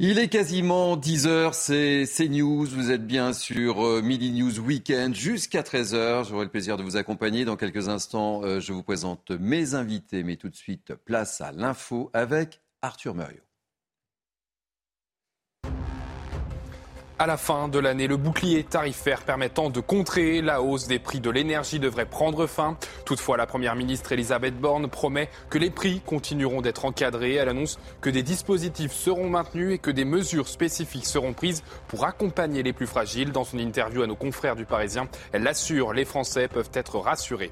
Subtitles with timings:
[0.00, 5.62] Il est quasiment 10h, c'est CNews, vous êtes bien sur euh, Midi News Weekend jusqu'à
[5.62, 6.28] 13h.
[6.28, 7.44] J'aurai le plaisir de vous accompagner.
[7.44, 11.50] Dans quelques instants, euh, je vous présente mes invités, mais tout de suite, place à
[11.50, 13.47] l'info avec Arthur Muriot.
[17.20, 21.18] À la fin de l'année, le bouclier tarifaire permettant de contrer la hausse des prix
[21.18, 22.76] de l'énergie devrait prendre fin.
[23.04, 27.34] Toutefois, la Première ministre Elisabeth Borne promet que les prix continueront d'être encadrés.
[27.34, 32.04] Elle annonce que des dispositifs seront maintenus et que des mesures spécifiques seront prises pour
[32.04, 33.32] accompagner les plus fragiles.
[33.32, 37.50] Dans son interview à nos confrères du Parisien, elle l'assure, les Français peuvent être rassurés.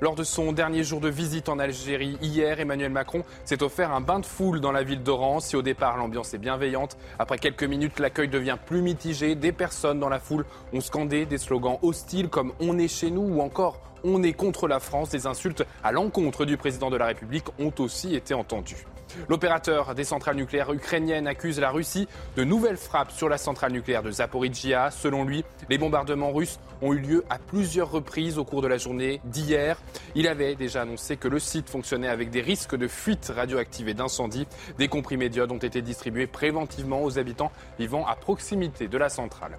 [0.00, 4.00] Lors de son dernier jour de visite en Algérie, hier, Emmanuel Macron s'est offert un
[4.00, 5.40] bain de foule dans la ville d'Oran.
[5.40, 9.34] Si au départ l'ambiance est bienveillante, après quelques minutes l'accueil devient plus mitigé.
[9.34, 13.22] Des personnes dans la foule ont scandé des slogans hostiles comme On est chez nous
[13.22, 15.10] ou encore On est contre la France.
[15.10, 18.86] Des insultes à l'encontre du président de la République ont aussi été entendues.
[19.28, 24.02] L'opérateur des centrales nucléaires ukrainiennes accuse la Russie de nouvelles frappes sur la centrale nucléaire
[24.02, 24.90] de Zaporizhia.
[24.90, 28.78] Selon lui, les bombardements russes ont eu lieu à plusieurs reprises au cours de la
[28.78, 29.78] journée d'hier.
[30.14, 33.94] Il avait déjà annoncé que le site fonctionnait avec des risques de fuite radioactive et
[33.94, 34.46] d'incendie.
[34.78, 39.58] Des comprimés d'iode ont été distribués préventivement aux habitants vivant à proximité de la centrale.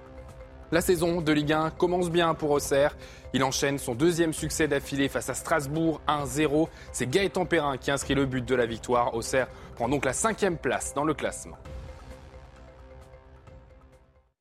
[0.71, 2.95] La saison de Ligue 1 commence bien pour Auxerre.
[3.33, 6.67] Il enchaîne son deuxième succès d'affilée face à Strasbourg 1-0.
[6.91, 9.15] C'est Gaëtan Perrin qui inscrit le but de la victoire.
[9.15, 11.57] Auxerre prend donc la cinquième place dans le classement.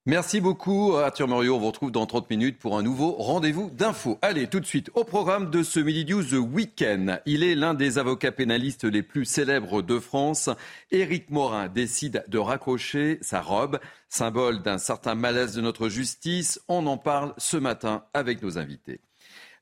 [0.08, 1.56] Merci beaucoup Arthur Muriot.
[1.56, 4.18] On vous retrouve dans 30 minutes pour un nouveau rendez-vous d'infos.
[4.22, 7.20] Allez, tout de suite au programme de ce Midi News Weekend.
[7.26, 10.48] Il est l'un des avocats pénalistes les plus célèbres de France.
[10.90, 16.58] Éric Morin décide de raccrocher sa robe, symbole d'un certain malaise de notre justice.
[16.68, 19.02] On en parle ce matin avec nos invités.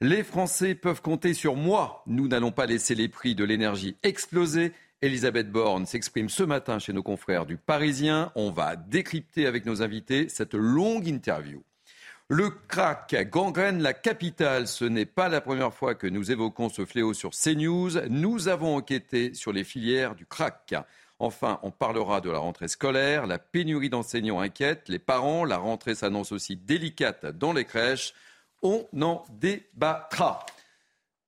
[0.01, 2.05] Les Français peuvent compter sur moi.
[2.07, 4.73] Nous n'allons pas laisser les prix de l'énergie exploser.
[5.07, 8.33] Elisabeth Borne s'exprime ce matin chez nos confrères du Parisien.
[8.35, 11.63] On va décrypter avec nos invités cette longue interview.
[12.29, 14.67] Le crack gangrène la capitale.
[14.67, 18.09] Ce n'est pas la première fois que nous évoquons ce fléau sur CNews.
[18.09, 20.75] Nous avons enquêté sur les filières du crack.
[21.21, 23.29] Enfin, on parlera de la rentrée scolaire.
[23.29, 25.45] La pénurie d'enseignants inquiète les parents.
[25.45, 28.13] La rentrée s'annonce aussi délicate dans les crèches.
[28.61, 30.45] On en débattra.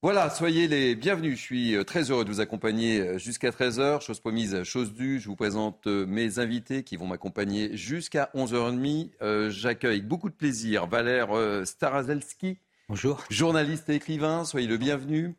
[0.00, 1.36] Voilà, soyez les bienvenus.
[1.38, 4.00] Je suis euh, très heureux de vous accompagner euh, jusqu'à 13h.
[4.00, 5.18] Chose promise, chose due.
[5.18, 9.48] Je vous présente euh, mes invités qui vont m'accompagner jusqu'à 11h30.
[9.48, 11.30] J'accueille beaucoup de plaisir Valère
[11.66, 12.58] Starazelski.
[12.88, 13.24] Bonjour.
[13.28, 15.34] Journaliste et écrivain, soyez le bienvenu.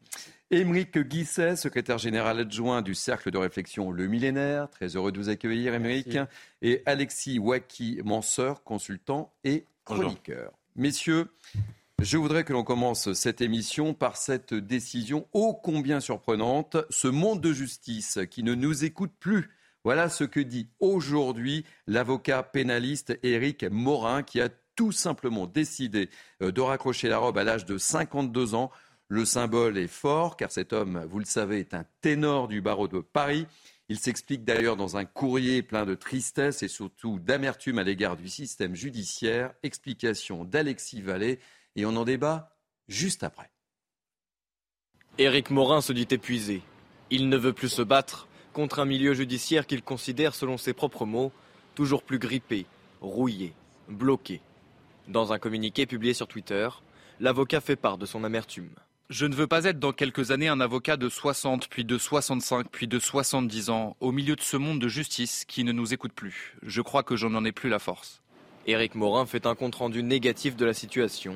[0.51, 4.69] Émeric Guisset, secrétaire général adjoint du Cercle de réflexion Le Millénaire.
[4.69, 6.17] Très heureux de vous accueillir, Émeric.
[6.61, 10.51] Et Alexis Waki Manseur, consultant et chroniqueur.
[10.75, 11.27] Messieurs,
[12.01, 16.77] je voudrais que l'on commence cette émission par cette décision ô combien surprenante.
[16.89, 19.49] Ce monde de justice qui ne nous écoute plus.
[19.83, 26.09] Voilà ce que dit aujourd'hui l'avocat pénaliste Éric Morin qui a tout simplement décidé
[26.41, 28.71] euh, de raccrocher la robe à l'âge de 52 ans.
[29.09, 32.87] Le symbole est fort car cet homme, vous le savez, est un ténor du barreau
[32.87, 33.45] de Paris.
[33.89, 38.29] Il s'explique d'ailleurs dans un courrier plein de tristesse et surtout d'amertume à l'égard du
[38.29, 39.51] système judiciaire.
[39.63, 41.39] Explication d'Alexis Vallée
[41.75, 42.55] et on en débat
[42.87, 43.49] juste après.
[45.17, 46.61] Éric Morin se dit épuisé.
[47.09, 51.05] Il ne veut plus se battre contre un milieu judiciaire qu'il considère, selon ses propres
[51.05, 51.31] mots,
[51.75, 52.65] toujours plus grippé,
[53.01, 53.53] rouillé,
[53.87, 54.41] bloqué.
[55.07, 56.69] Dans un communiqué publié sur Twitter,
[57.19, 58.69] l'avocat fait part de son amertume.
[59.09, 62.67] Je ne veux pas être dans quelques années un avocat de 60, puis de 65,
[62.69, 66.13] puis de 70 ans, au milieu de ce monde de justice qui ne nous écoute
[66.13, 66.55] plus.
[66.61, 68.21] Je crois que j'en ai plus la force.
[68.67, 71.35] Éric Morin fait un compte-rendu négatif de la situation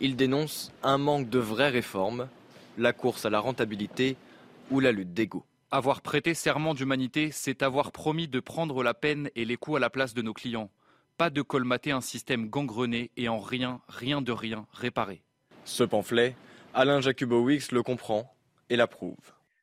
[0.00, 2.28] il dénonce un manque de vraies réformes,
[2.76, 4.16] la course à la rentabilité
[4.70, 5.44] ou la lutte d'ego.
[5.70, 9.80] Avoir prêté serment d'humanité, c'est avoir promis de prendre la peine et les coups à
[9.80, 10.70] la place de nos clients.
[11.16, 15.22] Pas de colmater un système gangrené et en rien, rien de rien réparé.
[15.64, 16.36] Ce pamphlet,
[16.74, 18.32] Alain Jacubowicz le comprend
[18.70, 19.16] et l'approuve.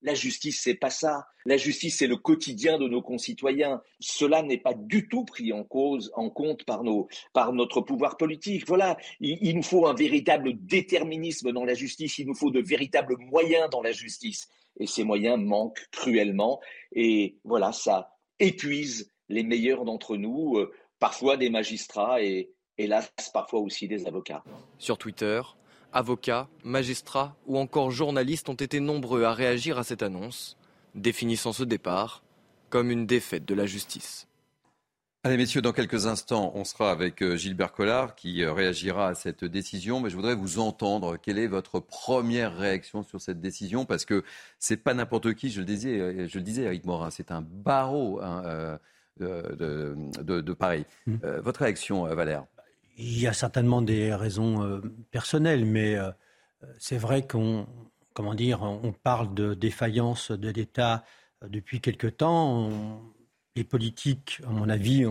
[0.06, 1.25] La justice, c'est pas ça.
[1.48, 3.81] La justice, c'est le quotidien de nos concitoyens.
[4.00, 8.16] Cela n'est pas du tout pris en cause, en compte par nos, par notre pouvoir
[8.16, 8.68] politique.
[8.68, 8.98] Voilà.
[9.19, 12.19] Il, nous faut un véritable déterminisme dans la justice.
[12.19, 14.48] Il nous faut de véritables moyens dans la justice.
[14.80, 16.60] et ces moyens manquent cruellement.
[16.92, 23.60] Et voilà, ça épuise les meilleurs d'entre nous, euh, parfois des magistrats et hélas parfois
[23.60, 24.44] aussi des avocats.
[24.78, 25.42] Sur Twitter,
[25.95, 30.57] avocats, magistrats ou encore journalistes ont été nombreux à réagir à cette annonce,
[30.94, 32.21] définissant ce départ
[32.69, 34.27] comme une défaite de la justice.
[35.24, 39.15] Allez, messieurs, dans quelques instants, on sera avec euh, Gilbert Collard qui euh, réagira à
[39.15, 40.00] cette décision.
[40.00, 41.18] Mais je voudrais vous entendre.
[41.18, 43.86] Quelle est votre première réaction sur cette décision?
[43.86, 44.24] Parce que
[44.59, 47.42] c'est pas n'importe qui, je le disais, euh, je le disais, Eric Morin, c'est un
[47.42, 48.77] barreau hein,
[49.19, 50.86] de, de, Paris.
[51.07, 51.15] Mmh.
[51.42, 52.45] votre réaction, Valère?
[52.97, 54.81] Il y a certainement des raisons
[55.12, 55.97] personnelles, mais
[56.80, 57.68] c'est vrai qu'on,
[58.13, 61.03] comment dire, on parle de défaillance de l'État
[61.42, 63.03] depuis quelque temps
[63.56, 65.06] les politiques, à mon avis,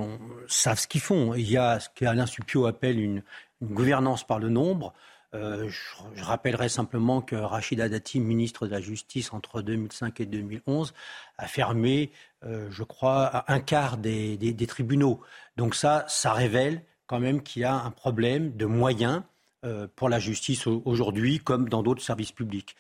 [0.49, 1.35] savent ce qu'ils font.
[1.35, 3.23] Il y a ce qu'Alain Supio appelle une,
[3.63, 4.93] gouvernance par le nombre.
[5.33, 10.93] Euh, je, rappellerai simplement que Rachida Dati, ministre de la Justice entre 2005 et 2011,
[11.39, 12.13] a fermé,
[12.45, 15.21] euh, je crois, un quart des, tribunaux.
[15.57, 19.23] Donc ça, ça révèle quand même qu'il y a un problème de moyens
[19.65, 22.77] euh, pour la justice aujourd'hui, comme dans d'autres services publics.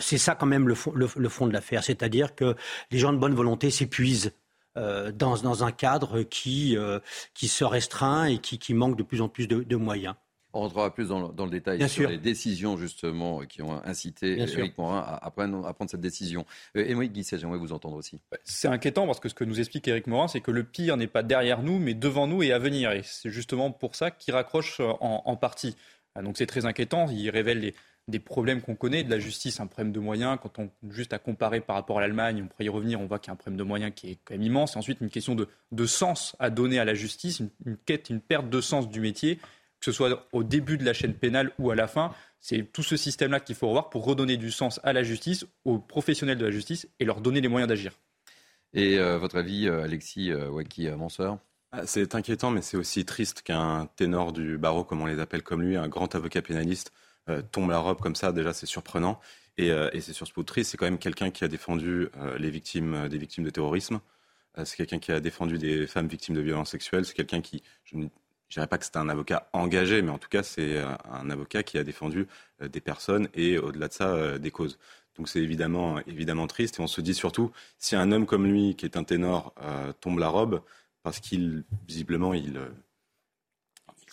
[0.00, 2.56] c'est ça quand même le fond, de l'affaire, c'est-à-dire que
[2.90, 4.32] les gens de bonne volonté s'épuisent
[4.76, 7.00] euh, dans, un cadre qui, euh,
[7.34, 10.14] se restreint et qui, manque de plus en plus de, moyens.
[10.52, 14.76] On rentrera plus dans, dans le détail sur les décisions justement qui ont incité Éric
[14.78, 16.44] Morin à, prendre, à, prendre, cette décision.
[16.76, 18.20] Euh, et moi, Guisset, j'aimerais vous entendre aussi.
[18.44, 21.06] C'est inquiétant parce que ce que nous explique Éric Morin, c'est que le pire n'est
[21.06, 22.92] pas derrière nous, mais devant nous et à venir.
[22.92, 25.76] Et c'est justement pour ça qu'il raccroche en, en partie.
[26.20, 27.06] Donc c'est très inquiétant.
[27.10, 27.74] Il révèle les,
[28.10, 30.38] des problèmes qu'on connaît, de la justice, un problème de moyens.
[30.42, 33.18] Quand on juste à comparer par rapport à l'Allemagne, on pourrait y revenir, on voit
[33.18, 34.74] qu'il y a un problème de moyens qui est quand même immense.
[34.74, 38.20] Et ensuite, une question de, de sens à donner à la justice, une, quête, une
[38.20, 39.38] perte de sens du métier,
[39.80, 42.12] que ce soit au début de la chaîne pénale ou à la fin.
[42.38, 45.78] C'est tout ce système-là qu'il faut revoir pour redonner du sens à la justice, aux
[45.78, 47.92] professionnels de la justice et leur donner les moyens d'agir.
[48.72, 51.38] Et euh, votre avis, euh, Alexis euh, Waki, Monseur
[51.72, 55.42] ah, c'est inquiétant, mais c'est aussi triste qu'un ténor du barreau, comme on les appelle
[55.44, 56.92] comme lui, un grand avocat pénaliste,
[57.28, 59.20] euh, tombe la robe comme ça, déjà c'est surprenant.
[59.56, 62.50] Et, euh, et c'est sur triste, c'est quand même quelqu'un qui a défendu euh, les
[62.50, 64.00] victimes des victimes de terrorisme.
[64.64, 67.04] c'est quelqu'un qui a défendu des femmes victimes de violences sexuelles.
[67.04, 68.08] C'est quelqu'un qui, je ne
[68.54, 71.78] dirais pas que c'est un avocat engagé, mais en tout cas c'est un avocat qui
[71.78, 72.26] a défendu
[72.60, 74.78] des personnes et au-delà de ça des causes.
[75.16, 76.78] Donc c'est évidemment, évidemment triste.
[76.78, 79.54] Et on se dit surtout, si un homme comme lui, qui est un ténor,
[80.00, 80.62] tombe la robe,
[81.02, 82.58] parce qu'il, visiblement, il,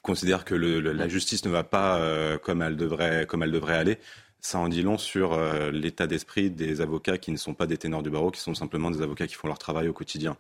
[0.07, 3.97] considère que la justice ne va pas euh, comme, elle devrait, comme elle devrait aller,
[4.39, 7.77] ça en dit long sur euh, l'état d'esprit des avocats qui ne sont pas des
[7.77, 10.37] ténors du barreau, qui sont simplement des avocats qui font leur travail au quotidien.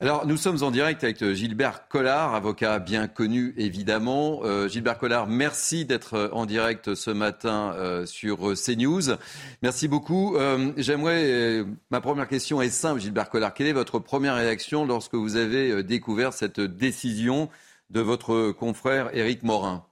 [0.00, 4.42] Alors, nous sommes en direct avec euh, Gilbert Collard, avocat bien connu évidemment.
[4.68, 9.16] Gilbert Collard, merci d'être en direct ce matin sur CNews.
[9.62, 10.36] Merci beaucoup.
[10.76, 13.54] J'aimerais, ma première question est simple, Gilbert Collard.
[13.54, 17.48] Quelle est votre première réaction lorsque vous avez découvert cette décision
[17.90, 19.84] de votre confrère Éric Morin?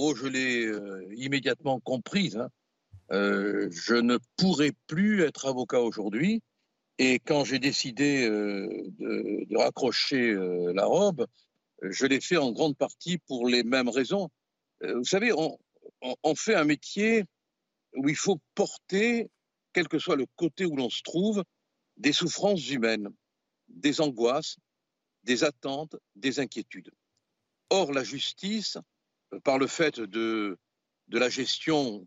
[0.00, 2.36] Oh, je l'ai euh, immédiatement comprise.
[2.36, 2.50] Hein.
[3.10, 6.40] Euh, je ne pourrais plus être avocat aujourd'hui.
[6.98, 8.68] Et quand j'ai décidé euh,
[8.98, 10.34] de, raccrocher
[10.74, 11.26] la robe,
[11.82, 14.28] je l'ai fait en grande partie pour les mêmes raisons.
[14.82, 17.24] vous savez, on, fait un métier
[17.94, 19.30] où il faut porter,
[19.72, 21.44] quel que soit le côté où l'on se trouve,
[21.96, 23.08] des souffrances humaines,
[23.68, 24.56] des angoisses,
[25.24, 26.90] des attentes, des inquiétudes.
[27.70, 28.78] Or, la justice,
[29.32, 30.58] euh, par le fait de
[31.10, 32.06] la gestion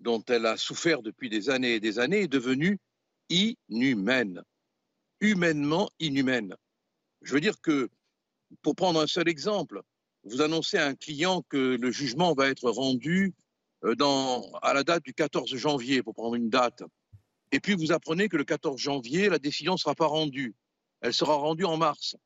[0.00, 2.78] dont elle a souffert depuis des années et des années, est devenue
[3.30, 4.42] inhumaine,
[5.20, 6.54] humainement inhumaine.
[7.22, 7.88] Je veux dire que,
[8.62, 9.80] pour prendre un seul exemple,
[10.24, 13.32] vous annoncez à un client que le jugement va être rendu
[13.84, 13.94] euh,
[14.62, 16.82] à la date du 14 janvier, pour prendre une date.
[17.52, 20.54] Et puis vous apprenez que le 14 janvier, la décision ne sera pas rendue.
[21.00, 22.16] Elle sera rendue en mars.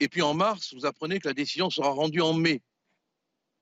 [0.00, 2.62] Et puis en mars, vous apprenez que la décision sera rendue en mai.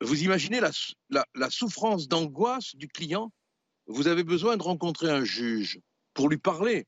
[0.01, 3.33] Vous imaginez la, souffrance d'angoisse du client?
[3.87, 5.81] Vous avez besoin de rencontrer un juge
[6.17, 6.87] pour lui parler,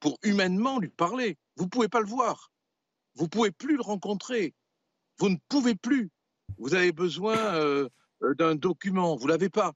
[0.00, 1.38] pour humainement lui parler.
[1.56, 2.50] Vous ne pouvez pas le voir.
[3.14, 4.52] Vous ne pouvez plus le rencontrer.
[5.18, 6.10] Vous ne pouvez plus.
[6.58, 7.88] Vous avez besoin euh,
[8.36, 9.16] d'un document.
[9.16, 9.72] Vous ne l'avez pas.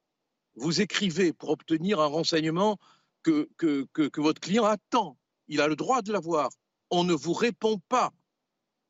[0.57, 2.77] Vous écrivez pour obtenir un renseignement
[3.23, 3.49] que,
[4.17, 5.17] votre client attend.
[5.47, 6.51] Il a le droit de l'avoir.
[6.91, 8.13] On ne vous répond pas.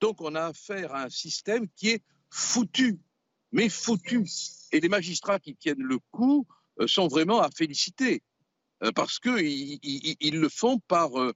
[0.00, 2.99] Donc on a affaire à un système qui est foutu,
[3.53, 4.25] mais foutu.
[4.73, 6.47] Et les magistrats qui tiennent le coup
[6.81, 8.28] euh, sont vraiment à féliciter, euh,
[8.95, 11.35] parce qu'ils ils, le font par euh,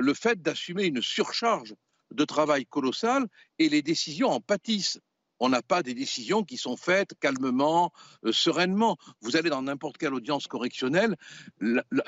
[0.00, 1.74] le fait d'assumer une surcharge
[2.10, 3.26] de travail colossale,
[3.58, 4.98] et les décisions en pâtissent.
[5.40, 7.92] On n'a pas des décisions qui sont faites calmement,
[8.24, 8.96] euh, sereinement.
[9.20, 11.16] Vous allez dans n'importe quelle audience correctionnelle,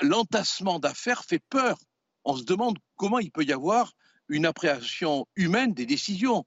[0.01, 1.77] l'entassement d'affaires fait peur.
[2.25, 3.93] On se demande comment il peut y avoir
[4.27, 6.45] une appréhension humaine des décisions.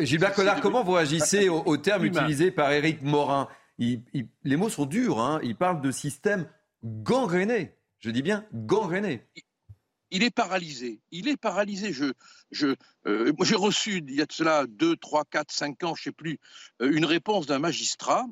[0.00, 3.48] Gilbert Collard, comment vous agissez au, terme utilisé par Éric Morin?
[3.78, 5.38] Les mots sont durs, hein.
[5.42, 6.48] il parle de système
[6.82, 7.74] gangréné.
[7.98, 9.26] Je dis bien gangréné
[10.10, 11.00] il est paralysé.
[11.10, 11.92] Il est paralysé.
[11.92, 12.74] Je,
[13.06, 16.04] euh, j'ai reçu, il y a de cela 2, 3, 4, 5 ans, je ne
[16.04, 16.38] sais plus,
[16.82, 18.24] euh, une réponse d'un magistrat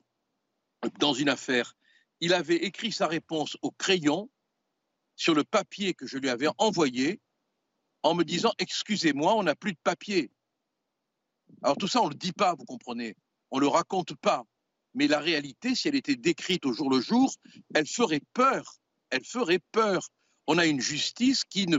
[0.98, 1.76] dans une affaire.
[2.20, 4.30] Il avait écrit sa réponse au crayon
[5.16, 7.20] sur le papier que je lui avais envoyé
[8.02, 10.30] en me disant Excusez-moi, on n'a plus de papier.
[11.62, 13.16] Alors tout ça, on ne le dit pas, vous comprenez.
[13.50, 14.44] On ne le raconte pas.
[14.94, 17.34] Mais la réalité, si elle était décrite au jour le jour,
[17.74, 18.76] elle ferait peur.
[19.10, 20.08] Elle ferait peur
[20.46, 21.78] on a une justice qui ne,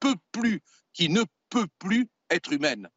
[0.00, 0.62] peut plus,
[0.92, 2.88] qui ne peut plus être humaine.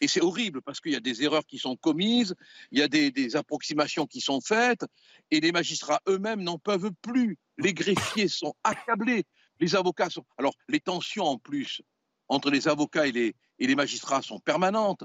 [0.00, 2.34] Et c'est horrible parce qu'il y a des erreurs qui sont commises,
[2.70, 4.84] il y a des, approximations qui sont faites,
[5.30, 7.38] et les magistrats eux-mêmes n'en peuvent plus.
[7.56, 9.24] Les greffiers sont accablés,
[9.58, 10.26] les avocats sont.
[10.36, 11.80] Alors, les tensions en plus
[12.28, 15.04] entre les avocats et les magistrats sont permanentes.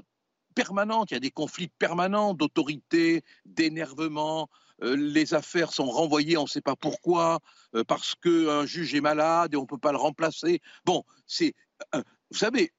[0.56, 4.48] Il y a des conflits permanents d'autorité, d'énervement,
[4.82, 7.40] euh, les affaires sont renvoyées, on ne sait pas pourquoi,
[7.74, 10.60] euh, parce qu'un juge est malade et on ne peut pas le remplacer.
[10.84, 11.04] Bon,
[11.40, 12.72] euh, vous savez,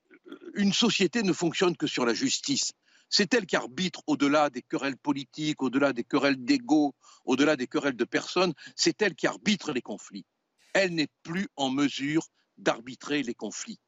[0.55, 2.73] une société ne fonctionne que sur la justice.
[3.09, 7.95] C'est elle qui arbitre au-delà des querelles politiques, au-delà des querelles d'ego, au-delà des querelles
[7.95, 8.53] de personnes.
[8.75, 10.25] C'est elle qui arbitre les conflits.
[10.73, 12.27] Elle n'est plus en mesure
[12.57, 13.79] d'arbitrer les conflits.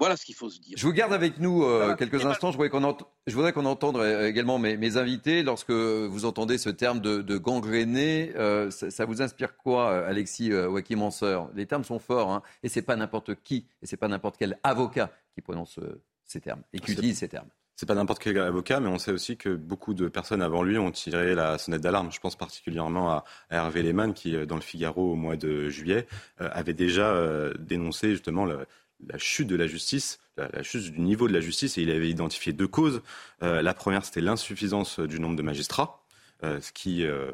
[0.00, 0.78] Voilà ce qu'il faut se dire.
[0.78, 2.50] Je vous garde avec nous euh, quelques instants.
[2.50, 5.42] Je voudrais qu'on entende euh, également mes, invités.
[5.42, 11.50] Lorsque vous entendez ce terme de, gangréné, euh, ça, vous inspire quoi, Alexis Wakim Anseur?
[11.54, 14.58] Les termes sont forts, hein, et c'est pas n'importe qui, et c'est pas n'importe quel
[14.62, 15.78] avocat qui prononce
[16.24, 17.48] ces termes et qui utilise ces termes.
[17.76, 20.78] C'est pas n'importe quel avocat, mais on sait aussi que beaucoup de personnes avant lui
[20.78, 22.10] ont tiré la sonnette d'alarme.
[22.10, 26.06] Je pense particulièrement à, Hervé Lehmann, qui, dans le Figaro au mois de juillet,
[26.38, 27.14] avait déjà
[27.58, 28.66] dénoncé justement le,
[29.08, 32.08] la chute de la justice, la, chute du niveau de la justice, et il avait
[32.08, 33.02] identifié deux causes.
[33.42, 36.02] Euh, la première, c'était l'insuffisance du nombre de magistrats,
[36.44, 37.30] euh, ce qui euh,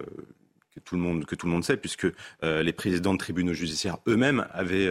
[0.75, 2.07] que tout le monde que tout le monde sait, puisque
[2.43, 4.91] les présidents de tribunaux judiciaires eux-mêmes avaient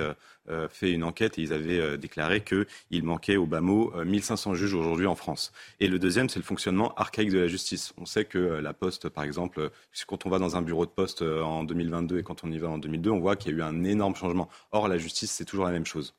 [0.70, 5.06] fait une enquête et ils avaient déclaré qu'il manquait au bas mot 1500 juges aujourd'hui
[5.06, 5.54] en France.
[5.80, 7.94] Et le deuxième, c'est le fonctionnement archaïque de la justice.
[7.98, 9.70] On sait que la Poste, par exemple,
[10.08, 12.70] quand on va dans un bureau de poste en 2022 et quand on y va
[12.70, 14.50] en 2002, on voit qu'il y a eu un énorme changement.
[14.72, 16.16] Or, la justice, c'est toujours la même chose.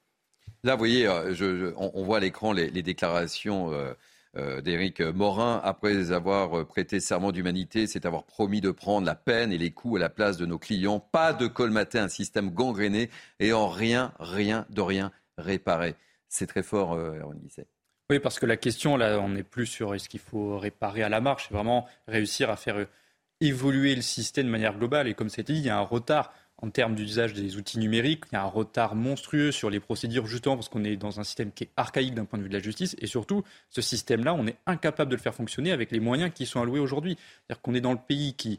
[0.67, 3.95] Là, vous voyez, euh, on, voit à l'écran les, déclarations euh,
[4.37, 9.53] euh, d'Éric Morin après avoir prêté serment d'humanité, c'est avoir promis de prendre la peine
[9.53, 13.11] et les coups à la place de nos clients, pas de colmater un système gangréné
[13.39, 15.95] et en rien, rien de rien réparer.
[16.29, 17.69] C'est très fort, on Guisset.
[18.11, 21.09] Oui, parce que la question, là, on n'est plus sur est-ce qu'il faut réparer à
[21.09, 22.87] la marche, c'est vraiment réussir à faire
[23.41, 25.07] évoluer le système de manière globale.
[25.07, 28.25] Et comme c'était dit, il y a un retard en termes d'usage des outils numériques.
[28.33, 31.25] Il y a un retard monstrueux sur les procédures, justement parce qu'on est dans un
[31.25, 32.97] système qui est archaïque d'un point de vue de la justice.
[32.99, 36.47] Et surtout, ce système-là, on est incapable de le faire fonctionner avec les moyens qui
[36.47, 37.17] sont alloués aujourd'hui.
[37.19, 38.59] C'est-à-dire qu'on est dans le pays qui,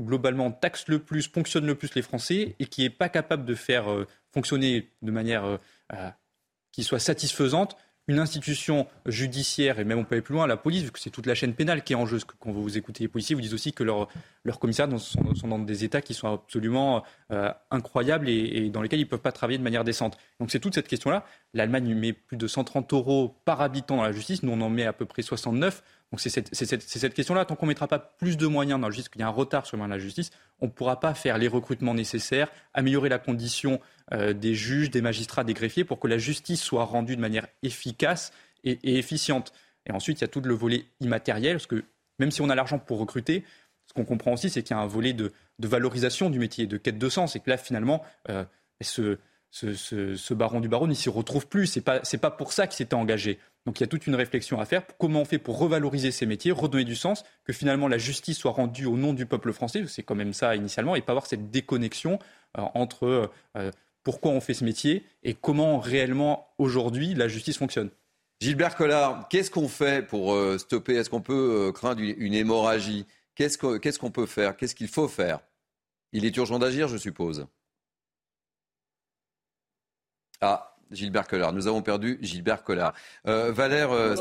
[0.00, 3.54] globalement, taxe le plus, ponctionne le plus les Français et qui n'est pas capable de
[3.54, 5.56] faire euh, fonctionner de manière euh,
[5.92, 6.10] euh,
[6.72, 7.76] qui soit satisfaisante
[8.08, 11.10] une institution judiciaire, et même on peut aller plus loin, la police, vu que c'est
[11.10, 12.18] toute la chaîne pénale qui est en jeu.
[12.38, 16.00] Quand vous écoutez les policiers, vous disent aussi que leurs commissaires sont, dans des états
[16.00, 19.82] qui sont absolument euh, incroyables et, dans lesquels ils ne peuvent pas travailler de manière
[19.82, 20.16] décente.
[20.38, 21.24] Donc c'est toute cette question-là.
[21.52, 24.84] L'Allemagne met plus de 130 euros par habitant dans la justice, nous on en met
[24.84, 25.82] à peu près 69.
[26.12, 27.44] Donc c'est cette, question-là.
[27.44, 29.30] Tant qu'on ne mettra pas plus de moyens dans la justice, qu'il y a un
[29.30, 33.80] retard sur la justice, on ne pourra pas faire les recrutements nécessaires, améliorer la condition
[34.12, 38.32] des juges, des magistrats, des greffiers pour que la justice soit rendue de manière efficace
[38.62, 39.52] et, efficiente.
[39.86, 41.84] Et ensuite, il y a tout le volet immatériel, parce que
[42.18, 43.44] même si on a l'argent pour recruter,
[43.86, 46.76] ce qu'on comprend aussi, c'est qu'il y a un volet de, valorisation du métier, de
[46.76, 48.44] quête de sens, et que là, finalement, euh,
[48.80, 49.18] ce,
[49.50, 51.66] ce, baron du baron, n'y s'y retrouve plus.
[51.66, 53.38] C'est pas, pas pour ça qu'il s'était engagé.
[53.64, 54.82] Donc il y a toute une réflexion à faire.
[54.98, 58.52] Comment on fait pour revaloriser ces métiers, redonner du sens, que finalement la justice soit
[58.52, 61.50] rendue au nom du peuple français, c'est quand même ça initialement, et pas avoir cette
[61.50, 62.20] déconnexion
[62.58, 63.70] euh, entre euh,
[64.06, 67.90] pourquoi on fait ce métier et comment réellement aujourd'hui la justice fonctionne.
[68.40, 70.94] Gilbert Collard, qu'est-ce qu'on fait pour euh, stopper?
[70.94, 73.04] Est-ce qu'on peut craindre une hémorragie?
[73.34, 74.56] Qu'est-ce qu'on peut faire?
[74.56, 75.40] Qu'est-ce qu'il faut faire?
[76.12, 77.48] Il est urgent d'agir, je suppose.
[80.40, 81.52] Ah, Gilbert Collard.
[81.52, 82.94] Nous avons perdu Gilbert Collard.
[83.26, 84.14] Euh, Valère euh,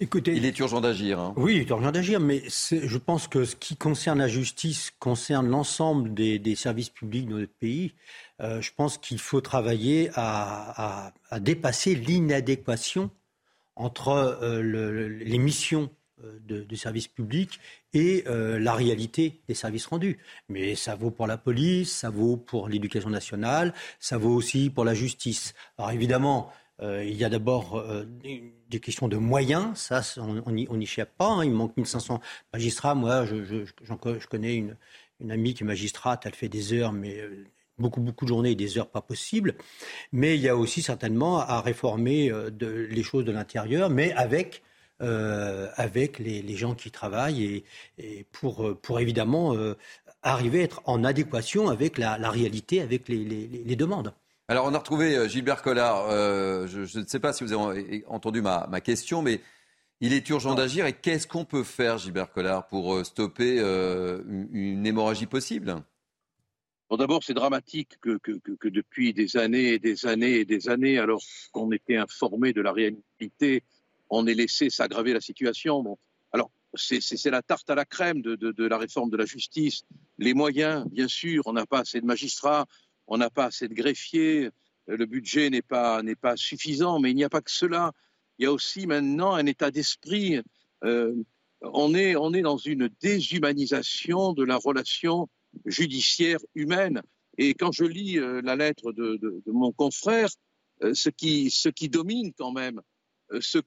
[0.00, 1.20] écoutez, il est urgent d'agir.
[1.20, 1.34] Hein.
[1.36, 5.48] Oui, il est urgent d'agir, mais je pense que ce qui concerne la justice concerne
[5.48, 7.92] l'ensemble des, services publics de notre pays.
[8.40, 13.10] Euh, je pense qu'il faut travailler à, dépasser l'inadéquation
[13.76, 15.90] entre les missions
[16.22, 17.58] de, services publics
[17.92, 20.18] et la réalité des services rendus.
[20.48, 24.84] Mais ça vaut pour la police, ça vaut pour l'éducation nationale, ça vaut aussi pour
[24.84, 25.54] la justice.
[25.76, 27.84] Alors évidemment, il y a d'abord
[28.74, 31.28] des questions de moyens, ça, on n'y échappe pas.
[31.28, 31.44] Hein.
[31.44, 32.20] Il manque 1500
[32.52, 32.94] magistrats.
[32.94, 37.46] Moi, je, connais une, amie qui est magistrate, elle fait des heures, mais euh,
[37.78, 39.54] beaucoup, beaucoup de journées et des heures pas possibles.
[40.12, 44.62] Mais il y a aussi certainement à réformer euh, les choses de l'intérieur, mais avec,
[45.02, 47.64] euh, avec les, gens qui travaillent
[47.98, 49.56] et, pour, pour évidemment
[50.22, 54.14] arriver à être en adéquation avec la, réalité, avec les, demandes.
[54.48, 56.10] Alors, on a retrouvé Gilbert Collard.
[56.10, 59.40] je, ne sais pas si vous avez entendu ma, ma question, mais
[60.00, 64.22] il est urgent d'agir et qu'est-ce qu'on peut faire, Gilbert Collard, pour euh, stopper euh,
[64.52, 65.76] une hémorragie possible?
[66.90, 71.20] D'abord, c'est dramatique que, depuis des années et des années et des années, alors
[71.52, 73.64] qu'on était informé de la réalité,
[74.10, 75.82] on ait laissé s'aggraver la situation.
[75.82, 75.98] Bon,
[76.32, 79.82] alors, c'est la tarte à la crème de, de, la réforme de la justice.
[80.18, 82.66] Les moyens, bien sûr, on n'a pas assez de magistrats,
[83.08, 84.50] on n'a pas assez de greffiers,
[84.86, 87.92] le budget n'est pas, pas suffisant, mais il n'y a pas que cela
[88.38, 90.40] il y a aussi maintenant un état d'esprit.
[90.84, 91.14] Euh,
[91.60, 95.28] on, est, on est dans une déshumanisation de la relation
[95.66, 97.02] judiciaire humaine.
[97.38, 100.28] Et quand je lis euh, la lettre de, mon confrère,
[100.82, 102.80] euh, ce, qui, domine quand même,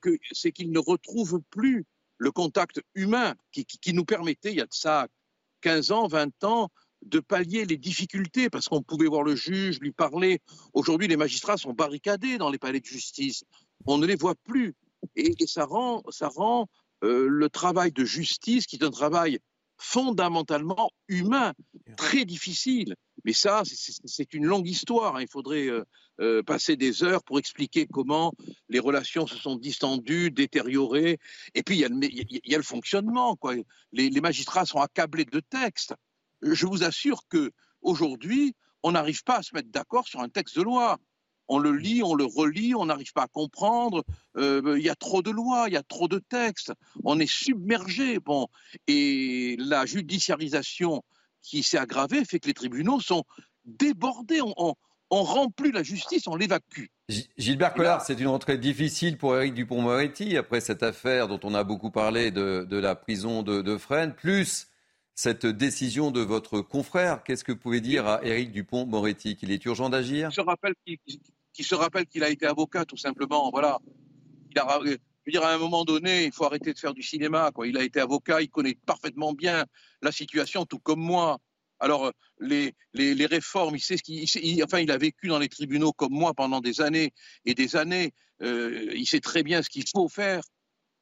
[0.01, 1.85] que, c'est qu'il ne retrouve plus
[2.17, 5.07] le contact humain qui, nous permettait, il y a de ça
[5.61, 6.69] 15 ans, 20 ans,
[7.03, 10.39] de pallier les difficultés, parce qu'on pouvait voir le juge, lui parler.
[10.73, 13.43] Aujourd'hui, les magistrats sont barricadés dans les palais de justice
[13.85, 14.75] on ne les voit plus.
[15.15, 16.67] Et, ça rend, ça rend
[17.03, 19.39] euh, le travail de justice, qui est un travail
[19.77, 21.53] fondamentalement humain,
[21.95, 22.95] très difficile.
[23.25, 25.15] Mais ça, c'est une longue histoire.
[25.15, 25.21] Hein.
[25.21, 25.83] Il faudrait euh,
[26.19, 28.33] euh, passer des heures pour expliquer comment
[28.69, 31.19] les relations se sont distendues, détériorées.
[31.53, 33.35] Et puis, il y a le, fonctionnement.
[33.35, 33.55] Quoi.
[33.91, 35.93] Les, les, magistrats sont accablés de textes.
[36.41, 40.57] Je vous assure que aujourd'hui, on n'arrive pas à se mettre d'accord sur un texte
[40.57, 40.97] de loi
[41.47, 44.03] on le lit, on le relit, on n'arrive pas à comprendre.
[44.37, 46.73] Euh, il y a trop de lois, il y a trop de textes.
[47.03, 48.19] On est submergé.
[48.19, 48.47] Bon,
[48.87, 51.03] et la judiciarisation
[51.41, 53.23] qui s'est aggravée fait que les tribunaux sont
[53.65, 54.41] débordés.
[54.41, 54.75] On,
[55.09, 56.87] on, rend plus la justice, on l'évacue.
[57.37, 61.63] Gilbert Collard, c'est une rentrée difficile pour Éric Dupont-Moretti après cette affaire dont on a
[61.63, 64.67] beaucoup parlé de, la prison de, de Fresnes, plus
[65.17, 67.23] cette décision de votre confrère.
[67.23, 70.29] Qu'est-ce que vous pouvez dire à Éric Dupont-Moretti Qu'il est urgent d'agir?
[70.31, 70.99] Je rappelle qu'il
[71.57, 73.49] qui se rappelle qu'il a été avocat, tout simplement.
[73.49, 73.79] Voilà.
[74.51, 77.01] Il a, je veux dire, à un moment donné, il faut arrêter de faire du
[77.01, 77.49] cinéma.
[77.51, 77.67] Quoi.
[77.67, 79.65] Il a été avocat, il connaît parfaitement bien
[80.03, 81.39] la situation, tout comme moi.
[81.79, 85.93] Alors, les, les, réformes, il sait ce qu'il, enfin, il a vécu dans les tribunaux
[85.93, 87.11] comme moi pendant des années
[87.45, 88.13] et des années.
[88.43, 90.43] Euh, il sait très bien ce qu'il faut faire.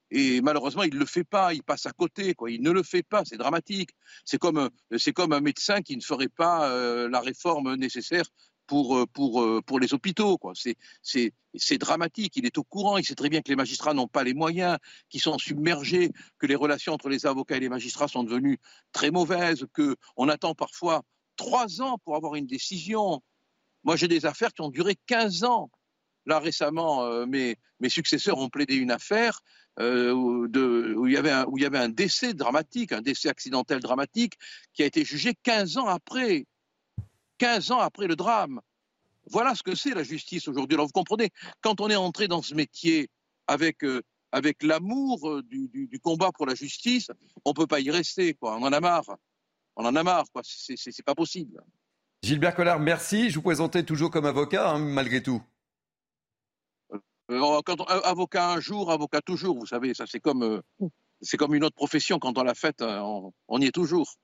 [0.09, 2.49] Et malheureusement, il ne le fait pas, il passe à côté, quoi.
[2.49, 3.89] Il ne le fait pas, c'est dramatique.
[4.23, 4.69] C'est comme,
[5.15, 8.25] comme un médecin qui ne ferait pas euh, la réforme nécessaire
[8.67, 10.39] pour, euh, pour, euh, pour les hôpitaux.
[10.53, 12.33] C'est dramatique.
[12.35, 12.97] Il est au courant.
[12.97, 14.77] Il sait très bien que les magistrats n'ont pas les moyens,
[15.09, 18.59] qu'ils sont submergés, que les relations entre les avocats et les magistrats sont devenues
[18.91, 21.03] très mauvaises, qu'on attend parfois
[21.35, 23.21] trois ans pour avoir une décision.
[23.83, 25.69] Moi, j'ai des affaires qui ont duré 15 ans.
[26.25, 29.41] Là, récemment, euh, mes, mes, successeurs ont plaidé une affaire
[29.77, 34.35] il y avait où il y avait un décès dramatique, un décès accidentel dramatique,
[34.73, 36.45] qui a été jugé 15 ans après.
[37.37, 38.61] 15 ans après le drame.
[39.31, 40.75] Voilà ce que c'est la justice aujourd'hui.
[40.75, 43.09] Alors vous comprenez, quand on est entré dans ce métier
[43.47, 47.09] avec, euh, avec l'amour euh, du, combat pour la justice,
[47.43, 48.35] on ne peut pas y rester.
[48.35, 48.55] Quoi.
[48.57, 49.17] On en a marre.
[49.75, 50.25] On en a marre.
[50.43, 51.59] C'est, pas possible.
[52.21, 53.29] Gilbert Collard, merci.
[53.29, 55.41] Je vous présentais toujours comme avocat, hein, malgré tout.
[57.31, 59.57] Euh, quand avocat un jour, avocat toujours.
[59.57, 60.61] Vous savez, ça c'est comme,
[61.21, 62.19] c'est comme une autre profession.
[62.19, 64.15] Quand on l'a faite, on, on y est toujours.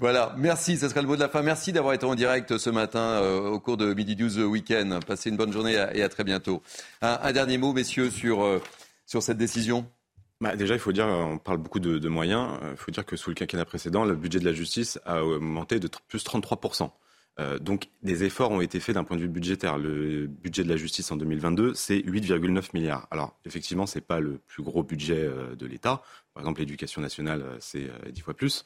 [0.00, 1.42] Voilà, merci, ce sera le mot de la fin.
[1.42, 4.98] Merci d'avoir été en direct ce matin euh, au cours de Midi 12 Week-end.
[5.06, 6.62] Passez une bonne journée et à très bientôt.
[7.00, 8.60] Un, dernier mot, messieurs, sur, euh,
[9.06, 9.88] sur cette décision?
[10.40, 12.58] Bah déjà, il faut dire, on parle beaucoup de, moyens.
[12.72, 15.78] Il faut dire que sous le quinquennat précédent, le budget de la justice a augmenté
[15.78, 16.90] de plus 33%.
[17.40, 19.78] Euh, donc des efforts ont été faits d'un point de vue budgétaire.
[19.78, 23.06] Le budget de la justice en 2022, c'est 8,9 milliards.
[23.12, 26.02] Alors effectivement, ce n'est pas le plus gros budget de l'État.
[26.34, 28.64] Par exemple, l'éducation nationale, c'est dix fois plus.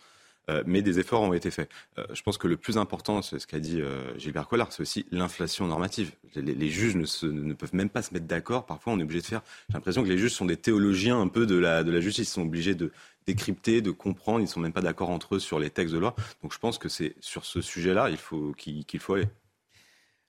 [0.50, 1.70] Euh, mais des efforts ont été faits.
[1.98, 4.80] Euh, je pense que le plus important, c'est ce qu'a dit euh, Gilbert Collard, c'est
[4.80, 6.12] aussi l'inflation normative.
[6.34, 8.64] Les, juges ne, peuvent même pas se mettre d'accord.
[8.64, 9.42] Parfois, on est obligé de faire.
[9.68, 12.28] J'ai l'impression que les juges sont des théologiens un peu de la, de la justice.
[12.28, 12.92] Ils sont obligés de
[13.26, 14.40] décrypter, de comprendre.
[14.40, 16.14] Ils ne sont même pas d'accord entre eux sur les textes de loi.
[16.42, 19.28] Donc, je pense que c'est sur ce sujet-là il faut qu'il faut aller.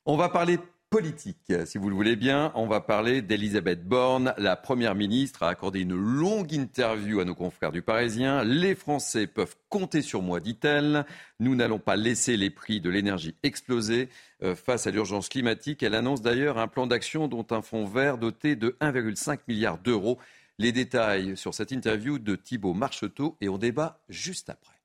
[0.05, 1.53] On va parler politique.
[1.65, 4.33] Si vous le voulez bien, on va parler d'Elisabeth Borne.
[4.37, 8.43] La Première ministre a accordé une longue interview à nos confrères du Parisien.
[8.43, 11.05] Les Français peuvent compter sur moi, dit-elle.
[11.39, 14.09] Nous n'allons pas laisser les prix de l'énergie exploser
[14.41, 15.83] euh, face à l'urgence climatique.
[15.83, 20.17] Elle annonce d'ailleurs un plan d'action dont un fonds vert doté de 1,5 milliard d'euros.
[20.57, 24.75] Les détails sur cette interview de Thibault Marcheteau et on débat juste après.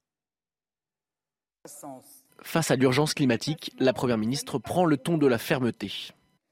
[2.42, 5.92] Face à l'urgence climatique, la Première ministre prend le ton de la fermeté.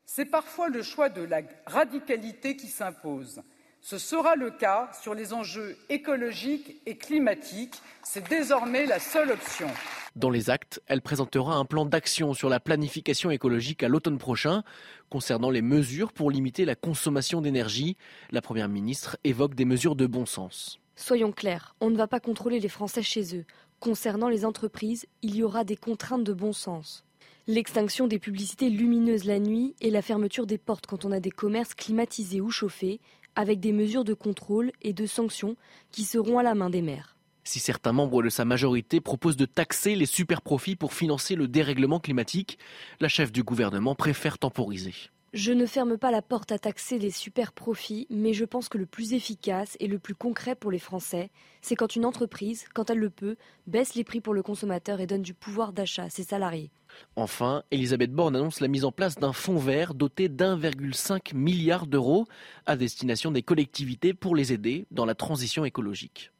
[0.06, 3.42] C'est parfois le choix de la radicalité qui s'impose.
[3.80, 7.74] Ce sera le cas sur les enjeux écologiques et climatiques.
[8.04, 9.66] C'est désormais la seule option.
[10.14, 14.62] Dans les actes, elle présentera un plan d'action sur la planification écologique à l'automne prochain.
[15.10, 17.96] Concernant les mesures pour limiter la consommation d'énergie,
[18.30, 20.78] la Première ministre évoque des mesures de bon sens.
[20.94, 23.44] Soyons clairs, on ne va pas contrôler les Français chez eux.
[23.82, 27.04] Concernant les entreprises, il y aura des contraintes de bon sens.
[27.48, 31.32] L'extinction des publicités lumineuses la nuit et la fermeture des portes quand on a des
[31.32, 33.00] commerces climatisés ou chauffés,
[33.34, 35.56] avec des mesures de contrôle et de sanctions
[35.90, 37.16] qui seront à la main des maires.
[37.42, 41.98] Si certains membres de sa majorité proposent de taxer les superprofits pour financer le dérèglement
[41.98, 42.60] climatique,
[43.00, 44.94] la chef du gouvernement préfère temporiser.
[45.32, 48.76] Je ne ferme pas la porte à taxer les super profits, mais je pense que
[48.76, 51.30] le plus efficace et le plus concret pour les Français,
[51.62, 55.06] c'est quand une entreprise, quand elle le peut, baisse les prix pour le consommateur et
[55.06, 56.70] donne du pouvoir d'achat à ses salariés.
[57.16, 62.26] Enfin, Elisabeth Borne annonce la mise en place d'un fonds vert doté d'1,5 milliard d'euros
[62.66, 66.30] à destination des collectivités pour les aider dans la transition écologique.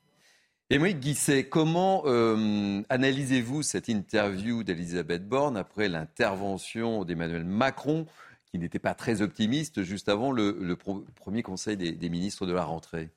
[0.68, 8.06] Émeric Guisset, comment euh, analysez-vous cette interview d'Elisabeth Borne après l'intervention d'Emmanuel Macron
[8.52, 10.76] qui n'était pas très optimiste juste avant le,
[11.16, 13.08] premier conseil des, ministres de la rentrée.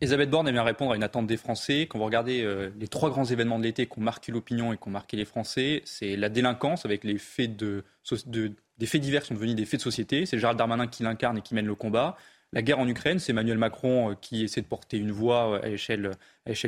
[0.00, 1.88] Elisabeth Borne aime répondre à une attente des Français.
[1.90, 4.76] Quand vous regardez euh, les trois grands événements de l'été qui ont marqué l'opinion et
[4.76, 7.82] qui ont marqué les Français, c'est la délinquance avec les faits de,
[8.78, 10.24] des faits divers qui sont devenus des faits de société.
[10.24, 12.16] C'est Gérald Darmanin qui l'incarne et qui mène le combat.
[12.52, 15.62] La guerre en Ukraine, c'est Emmanuel Macron euh, qui essaie de porter une voix euh,
[15.64, 16.12] à l'échelle,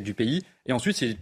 [0.02, 0.42] du pays.
[0.66, 1.16] Et ensuite, c'est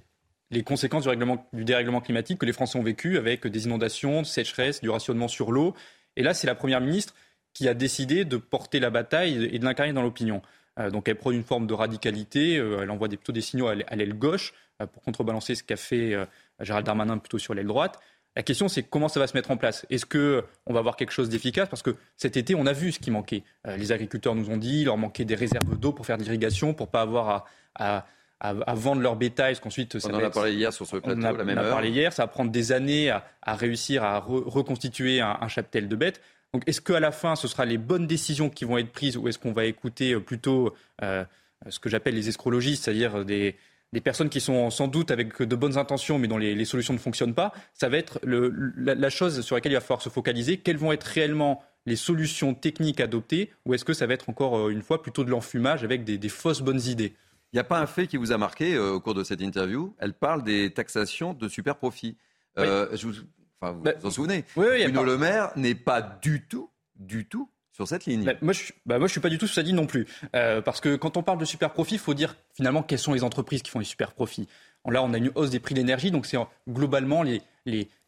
[0.50, 4.24] les conséquences du, règlement, du dérèglement climatique que les Français ont vécu avec des inondations,
[4.24, 5.74] sécheresse, du rationnement sur l'eau
[6.18, 7.14] et là, c'est la Première ministre
[7.54, 10.42] qui a décidé de porter la bataille et de l'incarner dans l'opinion.
[10.78, 13.74] Euh, donc elle prône une forme de radicalité, euh, elle envoie plutôt des signaux à
[13.74, 14.52] l'aile gauche
[14.82, 16.16] euh, pour contrebalancer ce qu'a fait
[16.60, 18.00] Gérald Darmanin plutôt sur l'aile droite.
[18.36, 19.86] La question, c'est comment ça va se mettre en place?
[19.90, 21.68] Est-ce qu'on va avoir quelque chose d'efficace?
[21.68, 23.42] Parce que cet été, on a vu ce qui manquait.
[23.64, 26.74] les agriculteurs nous ont dit, il leur manquait des réserves d'eau pour faire de l'irrigation,
[26.74, 28.06] pour pas avoir à,
[28.40, 29.96] vendre leur bétail, parce qu'ensuite...
[30.04, 32.12] On en a parlé hier sur ce plateau, a, la même on a parlé hier,
[32.12, 36.20] ça va prendre des années à, réussir à reconstituer un, cheptel de bêtes.
[36.54, 39.28] Donc est-ce qu'à la fin, ce sera les bonnes décisions qui vont être prises ou
[39.28, 41.24] est-ce qu'on va écouter euh, plutôt euh,
[41.68, 43.56] ce que j'appelle les escrologistes, c'est-à-dire des,
[43.92, 46.98] des, personnes qui sont sans doute avec de bonnes intentions mais dont les, solutions ne
[46.98, 47.52] fonctionnent pas?
[47.74, 50.56] Ça va être le, la, chose sur laquelle il va falloir se focaliser.
[50.56, 53.50] Quelles vont être réellement les solutions techniques adoptées?
[53.66, 56.28] Ou est-ce que ça va être encore euh, une fois plutôt de l'enfumage avec des
[56.30, 57.14] fausses bonnes idées?
[57.52, 59.40] Il n'y a pas un fait qui vous a marqué euh, au cours de cette
[59.40, 59.94] interview?
[59.98, 62.16] Elle parle des taxations de super profits.
[62.58, 63.12] Euh, vous,
[63.60, 64.44] enfin, vous, bah, vous en souvenez?
[64.56, 68.24] oui, Bruno Le Maire n'est pas du tout, du tout sur cette ligne.
[68.24, 70.06] Bah, moi, je, bah, moi, je suis pas du tout sur cette ligne non plus.
[70.34, 73.12] Euh, parce que quand on parle de super profits, il faut dire finalement quelles sont
[73.12, 74.48] les entreprises qui font les super profits?
[74.86, 76.38] Là, on a une hausse des prix de l'énergie, donc c'est
[76.68, 77.42] globalement les,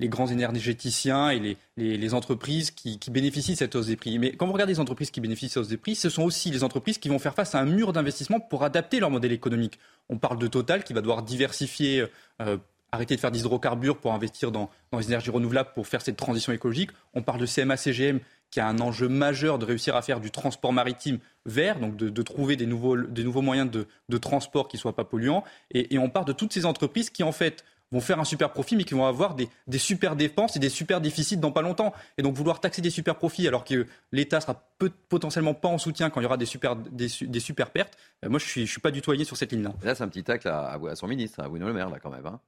[0.03, 4.19] grands énergéticiens et les, entreprises qui, bénéficient de cette hausse des prix.
[4.19, 6.23] Mais quand vous regardez les entreprises qui bénéficient de cette hausse des prix, ce sont
[6.23, 9.33] aussi les entreprises qui vont faire face à un mur d'investissement pour adapter leur modèle
[9.33, 9.79] économique.
[10.09, 12.07] On parle de Total qui va devoir diversifier,
[12.41, 12.57] euh,
[12.93, 16.53] arrêter de faire d'hydrocarbures pour investir dans, dans les énergies renouvelables pour faire cette transition
[16.53, 16.91] écologique.
[17.15, 18.21] On parle de CMA-CGM
[18.51, 22.23] qui a un enjeu majeur de réussir à faire du transport maritime vert, donc de,
[22.23, 25.45] trouver des nouveaux, des nouveaux moyens de, transport qui ne soient pas polluants.
[25.73, 28.77] Et, on parle de toutes ces entreprises qui, en fait, vont faire un super profit,
[28.77, 31.93] mais qui vont avoir des, super dépenses et des super déficits dans pas longtemps.
[32.19, 34.69] Et donc vouloir taxer des super profits alors que l'État sera
[35.09, 38.39] potentiellement pas en soutien quand il y aura des super, des, super pertes, euh, moi
[38.39, 39.75] je suis, je suis pas du tout allié sur cette ligne-là.
[39.83, 42.11] Là, c'est un petit tacle à, à, son ministre, à Bruno Le Maire, là, quand
[42.11, 42.27] même.
[42.27, 42.41] Hein.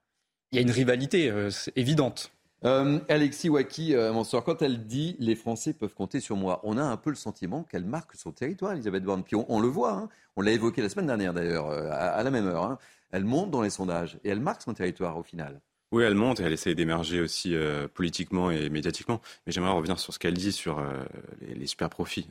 [0.53, 2.31] Il y a une rivalité euh, évidente.
[2.65, 6.61] Euh, Alexis Waki, euh, mon soeur, quand elle dit les Français peuvent compter sur moi,
[6.63, 9.25] on a un peu le sentiment qu'elle marque son territoire, Elisabeth Borne.
[9.25, 10.09] Puis on, le voit, hein.
[10.37, 12.65] on l'a évoqué la semaine dernière d'ailleurs, euh, à, la même heure.
[12.65, 12.79] Hein.
[13.11, 15.61] Elle monte dans les sondages et elle marque son territoire au final.
[15.91, 17.55] Oui, elle monte et elle essaie d'émerger aussi
[17.93, 19.21] politiquement et médiatiquement.
[19.47, 20.83] Mais j'aimerais revenir sur ce qu'elle dit sur
[21.43, 22.29] les, super profits.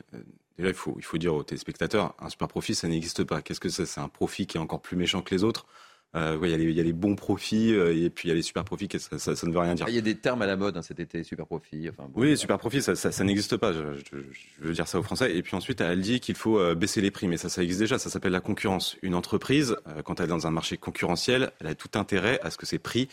[0.58, 3.40] déjà, il faut, il faut dire aux téléspectateurs, un super profit, ça n'existe pas.
[3.40, 3.86] Qu'est-ce que c'est?
[3.86, 5.66] C'est un profit qui est encore plus méchant que les autres?
[6.14, 8.64] Euh, il y, a les bons profits euh, et puis il y a les super
[8.64, 9.86] profits, ça, ça, ne veut rien dire.
[9.88, 11.88] Ah, il y a des termes à la mode hein, cet été, super profit.
[11.88, 13.72] Enfin, oui, super profit, ça, ça n'existe pas.
[13.72, 13.78] Je,
[14.60, 15.34] veux dire ça aux Français.
[15.34, 17.80] Et puis ensuite, elle dit qu'il faut euh, baisser les prix, mais ça, ça existe
[17.80, 17.98] déjà.
[17.98, 18.98] Ça s'appelle la concurrence.
[19.00, 22.58] Une entreprise, quand elle est dans un marché concurrentiel, elle a tout intérêt à ce
[22.58, 23.08] que ses prix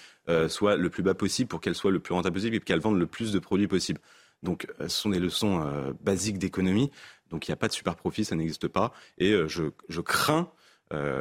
[0.48, 3.00] soient le plus bas possible pour qu'elle soit le plus rentable possible et qu'elle vende
[3.00, 4.00] le plus de produits possible.
[4.44, 5.64] Donc, ce sont des leçons
[6.02, 6.92] basiques d'économie.
[7.30, 8.94] Donc, il n'y a pas de super profit, ça n'existe pas.
[9.18, 10.52] Et je, je, crains,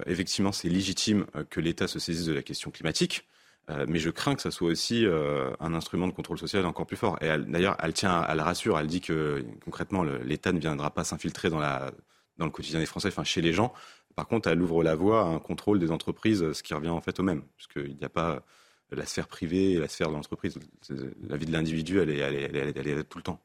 [0.06, 3.28] effectivement, c'est légitime que l'État se saisisse de la question climatique.
[3.86, 5.04] mais je crains que ça soit aussi
[5.60, 7.18] un instrument de contrôle social encore plus fort.
[7.20, 11.50] Et d'ailleurs, elle tient, elle rassure, elle dit que concrètement, l'État ne viendra pas s'infiltrer
[11.50, 13.72] dans, le quotidien des Français, enfin chez les gens.
[14.16, 17.00] Par contre, elle ouvre la voie à un contrôle des entreprises, ce qui revient en
[17.00, 18.42] fait au même, puisqu'il n'y a pas
[18.90, 20.58] la sphère privée et la sphère de l'entreprise.
[21.28, 23.40] La vie de l'individu, elle est, elle, est, tout le temps.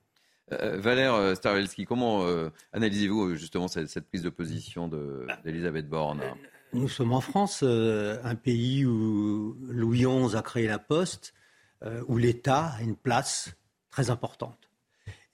[0.52, 4.90] Euh, Valère euh, Starvelski, comment euh, analysez-vous justement cette, prise de position
[5.44, 6.22] d'Elisabeth Borne
[6.74, 11.34] Nous sommes en France, un pays où Louis XI a créé la Poste,
[12.08, 13.56] où l'État a une place
[13.92, 14.70] très importante.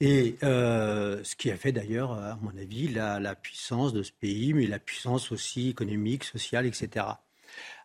[0.02, 4.54] Et euh, ce qui a fait d'ailleurs, à mon avis, la, puissance de ce pays,
[4.54, 7.06] mais la puissance aussi économique, sociale, etc.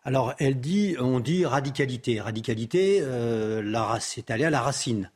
[0.03, 2.21] Alors, elle dit, on dit radicalité.
[2.21, 5.11] Radicalité, euh, c'est aller à la racine.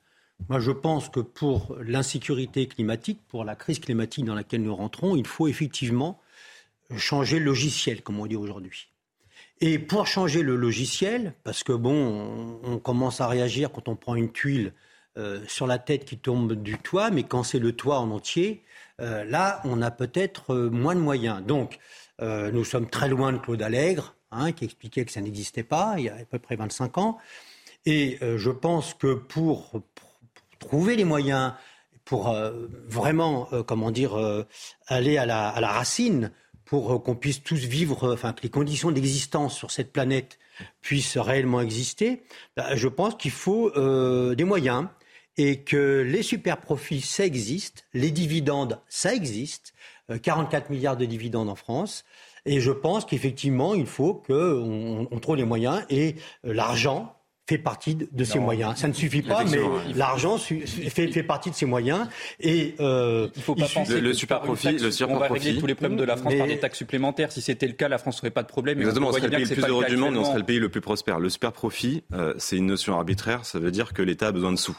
[0.47, 5.15] Moi, je pense que pour l'insécurité climatique, pour la crise climatique dans laquelle nous rentrons,
[5.15, 6.19] il faut effectivement
[6.97, 8.87] changer le logiciel, comme on dit aujourd'hui.
[9.61, 14.15] Et pour changer le logiciel, parce que bon, on commence à réagir quand on prend
[14.15, 14.73] une tuile
[15.17, 18.63] euh, sur la tête qui tombe du toit, mais quand c'est le toit en entier,
[19.01, 21.43] euh, là, on a peut-être euh, moins de moyens.
[21.43, 21.79] Donc,
[22.21, 26.03] nous sommes très loin de Claude Allègre, hein, qui expliquait que ça n'existait pas il
[26.03, 27.17] y a à peu près 25 ans.
[27.85, 29.81] Et je pense que pour,
[30.59, 31.53] trouver les moyens,
[32.05, 32.35] pour
[32.87, 34.17] vraiment, comment dire,
[34.87, 36.31] aller à la, racine,
[36.65, 40.39] pour qu'on puisse tous vivre, enfin que les conditions d'existence sur cette planète
[40.81, 42.23] puissent réellement exister,
[42.57, 43.71] bah, je pense qu'il faut
[44.33, 44.87] des moyens
[45.39, 49.73] et que les super profits, ça existe, les dividendes, ça existe,
[50.21, 52.03] 44 euh, milliards de dividendes en France.
[52.45, 57.15] Et je pense qu'effectivement, il faut qu'on on trouve les moyens et euh, l'argent
[57.49, 58.77] fait partie de, ces moyens.
[58.77, 59.59] Ça ne suffit pas, mais
[59.95, 62.07] l'argent fait, fait, partie de ces moyens.
[62.39, 65.65] Et euh, il faut pas penser le, super profit, le super on va régler tous
[65.65, 67.31] les problèmes de la France par des taxes supplémentaires.
[67.31, 68.77] Si c'était le cas, la France n'aurait pas de problème.
[68.77, 70.59] Exactement, on serait le pays le plus heureux du monde, et on serait le pays
[70.59, 71.19] le plus prospère.
[71.19, 72.03] Le super profit,
[72.37, 73.45] c'est une notion arbitraire.
[73.45, 74.77] Ça veut dire que l'État a besoin de sous.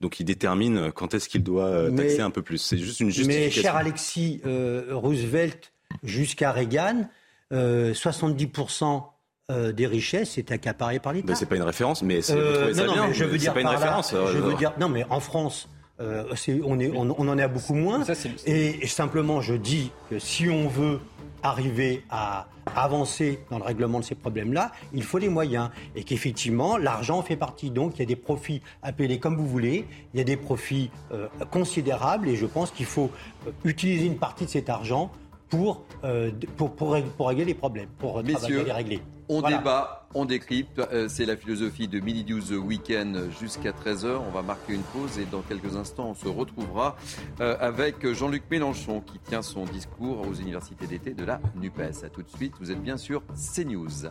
[0.00, 2.58] Donc il détermine quand est-ce qu'il doit euh, taxer un peu plus.
[2.58, 3.44] C'est juste une justification.
[3.44, 7.08] Mais cher Alexis, euh, Roosevelt jusqu'à Reagan,
[7.52, 9.11] 70%
[9.50, 11.34] euh, des richesses étaient accaparées par l'État.
[11.34, 13.12] c'est pas une référence, mais c'est, trouvez ça non, bien.
[13.12, 14.12] je veux dire pas une référence.
[14.12, 18.02] je veux dire, non, mais en France, on, est, on, en est à beaucoup moins.
[18.46, 21.00] et, simplement, je dis que si on veut
[21.42, 25.70] arriver à avancer dans le règlement de ces problèmes-là, il faut les moyens.
[25.96, 27.70] Et qu'effectivement, l'argent fait partie.
[27.70, 30.90] Donc, il y a des profits appelés comme vous voulez, il y a des profits
[31.12, 33.10] euh, considérables, et je pense qu'il faut
[33.46, 35.10] euh, utiliser une partie de cet argent
[35.52, 39.02] pour, euh, pour, pour, pour, régler les problèmes, pour Messieurs, les régler.
[39.28, 40.78] On débat, on décrypte.
[40.78, 44.22] Euh, c'est la philosophie de Mini News Weekend jusqu'à 13h.
[44.26, 46.96] On va marquer une pause et dans quelques instants, on se retrouvera
[47.42, 52.02] euh, avec Jean-Luc Mélenchon qui tient son discours aux universités d'été de la NUPES.
[52.04, 53.22] A tout de suite, vous êtes bien sûr
[53.54, 54.08] CNews.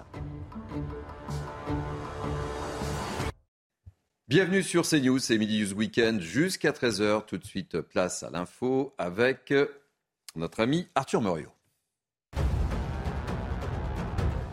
[4.27, 7.25] Bienvenue sur CNews, c'est Midi News Weekend jusqu'à 13h.
[7.25, 9.51] Tout de suite, place à l'info avec
[10.35, 11.51] notre ami Arthur Muriot.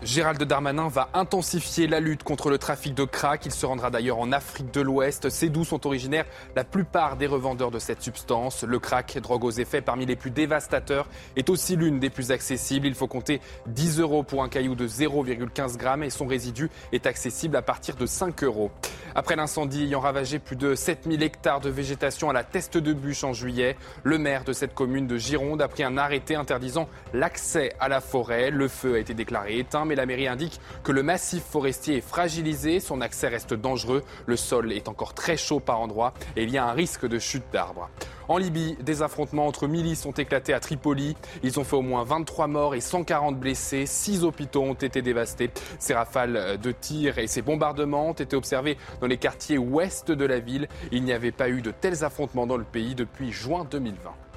[0.04, 3.46] Gérald Darmanin va intensifier la lutte contre le trafic de crack.
[3.46, 5.28] Il se rendra d'ailleurs en Afrique de l'Ouest.
[5.28, 8.62] C'est d'où sont originaires la plupart des revendeurs de cette substance.
[8.62, 12.86] Le crack, drogue aux effets parmi les plus dévastateurs, est aussi l'une des plus accessibles.
[12.86, 17.06] Il faut compter 10 euros pour un caillou de 0,15 grammes et son résidu est
[17.06, 18.70] accessible à partir de 5 euros.
[19.16, 23.24] Après l'incendie ayant ravagé plus de 7000 hectares de végétation à la Teste de Bûche
[23.24, 27.72] en juillet, le maire de cette commune de Gironde a pris un arrêté interdisant l'accès
[27.80, 28.50] à la forêt.
[28.50, 32.80] Le feu a été déclaré éteint, la mairie indique que le massif forestier est fragilisé,
[32.80, 36.56] son accès reste dangereux, le sol est encore très chaud par endroits et il y
[36.56, 37.90] a un risque de chute d'arbres.
[38.28, 41.16] En Libye, des affrontements entre milices ont éclaté à Tripoli.
[41.42, 43.86] Ils ont fait au moins 23 morts et 140 blessés.
[43.86, 45.50] Six hôpitaux ont été dévastés.
[45.78, 50.24] Ces rafales de tirs et ces bombardements ont été observés dans les quartiers ouest de
[50.26, 50.68] la ville.
[50.92, 54.27] Il n'y avait pas eu de tels affrontements dans le pays depuis juin 2020.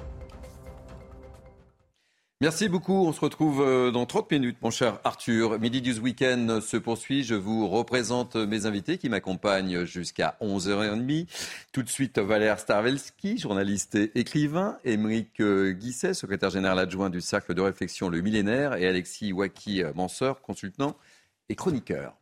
[2.42, 3.06] Merci beaucoup.
[3.06, 5.60] On se retrouve euh, dans 30 minutes, mon cher Arthur.
[5.60, 7.22] Midi News Weekend se poursuit.
[7.22, 11.28] Je vous représente mes invités qui m'accompagnent jusqu'à 11h30.
[11.70, 14.76] Tout de suite, Valère Starvelski, journaliste et écrivain.
[14.84, 18.74] Émeric euh, Guisset, secrétaire général adjoint du Cercle de réflexion Le Millénaire.
[18.74, 20.96] Et Alexis Waki, euh, Manseur, consultant
[21.48, 22.16] et chroniqueur.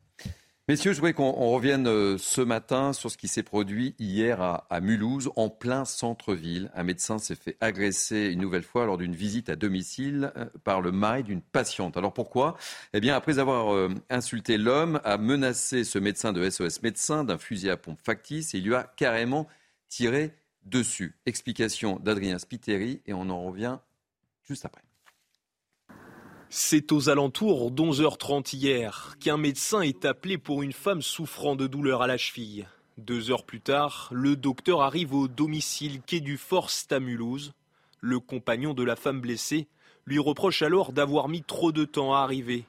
[0.71, 4.81] Messieurs, je voudrais qu'on revienne euh, ce matin sur ce qui s'est produit hier à,
[4.81, 6.71] Mulhouse, en plein centre-ville.
[6.77, 10.81] Un médecin s'est fait agresser une nouvelle fois lors d'une visite à domicile euh, par
[10.81, 11.97] le mari d'une patiente.
[11.97, 12.57] Alors pourquoi?
[12.93, 17.37] Eh bien, après avoir euh, insulté l'homme, a menacé ce médecin de SOS médecin d'un
[17.37, 19.49] fusil à pompe factice et il lui a carrément
[19.89, 21.19] tiré dessus.
[21.27, 23.79] Explication d'Adrien Spiteri et on en revient
[24.45, 24.83] juste après.
[26.53, 32.03] C'est aux alentours d'11h30 hier qu'un médecin est appelé pour une femme souffrant de douleurs
[32.03, 32.67] à la cheville.
[32.99, 37.53] Deux heures plus tard, le docteur arrive au domicile quai du Fort Stamulhouse.
[38.01, 39.69] Le compagnon de la femme blessée
[40.07, 42.65] lui reproche alors d'avoir mis trop de temps à arriver.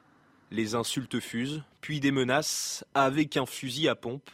[0.51, 4.29] Les insultes fusent, puis des menaces avec un fusil à pompe.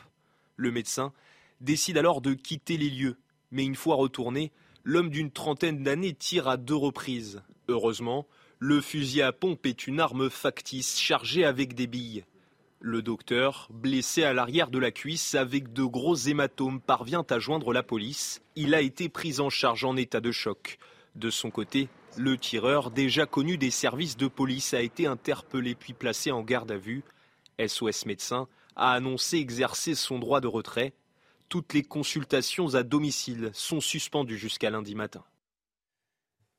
[0.57, 1.13] Le médecin
[1.61, 3.15] décide alors de quitter les lieux,
[3.51, 4.51] mais une fois retourné,
[4.83, 7.41] l'homme d'une trentaine d'années tire à deux reprises.
[7.69, 8.27] Heureusement,
[8.59, 12.25] le fusil à pompe est une arme factice chargée avec des billes.
[12.79, 17.71] Le docteur, blessé à l'arrière de la cuisse avec de gros hématomes, parvient à joindre
[17.71, 18.41] la police.
[18.55, 20.79] Il a été pris en charge en état de choc.
[21.15, 25.93] De son côté, le tireur, déjà connu des services de police, a été interpellé puis
[25.93, 27.03] placé en garde à vue.
[27.63, 30.93] SOS Médecins a annoncé exercer son droit de retrait.
[31.47, 35.23] Toutes les consultations à domicile sont suspendues jusqu'à lundi matin.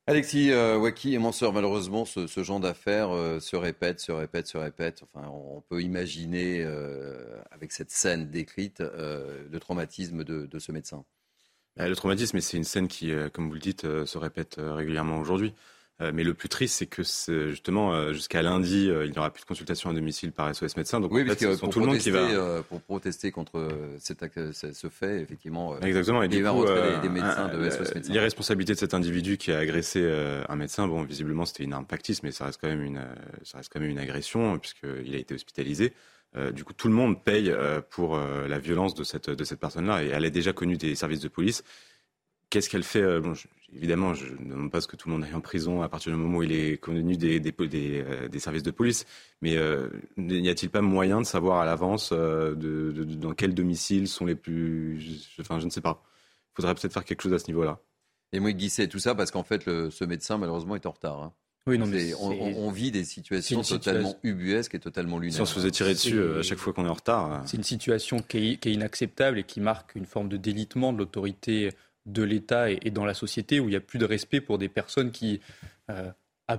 [0.09, 4.57] Alexis euh, Waki et Manseur, malheureusement, ce, genre d'affaires euh, se répète, se répète, se
[4.57, 5.05] répète.
[5.15, 11.05] On peut imaginer, euh, avec cette scène décrite, le traumatisme de, ce médecin.
[11.77, 15.53] Le traumatisme, c'est une scène qui, comme vous le dites, se répète régulièrement aujourd'hui.
[16.01, 19.31] Euh, mais le plus triste, c'est que justement, euh, jusqu'à lundi, euh, il n'y aura
[19.31, 21.01] plus de consultation à domicile par SOS médecin.
[21.01, 22.63] Donc, oui, en fait, pour tout le monde qui va.
[22.63, 25.79] pour protester contre cet, ce fait, effectivement.
[25.81, 26.23] Exactement.
[26.23, 26.65] Et du coup,
[27.03, 28.13] des, médecins de SOS médecins.
[28.13, 30.09] L'irresponsabilité de cet individu qui a agressé
[30.49, 33.05] un médecin, bon, visiblement, c'était une arme factice, mais ça reste quand même une,
[33.43, 35.95] ça reste quand même une agression, puisqu'il a été hospitalisé.
[36.53, 37.53] du coup, tout le monde paye
[37.91, 40.05] pour la violence de cette, de cette personne-là.
[40.05, 41.65] Et elle est déjà connue des services de police.
[42.51, 43.03] Qu'est-ce qu'elle fait
[43.75, 46.11] Évidemment, je ne demande pas ce que tout le monde aille en prison à partir
[46.11, 49.05] du moment où il est connu des, des, des, euh, des services de police,
[49.43, 54.09] mais euh, n'y a-t-il pas moyen de savoir à l'avance de, de, dans quel domicile
[54.09, 55.01] sont les plus...
[55.01, 56.03] Je, enfin, je ne sais pas.
[56.53, 57.79] Il faudrait peut-être faire quelque chose à ce niveau-là.
[58.33, 61.23] Et moi, Guisset, tout ça parce qu'en fait, le, ce médecin, malheureusement, est en retard.
[61.23, 61.33] Hein.
[61.67, 65.35] Oui, non, mais on, vit des situations totalement ubuesques et totalement lunaires.
[65.35, 67.43] Si on se faisait tirer dessus à chaque fois qu'on est en retard.
[67.45, 70.95] C'est une situation qui est, qui est, inacceptable et qui marque une forme de délitement
[70.95, 71.71] de l'autorité
[72.09, 74.69] de l'État et, dans la société où il n'y a plus de respect pour des
[74.69, 75.41] personnes qui
[75.91, 76.11] euh,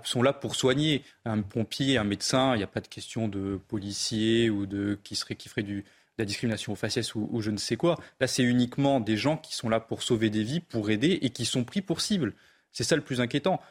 [0.03, 1.03] sont là pour soigner.
[1.25, 5.15] Un pompier, un médecin, il n'y a pas de question de policier ou de qui
[5.15, 5.83] serait qui ferait de
[6.17, 7.97] la discrimination aux faciès ou, je ne sais quoi.
[8.19, 11.29] Là, c'est uniquement des gens qui sont là pour sauver des vies, pour aider et
[11.29, 12.33] qui sont pris pour cible.
[12.71, 13.61] C'est ça le plus inquiétant.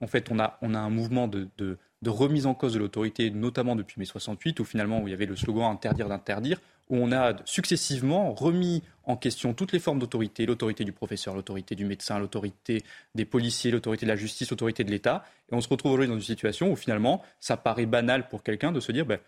[0.00, 3.30] En fait, on a, on a un mouvement de, de remise en cause de l'autorité,
[3.30, 6.60] notamment depuis mai 68, où finalement où il y avait le slogan interdire d'interdire
[6.92, 11.74] où on a successivement remis en question toutes les formes d'autorité, l'autorité du professeur, l'autorité
[11.74, 12.84] du médecin, l'autorité
[13.14, 15.24] des policiers, l'autorité de la justice, l'autorité de l'État.
[15.50, 18.72] Et on se retrouve aujourd'hui dans une situation où finalement, ça paraît banal pour quelqu'un
[18.72, 19.18] de se dire, ben,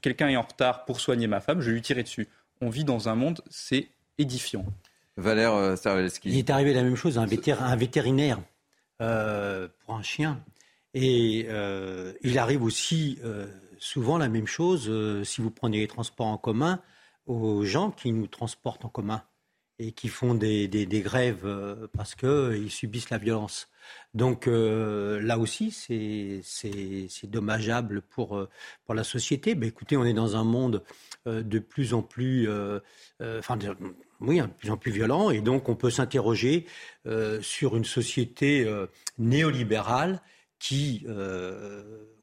[0.00, 2.28] quelqu'un est en retard pour soigner ma femme, je vais lui tirer dessus.
[2.60, 3.88] On vit dans un monde, c'est
[4.18, 4.64] édifiant.
[5.16, 5.76] Valère euh,
[6.24, 8.40] Il est arrivé la même chose à un, vétérinaire
[9.00, 10.40] euh, pour un chien.
[10.94, 13.18] Et euh, il arrive aussi
[13.84, 16.80] souvent la même chose euh, si vous prenez les transports en commun
[17.26, 19.22] aux gens qui nous transportent en commun
[19.78, 23.68] et qui font des, grèves euh, parce qu'ils subissent la violence.
[24.14, 28.46] Donc euh, là aussi, c'est dommageable pour,
[28.84, 29.56] pour la société.
[29.62, 30.82] Écoutez, on est dans un monde
[31.26, 32.48] de plus en plus,
[33.20, 33.58] enfin,
[34.20, 36.66] oui, de plus en plus violent, et donc on peut s'interroger
[37.42, 38.66] sur une société
[39.18, 40.22] néolibérale
[40.64, 41.04] qui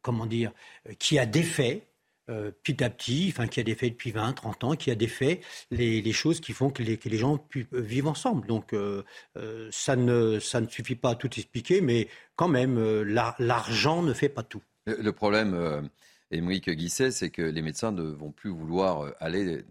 [0.01, 0.51] comment dire,
[0.89, 1.87] euh, qui a défait
[2.29, 5.41] euh, petit à petit, enfin qui a défait depuis 20, 30 ans, qui a défait
[5.69, 8.47] les, les choses qui font que les, gens euh, vivent ensemble.
[8.47, 8.75] Donc
[9.71, 14.29] ça, ne, ça ne suffit pas à tout expliquer, mais quand même, l'argent ne fait
[14.29, 14.61] pas tout.
[14.85, 15.89] Le, problème,
[16.31, 19.63] Émeric Guisset, c'est que les médecins ne vont plus vouloir aller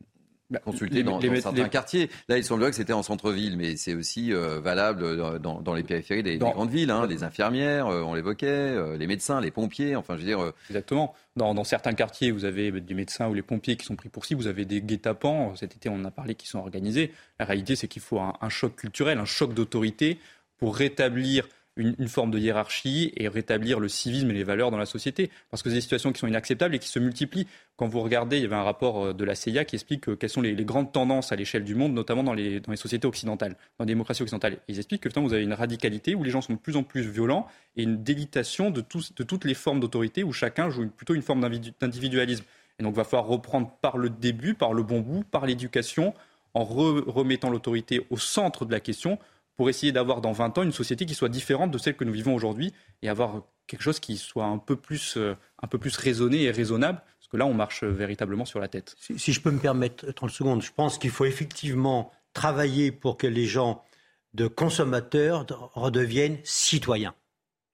[0.51, 2.11] bah, consulter dans, certains quartiers.
[2.29, 5.85] Là, il semblerait que c'était en centre-ville, mais c'est aussi euh, valable euh, dans, les
[5.85, 6.91] périphéries des, grandes villes.
[6.91, 7.07] Hein.
[7.07, 10.53] les infirmières, euh, on l'évoquait, les médecins, les pompiers, enfin, je veux dire.
[10.69, 11.15] Exactement.
[11.37, 14.41] Dans, certains quartiers, vous avez des médecins ou les pompiers qui sont pris pour cible,
[14.41, 17.13] vous avez des guet-apens, cet été on en a parlé, qui sont organisés.
[17.39, 20.19] La réalité, c'est qu'il faut un choc culturel, un choc d'autorité
[20.59, 24.87] pour rétablir une, forme de hiérarchie et rétablir le civisme et les valeurs dans la
[24.87, 25.31] société.
[25.51, 27.47] Parce que c'est des situations qui sont inacceptables et qui se multiplient.
[27.77, 30.17] Quand vous regardez, il y avait un rapport euh, de la CIA qui explique euh,
[30.17, 33.07] quelles sont les, grandes tendances à l'échelle du monde, notamment dans les, dans les sociétés
[33.07, 34.59] occidentales, dans les démocraties occidentales.
[34.69, 37.03] ils expliquent que vous avez une radicalité où les gens sont de plus en plus
[37.03, 41.23] violents et une délitation de, de toutes les formes d'autorité où chacun joue plutôt une
[41.23, 41.41] forme
[41.81, 42.45] d'individualisme.
[42.79, 46.15] Et donc, il va falloir reprendre par le début, par le bon bout, par l'éducation,
[46.55, 49.19] en remettant l'autorité au centre de la question
[49.61, 52.15] pour essayer d'avoir dans 20 ans une société qui soit différente de celle que nous
[52.15, 55.99] vivons aujourd'hui et avoir quelque chose qui soit un peu plus, euh, un peu plus
[55.99, 58.97] raisonné et raisonnable, parce que là, on marche véritablement sur la tête.
[59.19, 63.27] Si, je peux me permettre 30 secondes, je pense qu'il faut effectivement travailler pour que
[63.27, 63.85] les gens
[64.33, 65.45] de consommateurs
[65.75, 67.15] redeviennent citoyens.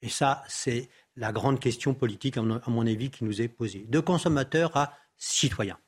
[0.03, 3.87] Et ça, c'est la grande question politique, à mon avis, qui nous est posée.
[3.89, 5.78] De consommateurs à citoyens.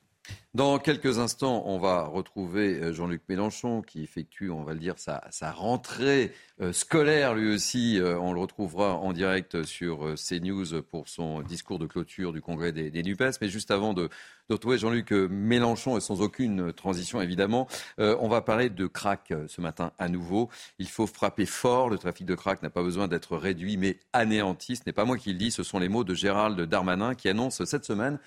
[0.55, 4.95] Dans quelques instants, on va retrouver euh, Jean-Luc Mélenchon qui effectue, on va le dire,
[4.97, 5.21] sa,
[5.53, 8.01] rentrée euh, scolaire lui aussi.
[8.01, 12.73] Euh, on le retrouvera en direct sur CNews pour son discours de clôture du congrès
[12.73, 13.39] des, NUPES.
[13.43, 14.09] Mais juste avant de,
[14.51, 17.69] retrouver Jean-Luc Mélenchon, et sans aucune transition évidemment,
[17.99, 20.49] on va parler de crack ce matin à nouveau.
[20.79, 21.91] Il faut frapper fort.
[21.91, 24.77] Le trafic de crack n'a pas besoin d'être réduit, mais anéanti.
[24.77, 27.29] Ce n'est pas moi qui le dis, ce sont les mots de Gérald Darmanin qui
[27.29, 28.19] annonce cette semaine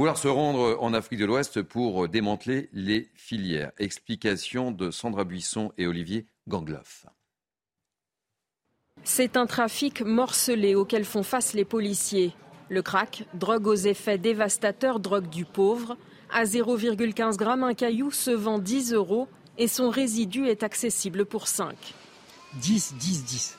[0.00, 3.70] vouloir se rendre en Afrique de l'Ouest pour démanteler les filières.
[3.76, 7.04] Explication de Sandra Buisson et Olivier Gangloff.
[9.04, 12.32] C'est un trafic morcelé auquel font face les policiers.
[12.70, 15.98] Le crack, drogue aux effets dévastateurs, drogue du pauvre.
[16.32, 19.28] À 0,15 g un caillou se vend 10 euros
[19.58, 21.76] et son résidu est accessible pour 5.
[22.54, 23.58] 10, 10, 10.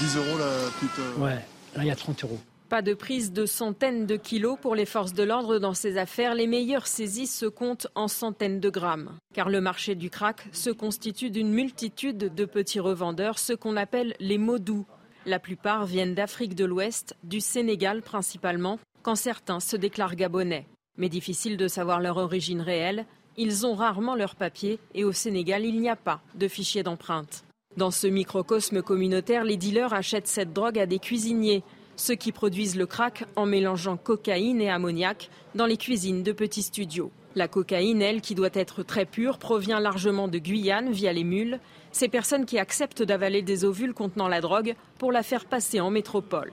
[0.00, 1.18] 10 euros la petite.
[1.18, 1.44] Ouais,
[1.76, 2.40] là il y a 30 euros.
[2.68, 6.34] Pas de prise de centaines de kilos pour les forces de l'ordre dans ces affaires.
[6.34, 9.12] Les meilleures saisies se comptent en centaines de grammes.
[9.34, 14.16] Car le marché du crack se constitue d'une multitude de petits revendeurs, ce qu'on appelle
[14.18, 14.84] les modous.
[15.26, 20.66] La plupart viennent d'Afrique de l'Ouest, du Sénégal principalement, quand certains se déclarent gabonais.
[20.98, 23.06] Mais difficile de savoir leur origine réelle.
[23.36, 27.44] Ils ont rarement leurs papiers et au Sénégal, il n'y a pas de fichier d'empreinte.
[27.76, 31.62] Dans ce microcosme communautaire, les dealers achètent cette drogue à des cuisiniers,
[31.96, 36.62] ceux qui produisent le crack en mélangeant cocaïne et ammoniac dans les cuisines de petits
[36.62, 37.10] studios.
[37.34, 41.60] La cocaïne, elle, qui doit être très pure, provient largement de Guyane via les mules,
[41.92, 45.90] ces personnes qui acceptent d'avaler des ovules contenant la drogue pour la faire passer en
[45.90, 46.52] métropole.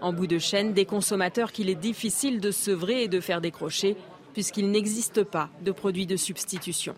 [0.00, 3.96] En bout de chaîne, des consommateurs qu'il est difficile de sevrer et de faire décrocher,
[4.32, 6.96] puisqu'il n'existe pas de produits de substitution.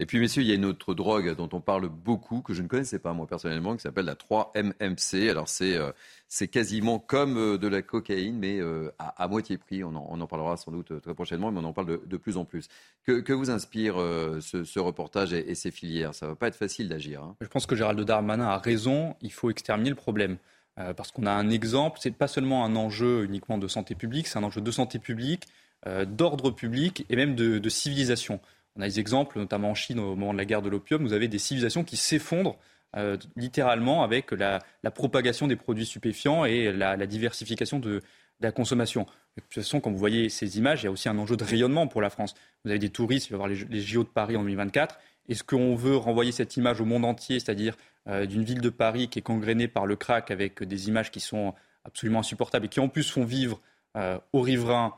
[0.00, 2.62] Et puis, messieurs, il y a une autre drogue dont on parle beaucoup, que je
[2.62, 5.28] ne connaissais pas moi personnellement, qui s'appelle la 3-MMC.
[5.28, 5.90] Alors, c'est euh,
[6.28, 9.82] c'est quasiment comme euh, de la cocaïne, mais euh, à, moitié prix.
[9.82, 12.68] On en, parlera sans doute très prochainement, mais on en parle de, plus en plus.
[13.04, 16.14] Que, vous inspire ce, reportage et, ces filières?
[16.14, 17.22] Ça ne va pas être facile d'agir.
[17.22, 17.34] Hein.
[17.40, 19.16] Je pense que Gérald Darmanin a raison.
[19.20, 20.36] Il faut exterminer le problème.
[20.76, 24.38] parce qu'on a un exemple, c'est pas seulement un enjeu uniquement de santé publique, c'est
[24.38, 25.48] un enjeu de santé publique,
[26.06, 28.38] d'ordre public et même de civilisation.
[28.78, 31.12] On a des exemples, notamment en Chine, au moment de la guerre de l'opium, vous
[31.12, 32.56] avez des civilisations qui s'effondrent
[32.96, 34.60] euh, littéralement avec la,
[34.94, 38.02] propagation des produits stupéfiants et la, diversification de,
[38.40, 39.04] la consommation.
[39.36, 41.44] De toute façon, quand vous voyez ces images, il y a aussi un enjeu de
[41.44, 42.34] rayonnement pour la France.
[42.64, 44.98] Vous avez des touristes, il va y avoir les, JO de Paris en 2024.
[45.28, 47.76] Est-ce qu'on veut renvoyer cette image au monde entier, c'est-à-dire
[48.06, 51.20] euh, d'une ville de Paris qui est gangrénée par le crack avec des images qui
[51.20, 51.52] sont
[51.84, 53.60] absolument insupportables et qui en plus font vivre
[53.96, 54.94] euh, aux riverains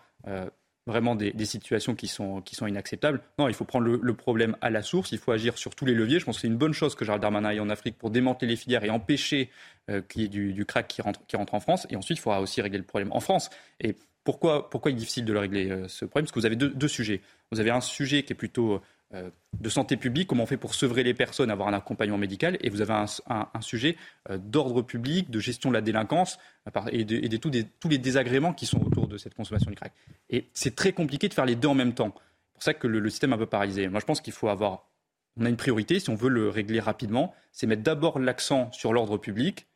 [0.91, 3.21] vraiment des, situations qui sont, inacceptables.
[3.39, 5.95] Non, il faut prendre le, problème à la source, il faut agir sur tous les
[5.95, 6.19] leviers.
[6.19, 8.49] Je pense que c'est une bonne chose que Gérald Darmanin aille en Afrique pour démanteler
[8.49, 9.51] les filières et empêcher
[9.89, 11.87] euh, qu'il y ait du, crack qui rentre, en France.
[11.91, 13.51] Et ensuite, il faudra aussi régler le problème en France.
[13.81, 16.27] Et pourquoi, pourquoi il est difficile de le régler, euh, ce problème?
[16.27, 17.21] Parce que vous avez deux, sujets.
[17.51, 18.83] Vous avez un sujet qui est plutôt
[19.13, 22.71] de santé publique, comment on fait pour sevrer les personnes, avoir un accompagnement médical, et
[22.71, 23.97] vous avez un, sujet
[24.31, 26.39] euh, d'ordre public, de gestion de la délinquance
[26.69, 29.93] euh, et de, tous les désagréments qui sont autour de cette consommation du crack.
[30.29, 32.15] Et c'est très compliqué de faire les deux en même temps.
[32.15, 33.89] C'est pour ça que le, système est un peu paralysé.
[33.89, 34.89] Moi, je pense qu'il faut avoir,
[35.37, 38.93] on a une priorité, si on veut le régler rapidement, c'est mettre d'abord l'accent sur
[38.93, 39.67] l'ordre public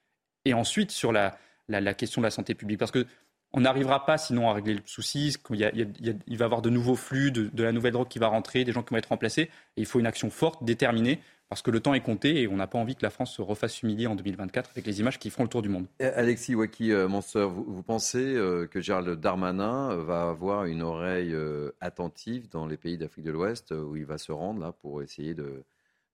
[0.45, 1.37] et ensuite sur la,
[1.69, 2.79] la question de la santé publique.
[2.79, 3.07] Parce que
[3.55, 5.37] on n'arrivera pas sinon à régler le souci.
[5.51, 8.73] Il, va y avoir de nouveaux flux, de, la nouvelle drogue qui va rentrer, des
[8.73, 9.43] gens qui vont être remplacés.
[9.77, 12.57] Et il faut une action forte, déterminée, parce que le temps est compté et on
[12.57, 15.31] n'a pas envie que la France se refasse humilier en 2024 avec les images qui
[15.31, 15.87] feront le tour du monde.
[16.01, 20.65] Eh, Alexis Waki, euh, mon soeur, vous, pensez euh, que Gérald Darmanin euh, va avoir
[20.65, 21.37] une oreille
[21.81, 25.35] attentive dans les pays d'Afrique de l'Ouest où il va se rendre là pour essayer
[25.35, 25.63] de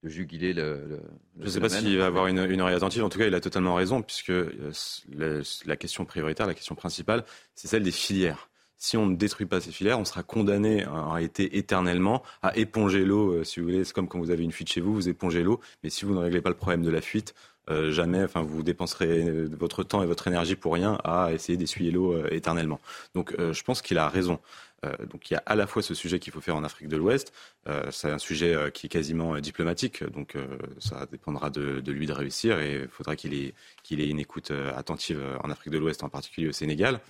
[0.02, 1.00] de juguler le.
[1.38, 3.04] je ne sais pas s'il va avoir une, oreille attentive.
[3.04, 7.24] En tout cas, il a totalement raison, puisque euh, la question prioritaire, la question principale,
[7.54, 8.48] c'est celle des filières.
[8.78, 13.04] Si on ne détruit pas ces filières, on sera condamné en réalité éternellement à éponger
[13.04, 13.32] l'eau.
[13.32, 15.42] Euh, si vous voulez, c'est comme quand vous avez une fuite chez vous, vous épongez
[15.42, 15.60] l'eau.
[15.82, 17.34] Mais si vous ne réglez pas le problème de la fuite,
[17.68, 21.90] euh, jamais, enfin, vous dépenserez votre temps et votre énergie pour rien à essayer d'essuyer
[21.90, 22.80] l'eau éternellement.
[23.14, 24.40] Donc, je pense qu'il a raison.
[24.86, 26.88] Euh, donc il y a à la fois ce sujet qu'il faut faire en Afrique
[26.88, 27.32] de l'Ouest,
[27.68, 30.36] euh, c'est un sujet euh, qui est quasiment diplomatique, donc
[30.78, 33.54] ça dépendra de, lui de réussir et il faudra qu'il ait,
[33.90, 37.00] ait une écoute attentive en Afrique de l'Ouest, en particulier au Sénégal.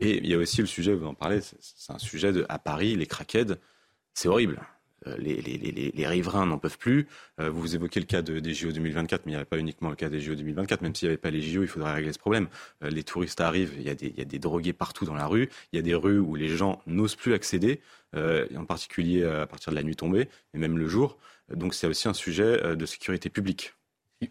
[0.00, 2.58] Et il y a aussi le sujet, vous en parlez, c'est un sujet de, à
[2.58, 3.60] Paris, les craquettes,
[4.14, 4.60] c'est horrible.
[5.06, 7.08] Euh, les, riverains n'en peuvent plus.
[7.40, 9.96] Euh, vous évoquez le cas des JO 2024, mais il n'y avait pas uniquement le
[9.96, 10.82] cas des JO 2024.
[10.82, 12.48] Même s'il n'y avait pas les JO, il faudrait régler ce problème.
[12.82, 15.48] Euh, les touristes arrivent, il y, a des, drogués partout dans la rue.
[15.72, 17.80] Il y a des rues où les gens n'osent plus accéder,
[18.14, 21.18] en particulier à partir de la nuit tombée, et même le jour.
[21.54, 23.74] Donc c'est aussi un sujet de sécurité publique.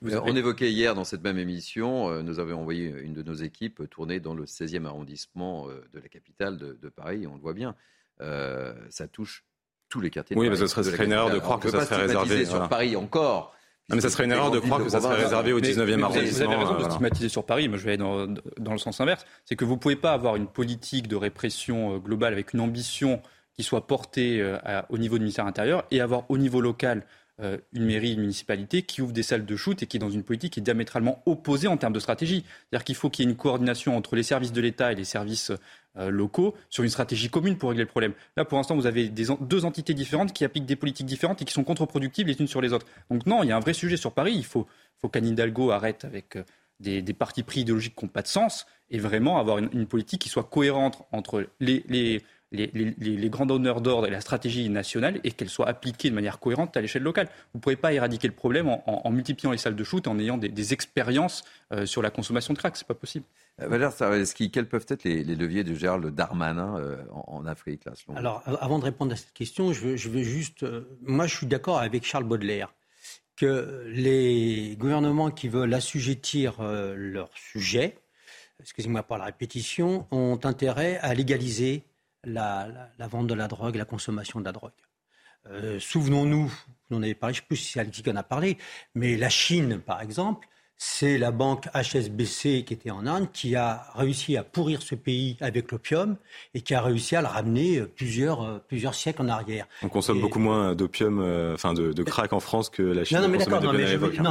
[0.01, 4.19] On évoquait hier dans cette même émission, nous avons envoyé une de nos équipes tourner
[4.19, 7.75] dans le 16e arrondissement de la capitale de, de Paris, on le voit bien.
[8.19, 9.45] ça touche
[9.91, 10.35] tous les quartiers.
[10.35, 13.53] Oui, mais ce serait, une erreur de croire que ça serait réservé sur Paris encore.
[13.89, 16.45] Non, mais ça serait une erreur de croire que ça serait réservé au 19e arrondissement.
[16.45, 18.25] Vous avez raison de stigmatiser sur Paris, mais je vais aller dans,
[18.57, 19.25] dans le sens inverse.
[19.45, 22.61] C'est que vous ne pouvez pas avoir une politique de répression euh, globale avec une
[22.61, 23.21] ambition
[23.53, 24.57] qui soit portée euh,
[24.89, 27.05] au niveau du ministère intérieur et avoir au niveau local
[27.41, 30.11] euh, une mairie, une municipalité qui ouvre des salles de shoot et qui est dans
[30.11, 32.45] une politique qui est diamétralement opposée en termes de stratégie.
[32.69, 35.05] C'est-à-dire qu'il faut qu'il y ait une coordination entre les services de l'État et les
[35.05, 35.57] services euh,
[35.95, 38.13] locaux sur une stratégie commune pour régler le problème.
[38.37, 41.53] Là, pour l'instant, vous avez deux entités différentes qui appliquent des politiques différentes et qui
[41.53, 42.85] sont contre-productives les unes sur les autres.
[43.09, 44.33] Donc non, il y a un vrai sujet sur Paris.
[44.35, 44.67] Il faut,
[44.99, 46.43] faut qu'Anne Hidalgo arrête avec euh,
[46.79, 50.29] des, partis pris idéologiques qui n'ont pas de sens et vraiment avoir une, politique qui
[50.29, 52.21] soit cohérente entre les
[52.51, 56.75] les, grands donneurs d'ordre et la stratégie nationale et qu'elle soit appliquée de manière cohérente
[56.75, 57.27] à l'échelle locale.
[57.53, 60.37] Vous ne pouvez pas éradiquer le problème en, multipliant les salles de shoot, en ayant
[60.37, 62.75] des, expériences euh, sur la consommation de crack.
[62.75, 63.25] Ce n'est pas possible.
[63.61, 63.93] Euh, Valère
[64.51, 68.85] quels peuvent être les, leviers de Gérald Darmanin euh, en, Afrique là, Alors, avant de
[68.85, 70.65] répondre à cette question, je veux, je veux juste.
[71.01, 72.73] moi, je suis d'accord avec Charles Baudelaire
[73.37, 77.97] que les gouvernements qui veulent assujettir leur sujet,
[78.59, 81.83] excusez-moi pour la répétition, ont intérêt à légaliser
[82.23, 82.67] la,
[82.99, 84.71] vente de la drogue, la consommation de la drogue.
[85.49, 86.53] Euh, souvenons-nous,
[86.91, 88.57] on avait parlé, je ne sais plus si c'est Alexis qui en a parlé,
[88.93, 90.47] mais la Chine, par exemple,
[90.83, 95.37] c'est la banque HSBC qui était en Inde qui a réussi à pourrir ce pays
[95.39, 96.15] avec l'opium
[96.55, 99.67] et qui a réussi à le ramener plusieurs, euh, plusieurs siècles en arrière.
[99.83, 103.17] On consomme beaucoup moins d'opium, euh, enfin de, crack en France que la Chine.
[103.17, 103.73] Non, non mais d'accord, non,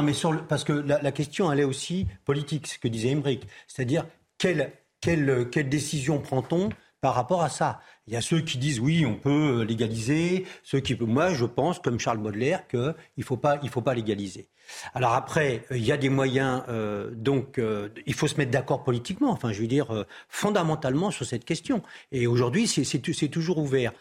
[0.03, 0.13] mais,
[0.49, 4.05] parce que la, question elle est aussi politique, ce que disait Emmerich, c'est-à-dire
[4.37, 6.71] quelle, quelle, quelle décision prend-on
[7.01, 7.81] par rapport à ça.
[8.07, 11.79] Il y a ceux qui disent oui, on peut légaliser, ceux qui moi je pense
[11.79, 14.49] comme Charles Baudelaire qu'il ne faut pas il faut pas légaliser.
[14.95, 18.85] Alors après, il y a des moyens, euh, donc euh, il faut se mettre d'accord
[18.85, 21.83] politiquement, enfin je veux dire euh, fondamentalement sur cette question.
[22.13, 23.93] Et aujourd'hui, c'est toujours ouvert.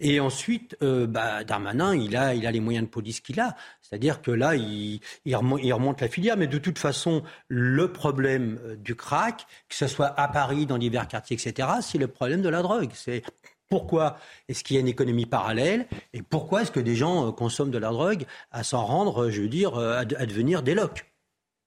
[0.00, 3.56] Et ensuite, euh, bah, Darmanin, il a, il a les moyens de police qu'il a.
[3.82, 6.36] C'est-à-dire que là, il, il, remonte, la filière.
[6.36, 10.78] Mais de toute façon, le problème euh, du crack, que ce soit à Paris, dans
[10.78, 12.90] divers quartiers, etc., c'est le problème de la drogue.
[12.94, 13.22] C'est
[13.68, 14.18] pourquoi
[14.48, 17.72] est-ce qu'il y a une économie parallèle et pourquoi est-ce que des gens euh, consomment
[17.72, 21.10] de la drogue à s'en rendre, je veux dire, à, devenir des locs.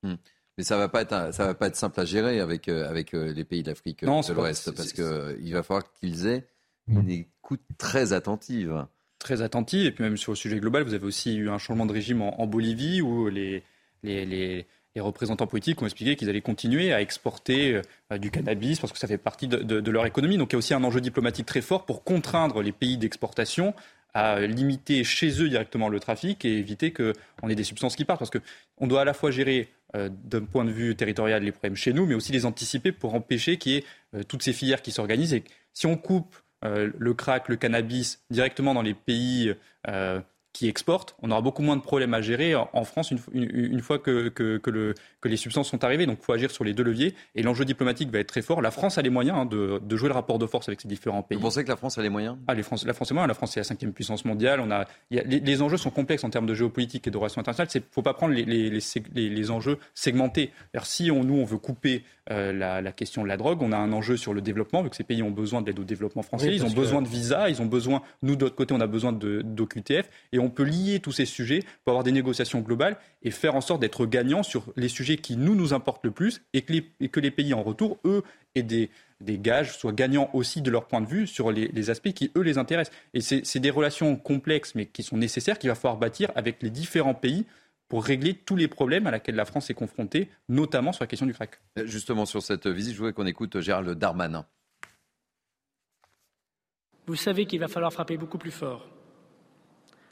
[0.03, 0.15] Hmm.
[0.57, 3.45] Mais ça va pas être ça va pas être simple à gérer avec avec les
[3.45, 6.45] pays d'Afrique de l'Ouest parce que il va falloir qu'ils aient
[6.99, 8.85] une écoute très attentive.
[9.19, 11.85] Très attentive, et puis même sur le sujet global, vous avez aussi eu un changement
[11.85, 13.63] de régime en, Bolivie où les,
[14.03, 14.65] les, les,
[14.97, 17.81] représentants politiques ont expliqué qu'ils allaient continuer à exporter
[18.11, 20.37] euh, du cannabis parce que ça fait partie de, de, leur économie.
[20.37, 23.75] Donc il y a aussi un enjeu diplomatique très fort pour contraindre les pays d'exportation
[24.13, 28.19] à limiter chez eux directement le trafic et éviter qu'on ait des substances qui partent.
[28.19, 31.75] Parce qu'on doit à la fois gérer euh, d'un point de vue territorial les problèmes
[31.75, 33.83] chez nous, mais aussi les anticiper pour empêcher qu'il y ait
[34.15, 35.33] euh, toutes ces filières qui s'organisent.
[35.33, 39.53] Et si on coupe le crack, le cannabis directement dans les pays
[39.87, 40.19] euh,
[40.53, 44.27] qui exportent, on aura beaucoup moins de problèmes à gérer en France une, fois que,
[44.27, 44.93] que,
[45.23, 46.05] les substances sont arrivées.
[46.05, 47.15] Donc il faut agir sur les deux leviers.
[47.35, 48.61] Et l'enjeu diplomatique va être très fort.
[48.61, 51.23] La France a les moyens hein, de, jouer le rapport de force avec ces différents
[51.23, 51.37] pays.
[51.37, 52.37] Vous pensez que la France a les moyens?
[52.49, 53.27] Ah, les La France est moyen.
[53.27, 54.59] La France est la cinquième puissance mondiale.
[54.59, 57.71] On a, les, enjeux sont complexes en termes de géopolitique et de relations internationales.
[57.73, 60.51] Il ne faut pas prendre les, les enjeux segmentés.
[60.83, 63.91] Si on, nous, on veut couper euh, la, question de la drogue, on a un
[63.93, 66.53] enjeu sur le développement, vu que ces pays ont besoin d'aide au développement français.
[66.53, 70.07] ils ont besoin de visas, ils ont besoin, nous, d'autre côté, on a besoin d'OQTF.
[70.31, 73.61] Et on peut lier tous ces sujets pour avoir des négociations globales et faire en
[73.61, 77.09] sorte d'être gagnants sur les sujets qui nous nous importent le plus et que les,
[77.09, 80.85] que les pays en retour, eux, aient des, des gages, soient gagnants aussi de leur
[80.85, 82.95] point de vue sur les, les aspects qui, eux, les intéressent.
[83.15, 86.69] Et c'est des relations complexes, mais qui sont nécessaires, qu'il va falloir bâtir avec les
[86.69, 87.45] différents pays
[87.91, 91.25] pour régler tous les problèmes à laquelle la France est confrontée, notamment sur la question
[91.25, 91.59] du crack.
[91.83, 94.45] Justement, sur cette visite, je voudrais qu'on écoute Gérald Darmanin.
[97.05, 98.87] Vous savez qu'il va falloir frapper beaucoup plus fort.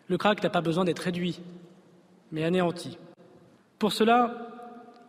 [0.09, 1.39] Le crack n'a pas besoin d'être réduit,
[2.33, 2.97] mais anéanti.
[3.77, 4.49] Pour cela,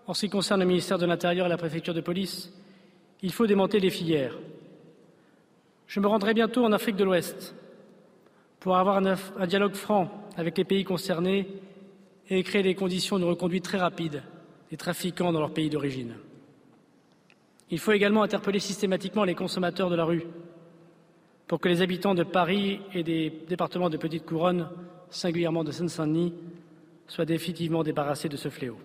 [0.07, 2.53] en ce qui concerne le ministère de l'Intérieur et la préfecture de police,
[3.21, 4.39] il faut démonter les filières.
[5.89, 7.53] Je me rendrai bientôt en Afrique de l'Ouest
[8.61, 11.49] pour avoir un, dialogue franc avec les pays concernés
[12.31, 14.23] et créer des conditions de reconduite très rapide
[14.71, 16.15] des trafiquants dans leur pays d'origine.
[17.71, 20.25] Il faut également interpeller systématiquement les consommateurs de la rue
[21.49, 24.69] pour que les habitants de Paris et des départements de Petite Couronne,
[25.11, 26.33] singulièrement de Seine-Saint-Denis,
[27.09, 28.79] soient définitivement débarrassés de ce fléau.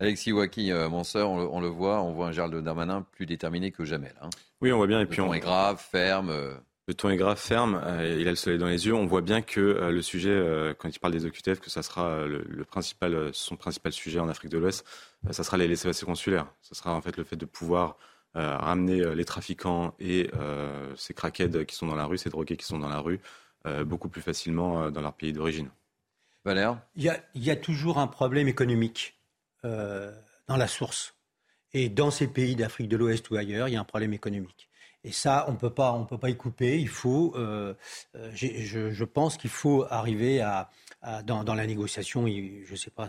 [0.00, 3.70] Alexis Waki, euh, mon soeur, on, le voit, on voit un Gérald Darmanin plus déterminé
[3.70, 4.08] que jamais.
[4.08, 4.30] Là, hein.
[4.60, 5.00] Oui, on voit bien.
[5.00, 6.30] Et puis on est grave, ferme.
[6.30, 6.54] Euh,
[6.88, 8.94] Le ton est grave, ferme, il a le soleil dans les yeux.
[8.94, 12.64] On voit bien que le sujet, quand il parle des OQTF, que ça sera le,
[12.64, 14.86] principal, son principal sujet en Afrique de l'Ouest,
[15.30, 16.46] ça sera les laissés-passer consulaires.
[16.62, 17.98] Ça sera en fait le fait de pouvoir
[18.32, 20.30] ramener les trafiquants et
[20.96, 23.20] ces craquettes qui sont dans la rue, ces drogués qui sont dans la rue,
[23.84, 25.68] beaucoup plus facilement dans leur pays d'origine.
[26.46, 26.80] Valère?
[26.96, 29.18] Il y a toujours un problème économique
[29.62, 31.14] dans la source.
[31.74, 34.67] Et dans ces pays d'Afrique de l'Ouest ou ailleurs, il y a un problème économique.
[35.08, 36.78] Et ça, on on peut pas y couper.
[36.78, 37.72] Il faut, euh,
[38.14, 40.68] euh je, pense qu'il faut arriver à,
[41.02, 42.26] à dans, la négociation.
[42.26, 43.08] Je sais pas,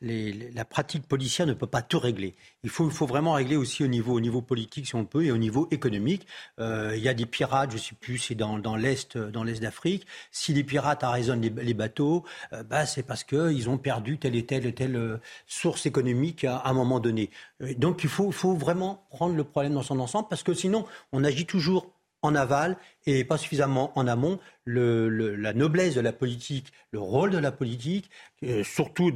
[0.00, 2.34] la, pratique policière ne peut pas tout régler.
[2.62, 5.38] Il faut, vraiment régler aussi au niveau, au niveau politique, si on peut, et au
[5.38, 6.26] niveau économique.
[6.58, 9.16] Euh, il y a des pirates, je ne sais plus, c'est dans, dans l'Est
[9.60, 10.06] d'Afrique.
[10.30, 14.44] Si les pirates arraisonnent les, bateaux, euh, bah, c'est parce qu'ils ont perdu telle et
[14.44, 17.30] telle, euh, source économique à, un moment donné.
[17.78, 21.46] Donc il faut vraiment prendre le problème dans son ensemble, parce que sinon, on agit
[21.46, 21.93] toujours
[22.24, 24.38] en aval et pas suffisamment en amont.
[24.66, 28.10] la noblesse de la politique, le rôle de la politique,
[28.42, 29.12] euh, surtout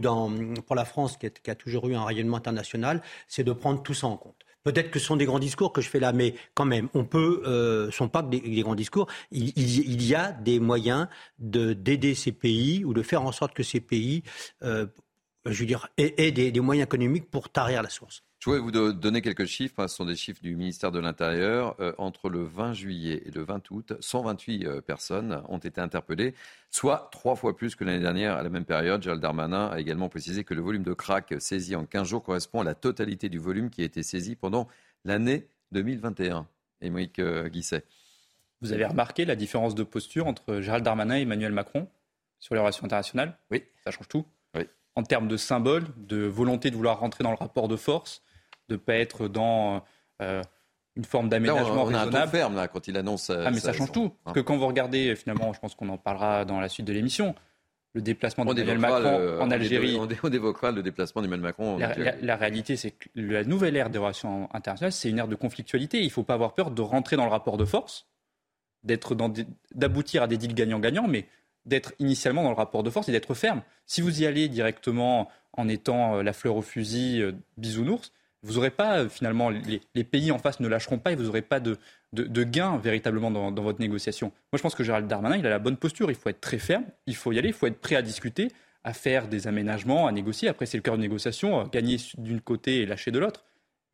[0.67, 4.07] pour la France qui, a toujours eu un rayonnement international, c'est de prendre tout ça
[4.07, 4.45] en compte.
[4.63, 7.05] Peut-être que ce sont des grands discours que je fais là, mais quand même, on
[7.05, 9.07] peut, euh, sont pas des, des, grands discours.
[9.31, 13.63] Il, y a des moyens de d'aider ces pays ou de faire en sorte que
[13.63, 14.23] ces pays,
[14.63, 14.87] euh,
[15.47, 18.23] je veux dire, aient, des, des moyens économiques pour tarir la source.
[18.39, 19.80] Je voulais vous donner quelques chiffres.
[19.80, 19.89] Hein.
[19.89, 21.74] Ce sont des chiffres du ministère de l'Intérieur.
[21.80, 26.34] Euh, entre le 20 juillet et le 20 août, 128 euh, personnes ont été interpellées,
[26.70, 29.03] soit trois fois plus que l'année dernière à la même période.
[29.03, 32.61] Gérald Darmanin a également précisé que le volume de crack saisi en 15 jours correspond
[32.61, 34.68] à la totalité du volume qui a été saisi pendant
[35.05, 36.47] l'année 2021.
[36.80, 37.82] Émeric euh, Guisset.
[38.61, 41.89] Vous avez remarqué la différence de posture entre Gérald Darmanin et Emmanuel Macron
[42.39, 43.36] sur les relations internationales?
[43.51, 43.64] Oui.
[43.82, 44.24] Ça change tout?
[44.55, 44.62] Oui.
[44.95, 48.22] En termes de symbole, de volonté de vouloir rentrer dans le rapport de force,
[48.69, 49.85] de ne pas être dans
[50.23, 50.43] euh,
[50.97, 52.12] une forme d'aménagement raisonnable.
[52.12, 53.31] On a un ferme là quand il annonce.
[53.31, 54.12] Euh, ah mais ça change tout.
[54.27, 54.33] Hein.
[54.33, 57.35] Que quand vous regardez finalement, je pense qu'on en parlera dans la suite de l'émission.
[57.95, 59.99] Le déplacement d'Emmanuel Macron en Algérie.
[59.99, 61.79] On, évoquera le déplacement d'Emmanuel Macron.
[61.79, 65.35] La, la, réalité, c'est que la nouvelle ère des relations internationales, c'est une ère de
[65.35, 66.01] conflictualité.
[66.01, 68.07] Il ne faut pas avoir peur de rentrer dans le rapport de force,
[68.85, 69.16] d'être
[69.75, 71.27] d'aboutir à des deals gagnant-gagnant, mais
[71.64, 73.62] d'être initialement dans le rapport de force et d'être ferme.
[73.87, 77.25] Si vous y allez directement en étant euh, la fleur au fusil,
[77.57, 78.12] bisounours,
[78.43, 81.43] vous n'aurez pas, euh, finalement, les, pays en face ne lâcheront pas et vous n'aurez
[81.43, 81.76] pas de,
[82.12, 84.28] de, gain véritablement dans, votre négociation.
[84.53, 86.11] Moi, je pense que Gérald Darmanin, il a la bonne posture.
[86.11, 88.49] Il faut être très ferme, il faut y aller, il faut être prêt à discuter,
[88.84, 90.49] à faire des aménagements, à négocier.
[90.49, 93.45] Après, c'est le cœur de négociation, gagner d'une côté et lâcher de l'autre.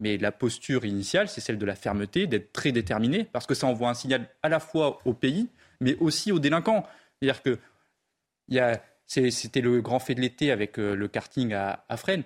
[0.00, 3.66] Mais la posture initiale, c'est celle de la fermeté, d'être très déterminé, parce que ça
[3.66, 5.48] envoie un signal à la fois au pays,
[5.80, 6.84] mais aussi aux délinquants.
[7.22, 7.58] C'est-à-dire que
[9.06, 12.24] c'était le grand fait de l'été avec euh, le karting à, à Fresnes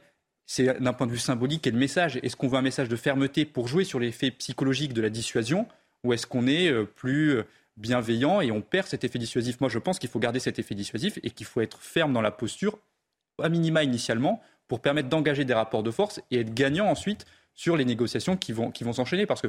[0.48, 2.18] c'est d'un point de vue symbolique quel message?
[2.22, 5.68] Est-ce qu'on veut un message de fermeté pour jouer sur l'effet psychologique de la dissuasion
[6.04, 7.44] ou est-ce qu'on est euh, plus euh,
[7.76, 9.60] bienveillant et on perd cet effet dissuasif?
[9.60, 12.22] Moi, je pense qu'il faut garder cet effet dissuasif et qu'il faut être ferme dans
[12.22, 12.78] la posture,
[13.42, 17.76] à minima initialement, pour permettre d'engager des rapports de force et être gagnant ensuite sur
[17.76, 19.26] les négociations qui vont, qui vont s'enchaîner.
[19.26, 19.48] Parce que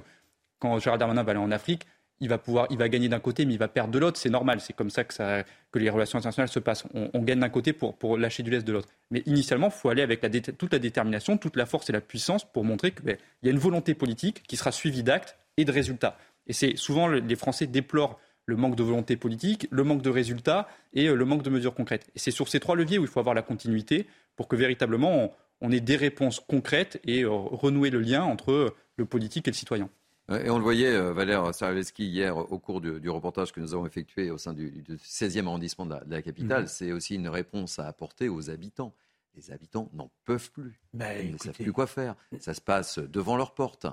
[0.60, 1.88] quand Gérald Darmanin va aller en Afrique,
[2.22, 4.18] il va pouvoir, il va gagner d'un côté, mais il va perdre de l'autre.
[4.18, 4.60] C'est normal.
[4.62, 5.44] C'est comme ça que,
[5.76, 6.84] les relations internationales se passent.
[6.94, 8.90] On, gagne d'un côté pour, lâcher du lest de l'autre.
[9.12, 10.22] Mais initialement, il faut aller avec
[10.58, 13.52] toute la détermination, toute la force et la puissance pour montrer qu'il ben, y a
[13.52, 16.18] une volonté politique qui sera suivie d'actes et de résultats.
[16.48, 20.68] Et c'est souvent les Français déplorent le manque de volonté politique, le manque de résultats
[20.94, 22.10] et euh, le manque de mesures concrètes.
[22.16, 25.32] Et c'est sur ces trois leviers où il faut avoir la continuité pour que véritablement
[25.62, 29.56] on, ait des réponses concrètes et euh, renouer le lien entre le politique et le
[29.56, 29.90] citoyen.
[30.30, 33.86] Et on le voyait, euh, Valère Saraveski, hier, au cours du, reportage que nous avons
[33.86, 36.64] effectué au sein du, 16e arrondissement de la, capitale.
[36.64, 36.68] Mhm.
[36.68, 38.94] C'est aussi une réponse à apporter aux habitants.
[39.36, 40.80] Les habitants n'en peuvent plus.
[40.94, 42.16] Ben, Ils ne savent plus quoi faire.
[42.40, 43.88] Ça se passe devant leur porte.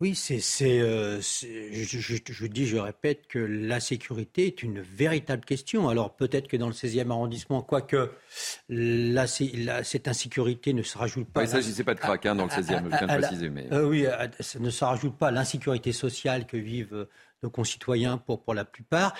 [0.00, 0.40] Oui, c'est,
[0.80, 5.88] euh, je, je, je, dis, je répète que la sécurité est une véritable question.
[5.88, 8.12] Alors peut-être que dans le 16e arrondissement, quoique
[8.68, 11.42] la, cette insécurité ne se rajoute pas.
[11.42, 13.50] il ne s'agissait pas de crack hein, dans le 16e, je viens de préciser.
[13.50, 13.66] Mais...
[13.72, 14.06] Euh, oui,
[14.38, 17.08] ça ne se rajoute pas à l'insécurité sociale que vivent
[17.42, 19.14] nos concitoyens pour, pour la plupart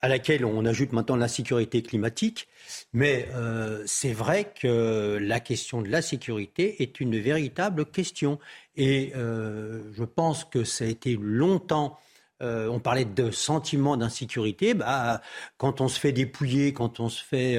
[0.00, 2.48] à laquelle on ajoute maintenant la sécurité climatique.
[2.92, 8.38] Mais euh, c'est vrai que la question de la sécurité est une véritable question.
[8.78, 11.98] Et euh, je pense que ça a été longtemps.
[12.40, 14.72] Euh, on parlait de sentiment d'insécurité.
[14.72, 15.20] Bah,
[15.58, 17.58] quand on se fait dépouiller, quand on se fait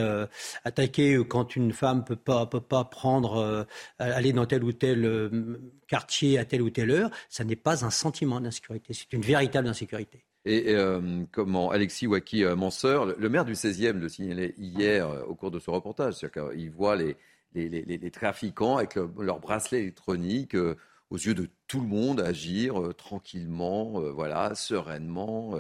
[0.64, 3.68] attaquer, quand une femme peut pas peut pas prendre
[4.00, 5.30] aller dans tel ou tel
[5.88, 8.94] quartier à telle ou telle heure, ça n'est pas un sentiment d'insécurité.
[8.94, 10.24] C'est une véritable insécurité.
[10.46, 15.24] Et euh, comment Alexis Waki euh, Manseur, le maire du 16e, le signalait hier euh,
[15.24, 16.14] au cours de ce reportage.
[16.14, 17.18] C'est-à-dire qu'il voit les,
[17.54, 20.56] les, les, trafiquants avec leurs leur bracelets électroniques
[21.10, 25.56] aux yeux de tout le monde agir euh, tranquillement, euh, voilà, sereinement.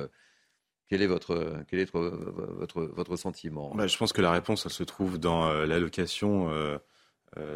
[0.87, 3.73] Quel est votre, quel est votre, votre, sentiment?
[3.75, 6.79] Bah, Je pense que la réponse, elle se trouve dans l'allocation de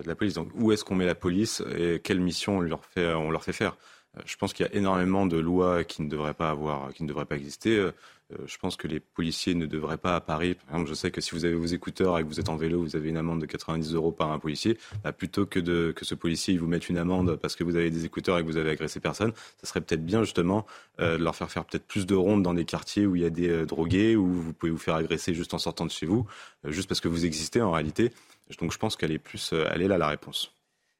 [0.06, 0.36] la police.
[0.36, 3.44] Donc, où est-ce qu'on met la police et quelle mission on leur fait, on leur
[3.44, 3.76] fait faire?
[4.26, 7.08] Je pense qu'il y a énormément de lois qui ne devraient pas avoir, qui ne
[7.08, 7.78] devraient pas exister.
[8.32, 10.56] Euh, je pense que les policiers ne devraient pas à Paris.
[10.56, 12.56] Par exemple, je sais que si vous avez vos écouteurs et que vous êtes en
[12.56, 14.78] vélo, vous avez une amende de 90 euros par un policier.
[15.04, 17.76] Bah, plutôt que, de, que ce policier il vous mette une amende parce que vous
[17.76, 20.66] avez des écouteurs et que vous avez agressé personne, ça serait peut-être bien justement
[21.00, 23.26] euh, de leur faire faire peut-être plus de rondes dans des quartiers où il y
[23.26, 26.06] a des euh, drogués, où vous pouvez vous faire agresser juste en sortant de chez
[26.06, 26.26] vous,
[26.66, 28.12] juste parce que vous existez en réalité.
[28.60, 30.53] Donc je pense qu'elle est plus, elle est là la réponse.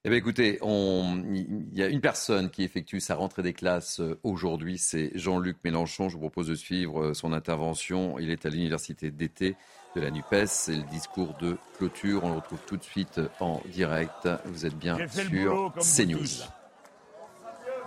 [0.06, 4.20] Eh bien, écoutez, il y a une personne qui effectue sa rentrée des classes euh,
[4.24, 6.10] aujourd'hui, c'est Jean-Luc Mélenchon.
[6.10, 8.20] Je vous propose de suivre euh, son intervention.
[8.20, 9.56] Il est à l'université d'été
[9.96, 10.48] de la NUPES.
[10.48, 12.26] C'est le discours de clôture.
[12.26, 14.28] On le retrouve tout de suite en direct.
[14.44, 16.44] Vous êtes bien sur CNews.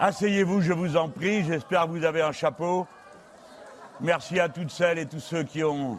[0.00, 1.44] Asseyez-vous, je vous en prie.
[1.44, 2.86] J'espère que vous avez un chapeau.
[4.00, 5.98] Merci à toutes celles et tous ceux qui ont,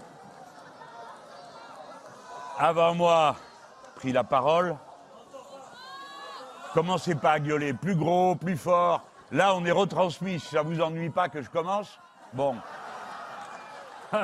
[2.57, 3.35] avant moi,
[3.97, 4.77] pris la parole.
[6.77, 9.01] Commencez pas à gueuler plus gros, plus fort.
[9.31, 10.39] Là, on est retransmis.
[10.39, 11.97] Ça vous ennuie pas que je commence
[12.33, 12.55] Bon.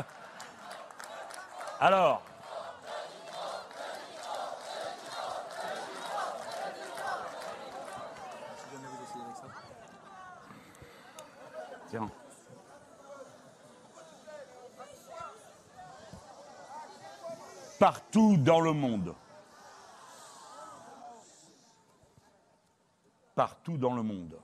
[1.80, 2.22] Alors.
[11.90, 12.08] Tiens.
[17.80, 19.16] Partout dans le monde,
[23.36, 24.40] partout dans le monde.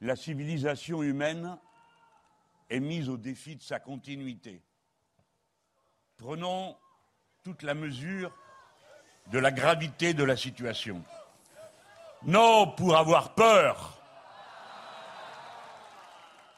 [0.00, 1.56] La civilisation humaine
[2.70, 4.60] est mise au défi de sa continuité.
[6.16, 6.76] Prenons
[7.42, 8.32] toute la mesure
[9.28, 11.02] de la gravité de la situation.
[12.24, 14.00] Non pour avoir peur,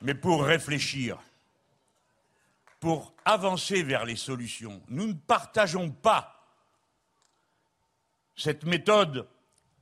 [0.01, 1.19] mais pour réfléchir,
[2.81, 4.81] pour avancer vers les solutions.
[4.89, 6.45] Nous ne partageons pas
[8.37, 9.27] cette méthode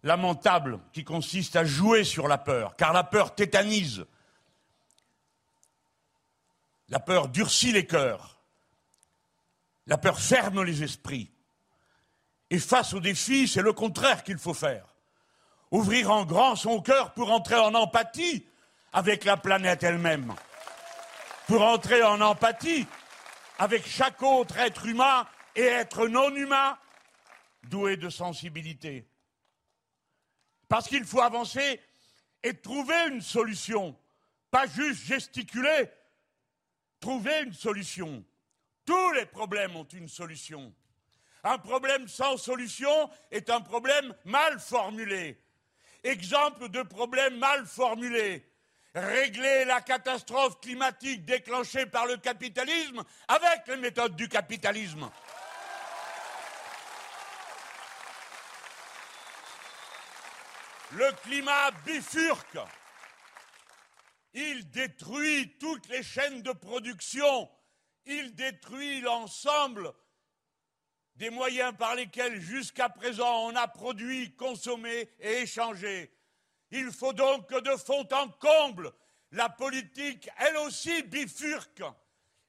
[0.04, 4.06] lamentable qui consiste à jouer sur la peur, car la peur tétanise.
[6.90, 8.38] La peur durcit les cœurs.
[9.86, 11.32] La peur ferme les esprits.
[12.50, 14.86] Et face au défi, c'est le contraire qu'il faut faire.
[15.70, 18.46] Ouvrir en grand son cœur pour entrer en empathie
[18.92, 20.34] avec la planète elle-même.
[21.48, 22.86] Pour entrer en empathie
[23.58, 25.26] avec chaque autre être humain
[25.56, 26.76] et être non humain
[27.64, 29.08] doué de sensibilité.
[30.68, 31.80] Parce qu'il faut avancer
[32.42, 33.96] et trouver une solution,
[34.50, 35.88] pas juste gesticuler,
[37.00, 38.24] trouver une solution.
[38.84, 40.72] Tous les problèmes ont une solution.
[41.42, 45.38] Un problème sans solution est un problème mal formulé.
[46.02, 48.46] Exemple de problème mal formulé.
[48.94, 55.10] Régler la catastrophe climatique déclenchée par le capitalisme avec les méthodes du capitalisme.
[60.92, 62.58] Le climat bifurque.
[64.34, 67.50] Il détruit toutes les chaînes de production.
[68.04, 69.92] Il détruit l'ensemble
[71.16, 76.12] des moyens par lesquels jusqu'à présent on a produit, consommé et échangé.
[76.70, 78.92] Il faut donc que de fond en comble,
[79.30, 81.82] la politique, elle aussi, bifurque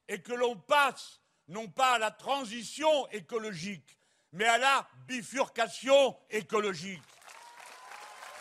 [0.08, 3.98] et que l'on passe non pas à la transition écologique,
[4.32, 7.02] mais à la bifurcation écologique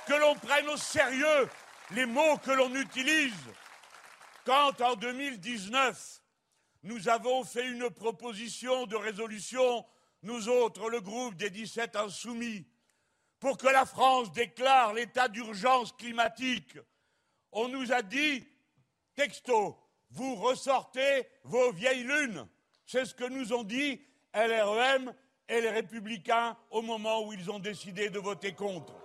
[0.05, 1.49] que l'on prenne au sérieux
[1.91, 3.33] les mots que l'on utilise.
[4.45, 6.21] Quand en 2019,
[6.83, 9.85] nous avons fait une proposition de résolution,
[10.21, 12.67] nous autres, le groupe des 17 insoumis,
[13.39, 16.77] pour que la France déclare l'état d'urgence climatique,
[17.51, 18.47] on nous a dit,
[19.15, 19.77] texto,
[20.11, 22.47] vous ressortez vos vieilles lunes.
[22.85, 24.01] C'est ce que nous ont dit
[24.33, 25.13] LREM
[25.47, 29.04] et les Républicains au moment où ils ont décidé de voter contre.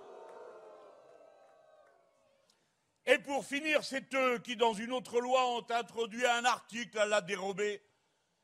[3.05, 7.05] Et pour finir, c'est eux qui, dans une autre loi, ont introduit un article à
[7.05, 7.81] la dérobée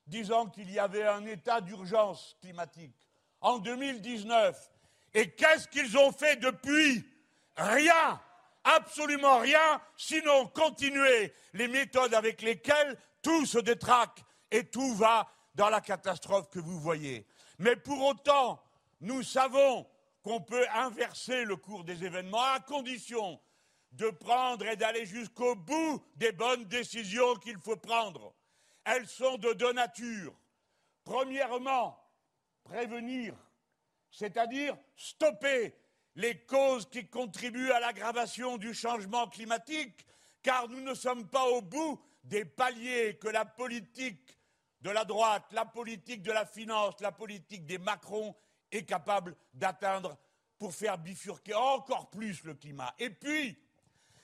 [0.07, 2.95] disant qu'il y avait un état d'urgence climatique
[3.41, 4.57] en 2019.
[5.13, 7.05] Et qu'est-ce qu'ils ont fait depuis?
[7.55, 8.19] Rien,
[8.63, 15.69] absolument rien, sinon continuer les méthodes avec lesquelles tout se détraque et tout va dans
[15.69, 17.25] la catastrophe que vous voyez.
[17.59, 18.61] Mais pour autant,
[19.01, 19.87] nous savons
[20.23, 23.39] qu'on peut inverser le cours des événements à condition
[23.91, 28.33] de prendre et d'aller jusqu'au bout des bonnes décisions qu'il faut prendre.
[28.83, 30.37] Elles sont de deux natures.
[31.03, 31.99] Premièrement,
[32.63, 33.33] prévenir,
[34.11, 35.75] c'est-à-dire stopper
[36.15, 40.05] les causes qui contribuent à l'aggravation du changement climatique,
[40.41, 44.37] car nous ne sommes pas au bout des paliers que la politique
[44.81, 48.35] de la droite, la politique de la finance, la politique des Macron
[48.71, 50.17] est capable d'atteindre
[50.57, 52.93] pour faire bifurquer encore plus le climat.
[52.99, 53.57] Et puis,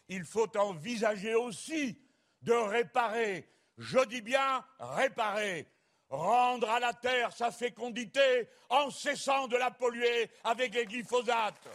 [0.10, 1.98] il faut envisager aussi
[2.42, 5.68] de réparer, je dis bien réparer,
[6.10, 11.68] rendre à la terre sa fécondité en cessant de la polluer avec les glyphosates,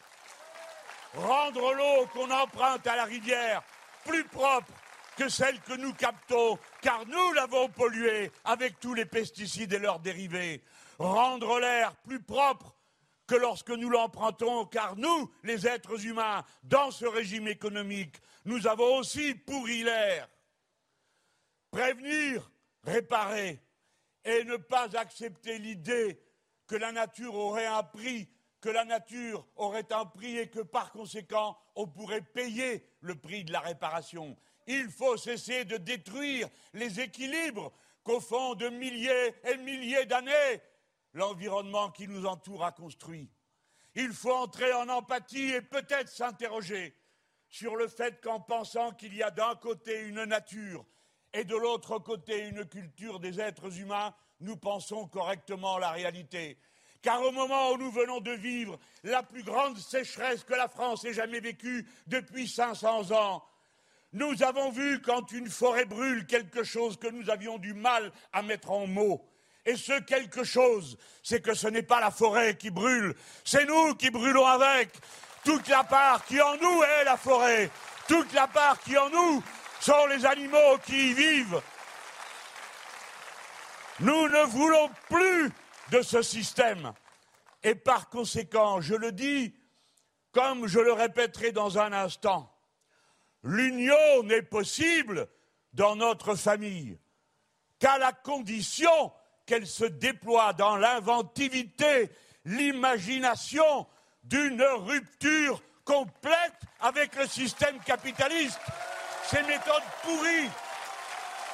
[1.15, 3.63] rendre l'eau qu'on emprunte à la rivière
[4.05, 4.73] plus propre
[5.17, 9.99] que celle que nous captons, car nous l'avons polluée avec tous les pesticides et leurs
[9.99, 10.63] dérivés,
[10.99, 12.78] rendre l'air plus propre
[13.29, 18.17] que lorsque nous l'empruntons, car nous, les êtres humains, dans ce régime économique,
[18.47, 20.29] nous avons aussi pourri l'air.
[21.71, 22.51] Prévenir,
[22.83, 23.63] réparer,
[24.25, 26.21] et ne pas accepter l'idée
[26.67, 28.29] que la nature aurait un prix,
[28.61, 33.45] que la nature aurait un prix et que par conséquent on pourrait payer le prix
[33.45, 34.37] de la réparation.
[34.67, 37.73] Il faut cesser de détruire les équilibres
[38.03, 40.61] qu'au fond de milliers et milliers d'années
[41.15, 43.31] l'environnement qui nous entoure a construit.
[43.95, 46.95] Il faut entrer en empathie et peut-être s'interroger
[47.49, 50.85] sur le fait qu'en pensant qu'il y a d'un côté une nature
[51.33, 56.59] et de l'autre côté une culture des êtres humains, nous pensons correctement la réalité.
[57.03, 61.05] Car au moment où nous venons de vivre la plus grande sécheresse que la France
[61.05, 63.45] ait jamais vécue depuis 500 ans,
[64.13, 68.43] nous avons vu quand une forêt brûle quelque chose que nous avions du mal à
[68.43, 69.29] mettre en mots.
[69.69, 73.15] Et ce quelque chose, c'est que ce n'est pas la forêt qui brûle,
[73.45, 74.89] c'est nous qui brûlons avec.
[75.45, 77.71] Toute la part qui en nous est la forêt,
[78.09, 79.43] toute la part qui en nous
[79.79, 81.61] sont les animaux qui y vivent.
[84.01, 85.53] Nous ne voulons plus
[85.91, 86.95] de ce système.
[87.63, 89.55] Et par conséquent, je le dis,
[90.33, 92.51] comme je le répéterai dans un instant,
[93.43, 95.29] l'union n'est possible
[95.75, 96.99] dans notre famille
[97.79, 99.13] qu'à la condition
[99.49, 102.11] qu'elle se déploie dans l'inventivité,
[102.45, 103.87] l'imagination
[104.23, 108.61] d'une rupture complète avec le système capitaliste
[109.25, 110.51] ces méthodes pourries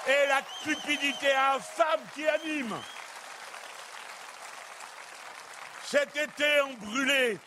[0.07, 2.75] et la cupidité infâme qui anime.
[5.87, 7.39] Cet été, on brûlé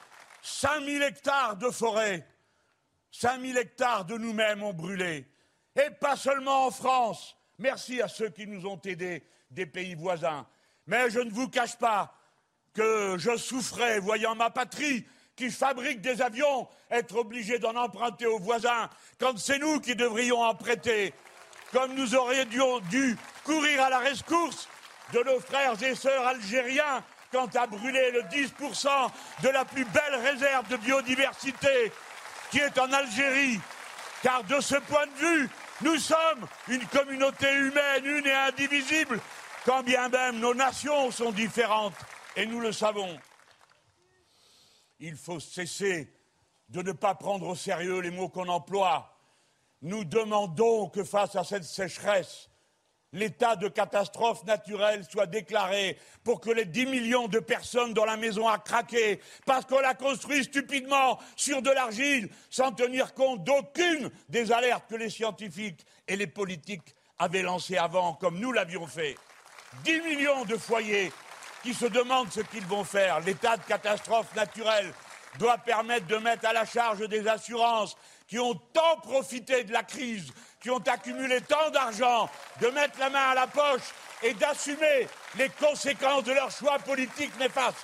[0.42, 2.26] 5000 hectares de forêt.
[3.12, 5.28] 5000 hectares de nous-mêmes ont brûlé.
[5.76, 7.38] Et pas seulement en France.
[7.58, 10.46] Merci à ceux qui nous ont aidés des pays voisins.
[10.86, 12.14] Mais je ne vous cache pas
[12.74, 18.40] que je souffrais voyant ma patrie qui fabrique des avions être obligé d'en emprunter aux
[18.40, 18.90] voisins
[19.20, 21.14] quand c'est nous qui devrions en prêter,
[21.72, 24.68] comme nous aurions dû courir à la rescousse
[25.14, 28.88] de nos frères et sœurs algériens quant à brûler le 10%
[29.44, 31.92] de la plus belle réserve de biodiversité
[32.52, 33.60] qui est en Algérie.
[34.24, 35.50] Car de ce point de vue,
[35.82, 39.20] nous sommes une communauté humaine, une et indivisible,
[39.68, 41.94] quand bien même nos nations sont différentes,
[42.38, 43.20] et nous le savons
[45.00, 46.12] il faut cesser
[46.70, 49.14] de ne pas prendre au sérieux les mots qu'on emploie.
[49.82, 52.50] Nous demandons que face à cette sécheresse,
[53.14, 58.18] l'état de catastrophe naturelle soit déclaré pour que les dix millions de personnes dont la
[58.18, 64.10] maison a craqué parce qu'on l'a construit stupidement sur de l'argile sans tenir compte d'aucune
[64.30, 69.16] des alertes que les scientifiques et les politiques avaient lancées avant, comme nous l'avions fait.
[69.84, 71.12] Dix millions de foyers
[71.64, 73.20] qui se demandent ce qu'ils vont faire.
[73.22, 74.94] L'état de catastrophe naturelle
[75.40, 77.98] doit permettre de mettre à la charge des assurances
[78.28, 82.30] qui ont tant profité de la crise, qui ont accumulé tant d'argent,
[82.62, 85.08] de mettre la main à la poche et d'assumer
[85.38, 87.78] les conséquences de leurs choix politiques néfastes.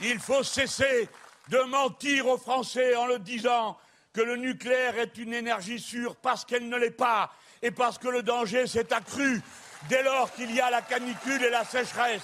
[0.00, 1.08] Il faut cesser
[1.48, 3.78] de mentir aux Français en leur disant
[4.12, 7.30] que le nucléaire est une énergie sûre parce qu'elle ne l'est pas
[7.62, 9.42] et parce que le danger s'est accru
[9.88, 12.22] dès lors qu'il y a la canicule et la sécheresse.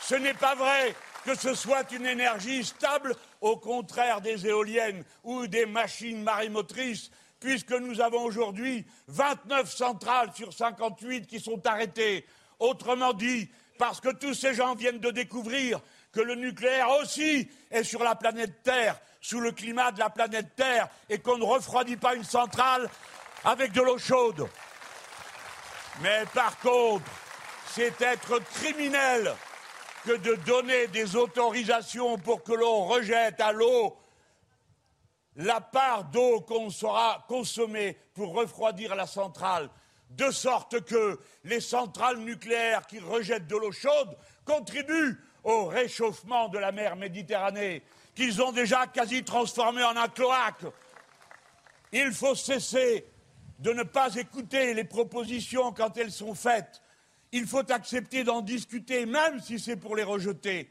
[0.00, 0.94] Ce n'est pas vrai
[1.24, 7.10] que ce soit une énergie stable, au contraire des éoliennes ou des machines marémotrices,
[7.40, 12.26] puisque nous avons aujourd'hui 29 centrales sur 58 qui sont arrêtées.
[12.58, 13.48] Autrement dit,
[13.78, 15.80] parce que tous ces gens viennent de découvrir
[16.12, 20.54] que le nucléaire aussi est sur la planète Terre, sous le climat de la planète
[20.54, 22.90] Terre, et qu'on ne refroidit pas une centrale
[23.42, 24.46] avec de l'eau chaude.
[26.02, 27.10] Mais par contre,
[27.68, 29.34] c'est être criminel
[30.04, 33.96] que de donner des autorisations pour que l'on rejette à l'eau
[35.36, 39.70] la part d'eau qu'on sera consommée pour refroidir la centrale
[40.10, 46.58] de sorte que les centrales nucléaires qui rejettent de l'eau chaude contribuent au réchauffement de
[46.58, 47.82] la mer Méditerranée,
[48.14, 50.64] qu'ils ont déjà quasi transformé en un cloaque.
[51.92, 53.06] Il faut cesser
[53.58, 56.82] de ne pas écouter les propositions quand elles sont faites.
[57.32, 60.70] Il faut accepter d'en discuter, même si c'est pour les rejeter.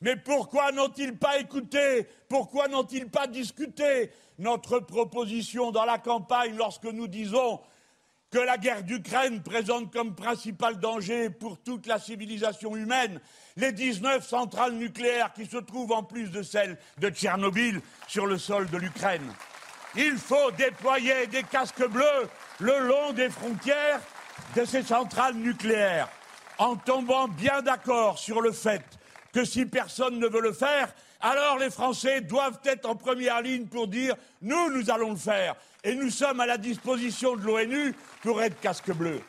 [0.00, 2.06] Mais pourquoi n'ont-ils pas écouté?
[2.28, 4.10] Pourquoi n'ont-ils pas discuté?
[4.38, 7.60] Notre proposition dans la campagne lorsque nous disons
[8.30, 13.20] que la guerre d'Ukraine présente comme principal danger pour toute la civilisation humaine
[13.56, 18.36] les 19 centrales nucléaires qui se trouvent en plus de celles de Tchernobyl sur le
[18.36, 19.32] sol de l'Ukraine.
[19.96, 22.28] Il faut déployer des casques bleus
[22.60, 24.00] le long des frontières
[24.54, 26.08] de ces centrales nucléaires,
[26.58, 28.84] en tombant bien d'accord sur le fait
[29.32, 33.66] que si personne ne veut le faire, alors les Français doivent être en première ligne
[33.66, 35.56] pour dire nous, nous allons le faire.
[35.84, 39.22] Et nous sommes à la disposition de l'ONU pour être casque bleu.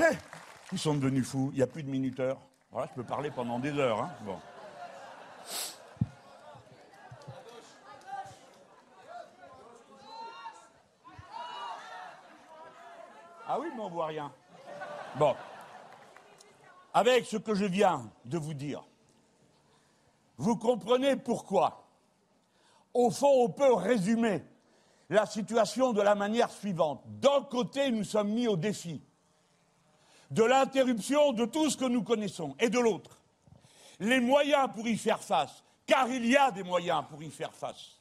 [0.00, 0.16] Eh,
[0.72, 2.38] ils sont devenus fous, il n'y a plus de minuteurs.
[2.70, 4.00] Voilà, je peux parler pendant des heures.
[4.00, 4.10] Hein.
[4.22, 4.38] Bon.
[13.46, 14.30] Ah oui, mais on voit rien.
[15.16, 15.34] Bon.
[16.98, 18.82] Avec ce que je viens de vous dire,
[20.36, 21.86] vous comprenez pourquoi?
[22.92, 24.42] Au fond, on peut résumer
[25.08, 27.04] la situation de la manière suivante.
[27.06, 29.00] D'un côté, nous sommes mis au défi
[30.32, 33.20] de l'interruption de tout ce que nous connaissons, et de l'autre,
[34.00, 37.54] les moyens pour y faire face, car il y a des moyens pour y faire
[37.54, 38.00] face,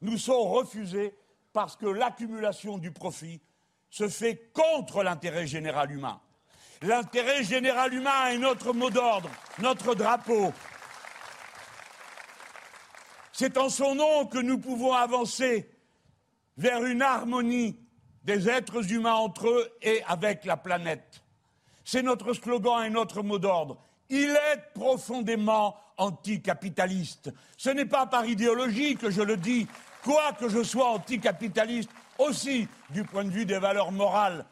[0.00, 1.14] nous sont refusés
[1.52, 3.42] parce que l'accumulation du profit
[3.90, 6.18] se fait contre l'intérêt général humain.
[6.82, 9.28] L'intérêt général humain est notre mot d'ordre,
[9.58, 10.52] notre drapeau.
[13.32, 15.70] C'est en son nom que nous pouvons avancer
[16.56, 17.78] vers une harmonie
[18.24, 21.22] des êtres humains entre eux et avec la planète.
[21.84, 23.78] C'est notre slogan et notre mot d'ordre.
[24.08, 27.30] Il est profondément anticapitaliste.
[27.58, 29.66] Ce n'est pas par idéologie que je le dis,
[30.02, 34.46] quoique je sois anticapitaliste aussi du point de vue des valeurs morales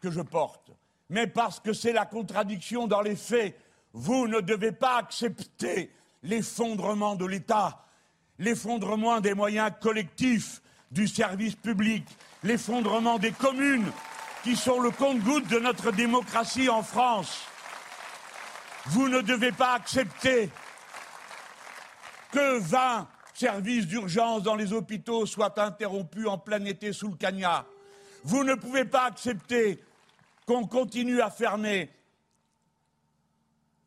[0.00, 0.70] que je porte,
[1.10, 3.58] mais parce que c'est la contradiction dans les faits.
[3.92, 5.90] Vous ne devez pas accepter
[6.22, 7.84] l'effondrement de l'État,
[8.38, 12.04] l'effondrement des moyens collectifs du service public,
[12.44, 13.90] l'effondrement des communes,
[14.44, 17.42] qui sont le compte-goutte de notre démocratie en France.
[18.86, 20.48] Vous ne devez pas accepter
[22.32, 27.66] que 20 services d'urgence dans les hôpitaux soient interrompus en plein été sous le cagnard.
[28.22, 29.82] Vous ne pouvez pas accepter
[30.50, 31.88] qu'on continue à fermer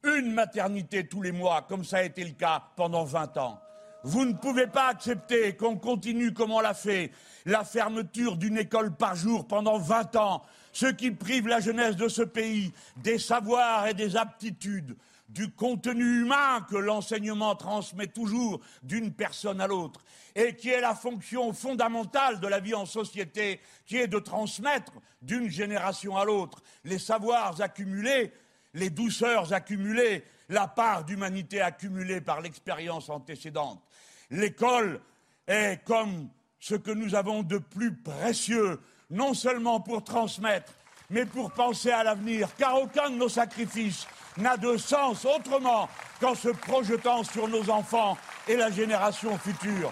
[0.01, 3.59] une maternité tous les mois, comme ça a été le cas pendant 20 ans.
[4.03, 7.11] Vous ne pouvez pas accepter qu'on continue comme on l'a fait,
[7.45, 10.41] la fermeture d'une école par jour pendant 20 ans,
[10.72, 14.95] ce qui prive la jeunesse de ce pays des savoirs et des aptitudes,
[15.34, 20.06] du contenu humain que l'enseignement transmet toujours d'une personne à l'autre,
[20.36, 24.94] et qui est la fonction fondamentale de la vie en société, qui est de transmettre
[25.22, 28.32] d'une génération à l'autre les savoirs accumulés,
[28.76, 33.82] les douceurs accumulées, la part d'humanité accumulée par l'expérience antécédente.
[34.30, 35.02] L'école
[35.48, 36.30] est comme
[36.60, 38.80] ce que nous avons de plus précieux,
[39.10, 40.74] non seulement pour transmettre,
[41.14, 44.07] mais pour penser à l'avenir, car aucun de nos sacrifices
[44.38, 45.88] n'a de sens autrement
[46.20, 49.91] qu'en se projetant sur nos enfants et la génération future.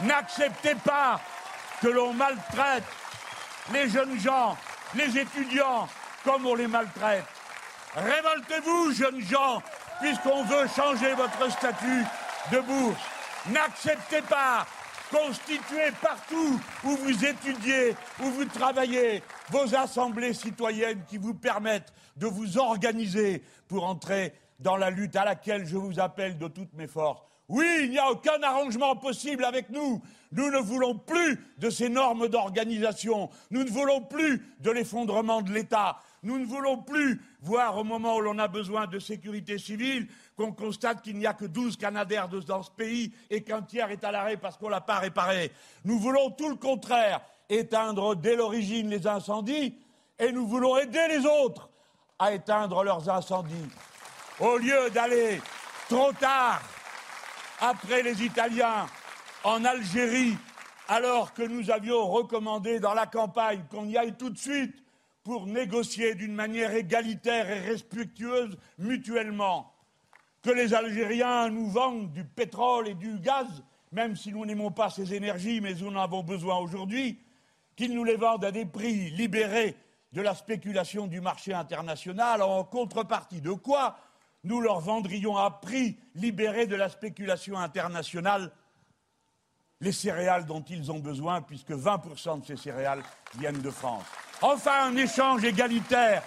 [0.00, 1.20] N'acceptez pas
[1.80, 2.84] que l'on maltraite
[3.72, 4.56] les jeunes gens,
[4.94, 5.88] les étudiants,
[6.24, 7.24] comme on les maltraite.
[7.94, 9.62] Révoltez-vous, jeunes gens,
[10.00, 12.04] puisqu'on veut changer votre statut
[12.50, 13.00] de bourse.
[13.50, 14.66] N'acceptez pas
[15.12, 22.26] constituer partout où vous étudiez, où vous travaillez, vos assemblées citoyennes qui vous permettent de
[22.26, 26.86] vous organiser pour entrer dans la lutte à laquelle je vous appelle de toutes mes
[26.86, 27.22] forces.
[27.48, 30.02] Oui, il n'y a aucun arrangement possible avec nous.
[30.32, 33.30] Nous ne voulons plus de ces normes d'organisation.
[33.50, 35.98] Nous ne voulons plus de l'effondrement de l'État.
[36.24, 40.52] Nous ne voulons plus voir au moment où l'on a besoin de sécurité civile qu'on
[40.52, 44.10] constate qu'il n'y a que 12 Canadaires dans ce pays et qu'un tiers est à
[44.10, 45.52] l'arrêt parce qu'on ne l'a pas réparé.
[45.84, 49.78] Nous voulons tout le contraire, éteindre dès l'origine les incendies
[50.18, 51.70] et nous voulons aider les autres
[52.18, 53.68] à éteindre leurs incendies.
[54.40, 55.40] Au lieu d'aller
[55.88, 56.62] trop tard
[57.60, 58.86] après les Italiens
[59.44, 60.36] en Algérie,
[60.88, 64.74] alors que nous avions recommandé dans la campagne qu'on y aille tout de suite
[65.24, 69.72] pour négocier d'une manière égalitaire et respectueuse mutuellement,
[70.42, 74.90] que les Algériens nous vendent du pétrole et du gaz, même si nous n'aimons pas
[74.90, 77.18] ces énergies, mais nous en avons besoin aujourd'hui,
[77.76, 79.76] qu'ils nous les vendent à des prix libérés
[80.12, 83.98] de la spéculation du marché international, en contrepartie de quoi
[84.44, 88.50] nous leur vendrions à prix libéré de la spéculation internationale
[89.80, 93.02] les céréales dont ils ont besoin, puisque 20% de ces céréales
[93.38, 94.04] viennent de France.
[94.40, 96.22] Enfin, un échange égalitaire,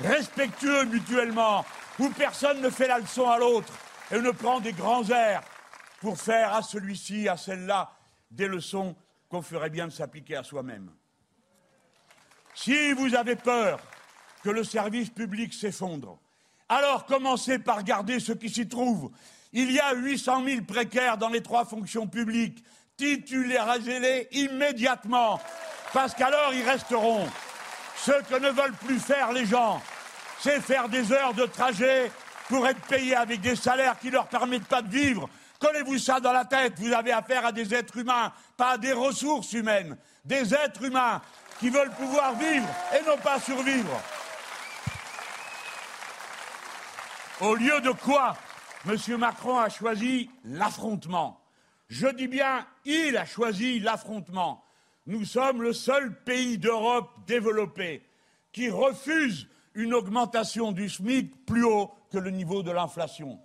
[0.00, 1.64] respectueux mutuellement,
[1.98, 3.72] où personne ne fait la leçon à l'autre
[4.10, 5.42] et ne prend des grands airs
[6.00, 7.92] pour faire à celui-ci, à celle-là,
[8.30, 8.96] des leçons
[9.34, 10.92] qu'on ferait bien de s'appliquer à soi-même.
[12.54, 13.80] Si vous avez peur
[14.44, 16.20] que le service public s'effondre,
[16.68, 19.10] alors commencez par garder ce qui s'y trouve.
[19.52, 22.62] Il y a 800 000 précaires dans les trois fonctions publiques.
[22.96, 25.40] Titularisez-les immédiatement,
[25.92, 27.26] parce qu'alors ils resteront.
[27.96, 29.82] Ce que ne veulent plus faire les gens,
[30.38, 32.12] c'est faire des heures de trajet
[32.48, 35.28] pour être payés avec des salaires qui ne leur permettent pas de vivre.
[35.58, 38.92] Collez-vous ça dans la tête, vous avez affaire à des êtres humains, pas à des
[38.92, 41.22] ressources humaines, des êtres humains
[41.58, 44.00] qui veulent pouvoir vivre et non pas survivre.
[47.40, 48.36] Au lieu de quoi,
[48.86, 48.96] M.
[49.18, 51.40] Macron a choisi l'affrontement.
[51.88, 54.64] Je dis bien, il a choisi l'affrontement.
[55.06, 58.02] Nous sommes le seul pays d'Europe développé
[58.52, 63.38] qui refuse une augmentation du SMIC plus haut que le niveau de l'inflation.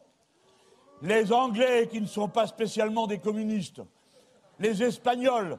[1.02, 3.82] Les Anglais, qui ne sont pas spécialement des communistes,
[4.60, 5.58] les Espagnols,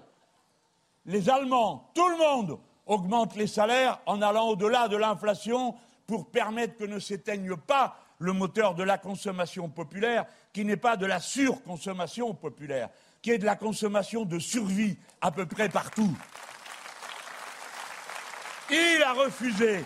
[1.07, 5.75] les Allemands, tout le monde augmente les salaires en allant au-delà de l'inflation
[6.07, 10.97] pour permettre que ne s'éteigne pas le moteur de la consommation populaire, qui n'est pas
[10.97, 12.91] de la surconsommation populaire,
[13.23, 16.15] qui est de la consommation de survie à peu près partout.
[18.71, 19.85] Il a refusé,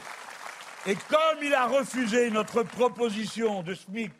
[0.86, 4.10] et comme il a refusé notre proposition de SMIC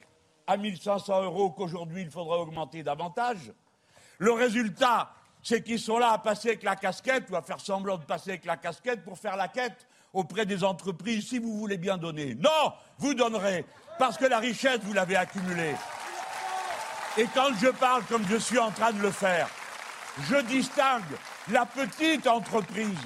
[0.46, 3.52] à 1500 euros qu'aujourd'hui il faudrait augmenter davantage,
[4.18, 7.98] le résultat, c'est qu'ils sont là à passer avec la casquette ou à faire semblant
[7.98, 11.76] de passer avec la casquette pour faire la quête auprès des entreprises si vous voulez
[11.76, 12.34] bien donner.
[12.36, 13.64] Non, vous donnerez
[13.98, 15.74] parce que la richesse, vous l'avez accumulée.
[17.16, 19.48] Et quand je parle comme je suis en train de le faire,
[20.28, 21.02] je distingue
[21.50, 22.98] la petite entreprise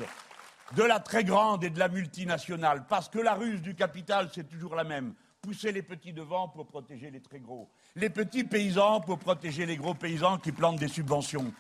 [0.73, 4.49] de la très grande et de la multinationale, parce que la ruse du capital, c'est
[4.49, 5.15] toujours la même.
[5.49, 7.71] Pousser les petits devant pour protéger les très gros.
[7.97, 11.55] Les petits paysans pour protéger les gros paysans qui plantent des subventions.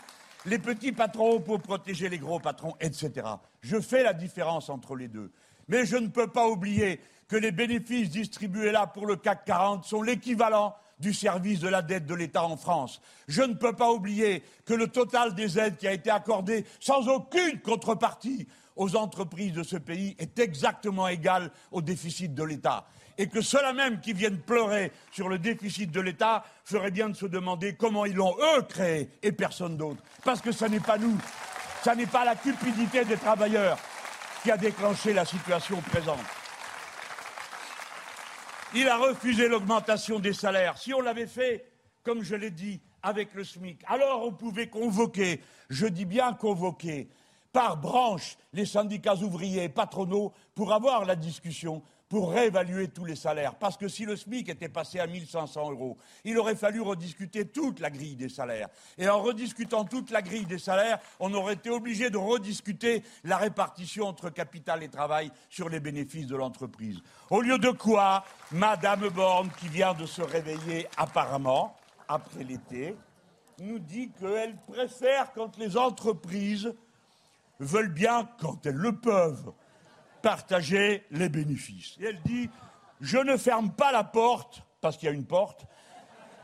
[0.45, 3.26] Les petits patrons pour protéger les gros patrons, etc.
[3.62, 5.32] Je fais la différence entre les deux.
[5.68, 9.86] Mais je ne peux pas oublier que les bénéfices distribués là pour le CAC 40
[9.86, 13.01] sont l'équivalent du service de la dette de l'État en France.
[13.26, 17.09] Je ne peux pas oublier que le total des aides qui a été accordé sans
[17.09, 22.86] aucune contrepartie aux entreprises de ce pays est exactement égal au déficit de l'État.
[23.18, 27.16] Et que ceux-là même qui viennent pleurer sur le déficit de l'État feraient bien de
[27.16, 30.02] se demander comment ils l'ont, eux, créé et personne d'autre.
[30.24, 31.18] Parce que ce n'est pas nous,
[31.84, 33.78] ce n'est pas la cupidité des travailleurs
[34.42, 36.20] qui a déclenché la situation présente.
[38.74, 40.78] Il a refusé l'augmentation des salaires.
[40.78, 41.66] Si on l'avait fait,
[42.04, 47.08] comme je l'ai dit, avec le SMIC, alors on pouvait convoquer, je dis bien convoquer,
[47.52, 53.16] par branche les syndicats ouvriers et patronaux pour avoir la discussion pour réévaluer tous les
[53.16, 53.54] salaires.
[53.54, 57.80] Parce que si le SMIC était passé à 1500 euros, il aurait fallu rediscuter toute
[57.80, 58.68] la grille des salaires.
[58.96, 63.36] Et en rediscutant toute la grille des salaires, on aurait été obligé de rediscuter la
[63.36, 66.98] répartition entre capital et travail sur les bénéfices de l'entreprise.
[67.30, 71.76] Au lieu de quoi, Madame Borne, qui vient de se réveiller apparemment,
[72.09, 72.96] après l'été,
[73.59, 76.72] nous dit qu'elle préfère quand les entreprises
[77.61, 79.53] veulent bien, quand elles le peuvent,
[80.22, 81.96] partager les bénéfices.
[82.03, 82.49] Elle dit
[83.00, 85.66] Je ne ferme pas la porte, parce qu'il y a une porte,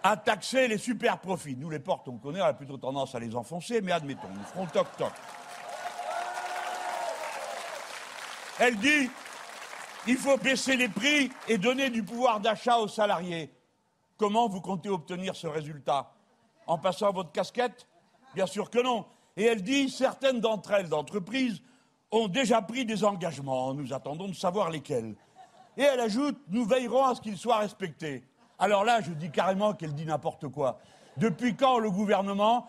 [0.02, 1.56] à taxer les super profits.
[1.56, 4.44] Nous, les portes, on connaît, on a plutôt tendance à les enfoncer, mais admettons, nous
[4.44, 5.12] ferons toc-toc.
[8.60, 9.10] Elle dit
[10.06, 13.50] il faut baisser les prix et donner du pouvoir d'achat aux salariés.
[14.18, 16.12] Comment vous comptez obtenir ce résultat?
[16.66, 17.88] En passant votre casquette?
[18.34, 19.06] Bien sûr que non.
[19.36, 21.62] Et elle dit certaines d'entre elles, d'entreprises,
[22.14, 23.74] ont déjà pris des engagements.
[23.74, 25.14] Nous attendons de savoir lesquels.
[25.76, 28.22] Et elle ajoute Nous veillerons à ce qu'ils soient respectés.
[28.58, 30.78] Alors là, je dis carrément qu'elle dit n'importe quoi.
[31.16, 32.68] Depuis quand le gouvernement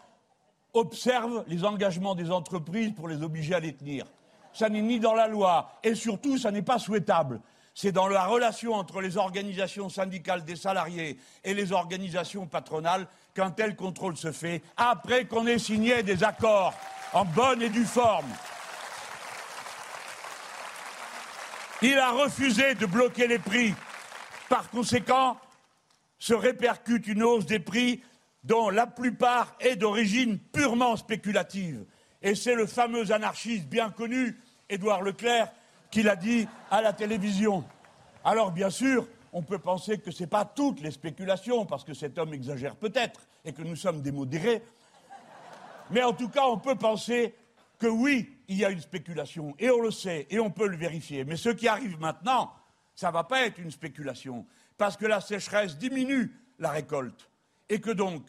[0.74, 4.06] observe les engagements des entreprises pour les obliger à les tenir?
[4.52, 7.40] Ça n'est ni dans la loi et surtout, ça n'est pas souhaitable.
[7.76, 13.52] C'est dans la relation entre les organisations syndicales des salariés et les organisations patronales qu'un
[13.52, 16.74] tel contrôle se fait après qu'on ait signé des accords
[17.14, 18.26] en bonne et due forme.
[21.82, 23.74] Il a refusé de bloquer les prix.
[24.50, 25.38] Par conséquent,
[26.18, 28.02] se répercute une hausse des prix
[28.44, 31.86] dont la plupart est d'origine purement spéculative.
[32.22, 34.38] Et c'est le fameux anarchiste bien connu,
[34.70, 35.52] Édouard Leclerc,
[35.92, 37.66] qui l'a dit à la télévision.
[38.24, 41.94] Alors, bien sûr, on peut penser que ce n'est pas toutes les spéculations, parce que
[41.94, 44.64] cet homme exagère peut-être, et que nous sommes des modérés.
[45.92, 47.36] Mais en tout cas, on peut penser
[47.78, 50.78] que oui, il y a une spéculation, et on le sait, et on peut le
[50.78, 51.24] vérifier.
[51.24, 52.54] Mais ce qui arrive maintenant,
[52.96, 54.46] ça ne va pas être une spéculation,
[54.78, 57.30] parce que la sécheresse diminue la récolte,
[57.70, 58.24] et que donc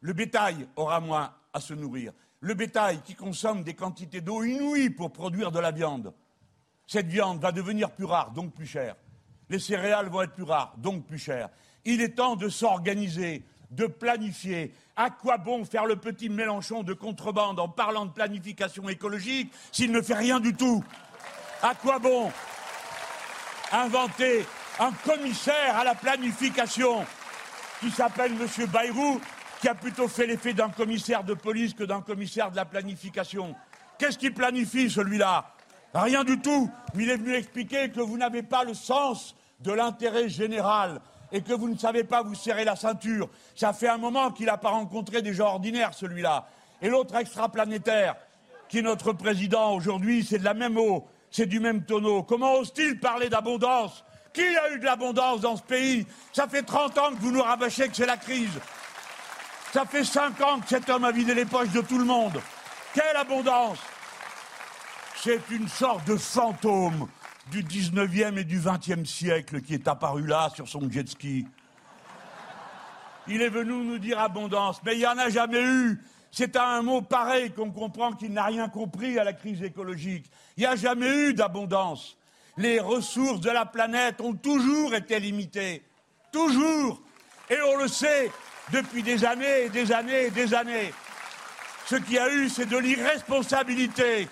[0.00, 2.12] le bétail aura moins à se nourrir.
[2.40, 6.12] Le bétail qui consomme des quantités d'eau inouïes pour produire de la viande,
[6.86, 8.96] cette viande va devenir plus rare, donc plus chère.
[9.48, 11.50] Les céréales vont être plus rares, donc plus chères.
[11.84, 14.72] Il est temps de s'organiser, de planifier.
[14.96, 19.90] À quoi bon faire le petit Mélenchon de contrebande en parlant de planification écologique s'il
[19.90, 20.84] ne fait rien du tout?
[21.62, 22.30] À quoi bon
[23.72, 24.44] inventer
[24.78, 27.04] un commissaire à la planification
[27.80, 28.66] qui s'appelle M.
[28.66, 29.20] Bayrou,
[29.60, 33.54] qui a plutôt fait l'effet d'un commissaire de police que d'un commissaire de la planification?
[33.98, 35.54] Qu'est-ce qu'il planifie, celui-là?
[35.94, 36.70] Rien du tout.
[36.94, 41.00] Il est venu expliquer que vous n'avez pas le sens de l'intérêt général
[41.32, 43.28] et que vous ne savez pas vous serrer la ceinture.
[43.56, 46.46] Ça fait un moment qu'il n'a pas rencontré des gens ordinaires, celui-là.
[46.82, 48.16] Et l'autre extraplanétaire,
[48.68, 52.22] qui est notre président aujourd'hui, c'est de la même eau, c'est du même tonneau.
[52.22, 54.04] Comment ose-t-il parler d'abondance?
[54.32, 56.06] Qui a eu de l'abondance dans ce pays?
[56.32, 58.60] Ça fait 30 ans que vous nous rabâchez que c'est la crise.
[59.72, 62.40] Ça fait 5 ans que cet homme a vidé les poches de tout le monde.
[62.94, 63.78] Quelle abondance
[65.16, 67.08] C'est une sorte de fantôme
[67.50, 71.46] du 19e et du 20e siècle qui est apparu là sur son jet ski.
[73.28, 76.00] Il est venu nous dire abondance, mais il n'y en a jamais eu.
[76.30, 80.24] C'est à un mot pareil qu'on comprend qu'il n'a rien compris à la crise écologique.
[80.56, 82.16] Il n'y a jamais eu d'abondance.
[82.56, 85.82] Les ressources de la planète ont toujours été limitées.
[86.32, 87.02] Toujours.
[87.50, 88.30] Et on le sait
[88.72, 90.92] depuis des années et des années et des années.
[91.86, 94.28] Ce qu'il y a eu, c'est de l'irresponsabilité.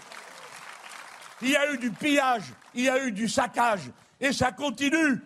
[1.42, 3.90] Il y a eu du pillage il y a eu du saccage
[4.20, 5.20] et ça continue.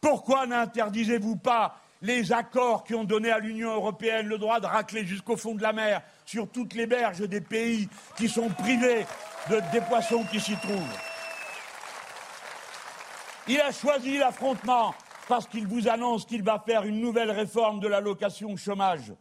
[0.00, 5.06] Pourquoi n'interdisez-vous pas les accords qui ont donné à l'Union européenne le droit de racler
[5.06, 9.06] jusqu'au fond de la mer sur toutes les berges des pays qui sont privés
[9.48, 10.98] des poissons qui s'y trouvent?
[13.46, 14.94] Il a choisi l'affrontement
[15.28, 19.12] parce qu'il vous annonce qu'il va faire une nouvelle réforme de l'allocation chômage.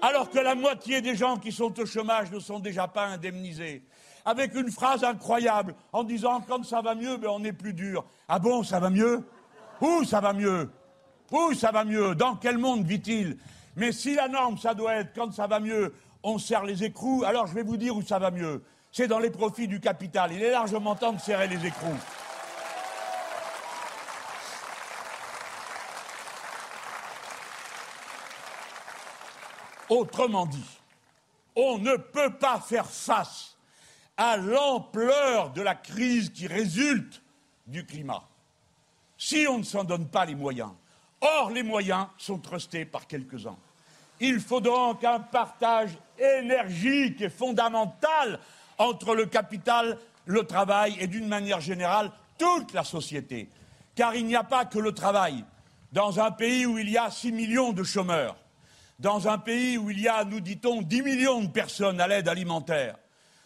[0.00, 3.84] Alors que la moitié des gens qui sont au chômage ne sont déjà pas indemnisés
[4.24, 8.04] avec une phrase incroyable en disant quand ça va mieux, ben, on est plus dur.
[8.28, 9.24] Ah bon, ça va mieux?
[9.80, 10.70] Où ça va mieux?
[11.30, 12.14] Où ça va mieux?
[12.14, 13.38] Dans quel monde vit-il?
[13.76, 17.24] Mais si la norme, ça doit être quand ça va mieux, on serre les écrous,
[17.24, 18.62] alors je vais vous dire où ça va mieux.
[18.92, 20.32] C'est dans les profits du capital.
[20.32, 21.96] Il est largement temps de serrer les écrous.
[29.88, 30.80] Autrement dit,
[31.56, 33.51] on ne peut pas faire face
[34.16, 37.22] à l'ampleur de la crise qui résulte
[37.66, 38.22] du climat,
[39.16, 40.70] si on ne s'en donne pas les moyens.
[41.20, 43.56] Or, les moyens sont trustés par quelques-uns.
[44.20, 48.40] Il faut donc un partage énergique et fondamental
[48.78, 53.48] entre le capital, le travail et, d'une manière générale, toute la société.
[53.94, 55.44] Car il n'y a pas que le travail.
[55.92, 58.36] Dans un pays où il y a 6 millions de chômeurs,
[58.98, 62.28] dans un pays où il y a, nous dit-on, 10 millions de personnes à l'aide
[62.28, 62.96] alimentaire,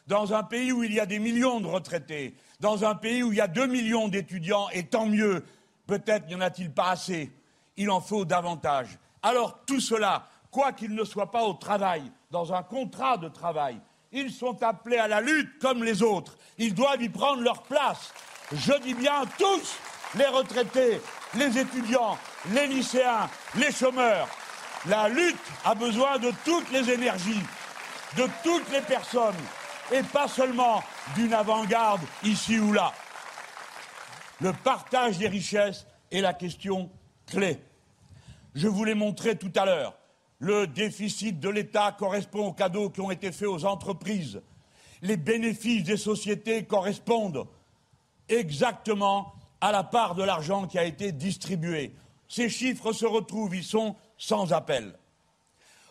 [0.07, 3.33] dans un pays où il y a des millions de retraités, dans un pays où
[3.33, 5.45] il y a deux millions d'étudiants, et tant mieux,
[5.87, 7.31] peut-être n'y en a-t-il pas assez,
[7.77, 8.99] il en faut davantage.
[9.23, 13.81] Alors tout cela, quoi qu'il ne soit pas au travail, dans un contrat de travail,
[14.13, 16.37] ils sont appelés à la lutte comme les autres.
[16.59, 18.13] Ils doivent y prendre leur place.
[18.53, 19.77] Je dis bien tous,
[20.15, 21.01] les retraités,
[21.35, 22.17] les étudiants,
[22.53, 24.29] les lycéens, les chômeurs.
[24.87, 27.43] La lutte a besoin de toutes les énergies,
[28.17, 29.35] de toutes les personnes
[29.93, 30.83] et pas seulement
[31.15, 32.93] d'une avant-garde ici ou là.
[34.41, 36.91] Le partage des richesses est la question
[37.27, 37.59] clé.
[38.55, 39.99] Je vous l'ai montré tout à l'heure.
[40.39, 44.43] Le déficit de l'État correspond aux cadeaux qui ont été faits aux entreprises.
[45.03, 47.47] Les bénéfices des sociétés correspondent
[48.29, 51.95] exactement à la part de l'argent qui a été distribué.
[52.29, 54.99] Ces chiffres se retrouvent, ils sont sans appel.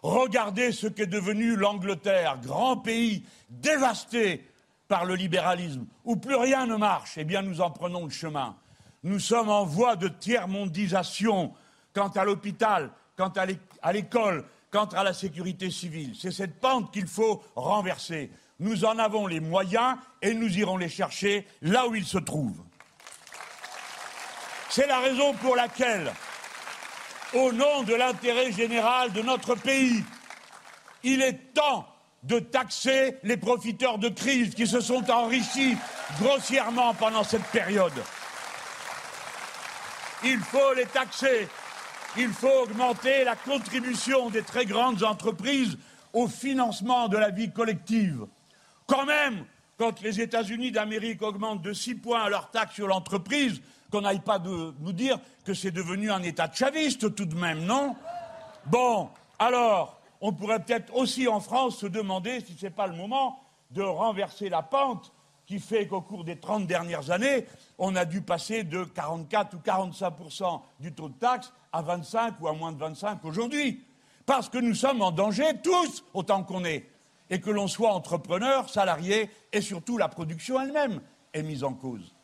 [0.06, 4.46] Regardez ce qu'est devenu l'Angleterre, grand pays dévasté
[4.88, 7.14] par le libéralisme, où plus rien ne marche.
[7.18, 8.56] Eh bien, nous en prenons le chemin.
[9.02, 11.56] Nous sommes en voie de tiers-mondisation
[11.92, 13.34] quant à l'hôpital, quant
[13.82, 16.14] à l'école, quant à la sécurité civile.
[16.16, 18.30] C'est cette pente qu'il faut renverser.
[18.60, 22.64] Nous en avons les moyens et nous irons les chercher là où ils se trouvent.
[24.70, 26.14] C'est la raison pour laquelle
[27.36, 30.04] au nom de l'intérêt général de notre pays.
[31.04, 31.88] Il est temps
[32.24, 35.76] de taxer les profiteurs de crise qui se sont enrichis
[36.20, 37.94] grossièrement pendant cette période.
[40.24, 41.48] Il faut les taxer.
[42.18, 45.78] Il faut augmenter la contribution des très grandes entreprises
[46.14, 48.26] au financement de la vie collective.
[48.88, 49.46] Quand même,
[49.78, 54.40] quand les États-Unis d'Amérique augmentent de 6 points leur taxe sur l'entreprise, qu'on n'aille pas
[54.40, 57.96] de nous dire que c'est devenu un État chaviste tout de même, non?
[58.66, 59.10] Bon,
[59.40, 63.40] alors, on pourrait peut-être aussi en France se demander si ce n'est pas le moment
[63.72, 65.12] de renverser la pente
[65.46, 67.46] qui fait qu'au cours des 30 dernières années,
[67.78, 72.48] on a dû passer de 44 ou 45% du taux de taxe à 25 ou
[72.48, 73.84] à moins de 25 aujourd'hui.
[74.26, 76.90] Parce que nous sommes en danger tous, autant qu'on est.
[77.30, 81.02] Et que l'on soit entrepreneur, salarié, et surtout la production elle-même
[81.34, 82.16] est mise en cause.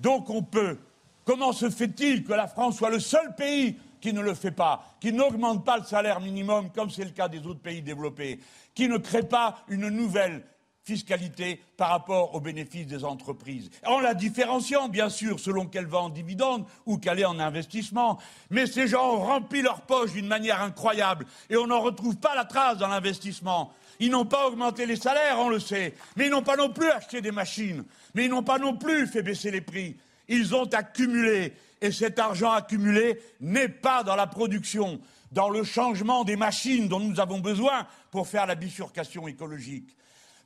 [0.00, 0.78] Donc on peut.
[1.26, 4.96] Comment se fait-il que la France soit le seul pays qui ne le fait pas,
[5.00, 8.38] qui n'augmente pas le salaire minimum comme c'est le cas des autres pays développés,
[8.76, 10.44] qui ne crée pas une nouvelle
[10.84, 13.70] fiscalité par rapport aux bénéfices des entreprises?
[13.84, 18.20] En la différenciant, bien sûr, selon qu'elle va en dividendes ou qu'elle est en investissement.
[18.50, 22.36] Mais ces gens ont rempli leur poche d'une manière incroyable et on n'en retrouve pas
[22.36, 23.72] la trace dans l'investissement.
[23.98, 26.88] Ils n'ont pas augmenté les salaires, on le sait, mais ils n'ont pas non plus
[26.88, 27.84] acheté des machines,
[28.14, 29.96] mais ils n'ont pas non plus fait baisser les prix.
[30.28, 35.00] Ils ont accumulé et cet argent accumulé n'est pas dans la production,
[35.32, 39.96] dans le changement des machines dont nous avons besoin pour faire la bifurcation écologique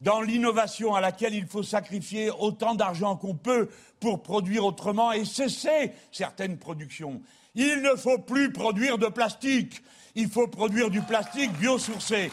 [0.01, 3.69] dans l'innovation à laquelle il faut sacrifier autant d'argent qu'on peut
[4.01, 7.21] pour produire autrement et cesser certaines productions.
[7.55, 9.83] Il ne faut plus produire de plastique,
[10.15, 12.31] il faut produire du plastique biosourcé.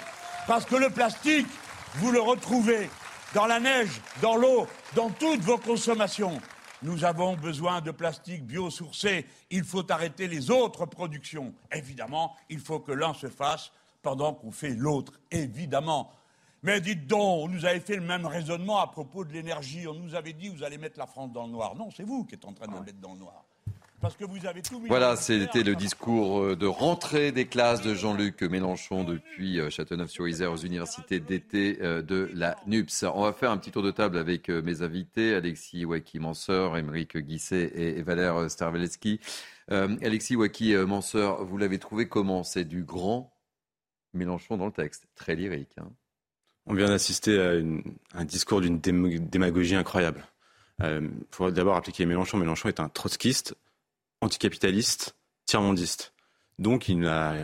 [0.48, 1.48] Parce que le plastique,
[1.95, 2.90] vous le retrouvez
[3.34, 4.65] dans la neige, dans l'eau,
[4.95, 6.40] dans toutes vos consommations.
[6.83, 9.25] Nous avons besoin de plastique biosourcé.
[9.49, 11.53] Il faut arrêter les autres productions.
[11.71, 13.71] Évidemment, il faut que l'un se fasse
[14.03, 15.19] pendant qu'on fait l'autre.
[15.31, 16.11] Évidemment.
[16.61, 19.87] Mais dites donc, on nous avait fait le même raisonnement à propos de l'énergie.
[19.87, 21.75] On nous avait dit, vous allez mettre la France dans le noir.
[21.75, 23.47] Non, c'est vous qui êtes en train de la mettre dans le noir.
[24.02, 27.82] Parce que vous avez tout mis Voilà, c'était le discours euh, de rentrée des classes
[27.82, 33.06] de Jean-Luc Mélenchon depuis euh, Châteauneuf-sur-Isère aux universités d'été euh, de la NUPS.
[33.14, 37.72] On va faire un petit tour de table avec mes invités, Alexis Waki-Manseur, Émeric Guisset
[37.76, 39.19] et Valère Starveletsky.
[39.69, 42.44] Alexis Waki-Manseur, vous l'avez trouvé comment?
[42.44, 43.34] C'est du grand
[44.14, 45.76] Mélenchon dans le texte, très lyrique.
[45.80, 45.90] Hein.
[46.68, 50.24] On vient d'assister à un discours d'une démagogie incroyable.
[50.80, 52.38] Il euh, faut d'abord appliquer Mélenchon.
[52.38, 53.56] Mélenchon est un trotskiste,
[54.22, 55.15] anticapitaliste,
[55.45, 56.14] tiers-mondiste.
[56.60, 57.35] Donc il a,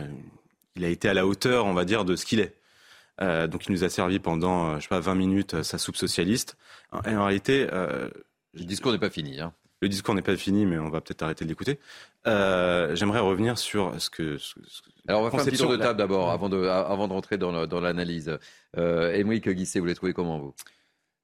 [0.76, 2.54] il a été à la hauteur, on va dire, de ce qu'il est.
[3.20, 5.96] Euh, donc il nous a servi pendant, euh, je sais pas, 20 minutes sa soupe
[5.96, 6.56] socialiste.
[7.06, 7.66] Et en réalité...
[7.66, 9.40] le discours n'est pas fini.
[9.40, 9.52] Hein.
[9.80, 11.78] Le discours n'est pas fini, mais on va peut-être arrêter de l'écouter.
[12.24, 14.38] J'aimerais revenir sur ce que,
[15.06, 17.36] alors on va faire un petit tour de table d'abord, avant de, avant de rentrer
[17.36, 18.38] dans, l'analyse.
[18.76, 20.54] Euh, Émeric Guisset, vous l'avez trouvé comment vous?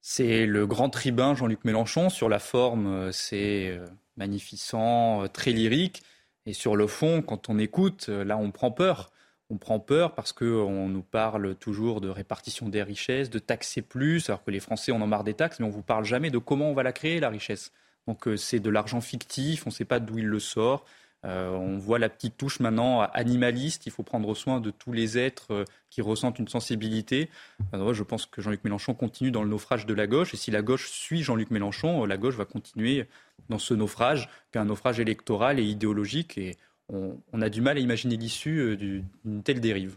[0.02, 2.09] C'est le grand tribun Jean-Luc Mélenchon.
[2.10, 3.86] Sur la forme, euh, c'est euh,
[4.20, 6.02] magnificent, euh, très lyrique.
[6.47, 9.10] Et sur le fond, quand on écoute, là, on prend peur.
[9.51, 14.30] On prend peur parce qu'on nous parle toujours de répartition des richesses, de taxer plus,
[14.30, 16.30] alors que les Français, on en marre des taxes, mais on ne vous parle jamais
[16.30, 17.72] de comment on va la créer, la richesse.
[18.06, 20.84] Donc c'est de l'argent fictif, on ne sait pas d'où il le sort.
[21.26, 23.86] Euh, on voit la petite touche maintenant animaliste.
[23.86, 27.28] Il faut prendre soin de tous les êtres euh, qui ressentent une sensibilité.
[27.72, 30.32] je pense que Jean-Luc Mélenchon continue dans le naufrage de la gauche.
[30.32, 33.06] Et si la gauche suit Jean-Luc Mélenchon, euh, la gauche va continuer
[33.48, 36.38] dans ce naufrage, qui est un naufrage électoral et idéologique.
[36.38, 36.56] Et
[36.88, 39.97] on, a du mal à imaginer l'issue d'une telle dérive.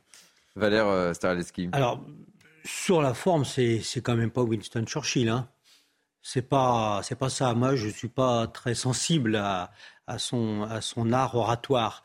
[0.56, 1.70] Valère Staraleski.
[1.72, 2.04] Alors,
[2.64, 5.30] sur la forme, c'est quand même pas Winston Churchill.
[5.30, 5.48] Hein.
[6.22, 7.54] C'est pas, c'est pas ça.
[7.54, 9.72] Moi, je suis pas très sensible à,
[10.08, 12.04] à son, à son art oratoire.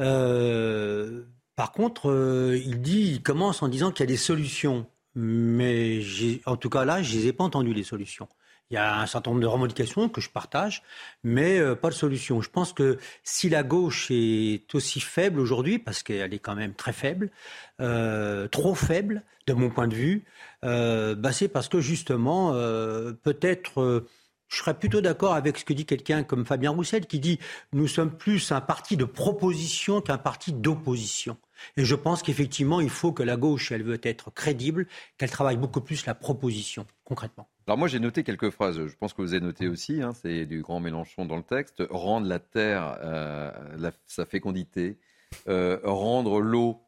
[0.00, 1.24] Euh,
[1.56, 6.00] par contre, euh, il dit, il commence en disant qu'il y a des solutions, mais
[6.46, 8.28] en tout cas là, je les ai pas entendues les solutions.
[8.70, 10.82] Il y a un certain nombre de revendications que je partage,
[11.22, 12.40] mais euh, pas de solution.
[12.40, 16.74] Je pense que si la gauche est aussi faible aujourd'hui, parce qu'elle est quand même
[16.74, 17.30] très faible,
[18.50, 20.24] trop faible de mon point de vue,
[20.62, 22.52] bah c'est parce que justement,
[23.22, 24.06] peut-être
[24.54, 27.40] je serais plutôt d'accord avec ce que dit quelqu'un comme Fabien Roussel qui dit
[27.72, 31.36] nous sommes plus un parti de proposition qu'un parti d'opposition.
[31.76, 34.86] Et je pense qu'effectivement, il faut que la gauche, elle veut être crédible,
[35.18, 37.48] qu'elle travaille beaucoup plus la proposition, concrètement.
[37.66, 40.44] Alors moi, j'ai noté quelques phrases, je pense que vous avez noté aussi, hein, c'est
[40.44, 43.50] du grand Mélenchon dans le texte, rendre la terre euh,
[44.06, 44.98] sa fécondité,
[45.48, 46.83] euh, rendre l'eau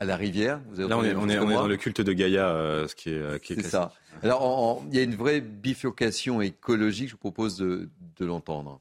[0.00, 0.60] à la rivière.
[0.70, 3.52] Vous Là, on est, dans le culte de Gaïa, euh, ce qui est, euh, qui
[3.52, 3.92] est, ça.
[4.22, 7.08] Alors, il y a une vraie bifurcation écologique.
[7.08, 8.80] Je vous propose de, l'entendre.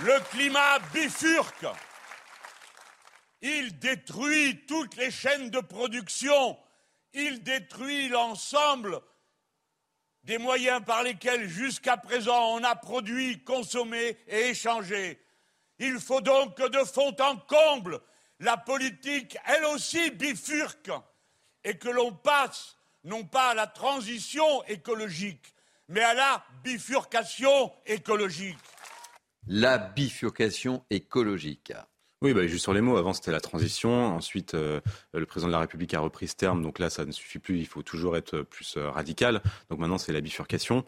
[0.00, 1.66] Le climat bifurque.
[3.42, 6.56] Il détruit toutes les chaînes de production.
[7.14, 9.00] Il détruit l'ensemble
[10.24, 15.20] des moyens par lesquels jusqu'à présent on a produit, consommé et échangé.
[15.78, 18.00] Il faut donc que de fond en comble,
[18.40, 20.90] la politique, elle aussi, bifurque
[21.64, 25.54] et que l'on passe non pas à la transition écologique,
[25.88, 28.58] mais à la bifurcation écologique.
[29.46, 31.72] La bifurcation écologique.
[32.20, 32.96] Oui, bah, juste sur les mots.
[32.96, 33.90] Avant, c'était la transition.
[34.16, 34.80] Ensuite, euh,
[35.14, 36.62] le président de la République a repris ce terme.
[36.62, 37.58] Donc là, ça ne suffit plus.
[37.58, 39.40] Il faut toujours être plus euh, radical.
[39.70, 40.84] Donc maintenant, c'est la bifurcation.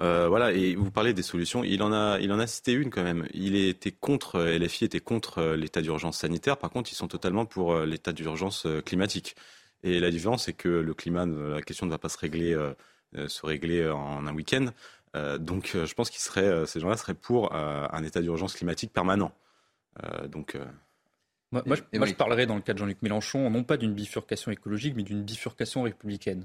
[0.00, 0.52] Euh, voilà.
[0.52, 1.64] Et vous parlez des solutions.
[1.64, 3.26] Il en a, il en a cité une quand même.
[3.34, 6.56] Il était contre, LFI était contre l'état d'urgence sanitaire.
[6.56, 9.36] Par contre, ils sont totalement pour l'état d'urgence climatique.
[9.82, 12.56] Et la différence, c'est que le climat, la question ne va pas se régler,
[13.14, 14.66] se régler en un week-end.
[15.38, 19.32] donc, je pense qu'ils seraient, ces gens-là seraient pour un état d'urgence climatique permanent.
[20.04, 20.54] Euh, donc.
[20.54, 20.64] Euh,
[21.50, 25.02] moi, je, parlerai dans le cas de Jean-Luc Mélenchon, non pas d'une bifurcation écologique, mais
[25.02, 26.44] d'une bifurcation républicaine.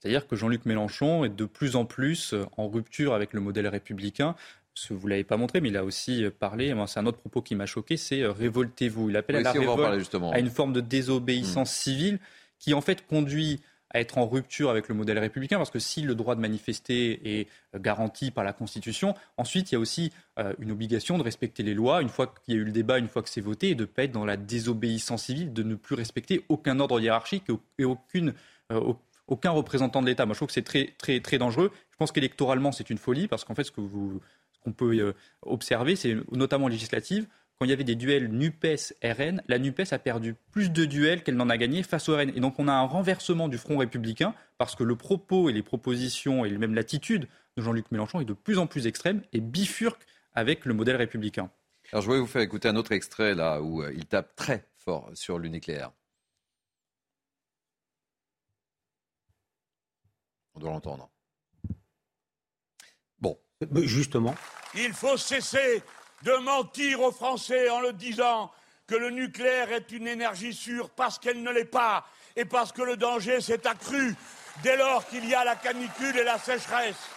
[0.00, 3.68] C'est-à-dire que Jean-Luc Mélenchon est de plus en plus euh, en rupture avec le modèle
[3.68, 4.34] républicain.
[4.74, 7.42] Ce, vous ne l'avez pas montré, mais il a aussi parlé, c'est un autre propos
[7.42, 9.10] qui m'a choqué, c'est révoltez-vous.
[9.10, 11.82] Il appelle à la révolte, à une forme de désobéissance mmh.
[11.82, 12.18] civile
[12.58, 13.60] qui en fait conduit
[13.90, 17.40] à être en rupture avec le modèle républicain, parce que si le droit de manifester
[17.40, 21.22] est euh, garanti par la Constitution, ensuite il y a aussi euh, une obligation de
[21.22, 23.40] respecter les lois, une fois qu'il y a eu le débat, une fois que c'est
[23.40, 26.78] voté, et de ne pas être dans la désobéissance civile, de ne plus respecter aucun
[26.78, 27.44] ordre hiérarchique
[27.78, 28.34] et aucune,
[28.70, 28.92] euh,
[29.30, 30.26] aucun représentant de l'État.
[30.26, 31.72] Moi je trouve que c'est très, très, très dangereux.
[31.90, 33.80] Je pense qu'électoralement c'est une folie, parce qu'en fait ce que
[34.62, 37.26] qu'on peut observer, c'est notamment législative,
[37.60, 41.36] quand il y avait des duels NUPES-RN, la NUPES a perdu plus de duels qu'elle
[41.36, 42.30] n'en a gagné face au RN.
[42.30, 45.62] Et donc on a un renversement du front républicain parce que le propos et les
[45.62, 47.28] propositions et même l'attitude
[47.58, 51.50] de Jean-Luc Mélenchon est de plus en plus extrême et bifurque avec le modèle républicain.
[51.92, 54.64] Alors je voulais vous faire écouter un autre extrait là où euh, il tape très
[54.78, 55.92] fort sur le nucléaire.
[60.60, 61.08] On doit l'entendre.
[63.18, 63.38] Bon.
[63.76, 64.34] Justement.
[64.74, 65.82] Il faut cesser
[66.22, 68.50] de mentir aux Français en le disant
[68.86, 72.04] que le nucléaire est une énergie sûre parce qu'elle ne l'est pas
[72.36, 74.14] et parce que le danger s'est accru
[74.62, 77.08] dès lors qu'il y a la canicule et la sécheresse.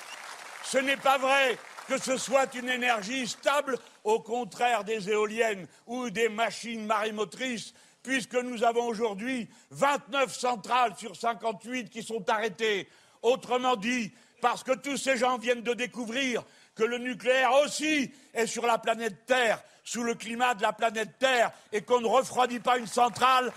[0.63, 1.57] Ce n'est pas vrai
[1.89, 8.35] que ce soit une énergie stable, au contraire des éoliennes ou des machines marémotrices, puisque
[8.35, 12.87] nous avons aujourd'hui 29 centrales sur 58 qui sont arrêtées.
[13.23, 16.43] Autrement dit, parce que tous ces gens viennent de découvrir
[16.75, 21.17] que le nucléaire aussi est sur la planète Terre, sous le climat de la planète
[21.19, 23.51] Terre, et qu'on ne refroidit pas une centrale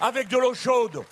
[0.00, 1.02] avec de l'eau chaude.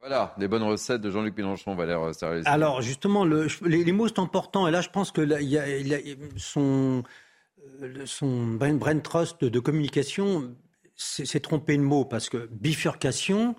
[0.00, 2.00] Voilà, des bonnes recettes de Jean-Luc Mélenchon, Valère
[2.46, 5.98] Alors justement, les, mots sont importants, et là je pense que il y a,
[6.36, 7.02] son,
[7.82, 10.56] euh, son brain, trust de, communication
[10.96, 13.54] s'est trompé de mot, parce que bifurcation,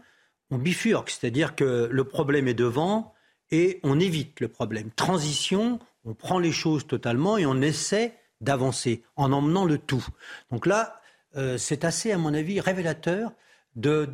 [0.50, 3.14] on bifurque, c'est-à-dire que le problème est devant
[3.52, 4.90] et on évite le problème.
[4.96, 10.06] Transition, on prend les choses totalement et on essaie d'avancer en emmenant le tout.
[10.52, 11.02] Donc là,
[11.38, 13.32] euh, c'est assez, à mon avis, révélateur
[13.76, 14.08] de,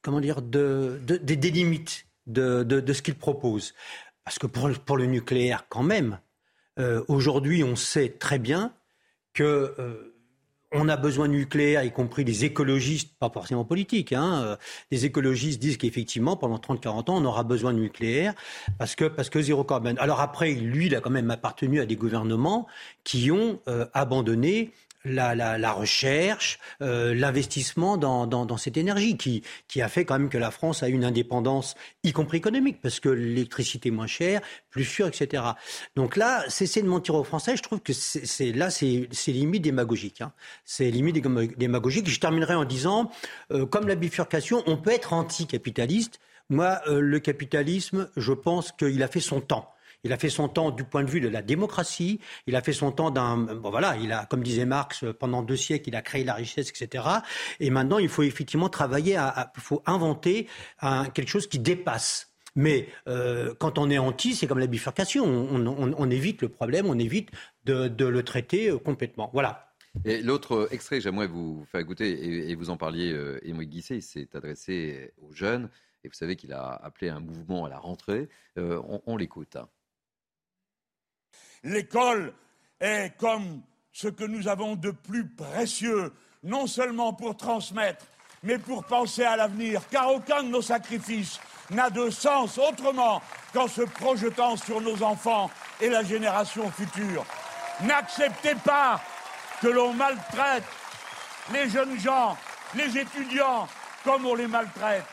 [0.00, 3.74] comment dire, des limites de, ce qu'il propose.
[4.24, 6.18] Parce que pour, le nucléaire, quand même,
[6.78, 8.72] euh, aujourd'hui, on sait très bien
[9.34, 10.11] que euh,
[10.72, 14.12] on a besoin de nucléaire, y compris des écologistes, pas forcément politiques.
[14.12, 14.56] Hein, euh,
[14.90, 18.34] les écologistes disent qu'effectivement, pendant 30-40 ans, on aura besoin de nucléaire
[18.78, 19.96] parce que, parce que zéro carbone.
[19.98, 22.66] Alors après, lui, il a quand même appartenu à des gouvernements
[23.04, 24.72] qui ont euh, abandonné
[25.04, 30.04] la, la, la recherche, euh, l'investissement dans, dans, dans, cette énergie qui, qui a fait
[30.04, 31.74] quand même que la France a une indépendance,
[32.04, 35.42] y compris économique, parce que l'électricité moins chère, plus sûre, etc.
[35.96, 40.20] Donc là, cesser de mentir aux Français, je trouve que c'est là, c'est limite démagogique.
[40.20, 40.32] Hein.
[40.64, 41.16] C'est limite
[41.58, 42.08] démagogique.
[42.08, 43.10] Je terminerai en disant,
[43.52, 46.20] euh, comme la bifurcation, on peut être anticapitaliste.
[46.48, 49.72] Moi, euh, le capitalisme, je pense qu'il a fait son temps.
[50.04, 52.20] Il a fait son temps du point de vue de la démocratie.
[52.46, 55.56] Il a fait son temps d'un, bon voilà, il a, comme disait Marx, pendant deux
[55.56, 57.04] siècles, il a créé la richesse, etc.
[57.60, 60.48] Et maintenant, il faut effectivement travailler à, il faut inventer
[61.14, 62.28] quelque chose qui dépasse.
[62.54, 65.24] Mais euh, quand on est anti, c'est comme la bifurcation.
[65.24, 67.30] On, évite le problème, on évite
[67.64, 69.30] de, le traiter euh, complètement.
[69.32, 69.72] Voilà.
[70.04, 73.96] Et l'autre extrait que j'aimerais vous faire écouter, et, vous en parliez, euh, Émile Guisset,
[73.96, 75.68] il s'est adressé aux jeunes,
[76.04, 78.28] et vous savez qu'il a appelé un mouvement à la rentrée.
[78.58, 79.56] Euh, on, l'écoute.
[81.64, 82.32] L'école
[82.80, 83.62] est comme
[83.92, 86.12] ce que nous avons de plus précieux,
[86.42, 88.04] non seulement pour transmettre,
[88.42, 91.38] mais pour penser à l'avenir, car aucun de nos sacrifices
[91.70, 93.22] n'a de sens autrement
[93.52, 97.24] qu'en se projetant sur nos enfants et la génération future.
[97.82, 99.00] N'acceptez pas
[99.60, 100.64] que l'on maltraite
[101.52, 102.36] les jeunes gens,
[102.74, 103.68] les étudiants,
[104.04, 105.04] comme on les maltraite.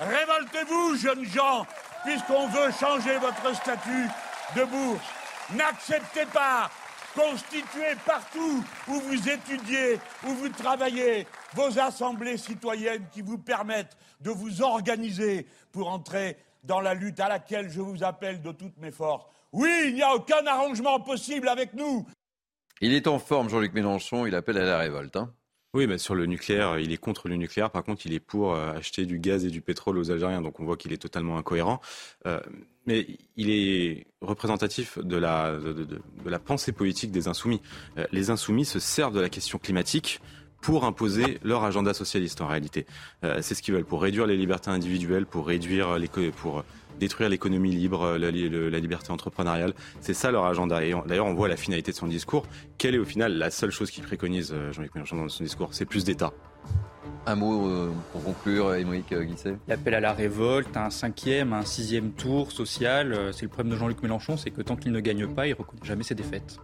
[0.00, 1.66] Révoltez-vous, jeunes gens,
[2.04, 4.08] puisqu'on veut changer votre statut
[4.54, 5.15] de bourse.
[5.54, 6.70] N'acceptez pas
[7.16, 9.94] constituez partout où vous étudiez,
[10.24, 16.80] où vous travaillez, vos assemblées citoyennes qui vous permettent de vous organiser pour entrer dans
[16.80, 19.24] la lutte à laquelle je vous appelle de toutes mes forces.
[19.52, 22.06] Oui, il n'y a aucun arrangement possible avec nous.
[22.80, 25.16] Il est en forme, Jean-Luc Mélenchon, il appelle à la révolte.
[25.16, 25.32] Hein.
[25.76, 27.70] Oui, mais sur le nucléaire, il est contre le nucléaire.
[27.70, 30.40] Par contre, il est pour euh, acheter du gaz et du pétrole aux Algériens.
[30.40, 31.82] Donc on voit qu'il est totalement incohérent.
[32.24, 32.40] Euh,
[32.86, 37.60] mais il est représentatif de la, de, la pensée politique des insoumis.
[37.98, 40.22] Euh, les insoumis se servent de la question climatique
[40.62, 42.86] pour imposer leur agenda socialiste en réalité.
[43.22, 46.64] c'est ce qu'ils veulent pour réduire les libertés individuelles, pour réduire les, pour
[46.98, 49.74] détruire l'économie libre, euh, la, liberté entrepreneuriale.
[50.00, 50.84] C'est ça leur agenda.
[50.84, 52.46] Et d'ailleurs, on voit la finalité de son discours.
[52.78, 55.68] Quelle est au final la seule chose qu'il préconise, euh, Jean-Luc Mélenchon, dans son discours?
[55.72, 56.32] C'est plus d'État.
[57.26, 59.56] Un mot euh, pour conclure, Émeric Guisset?
[59.66, 64.02] L'appel à la révolte, un cinquième, un sixième tour social, c'est le problème de Jean-Luc
[64.02, 66.58] Mélenchon, c'est que tant qu'il ne gagne pas, il ne reconnaît jamais ses défaites.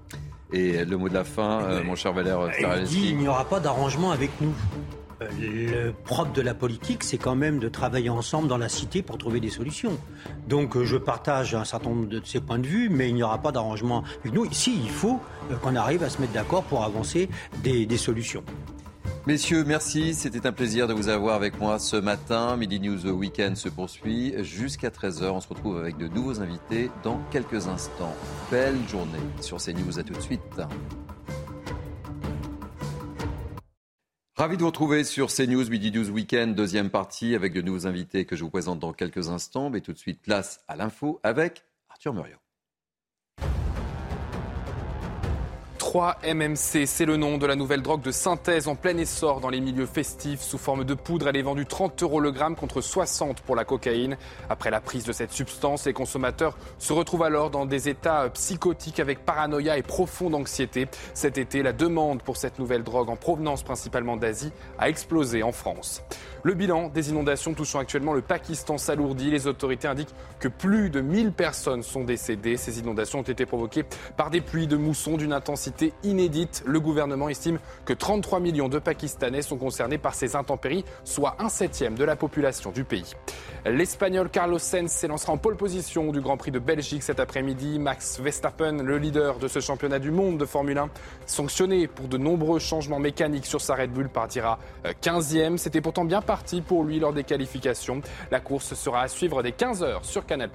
[0.52, 3.58] Et le mot de la fin, mon cher Valère Il dit il n'y aura pas
[3.58, 4.54] d'arrangement avec nous
[5.40, 9.18] le propre de la politique, c'est quand même de travailler ensemble dans la cité pour
[9.18, 9.98] trouver des solutions.
[10.48, 13.22] Donc euh, je partage un certain nombre de ces points de vue, mais il n'y
[13.22, 14.46] aura pas d'arrangement avec nous.
[14.52, 15.20] Si, il faut
[15.50, 17.28] euh, qu'on arrive à se mettre d'accord pour avancer
[17.62, 18.42] des, solutions.
[19.26, 20.14] Messieurs, merci.
[20.14, 22.56] C'était un plaisir de vous avoir avec moi ce matin.
[22.56, 25.30] Midi News Weekend se poursuit jusqu'à 13h.
[25.30, 28.14] On se retrouve avec de nouveaux invités dans quelques instants.
[28.50, 29.98] Belle journée sur CNews.
[29.98, 30.40] À tout de suite.
[34.42, 38.24] Ravi de vous retrouver sur CNews Midi News Weekend, deuxième partie, avec de nouveaux invités
[38.24, 39.70] que je vous présente dans quelques instants.
[39.70, 42.41] Mais tout de suite, place à l'info avec Arthur Muriot.
[45.82, 49.48] 3 MMC, c'est le nom de la nouvelle drogue de synthèse en plein essor dans
[49.48, 50.40] les milieux festifs.
[50.40, 53.64] Sous forme de poudre, elle est vendue 30 euros le gramme contre 60 pour la
[53.64, 54.16] cocaïne.
[54.48, 59.00] Après la prise de cette substance, les consommateurs se retrouvent alors dans des états psychotiques
[59.00, 60.86] avec paranoïa et profonde anxiété.
[61.14, 65.50] Cet été, la demande pour cette nouvelle drogue en provenance principalement d'Asie a explosé en
[65.50, 66.04] France.
[66.44, 69.30] Le bilan des inondations touchant actuellement le Pakistan s'alourdit.
[69.30, 72.56] Les autorités indiquent que plus de 1000 personnes sont décédées.
[72.56, 73.84] Ces inondations ont été provoquées
[74.16, 76.64] par des pluies de mousson d'une intensité inédite.
[76.66, 81.48] Le gouvernement estime que 33 millions de Pakistanais sont concernés par ces intempéries, soit un
[81.48, 83.14] septième de la population du pays.
[83.64, 87.78] L'Espagnol Carlos Sainz s'élancera en pole position du Grand Prix de Belgique cet après-midi.
[87.78, 90.90] Max Verstappen, le leader de ce championnat du monde de Formule 1,
[91.26, 94.58] sanctionné pour de nombreux changements mécaniques sur sa Red Bull, partira
[95.02, 95.56] 15e.
[95.56, 98.00] C'était pourtant bien parti pour lui lors des qualifications.
[98.30, 100.48] La course sera à suivre dès 15h sur Canal+.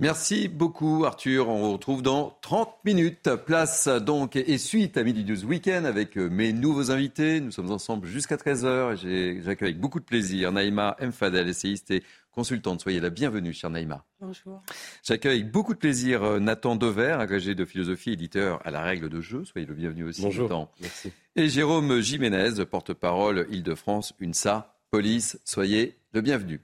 [0.00, 1.48] Merci beaucoup Arthur.
[1.48, 3.30] On vous retrouve dans 30 minutes.
[3.46, 7.40] Place donc et suite à Midi News Weekend avec euh, mes nouveaux invités.
[7.40, 8.96] Nous sommes ensemble jusqu'à 13h
[9.42, 12.02] j'accueille avec beaucoup de plaisir Naïma Mfadel, essayiste et
[12.32, 12.80] consultante.
[12.80, 14.04] Soyez la bienvenue, chère Naïma.
[14.20, 14.62] Bonjour.
[15.04, 19.08] J'accueille avec beaucoup de plaisir euh, Nathan Dever, agrégé de philosophie, éditeur à la règle
[19.08, 19.44] de jeu.
[19.44, 20.22] Soyez le bienvenu aussi.
[20.22, 20.68] Bonjour.
[20.80, 21.12] Merci.
[21.36, 26.60] Et Jérôme Jiménez, porte-parole Île-de-France, UNSA, police, soyez le bienvenu.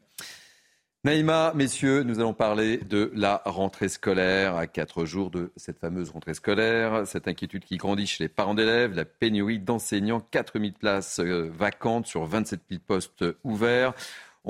[1.04, 6.10] Naïma, messieurs, nous allons parler de la rentrée scolaire à quatre jours de cette fameuse
[6.10, 7.06] rentrée scolaire.
[7.06, 12.08] Cette inquiétude qui grandit chez les parents d'élèves, la pénurie d'enseignants, 4000 places euh, vacantes
[12.08, 13.94] sur 27 000 postes ouverts.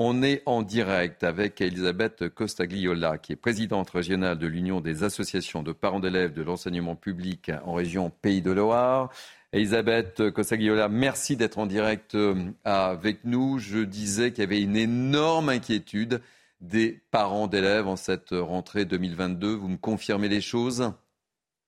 [0.01, 5.61] On est en direct avec Elisabeth Costagliola, qui est présidente régionale de l'Union des associations
[5.61, 9.11] de parents d'élèves de l'enseignement public en région Pays de Loire.
[9.51, 13.59] Elisabeth Costagliola, merci d'être en direct euh, avec nous.
[13.59, 16.21] Je disais qu'il y avait une énorme inquiétude
[16.61, 19.53] des parents d'élèves en cette rentrée 2022.
[19.53, 20.93] Vous me confirmez les choses?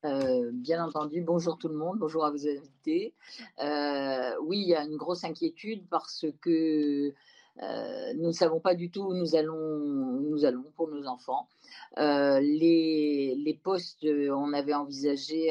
[0.06, 3.14] Euh, bien entendu, bonjour tout le monde, bonjour à vos invités.
[3.62, 7.14] Euh, oui, il y a une grosse inquiétude parce que
[7.61, 11.48] euh, nous ne savons pas du tout où nous allons, nous allons pour nos enfants.
[11.98, 15.49] Euh, les, les, postes, on avait envisagé,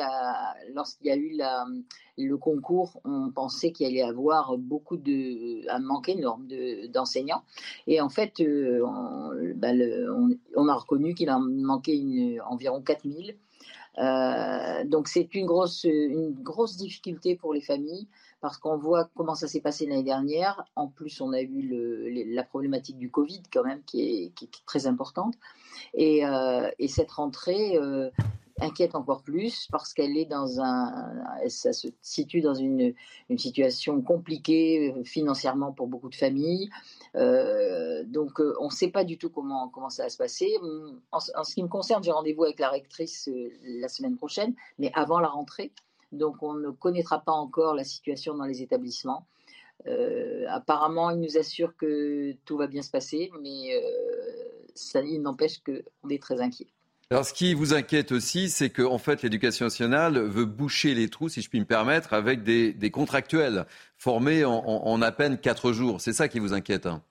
[0.74, 1.36] lorsqu'il y a eu
[2.16, 6.46] le concours, on pensait qu'il allait y avoir beaucoup de, un manque énorme
[6.88, 7.42] d'enseignants.
[7.86, 9.72] et en fait, euh, bah,
[10.56, 13.36] on, a reconnu qu'il en manquait une, environ 4000.
[14.00, 18.08] Euh, donc c'est une grosse, une grosse difficulté pour les familles
[18.40, 20.64] parce qu'on voit comment ça s'est passé l'année dernière.
[20.74, 24.64] En plus, on a eu la problématique du Covid quand même qui est, qui est
[24.64, 25.34] très importante.
[25.94, 28.10] Et, euh, et cette rentrée, euh,
[28.60, 31.10] inquiète encore plus parce qu'elle est dans un,
[31.48, 32.94] ça se situe dans une,
[33.36, 36.68] situation compliquée euh, financièrement pour beaucoup de familles.
[37.16, 40.56] Euh, donc, euh, on ne sait pas du tout comment, ça va se passer.
[41.12, 43.28] En, en ce qui me concerne, j'ai rendez-vous avec la rectrice
[43.64, 45.72] la semaine prochaine, mais avant la rentrée.
[46.12, 49.26] Donc, on ne connaîtra pas encore la situation dans les établissements.
[50.48, 53.80] apparemment, il nous assure que tout va bien se passer, mais
[54.74, 56.66] ça, il n'empêche qu'on est très inquiet.
[57.12, 61.08] Alors, ce qui vous inquiète aussi, c'est que en fait, l'éducation nationale veut boucher les
[61.08, 63.66] trous, si je puis me permettre, avec des, contractuels
[63.96, 66.00] formés en, à peine quatre jours.
[66.00, 67.02] C'est ça qui vous inquiète hein?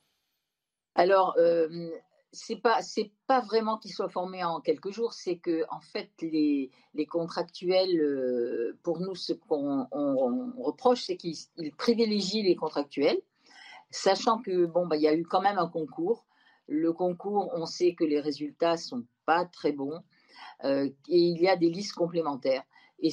[0.96, 1.90] Alors, euh,
[2.32, 6.72] c'est pas vraiment qu'ils soient formés en quelques jours, c'est que en fait les,
[7.10, 9.86] contractuels, euh, pour nous, ce qu'on
[10.58, 11.36] reproche, c'est qu'ils
[11.78, 13.20] privilégient les contractuels,
[13.92, 16.26] sachant que bon, bah, y a eu quand même un concours.
[16.68, 19.04] Le concours, on sait que les résultats sont
[19.46, 20.02] très bons
[20.66, 22.64] euh, et il y a des listes complémentaires.
[23.02, 23.12] Et,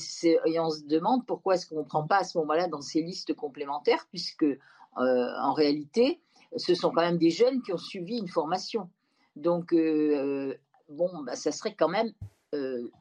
[0.59, 3.35] on se demande pourquoi est-ce qu'on ne prend pas à ce moment-là dans ces listes
[3.35, 4.59] complémentaires, puisque euh,
[4.97, 6.21] en réalité,
[6.57, 8.91] ce sont quand même des jeunes qui ont suivi une formation.
[9.37, 10.57] Donc, euh,
[10.89, 12.11] bon, bah, ça serait quand même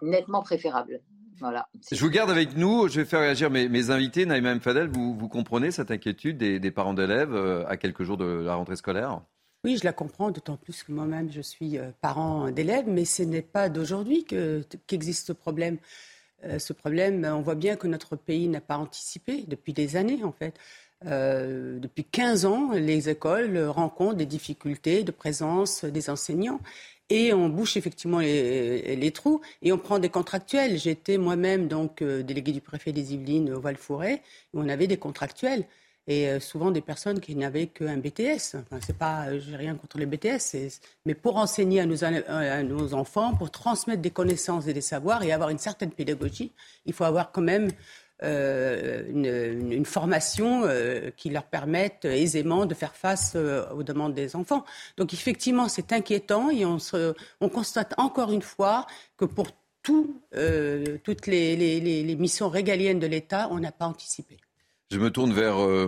[0.02, 1.00] nettement préférable.
[1.40, 1.70] Voilà.
[1.90, 2.90] Je vous garde avec nous.
[2.90, 4.26] Je vais faire réagir mes, mes invités.
[4.26, 4.60] Naïma M.
[4.60, 7.34] Fadel, vous, vous comprenez cette inquiétude des parents d'élèves
[7.68, 9.22] à quelques jours de la rentrée scolaire?
[9.66, 13.24] Oui, je la comprends, d'autant plus que moi-même, je suis euh, parent d'élèves, mais ce
[13.24, 14.24] n'est pas d'aujourd'hui
[14.86, 15.80] qu'existe ce problème.
[16.44, 20.24] Euh, ce problème, on voit bien que notre pays n'a pas anticipé depuis des années,
[20.24, 20.54] en fait.
[21.08, 26.60] Euh, depuis 15 ans, les écoles rencontrent des difficultés de présence des enseignants.
[27.10, 30.78] Et on bouche effectivement les, trous et on prend des contractuels.
[30.78, 34.22] J'étais moi-même donc délégué du préfet des Yvelines au Val-Fouré,
[34.54, 35.66] où on avait des contractuels
[36.08, 38.56] et euh, souvent des personnes qui n'avaient qu'un BTS.
[38.56, 42.64] Enfin, c'est pas, euh, j'ai rien contre les BTS, mais pour enseigner à nos, à
[42.64, 46.52] nos, enfants, pour transmettre des connaissances et des savoirs et avoir une certaine pédagogie,
[46.86, 47.72] il faut avoir quand même
[48.24, 54.64] euh, une, formation euh, qui leur permette aisément de faire face aux demandes des enfants.
[54.98, 56.80] Donc effectivement, c'est inquiétant et on,
[57.50, 58.86] constate encore une fois
[59.18, 59.48] que pour
[59.84, 60.22] tout,
[61.04, 64.38] toutes les missions régaliennes de l'État, on n'a pas anticipé.
[64.92, 65.88] Je me tourne vers euh,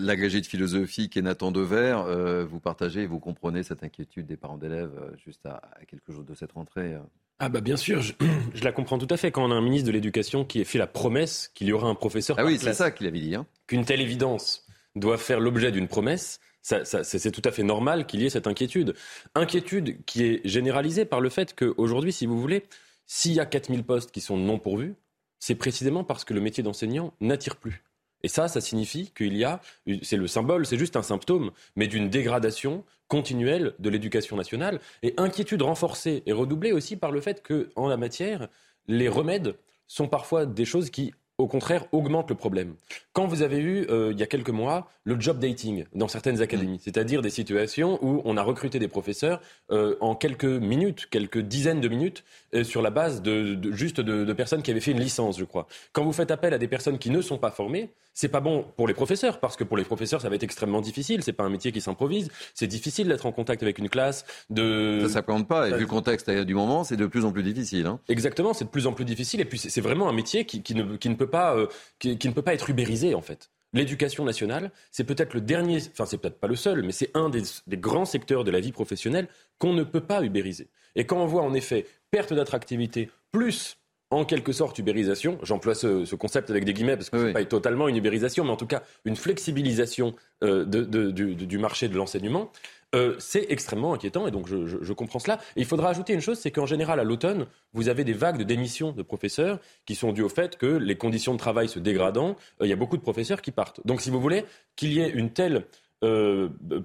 [0.00, 1.98] l'agrégé de philosophie qui est Nathan Dever.
[2.06, 6.12] Euh, vous partagez et vous comprenez cette inquiétude des parents d'élèves euh, juste à, quelques
[6.12, 6.94] jours de cette rentrée
[7.40, 8.02] Ah bah bien sûr,
[8.54, 9.32] je, la comprends tout à fait.
[9.32, 11.88] Quand on a un ministre de l'Éducation qui a fait la promesse qu'il y aura
[11.88, 13.34] un professeur ah oui, c'est ça qu'il avait dit.
[13.34, 13.46] Hein.
[13.66, 14.64] Qu'une telle évidence
[14.94, 18.94] doit faire l'objet d'une promesse, c'est tout à fait normal qu'il y ait cette inquiétude.
[19.34, 22.62] Inquiétude qui est généralisée par le fait qu'aujourd'hui, si vous voulez,
[23.06, 24.94] s'il y a 4000 postes qui sont non pourvus,
[25.40, 27.82] c'est précisément parce que le métier d'enseignant n'attire plus.
[28.26, 29.60] Et ça, ça signifie qu'il y a,
[30.02, 35.14] c'est le symbole, c'est juste un symptôme, mais d'une dégradation continuelle de l'éducation nationale et
[35.16, 38.48] inquiétude renforcée et redoublée aussi par le fait que, en la matière,
[38.88, 39.54] les remèdes
[39.86, 42.74] sont parfois des choses qui au contraire, augmente le problème.
[43.12, 46.40] Quand vous avez eu, euh, il y a quelques mois, le job dating dans certaines
[46.40, 51.38] académies, c'est-à-dire des situations où on a recruté des professeurs euh, en quelques minutes, quelques
[51.38, 54.92] dizaines de minutes, euh, sur la base de, juste de, de, personnes qui avaient fait
[54.92, 55.66] une licence, je crois.
[55.92, 58.64] Quand vous faites appel à des personnes qui ne sont pas formées, c'est pas bon
[58.76, 61.22] pour les professeurs, parce que pour les professeurs, ça va être extrêmement difficile.
[61.22, 62.30] C'est pas un métier qui s'improvise.
[62.54, 64.24] C'est difficile d'être en contact avec une classe.
[64.48, 65.00] De...
[65.02, 65.68] Ça s'apprend pas.
[65.68, 67.84] Et vu le contexte du moment, c'est de plus en plus difficile.
[67.84, 68.00] Hein.
[68.08, 69.42] Exactement, c'est de plus en plus difficile.
[69.42, 71.66] Et puis, c'est vraiment un métier qui, qui, ne, qui ne peut pas, euh,
[71.98, 73.50] qui, ne peut pas être ubérisé, en fait.
[73.72, 77.28] L'éducation nationale, c'est peut-être le dernier, enfin c'est peut-être pas le seul, mais c'est un
[77.28, 79.28] des, des, grands secteurs de la vie professionnelle
[79.58, 80.70] qu'on ne peut pas ubériser.
[80.94, 83.76] Et quand on voit en effet perte d'attractivité plus
[84.10, 87.44] en quelque sorte ubérisation, j'emploie ce, concept avec des guillemets parce que ce n'est pas
[87.44, 92.52] totalement une ubérisation, mais en tout cas une flexibilisation euh, du, marché de l'enseignement,
[92.96, 95.38] euh, c'est extrêmement inquiétant et donc je, comprends cela.
[95.54, 98.44] Il faudra ajouter une chose, c'est qu'en général à l'automne, vous avez des vagues de
[98.44, 102.36] démission de professeurs qui sont dues au fait que les conditions de travail se dégradant,
[102.60, 103.80] euh, il y a beaucoup de professeurs qui partent.
[103.86, 104.44] Donc si vous voulez
[104.74, 105.66] qu'il y ait une telle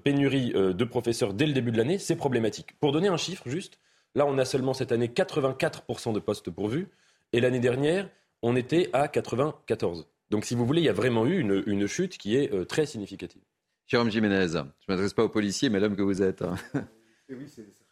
[0.04, 2.74] pénurie de professeurs dès le début de l'année, c'est problématique.
[2.80, 3.78] Pour donner un chiffre juste,
[4.14, 6.88] là on a seulement cette année 84% de postes pourvus.
[7.32, 8.08] Et l'année dernière,
[8.42, 10.06] on était à 94.
[10.30, 12.86] Donc, si vous voulez, il y a vraiment eu une, chute qui est euh, très
[12.86, 13.42] significative.
[13.86, 16.42] Jérôme Jiménez, je ne m'adresse pas aux policiers, mais l'homme que vous êtes.
[16.42, 16.54] Hein.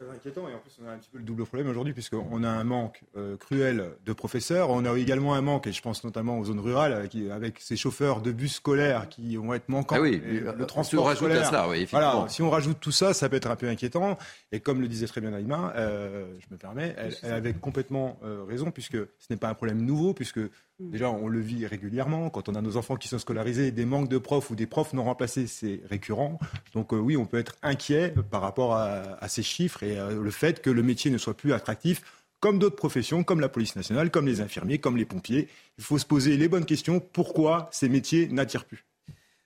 [0.00, 0.48] Très inquiétant.
[0.48, 2.64] Et en plus, on a un petit peu le double problème aujourd'hui, puisqu'on a un
[2.64, 4.70] manque euh, cruel de professeurs.
[4.70, 7.76] On a également un manque, et je pense notamment aux zones rurales, euh, avec ces
[7.76, 9.96] chauffeurs de bus scolaires qui vont être manquants.
[9.98, 11.66] Ah oui, le transport scolaire.
[11.68, 14.16] oui, voilà, si on rajoute tout ça, ça peut être un peu inquiétant.
[14.52, 18.18] Et comme le disait très bien Naïma, euh, je me permets, elle, elle avait complètement
[18.48, 20.40] raison, puisque ce n'est pas un problème nouveau, puisque
[20.80, 22.30] Déjà, on le vit régulièrement.
[22.30, 24.94] Quand on a nos enfants qui sont scolarisés, des manques de profs ou des profs
[24.94, 26.38] non remplacés, c'est récurrent.
[26.74, 30.70] Donc oui, on peut être inquiet par rapport à, ces chiffres et le fait que
[30.70, 32.02] le métier ne soit plus attractif
[32.40, 35.48] comme d'autres professions, comme la police nationale, comme les infirmiers, comme les pompiers.
[35.76, 36.98] Il faut se poser les bonnes questions.
[36.98, 38.86] Pourquoi ces métiers n'attirent plus?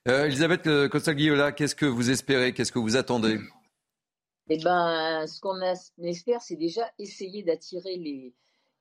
[0.06, 2.52] Euh, Elisabeth Costa-Guiola, qu'est-ce que vous espérez?
[2.52, 3.40] Qu'est-ce que vous attendez?
[4.48, 5.60] Eh ben, ce qu'on
[6.02, 8.34] espère, c'est déjà essayer d'attirer les,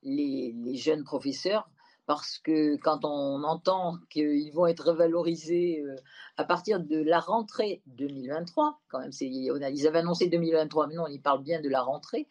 [0.04, 1.68] les, jeunes professeurs
[2.06, 5.96] parce que quand on entend qu'ils vont être revalorisés euh,
[6.36, 9.10] à partir de la rentrée 2023, quand même,
[9.52, 12.28] on a, ils avaient annoncé 2023, mais non, ils parlent bien de la rentrée,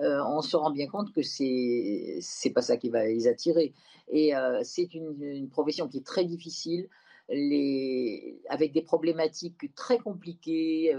[0.00, 3.74] euh, on se rend bien compte que c'est c'est pas ça qui va les attirer.
[4.08, 6.88] Et euh, c'est une, profession qui est très difficile,
[7.28, 10.94] avec des problématiques très compliquées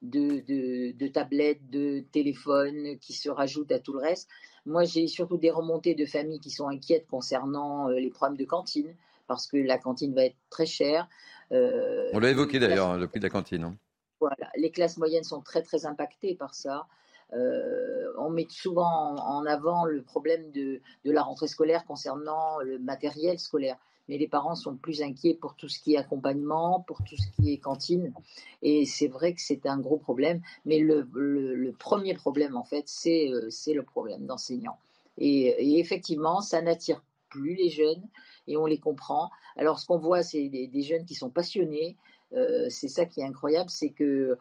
[0.00, 4.30] de, de tablettes, de téléphones qui se rajoutent à tout le reste.
[4.66, 8.44] Moi, j'ai surtout des remontées de familles qui sont inquiètes concernant euh, les problèmes de
[8.44, 8.94] cantine,
[9.28, 11.08] parce que la cantine va être très chère.
[11.52, 13.62] Euh, On l'a évoqué d'ailleurs, le prix de la cantine.
[13.62, 13.76] Hein.
[14.20, 16.86] Voilà, les classes moyennes sont très très impactées par ça.
[17.32, 22.78] Euh, on met souvent en avant le problème de, de, la rentrée scolaire concernant le
[22.78, 23.76] matériel scolaire
[24.08, 27.26] mais les parents sont plus inquiets pour tout ce qui est accompagnement, pour tout ce
[27.36, 28.12] qui est cantine.
[28.62, 31.06] Et c'est vrai que c'est un gros problème, mais le,
[31.78, 34.78] premier problème, en fait, c'est euh, le problème d'enseignants.
[35.18, 38.06] Et, effectivement, ça n'attire plus les jeunes,
[38.46, 39.30] et on les comprend.
[39.56, 41.96] Alors, ce qu'on voit, c'est des, jeunes qui sont passionnés.
[42.32, 44.36] Euh, c'est ça qui est incroyable, c'est que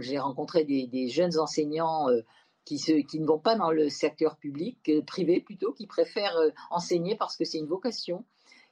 [0.00, 2.20] j'ai rencontré des, jeunes enseignants euh,
[2.64, 2.76] qui,
[3.06, 6.38] qui, ne vont pas dans le secteur public, privé plutôt, qui préfèrent
[6.70, 8.24] enseigner parce que c'est une vocation.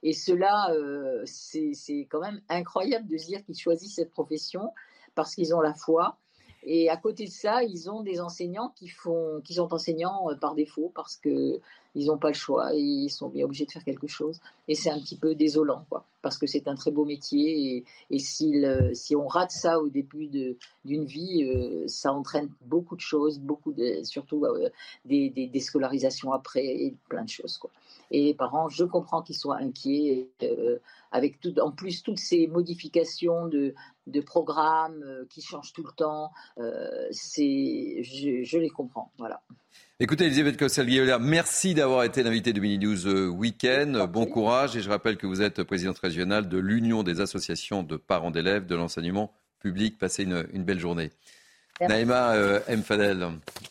[0.03, 4.71] Et cela, euh, c'est quand même incroyable de se dire qu'ils choisissent cette profession
[5.15, 6.17] parce qu'ils ont la foi.
[6.63, 10.35] Et à côté de ça, ils ont des enseignants qui, font, qui sont enseignants euh,
[10.35, 11.61] par défaut parce qu'ils
[11.95, 14.39] n'ont pas le choix et ils sont obligés de faire quelque chose.
[14.67, 17.77] Et c'est un petit peu désolant, quoi, parce que c'est un très beau métier.
[17.77, 20.27] Et, et si on rate ça au début
[20.83, 24.45] d'une vie, euh, ça entraîne beaucoup de choses, beaucoup de, surtout
[25.05, 27.57] des, scolarisations après et plein de choses.
[27.57, 27.71] Quoi.
[28.11, 30.79] Et les parents, je comprends qu'ils soient inquiets, euh,
[31.11, 33.73] avec tout, en plus toutes ces modifications de,
[34.07, 36.31] de programmes euh, qui changent tout le temps.
[36.57, 39.11] Euh, c'est, je, les comprends.
[39.17, 39.41] Voilà.
[39.99, 43.97] Écoutez, Elisabeth Cossel-Guillaume, merci d'avoir été l'invité de Mini News Weekend.
[44.11, 47.97] Bon courage et je rappelle que vous êtes présidente régionale de l'Union des associations de
[47.97, 49.97] parents d'élèves de l'enseignement public.
[49.97, 51.11] Passez une, une belle journée.
[51.81, 52.81] Naïma euh, M.
[52.81, 53.27] Fadel,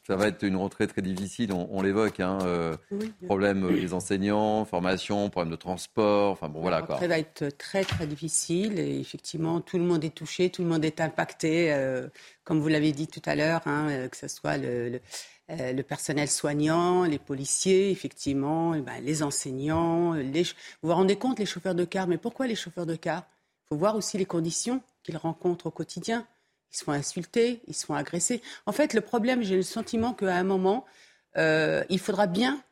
[0.06, 2.20] ça va être une rentrée très difficile, on, l'évoque.
[2.20, 2.76] Hein, euh,
[3.26, 6.80] problème euh, des enseignants, formation, problème de transport, enfin bon voilà.
[6.80, 10.62] La rentrée va être très très difficile et effectivement tout le monde est touché, tout
[10.62, 11.74] le monde est impacté,
[12.44, 15.00] comme vous l'avez dit tout à l'heure, hein, que ce soit le,
[15.48, 20.14] le personnel soignant, les policiers, effectivement, eh ben, les enseignants.
[20.14, 20.42] Les...
[20.42, 23.24] Vous vous rendez compte, les chauffeurs de car, mais pourquoi les chauffeurs de car?
[23.64, 26.26] Il faut voir aussi les conditions qu'ils rencontrent au quotidien
[26.72, 28.42] ils se font insulter, ils se font agresser.
[28.66, 30.84] En fait, le problème, j'ai le sentiment qu'à un moment,
[31.36, 32.62] euh, il faudra bien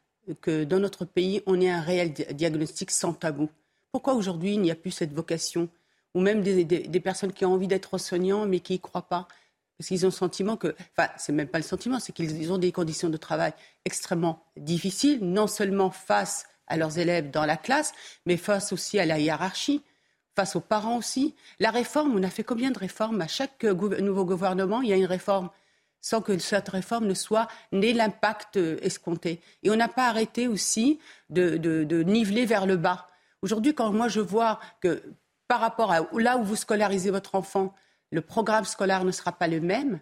[0.40, 3.50] que dans notre pays, on ait un réel diagnostic sans tabou.
[3.92, 5.68] Pourquoi aujourd'hui il n'y a plus cette vocation?
[6.14, 9.26] Ou même des, personnes qui ont envie d'être soignants mais qui n'y croient pas?
[9.76, 12.58] Parce qu'ils ont le sentiment que, enfin, c'est même pas le sentiment, c'est qu'ils ont
[12.58, 13.52] des conditions de travail
[13.84, 17.92] extrêmement difficiles, non seulement face à leurs élèves dans la classe,
[18.26, 19.82] mais face aussi à la hiérarchie
[20.35, 21.35] face aux parents aussi.
[21.59, 24.97] La réforme, on a fait combien de réformes À chaque nouveau gouvernement, il y a
[24.97, 25.51] une réforme
[26.05, 29.40] sans que cette réforme ne soit n'ait l'impact euh, escompté.
[29.62, 31.01] Et on n'a pas arrêté aussi
[31.31, 33.06] de, niveler vers le bas.
[33.40, 35.02] Aujourd'hui, quand moi je vois que
[35.48, 37.74] par rapport à là où vous scolarisez votre enfant,
[38.11, 39.98] le programme scolaire ne sera pas le même,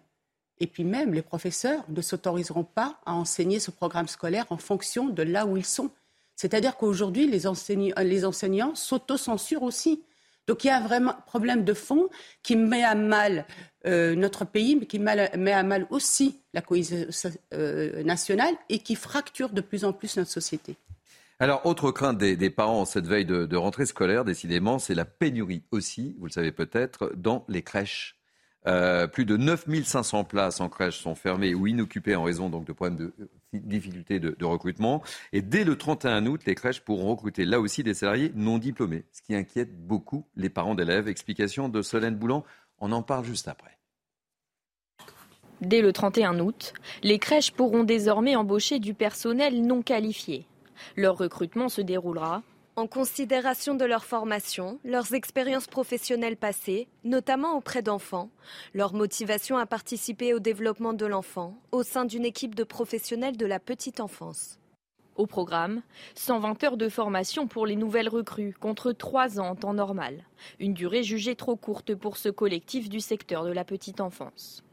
[0.58, 5.06] et puis même les professeurs ne s'autoriseront pas à enseigner ce programme scolaire en fonction
[5.06, 5.90] de là où ils sont.
[6.34, 10.02] C'est-à-dire qu'aujourd'hui, les enseignants s'autocensurent aussi.
[10.46, 12.08] Donc il y a un vrai problème de fond
[12.42, 13.46] qui met à mal
[13.86, 17.06] euh, notre pays, mais qui met à mal aussi la cohésion
[17.54, 20.76] euh, nationale et qui fracture de plus en plus notre société.
[21.38, 25.64] Alors, autre crainte des, parents en cette veille de, rentrée scolaire, décidément, c'est la pénurie
[25.72, 28.16] aussi, vous le savez peut-être, dans les crèches.
[28.68, 32.72] Euh, plus de 9500 places en crèche sont fermées ou inoccupées en raison donc, de
[32.72, 33.12] problèmes de
[33.52, 35.02] difficultés de, recrutement.
[35.32, 39.04] Et dès le 31 août, les crèches pourront recruter là aussi des salariés non diplômés,
[39.12, 41.08] ce qui inquiète beaucoup les parents d'élèves.
[41.08, 42.44] Explication de Solène Boulan.
[42.78, 43.78] On en parle juste après.
[45.60, 46.72] Dès le 31 août,
[47.04, 50.46] les crèches pourront désormais embaucher du personnel non qualifié.
[50.96, 52.42] Leur recrutement se déroulera
[52.74, 58.30] en considération de leur formation, leurs expériences professionnelles passées, notamment auprès d'enfants,
[58.72, 63.46] leur motivation à participer au développement de l'enfant au sein d'une équipe de professionnels de
[63.46, 64.58] la petite enfance.
[65.16, 65.82] Au programme,
[66.14, 70.24] 120 heures de formation pour les nouvelles recrues, contre 3 ans en temps normal,
[70.58, 74.64] une durée jugée trop courte pour ce collectif du secteur de la petite enfance.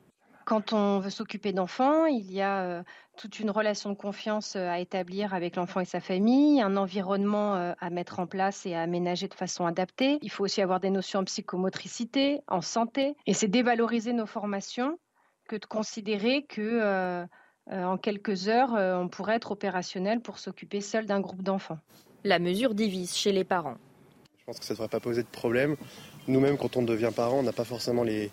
[0.50, 2.84] Quand on veut s'occuper d'enfants, il y a
[3.18, 7.90] toute une relation de confiance à établir avec l'enfant et sa famille, un environnement à
[7.92, 10.18] mettre en place et à aménager de façon adaptée.
[10.24, 13.16] Il faut aussi avoir des notions en psychomotricité, en santé.
[13.28, 14.98] Et c'est dévaloriser nos formations
[15.48, 17.28] que de considérer que
[17.70, 21.78] en quelques heures, on pourrait être opérationnel pour s'occuper seul d'un groupe d'enfants.
[22.24, 23.78] La mesure divise chez les parents.
[24.40, 25.76] Je pense que ça ne devrait pas poser de problème.
[26.28, 28.30] Nous-mêmes, quand on devient parent, on n'a pas forcément les, euh,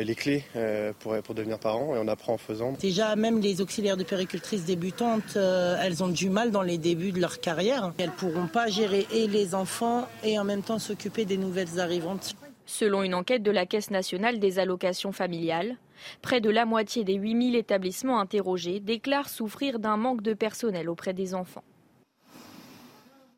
[0.00, 2.72] les clés euh, pour, pour devenir parent et on apprend en faisant.
[2.80, 7.12] Déjà, même les auxiliaires de péricultrices débutantes, euh, elles ont du mal dans les débuts
[7.12, 7.92] de leur carrière.
[7.98, 11.80] Elles ne pourront pas gérer et les enfants et en même temps s'occuper des nouvelles
[11.80, 12.34] arrivantes.
[12.64, 15.76] Selon une enquête de la Caisse nationale des allocations familiales,
[16.22, 21.12] près de la moitié des 8000 établissements interrogés déclarent souffrir d'un manque de personnel auprès
[21.12, 21.64] des enfants.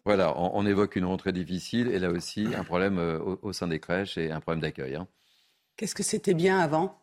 [0.04, 2.98] Voilà, on, évoque une rentrée difficile et là aussi un problème
[3.40, 4.96] au, sein des crèches et un problème d'accueil.
[4.96, 5.08] Hein.
[5.76, 6.98] Qu'est-ce que c'était bien avant?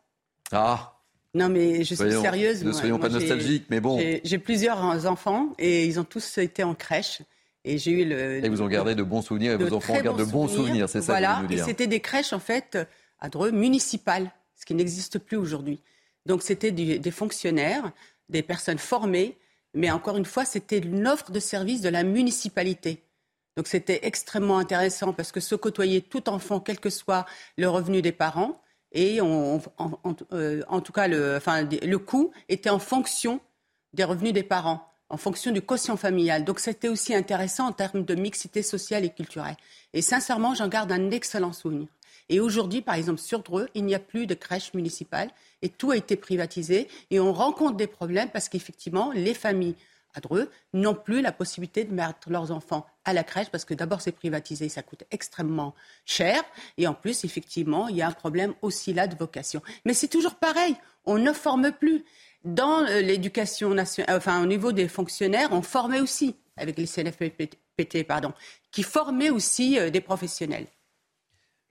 [0.52, 0.98] Ah
[1.34, 2.64] non, mais je suis sérieuse.
[2.66, 4.00] Ne soyons pas nostalgiques, mais bon.
[4.24, 7.22] J'ai plusieurs enfants et ils ont tous été en crèche.
[7.64, 8.44] Et j'ai eu le.
[8.44, 11.02] Et vous ont gardé de bons souvenirs et vos enfants gardé de bons souvenirs, c'est
[11.02, 12.78] ça Voilà, et c'était des crèches en fait
[13.20, 15.80] à Dreux municipales, ce qui n'existe plus aujourd'hui.
[16.26, 17.92] Donc c'était des fonctionnaires,
[18.30, 19.38] des personnes formées,
[19.74, 23.04] mais encore une fois, c'était une offre de service de la municipalité.
[23.58, 27.26] Donc c'était extrêmement intéressant parce que se côtoyer tout enfant, quel que soit
[27.58, 28.62] le revenu des parents,
[28.94, 29.62] et on,
[30.34, 33.40] euh, en, tout cas le, enfin, le coût était en fonction
[33.94, 36.44] des revenus des parents, en fonction du quotient familial.
[36.44, 39.58] Donc c'était aussi intéressant en termes de mixité sociale et culturelle.
[39.94, 41.88] Et sincèrement, j'en garde un excellent souvenir.
[42.30, 45.30] Et aujourd'hui, par exemple, sur Dreux, il n'y a plus de crèche municipale
[45.62, 46.88] et tout a été privatisé.
[47.10, 49.76] Et on rencontre des problèmes parce qu'effectivement, les familles
[50.14, 53.74] à Dreux n'ont plus la possibilité de mettre leurs enfants à la crèche parce que
[53.74, 55.74] d'abord c'est privatisé, ça coûte extrêmement
[56.06, 56.44] cher
[56.78, 59.62] et en plus effectivement il y a un problème aussi là de vocation.
[59.86, 60.76] Mais c'est toujours pareil,
[61.06, 62.04] on ne forme plus.
[62.44, 68.04] Dans euh, l'éducation nationale, enfin au niveau des fonctionnaires, on formait aussi avec les CNFPT,
[68.08, 68.34] pardon,
[68.72, 70.66] qui formaient aussi euh, des professionnels.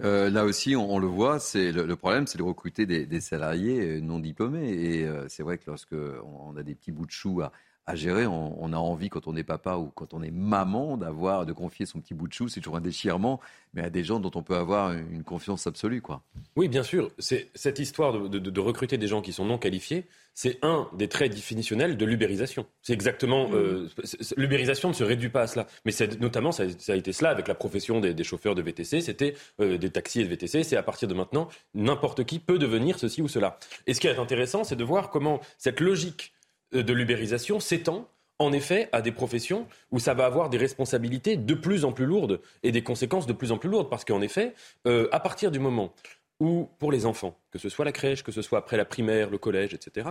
[0.03, 4.19] Euh, là aussi, on, le voit, c'est le, problème, c'est de recruter des, salariés non
[4.19, 4.71] diplômés.
[4.71, 7.53] Et c'est vrai que lorsque on, a des petits bouts de chou à,
[7.87, 8.27] à gérer.
[8.27, 11.87] On, a envie, quand on est papa ou quand on est maman, d'avoir, de confier
[11.87, 12.49] son petit bout de chou.
[12.49, 13.41] C'est toujours un déchirement,
[13.75, 16.23] mais à des gens dont on peut avoir une confiance absolue, quoi.
[16.57, 17.11] Oui, bien sûr.
[17.19, 20.07] C'est cette histoire de, recruter des gens qui sont non qualifiés.
[20.35, 22.65] C'est un des traits définitionnels de l'ubérisation.
[22.83, 23.55] C'est exactement mmh.
[23.55, 23.89] euh,
[24.37, 27.55] l'ubérisation ne se réduit pas à cela, mais notamment ça, a été cela avec la
[27.55, 29.01] profession des, chauffeurs de VTC.
[29.01, 30.63] C'était euh, des taxis et de VTC.
[30.63, 33.59] C'est à partir de maintenant n'importe qui peut devenir ceci ou cela.
[33.87, 36.33] Et ce qui est intéressant, c'est de voir comment cette logique
[36.73, 38.09] de l'ubérisation s'étend
[38.41, 42.07] en effet à des professions où ça va avoir des responsabilités de plus en plus
[42.07, 43.91] lourdes et des conséquences de plus en plus lourdes.
[43.91, 44.55] Parce qu'en effet,
[44.87, 45.93] euh, à partir du moment
[46.41, 49.31] où, pour les enfants, que ce soit la crèche, que ce soit après la primaire,
[49.31, 50.09] le collège, etc.,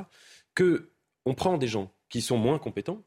[0.54, 0.90] que
[1.26, 3.04] on prend des gens qui sont moins compétents,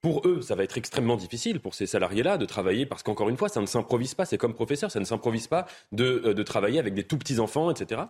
[0.00, 3.36] pour eux, ça va être extrêmement difficile pour ces salariés-là de travailler parce qu'encore une
[3.36, 4.24] fois, ça ne s'improvise pas.
[4.24, 7.38] C'est comme professeur, ça ne s'improvise pas de, euh, de travailler avec des tout petits
[7.38, 8.00] enfants, etc.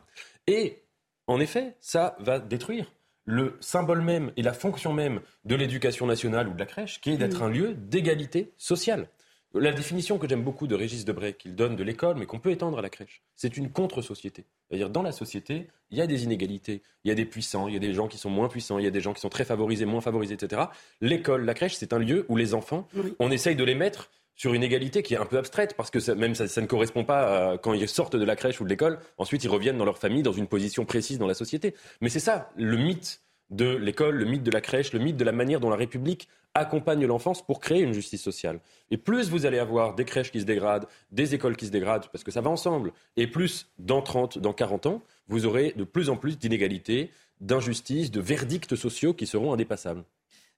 [0.47, 0.85] Et
[1.27, 2.90] en effet, ça va détruire
[3.24, 7.10] le symbole même et la fonction même de l'éducation nationale ou de la crèche, qui
[7.10, 7.44] est d'être mm.
[7.44, 9.08] un lieu d'égalité sociale.
[9.54, 12.50] La définition que j'aime beaucoup de Régis Debray, qu'il donne de l'école, mais qu'on peut
[12.50, 14.46] étendre à la crèche, c'est une contre-société.
[14.68, 17.74] C'est-à-dire, dans la société, il y a des inégalités, il y a des puissants, il
[17.74, 19.28] y a des gens qui sont moins puissants, il y a des gens qui sont
[19.28, 20.62] très favorisés, moins favorisés, etc.
[21.02, 22.88] L'école, la crèche, c'est un lieu où les enfants,
[23.18, 26.00] on essaye de les mettre sur une égalité qui est un peu abstraite, parce que
[26.00, 28.68] ça, même ça, ne correspond pas à, quand ils sortent de la crèche ou de
[28.68, 31.74] l'école, ensuite ils reviennent dans leur famille, dans une position précise dans la société.
[32.00, 35.24] Mais c'est ça, le mythe de l'école, le mythe de la crèche, le mythe de
[35.24, 38.60] la manière dont la République accompagne l'enfance pour créer une justice sociale.
[38.90, 42.09] Et plus vous allez avoir des crèches qui se dégradent, des écoles qui se dégradent,
[42.10, 45.84] parce que ça va ensemble, et plus dans 30, dans 40 ans, vous aurez de
[45.84, 47.10] plus en plus d'inégalités,
[47.40, 50.04] d'injustices, de verdicts sociaux qui seront indépassables.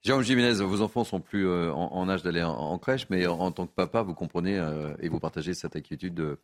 [0.04, 3.66] Jérôme Jiménez, vos enfants sont plus euh, en, âge d'aller en, crèche, mais en, tant
[3.66, 6.36] que papa, vous comprenez euh, et vous partagez cette inquiétude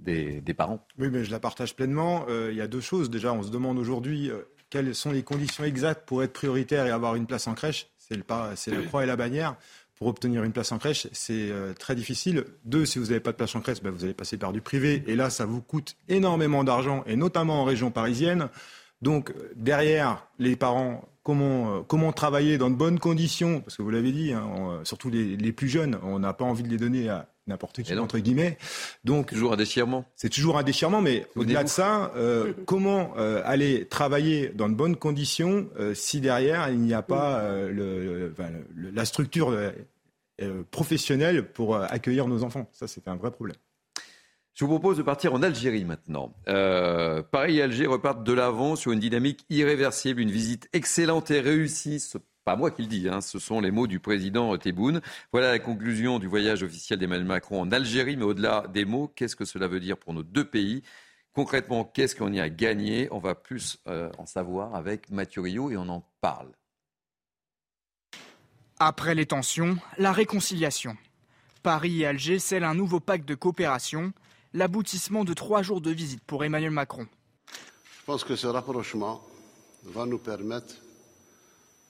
[0.00, 0.84] des, parents.
[0.98, 2.26] Oui, mais je la partage pleinement.
[2.28, 3.10] Euh, il y a deux choses.
[3.10, 4.32] Déjà, on se demande aujourd'hui
[4.70, 7.90] quelles sont les conditions exactes pour être prioritaire et avoir une place en crèche.
[7.98, 9.56] C'est la croix et la bannière.
[9.94, 12.44] Pour obtenir une place en crèche, c'est très difficile.
[12.64, 14.60] Deux, si vous n'avez pas de place en crèche, ben, vous allez passer par du
[14.60, 15.04] privé.
[15.06, 18.48] Et là, ça vous coûte énormément d'argent, et notamment en région parisienne.
[19.04, 23.90] Donc, derrière, les parents comment, euh, comment travailler dans de bonnes conditions, parce que vous
[23.90, 27.10] l'avez dit, hein, euh, surtout les, plus jeunes, on n'a pas envie de les donner
[27.10, 28.56] à n'importe qui, entre guillemets.
[29.04, 30.06] Donc, toujours un déchirement.
[30.16, 33.12] C'est toujours un déchirement, mais au-delà de ça, euh, comment
[33.44, 38.32] aller travailler dans de bonnes conditions si derrière il n'y a pas le,
[38.74, 39.54] la structure
[40.70, 42.70] professionnelle pour accueillir nos enfants?
[42.72, 43.58] Ça, c'est un vrai problème.
[44.54, 46.32] Je vous propose de partir en Algérie maintenant.
[46.48, 51.40] Euh, Paris et Alger repartent de l'avant sur une dynamique irréversible, une visite excellente et
[51.40, 51.98] réussie.
[51.98, 55.00] Ce pas moi qui le dis, hein, ce sont les mots du président Tebboune.
[55.32, 59.34] Voilà la conclusion du voyage officiel d'Emmanuel Macron en Algérie, mais au-delà des mots, qu'est-ce
[59.34, 60.82] que cela veut dire pour nos deux pays?
[61.32, 63.08] Concrètement, qu'est-ce qu'on y a gagné?
[63.10, 66.52] On va plus euh, en savoir avec Mathieu Rio et on en parle.
[68.78, 70.96] Après les tensions, la réconciliation.
[71.64, 74.12] Paris et Alger scellent un nouveau pacte de coopération,
[74.54, 77.06] l'aboutissement de trois jours de visite pour Emmanuel Macron.
[77.50, 79.20] Je pense que ce rapprochement
[79.84, 80.76] va nous permettre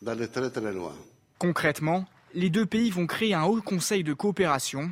[0.02, 0.94] d'aller très très loin.
[1.38, 4.90] Concrètement, les deux pays vont créer un haut conseil de coopération.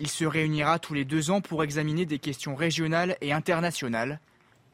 [0.00, 4.20] Il se réunira tous les deux ans pour examiner des questions régionales et internationales.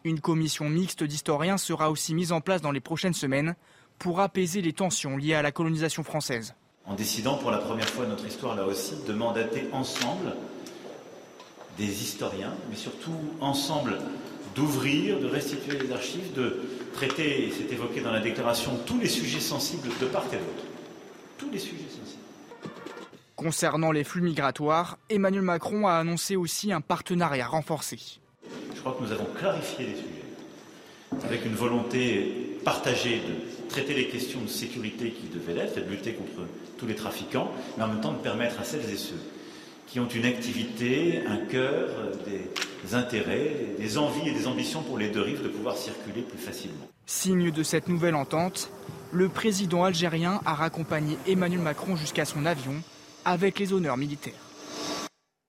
[0.05, 3.55] Une commission mixte d'historiens sera aussi mise en place dans les prochaines semaines
[3.99, 6.55] pour apaiser les tensions liées à la colonisation française.
[6.87, 10.35] En décidant pour la première fois de notre histoire là aussi de mandater ensemble
[11.79, 13.99] des historiens, mais surtout ensemble
[14.55, 16.61] d'ouvrir, de restituer les archives, de
[16.93, 20.65] traiter, et c'est évoqué dans la déclaration, tous les sujets sensibles de part et d'autre.
[21.39, 22.23] Tous les sujets sensibles.
[23.37, 27.99] Concernant les flux migratoires, Emmanuel Macron a annoncé aussi un partenariat renforcé.
[28.75, 34.09] Je crois que nous avons clarifié les sujets, avec une volonté partagée de traiter les
[34.09, 37.89] questions de sécurité qui devaient l'être, et de lutter contre tous les trafiquants, mais en
[37.89, 39.21] même temps de permettre à celles et ceux
[39.89, 41.89] qui ont une activité, un cœur,
[42.27, 46.39] des intérêts, des envies et des ambitions pour les deux rives de pouvoir circuler plus
[46.39, 46.87] facilement.
[47.07, 48.71] Signe de cette nouvelle entente,
[49.13, 52.75] le président algérien a raccompagné Emmanuel Macron jusqu'à son avion
[53.25, 54.35] avec les honneurs militaires.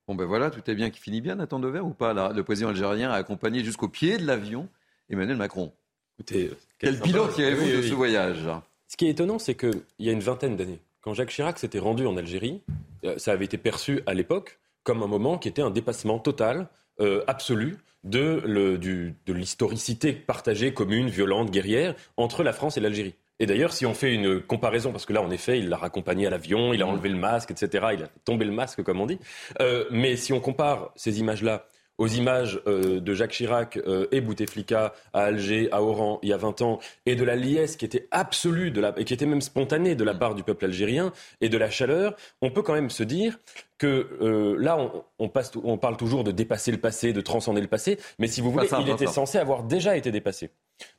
[0.08, 2.32] Bon ben voilà, tout est bien qui finit bien, Nathan Dever ou pas là?
[2.34, 4.68] Le président algérien a accompagné jusqu'au pied de l'avion
[5.10, 5.72] Emmanuel Macron.
[6.18, 6.50] Écoutez,
[6.80, 7.90] Quel bilan tirez-vous Oui, de oui.
[7.90, 8.48] ce voyage?
[8.88, 11.78] Ce qui est étonnant, c'est qu'il y a une vingtaine d'années, quand Jacques Chirac s'était
[11.80, 12.74] rendu en Algérie, euh,
[13.18, 16.68] ça avait été perçu à l'époque comme un moment qui était un dépassement total,
[17.00, 22.80] euh, absolu, de, le- du- de l'historicité partagée, commune, violente, guerrière, entre la France et
[22.82, 23.16] l'Algérie.
[23.42, 26.28] Et d'ailleurs, si on fait une comparaison, parce que là, en effet, il l'a raccompagné
[26.28, 29.06] à l'avion, il a enlevé le masque, etc., il a tomber le masque, comme on
[29.06, 29.20] dit.
[29.62, 31.66] Euh, mais si on compare ces images-là
[32.00, 36.34] aux images euh, de Jacques Chirac euh, et Bouteflika à Alger, à Oran, il y
[36.34, 39.28] a 20 ans, et de la liesse qui était absolue, de la, et qui était
[39.28, 42.74] même spontanée de la part du peuple algérien, et de la chaleur, on peut quand
[42.74, 43.40] même se dire
[43.78, 47.62] que euh, là, on, on passe, on parle toujours de dépasser le passé, de transcender
[47.62, 49.14] le passé, mais si vous voulez, ça, il était ça.
[49.14, 50.50] censé avoir déjà été dépassé.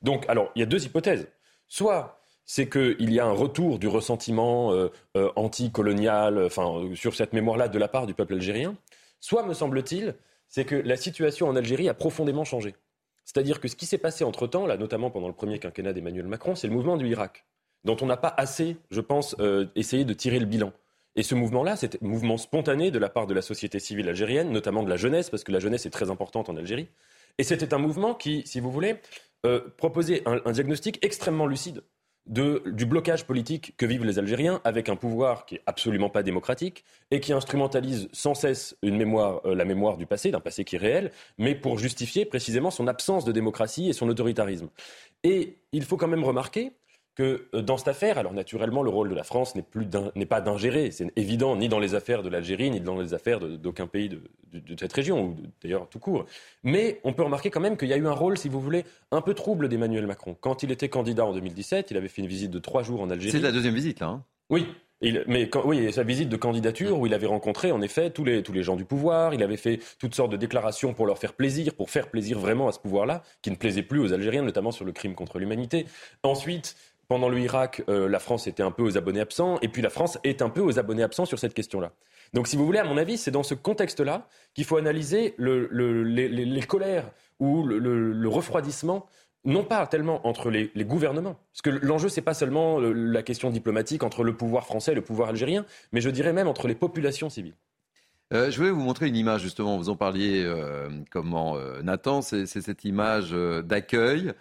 [0.01, 1.27] Donc, alors, il y a deux hypothèses.
[1.67, 7.31] Soit c'est qu'il y a un retour du ressentiment euh, euh, anticolonial, enfin, sur cette
[7.31, 8.75] mémoire-là de la part du peuple algérien.
[9.21, 10.15] Soit, me semble-t-il,
[10.51, 12.75] c'est que la situation en Algérie a profondément changé.
[13.23, 16.55] C'est-à-dire que ce qui s'est passé entre-temps, là, notamment pendant le premier quinquennat d'Emmanuel Macron,
[16.55, 17.45] c'est le mouvement du Irak,
[17.85, 20.73] dont on n'a pas assez, je pense, euh, essayé de tirer le bilan.
[21.15, 24.51] Et ce mouvement-là, c'était un mouvement spontané de la part de la société civile algérienne,
[24.51, 26.89] notamment de la jeunesse, parce que la jeunesse est très importante en Algérie.
[27.37, 28.97] Et c'était un mouvement qui, si vous voulez,
[29.45, 31.81] euh, proposait un diagnostic extrêmement lucide
[32.27, 36.85] du blocage politique que vivent les Algériens avec un pouvoir qui est absolument pas démocratique
[37.09, 41.11] et qui instrumentalise sans cesse euh, la mémoire du passé, d'un passé qui est réel,
[41.37, 44.69] mais pour justifier précisément son absence de démocratie et son autoritarisme.
[45.23, 46.73] Et il faut quand même remarquer
[47.15, 50.11] que euh, dans cette affaire, alors naturellement, le rôle de la France n'est plus d'in-
[50.15, 53.39] n'est pas d'ingérer, c'est évident, ni dans les affaires de l'Algérie, ni dans les affaires
[53.39, 54.21] d'aucun pays de,
[54.53, 56.25] de- de cette région, ou d'ailleurs tout court.
[56.63, 58.85] Mais on peut remarquer quand même qu'il y a eu un rôle, si vous voulez,
[59.11, 60.35] un peu trouble d'Emmanuel Macron.
[60.39, 63.09] Quand il était candidat en 2017, il avait fait une visite de trois jours en
[63.09, 63.31] Algérie.
[63.31, 64.07] C'est la deuxième visite là.
[64.07, 64.23] hein.
[64.49, 64.67] Oui.
[65.03, 68.23] Il- mais quand, oui, sa visite de candidature où il avait rencontré en effet tous
[68.23, 71.17] les, tous les gens du pouvoir, il avait fait toutes sortes de déclarations pour leur
[71.17, 74.43] faire plaisir, pour faire plaisir vraiment à ce pouvoir-là, qui ne plaisait plus aux Algériens,
[74.43, 75.87] notamment sur le crime contre l'humanité.
[76.21, 76.75] Ensuite,
[77.11, 79.89] pendant le Irak, euh, la France était un peu aux abonnés absents, et puis la
[79.89, 81.91] France est un peu aux abonnés absents sur cette question-là.
[82.31, 85.67] Donc, si vous voulez, à mon avis, c'est dans ce contexte-là qu'il faut analyser le-
[85.69, 87.11] le- les, colères
[87.41, 89.07] ou le, refroidissement,
[89.43, 93.49] non pas tellement entre les, gouvernements, parce que l'enjeu, c'est pas seulement le- la question
[93.49, 96.75] diplomatique entre le pouvoir français et le pouvoir algérien, mais je dirais même entre les
[96.75, 97.55] populations civiles.
[98.31, 99.75] Euh, je voulais vous montrer une image, justement.
[99.77, 103.31] Vous en parliez, euh, comment, euh, Nathan, c'est cette image
[103.65, 104.31] d'accueil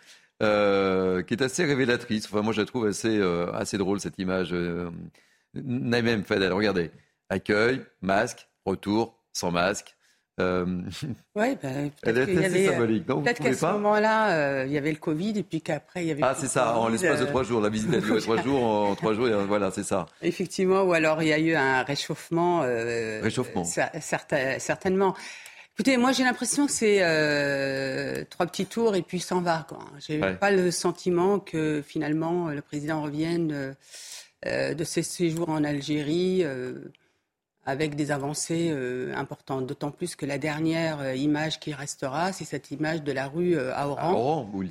[0.42, 2.26] euh, qui est assez révélatrice.
[2.26, 4.50] Enfin, moi, je la trouve assez, euh, assez drôle, cette image.
[4.52, 4.90] Euh,
[5.54, 6.90] Naïm Fadel, regardez.
[7.28, 9.94] Accueil, masque, retour, sans masque.
[10.40, 10.64] Euh,
[11.34, 14.64] Oui, Elle peut-être qu'il y avait, euh, symbolique, non Peut-être qu'à ce pas moment-là, euh,
[14.66, 16.22] il y avait le Covid et puis qu'après, il y avait.
[16.24, 17.60] ah, c'est ça, en l'espace de trois jours.
[17.60, 20.06] La visite a duré trois jours, en trois jours, voilà, c'est ça.
[20.22, 22.60] Effectivement, ou alors il y a eu un réchauffement.
[22.60, 23.62] Réchauffement.
[23.64, 25.14] cer- certain- certainement.
[25.74, 29.66] Écoutez, moi j'ai l'impression que c'est euh, trois petits tours et puis s'en va.
[29.98, 30.34] J'ai Ouais.
[30.36, 33.72] pas le sentiment que finalement le président revienne euh,
[34.46, 36.74] euh, de ses séjours en Algérie euh,
[37.64, 39.66] avec des avancées euh, importantes.
[39.66, 43.56] D'autant plus que la dernière euh, image qui restera, c'est cette image de la rue
[43.56, 44.08] euh, à Oran.
[44.10, 44.70] À Oran, où il,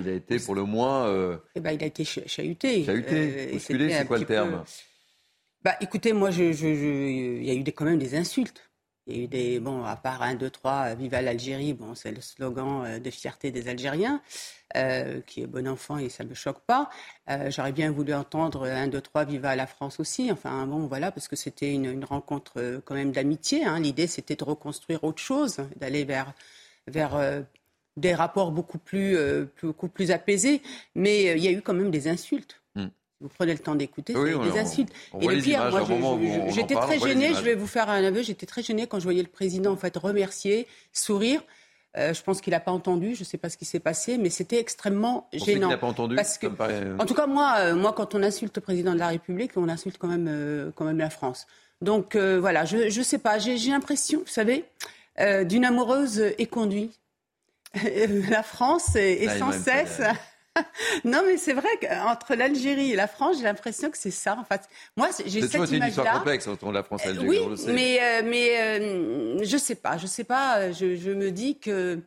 [0.00, 1.38] il a été pour le moins.
[1.54, 2.84] Eh ben, il a été chahuté.
[2.84, 4.62] Chahuté, c'est quoi le terme?
[5.62, 8.68] Bah, Écoutez, moi, je, je, il y a eu des, quand même des insultes.
[9.06, 12.10] Il y a eu des, bon, à part 1, 2, 3, Viva l'Algérie, bon, c'est
[12.10, 14.22] le slogan euh, de fierté des Algériens,
[14.76, 16.88] euh, qui est bon enfant et ça ne me choque pas.
[17.28, 20.32] Euh, j'aurais bien voulu entendre 1, 2, 3, Viva la France aussi.
[20.32, 23.64] Enfin, bon, voilà, parce que c'était une, rencontre quand même d'amitié.
[23.64, 23.78] Hein.
[23.80, 26.32] L'idée, c'était de reconstruire autre chose, d'aller vers,
[26.86, 27.44] vers
[27.96, 29.18] des rapports beaucoup plus,
[29.62, 30.62] beaucoup plus apaisés.
[30.94, 32.63] Mais il y a eu quand même des insultes
[33.24, 34.92] vous prenez le temps d'écouter, c'est des insultes.
[35.18, 36.18] et le pire, moi,
[36.50, 39.22] j'étais très gênée, je vais vous faire un aveu, j'étais très gênée quand je voyais
[39.22, 41.40] le président en fait remercier, sourire.
[41.96, 44.18] Euh, je pense qu'il n'a pas entendu, je ne sais pas ce qui s'est passé,
[44.18, 45.68] mais c'était extrêmement gênant.
[45.68, 46.48] Il n'a pas entendu parce que,
[47.00, 49.68] En tout cas, moi, euh, moi, quand on insulte le président de la République, on
[49.68, 51.46] insulte quand même, euh, quand même la France.
[51.80, 54.64] Donc voilà, je ne sais pas, j'ai l'impression, vous savez,
[55.44, 56.98] d'une amoureuse éconduite.
[58.28, 60.00] la France est, sans cesse...
[61.04, 64.36] non, mais c'est vrai qu'entre l'Algérie et la France, j'ai l'impression que c'est ça.
[64.38, 64.62] En fait,
[64.96, 65.66] moi, j'ai cette image-là.
[65.66, 67.28] C'est une histoire complexe entre la France et l'Algérie.
[67.28, 67.72] oui, on le sait.
[67.72, 70.70] mais euh, mais euh, je sais pas, je sais pas.
[70.72, 72.00] Je, me dis que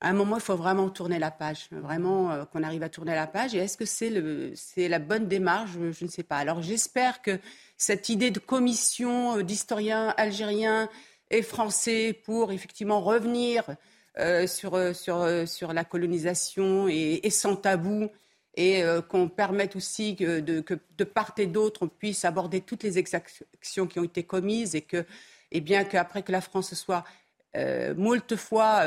[0.00, 3.14] à un moment, il faut vraiment tourner la page, vraiment euh, qu'on arrive à tourner
[3.14, 3.54] la page.
[3.54, 5.70] Et est-ce que c'est le c'est la bonne démarche?
[5.72, 6.36] Je, je, ne sais pas.
[6.36, 7.38] Alors j'espère que
[7.76, 10.88] cette idée de commission d'historiens algériens
[11.30, 13.74] et français pour effectivement revenir euh,
[14.46, 18.08] sur, euh, sur, euh, sur la colonisation et, sans tabou
[18.54, 20.64] et qu'on permette aussi que de,
[20.96, 24.80] de part et d'autre, on puisse aborder toutes les exactions qui ont été commises et
[24.82, 25.06] que,
[25.52, 27.04] et bien qu'après que la France soit
[27.56, 27.94] euh,
[28.36, 28.84] fois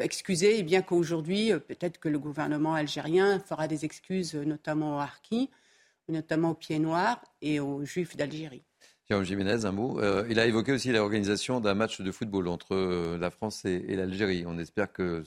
[0.00, 5.50] excusée, et bien qu'aujourd'hui, peut-être que le gouvernement algérien fera des excuses, notamment aux Harkis,
[6.08, 8.62] notamment aux Pieds Noirs et aux Juifs d'Algérie.
[9.22, 10.00] Jiménez, un mot.
[10.00, 13.94] Euh, il a évoqué aussi l'organisation d'un match de football entre euh, la France et,
[13.94, 14.44] l'Algérie.
[14.46, 15.22] On espère que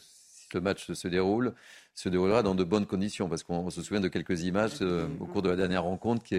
[0.54, 1.54] le match se déroule,
[1.94, 5.26] se déroulera dans de bonnes conditions, parce qu'on se souvient de quelques images euh, au
[5.26, 6.36] cours de la dernière rencontre qui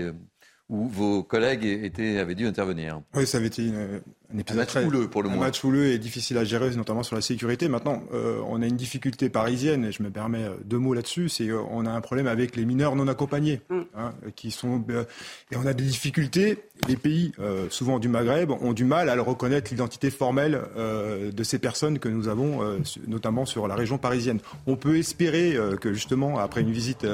[0.68, 3.00] où vos collègues étaient, avaient dû intervenir.
[3.14, 4.00] Oui, ça avait été une,
[4.34, 7.14] un épisode match houleux pour le un match houleux et difficile à gérer, notamment sur
[7.14, 7.68] la sécurité.
[7.68, 11.28] Maintenant, euh, on a une difficulté parisienne, et je me permets euh, deux mots là-dessus,
[11.28, 13.80] c'est qu'on a un problème avec les mineurs non accompagnés, mm.
[13.96, 15.04] hein, qui sont euh,
[15.52, 16.58] et on a des difficultés.
[16.88, 17.32] Les pays,
[17.70, 22.28] souvent du Maghreb, ont du mal à reconnaître l'identité formelle de ces personnes que nous
[22.28, 22.60] avons,
[23.06, 24.40] notamment sur la région parisienne.
[24.66, 27.06] On peut espérer que justement, après une visite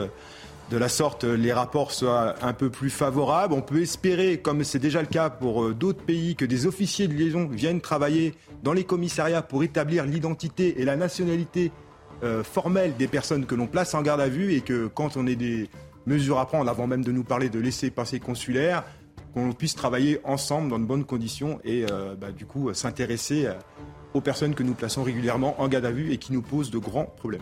[0.71, 3.53] de la sorte les rapports soient un peu plus favorables.
[3.55, 7.09] On peut espérer, comme c'est déjà le cas pour euh, d'autres pays, que des officiers
[7.09, 11.73] de liaison viennent travailler dans les commissariats pour établir l'identité et la nationalité
[12.23, 15.27] euh, formelle des personnes que l'on place en garde à vue et que quand on
[15.27, 15.69] ait des
[16.07, 18.85] mesures à prendre, avant même de nous parler de laisser passer consulaire,
[19.35, 23.49] qu'on puisse travailler ensemble dans de bonnes conditions et euh, bah, du coup s'intéresser
[24.15, 26.79] aux personnes que nous plaçons régulièrement en garde à vue et qui nous posent de
[26.79, 27.41] grands problèmes.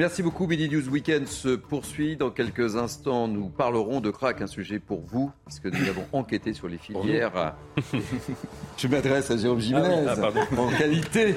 [0.00, 0.46] Merci beaucoup.
[0.46, 2.16] Midi News Weekend se poursuit.
[2.16, 6.54] Dans quelques instants, nous parlerons de crack, un sujet pour vous, puisque nous avons enquêté
[6.54, 7.54] sur les filières.
[8.78, 11.34] Je m'adresse à Jérôme Jiménez ah en qualité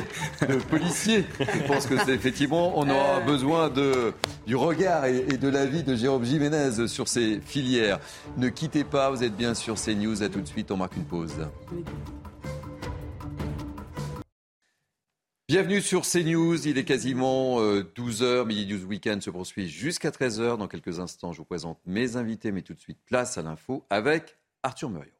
[0.47, 1.25] de policier.
[1.41, 3.25] Je pense que c'est effectivement, on aura euh.
[3.25, 4.13] besoin de,
[4.47, 7.99] du regard et, et de l'avis de Jérôme Jiménez sur ces filières.
[8.37, 10.23] Ne quittez pas, vous êtes bien sur CNews.
[10.23, 11.35] À tout de suite, on marque une pause.
[15.49, 20.57] Bienvenue sur CNews, il est quasiment 12h, euh, Midi News Weekend se poursuit jusqu'à 13h.
[20.57, 23.85] Dans quelques instants, je vous présente mes invités, mais tout de suite, place à l'info
[23.89, 25.11] avec Arthur Muriot.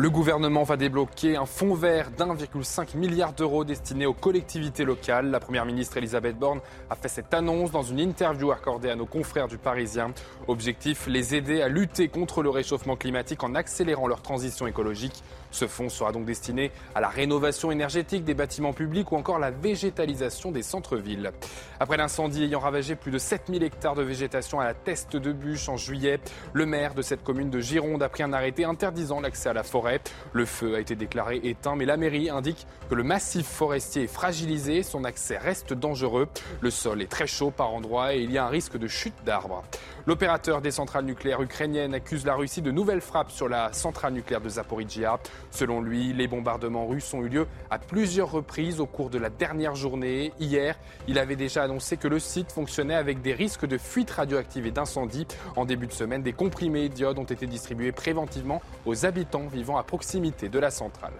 [0.00, 5.28] Le gouvernement va débloquer un fonds vert d'1,5 milliard d'euros destiné aux collectivités locales.
[5.28, 9.06] La première ministre Elisabeth Borne a fait cette annonce dans une interview accordée à nos
[9.06, 10.12] confrères du Parisien.
[10.46, 15.24] Objectif les aider à lutter contre le réchauffement climatique en accélérant leur transition écologique.
[15.50, 19.50] Ce fonds sera donc destiné à la rénovation énergétique des bâtiments publics ou encore la
[19.50, 21.32] végétalisation des centres-villes.
[21.80, 25.68] Après l'incendie ayant ravagé plus de 7000 hectares de végétation à la Teste de Bûche
[25.68, 26.20] en juillet,
[26.52, 29.62] le maire de cette commune de Gironde a pris un arrêté interdisant l'accès à la
[29.62, 30.00] forêt.
[30.32, 34.06] Le feu a été déclaré éteint, mais la mairie indique que le massif forestier est
[34.06, 36.28] fragilisé, son accès reste dangereux.
[36.60, 39.14] Le sol est très chaud par endroits et il y a un risque de chute
[39.24, 39.62] d'arbres.
[40.08, 44.40] L'opérateur des centrales nucléaires ukrainiennes accuse la Russie de nouvelles frappes sur la centrale nucléaire
[44.40, 45.18] de Zaporizhia.
[45.50, 49.28] Selon lui, les bombardements russes ont eu lieu à plusieurs reprises au cours de la
[49.28, 50.32] dernière journée.
[50.40, 50.78] Hier,
[51.08, 54.70] il avait déjà annoncé que le site fonctionnait avec des risques de fuite radioactive et
[54.70, 55.26] d'incendie.
[55.56, 59.82] En début de semaine, des comprimés d'iode ont été distribués préventivement aux habitants vivant à
[59.82, 61.12] proximité de la centrale.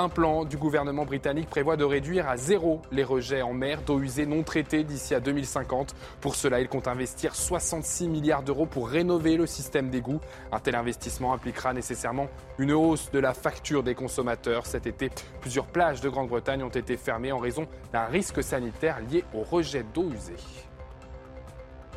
[0.00, 3.98] Un plan du gouvernement britannique prévoit de réduire à zéro les rejets en mer d'eau
[3.98, 5.92] usée non traitée d'ici à 2050.
[6.20, 10.20] Pour cela, il compte investir 66 milliards d'euros pour rénover le système d'égout.
[10.52, 14.66] Un tel investissement impliquera nécessairement une hausse de la facture des consommateurs.
[14.66, 15.10] Cet été,
[15.40, 19.84] plusieurs plages de Grande-Bretagne ont été fermées en raison d'un risque sanitaire lié au rejet
[19.92, 20.67] d'eau usée.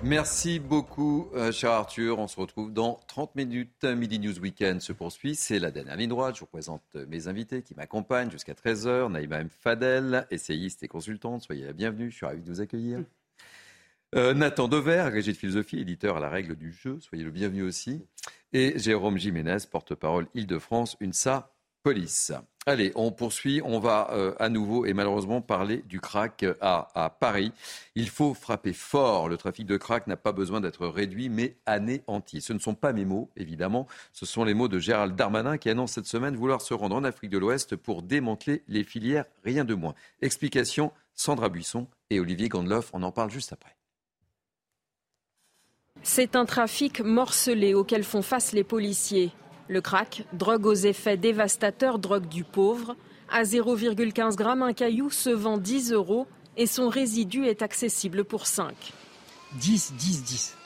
[0.03, 2.17] Merci beaucoup, euh, cher Arthur.
[2.17, 3.83] On se retrouve dans 30 minutes.
[3.83, 5.35] Midi News Weekend se poursuit.
[5.35, 6.35] C'est la dernière ligne droite.
[6.35, 9.11] Je vous présente mes invités qui m'accompagnent jusqu'à 13h.
[9.11, 9.49] Naïma M.
[9.49, 11.43] Fadel, essayiste et consultante.
[11.43, 12.09] Soyez la bienvenue.
[12.09, 13.03] Je suis ravi de vous accueillir.
[14.15, 16.97] Euh, Nathan Dever, agrégé de philosophie, éditeur à la règle du jeu.
[16.99, 18.01] Soyez le bienvenu aussi.
[18.53, 21.53] Et Jérôme Jiménez, porte-parole Île-de-France, UNSA
[21.83, 22.33] Police.
[22.67, 23.59] Allez, on poursuit.
[23.65, 27.51] On va euh, à nouveau et malheureusement parler du crack à, Paris.
[27.95, 29.29] Il faut frapper fort.
[29.29, 32.39] Le trafic de crack n'a pas besoin d'être réduit, mais anéanti.
[32.39, 33.87] Ce ne sont pas mes mots, évidemment.
[34.13, 37.03] Ce sont les mots de Gérald Darmanin qui annonce cette semaine vouloir se rendre en
[37.03, 39.95] Afrique de l'Ouest pour démanteler les filières, rien de moins.
[40.21, 42.91] Explication Sandra Buisson et Olivier Gandloff.
[42.93, 43.75] On en parle juste après.
[46.03, 49.31] C'est un trafic morcelé auquel font face les policiers.
[49.71, 52.97] Le crack, drogue aux effets dévastateurs, drogue du pauvre.
[53.29, 56.27] À 0,15 g, un caillou se vend 10 euros
[56.57, 58.75] et son résidu est accessible pour 5.
[59.53, 60.57] 10, 10, 10.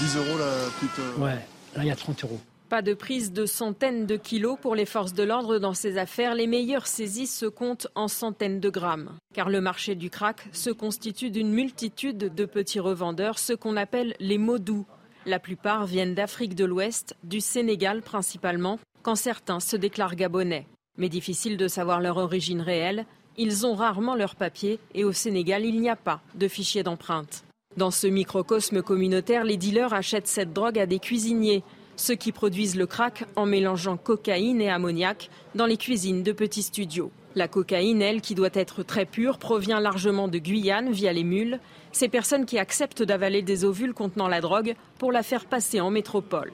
[0.00, 0.98] 10 euros la petite.
[0.98, 1.38] Euh, ouais,
[1.76, 2.40] là il y a 30 euros.
[2.68, 6.34] Pas de prise de centaines de kilos pour les forces de l'ordre dans ces affaires.
[6.34, 9.12] Les meilleures saisies se comptent en centaines de grammes.
[9.34, 14.16] Car le marché du crack se constitue d'une multitude de petits revendeurs, ce qu'on appelle
[14.18, 14.84] les mots doux,
[15.28, 20.66] la plupart viennent d'Afrique de l'Ouest, du Sénégal principalement, quand certains se déclarent gabonais.
[20.96, 23.04] Mais difficile de savoir leur origine réelle,
[23.36, 27.44] ils ont rarement leurs papiers et au Sénégal, il n'y a pas de fichier d'empreinte.
[27.76, 31.62] Dans ce microcosme communautaire, les dealers achètent cette drogue à des cuisiniers,
[31.94, 36.62] ceux qui produisent le crack en mélangeant cocaïne et ammoniac dans les cuisines de petits
[36.62, 37.12] studios.
[37.34, 41.60] La cocaïne, elle, qui doit être très pure, provient largement de Guyane via les mules
[41.92, 45.90] ces personnes qui acceptent d'avaler des ovules contenant la drogue pour la faire passer en
[45.90, 46.52] métropole.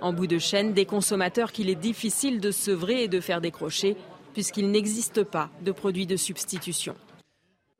[0.00, 3.96] En bout de chaîne, des consommateurs qu'il est difficile de sevrer et de faire décrocher,
[4.34, 6.94] puisqu'il n'existe pas de produits de substitution.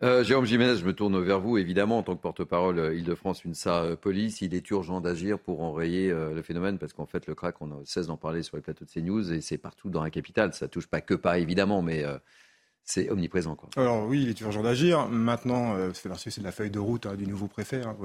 [0.02, 3.46] Euh, Jérôme Jiménez, je me tourne vers vous, évidemment, en tant que porte-parole euh, Île-de-France,
[3.46, 4.42] UNSA euh, Police.
[4.42, 8.08] Il est urgent d'agir pour enrayer le phénomène, parce qu'en fait, le crack, on cesse
[8.08, 10.52] d'en parler sur les plateaux de CNews, et c'est partout dans la capitale.
[10.52, 12.04] Ça touche pas que Paris, évidemment, mais
[12.86, 13.56] c'est omniprésent.
[13.56, 13.68] Quoi.
[13.76, 15.08] Alors oui, il est urgent d'agir.
[15.08, 17.82] Maintenant, euh, c'est de la feuille de route hein, du nouveau préfet.
[17.82, 17.96] Hein,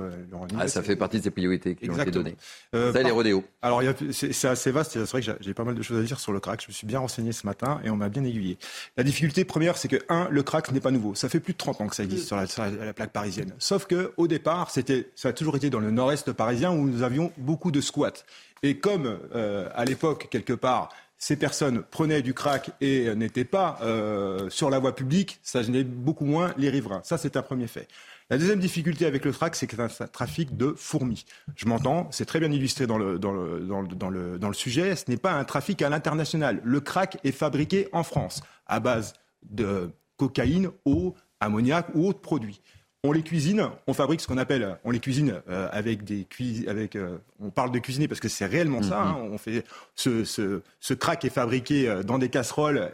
[0.57, 2.35] ah, ça fait partie de ses priorités qui ont été données.
[2.73, 3.43] Euh, ça, les rodéos.
[3.61, 4.93] Alors c'est assez vaste.
[4.93, 6.63] C'est vrai que j'ai pas mal de choses à dire sur le crack.
[6.63, 8.57] Je me suis bien renseigné ce matin et on m'a bien aiguillé.
[8.97, 11.13] La difficulté première, c'est que, un, le crack n'est pas nouveau.
[11.13, 13.53] Ça fait plus de 30 ans que ça existe sur la, la plaque parisienne.
[13.59, 17.03] Sauf que au départ, c'était, ça a toujours été dans le nord-est parisien où nous
[17.03, 18.23] avions beaucoup de squats.
[18.63, 20.89] Et comme euh, à l'époque, quelque part,
[21.21, 25.83] ces personnes prenaient du crack et n'étaient pas euh, sur la voie publique, ça gênait
[25.83, 27.01] beaucoup moins les riverains.
[27.03, 27.87] Ça, c'est un premier fait.
[28.31, 31.25] La deuxième difficulté avec le crack, c'est que c'est un trafic de fourmis.
[31.55, 35.89] Je m'entends, c'est très bien illustré dans le, sujet, ce n'est pas un trafic à
[35.89, 36.59] l'international.
[36.63, 42.61] Le crack est fabriqué en France à base de cocaïne, eau, ammoniac ou autres produits
[43.03, 46.69] on les cuisine, on fabrique ce qu'on appelle, on les cuisine euh, avec des cuisines,
[46.69, 49.01] avec, euh, on parle de cuisiner parce que c'est réellement ça.
[49.01, 49.17] Hein.
[49.31, 49.63] on fait
[49.95, 52.91] ce, ce, ce, crack est fabriqué euh, dans des casseroles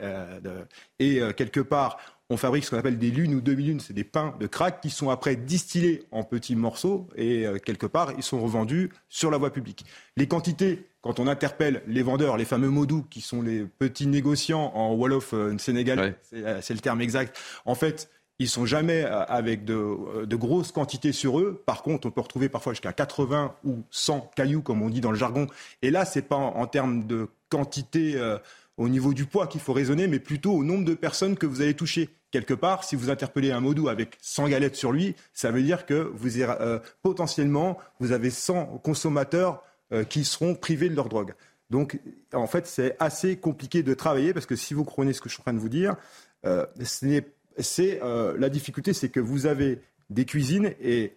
[1.00, 1.98] et quelque part
[2.30, 4.90] on fabrique ce qu'on appelle des lunes ou demi-lunes, c'est des pains de crack qui
[4.90, 9.52] sont après distillés en petits morceaux et quelque part ils sont revendus sur la voie
[9.52, 9.86] publique.
[10.18, 14.74] Les quantités, quand on interpelle les vendeurs, les fameux modous qui sont les petits négociants
[14.76, 16.16] en Wolof sénégalais,
[16.62, 18.10] c'est le terme exact, en fait
[18.40, 21.62] ils sont jamais euh, avec de, de, grosses quantités sur eux.
[21.66, 25.12] Par contre, on peut retrouver parfois jusqu'à 80 ou 100 cailloux, comme on dit dans
[25.12, 25.48] le jargon.
[25.82, 28.38] Et là, c'est pas en, termes de quantité euh,
[28.78, 31.62] au niveau du poids qu'il faut raisonner, mais plutôt au nombre de personnes que vous
[31.62, 32.10] allez toucher.
[32.30, 35.86] Quelque part, si vous interpellez un modou avec 100 galettes sur lui, ça veut dire
[35.86, 39.64] que vous euh, potentiellement, vous avez 100 consommateurs
[40.10, 41.34] qui seront privés de leur drogue.
[41.70, 41.98] Donc,
[42.34, 45.36] en fait, c'est assez compliqué de travailler parce que si vous prenez ce que je
[45.36, 45.96] suis en train de vous dire,
[46.44, 47.26] ce n'est
[47.60, 49.80] c'est euh, la difficulté, c'est que vous avez
[50.10, 51.14] des cuisines et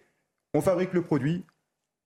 [0.53, 1.43] on fabrique le produit,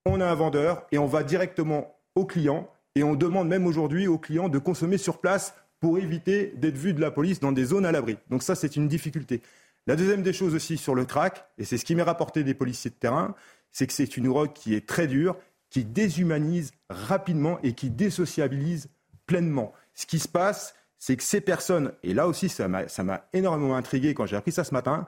[0.05, 4.07] on a un vendeur et on va directement au client et on demande même aujourd'hui
[4.07, 7.65] aux clients de consommer sur place pour éviter d'être vu de la police dans des
[7.65, 8.17] zones à l'abri.
[8.29, 9.41] Donc ça, c'est une difficulté.
[9.87, 12.53] La deuxième des choses aussi sur le crack, et c'est ce qui m'est rapporté des
[12.53, 13.35] policiers de terrain,
[13.71, 15.37] c'est que c'est une drogue qui est très dure,
[15.69, 18.89] qui déshumanise rapidement et qui désociabilise
[19.27, 19.73] pleinement.
[19.93, 20.73] Ce qui se passe,
[21.05, 24.63] c'est que ces personnes, et là aussi ça m'a énormément intrigué quand j'ai appris ça
[24.63, 25.05] ce matin,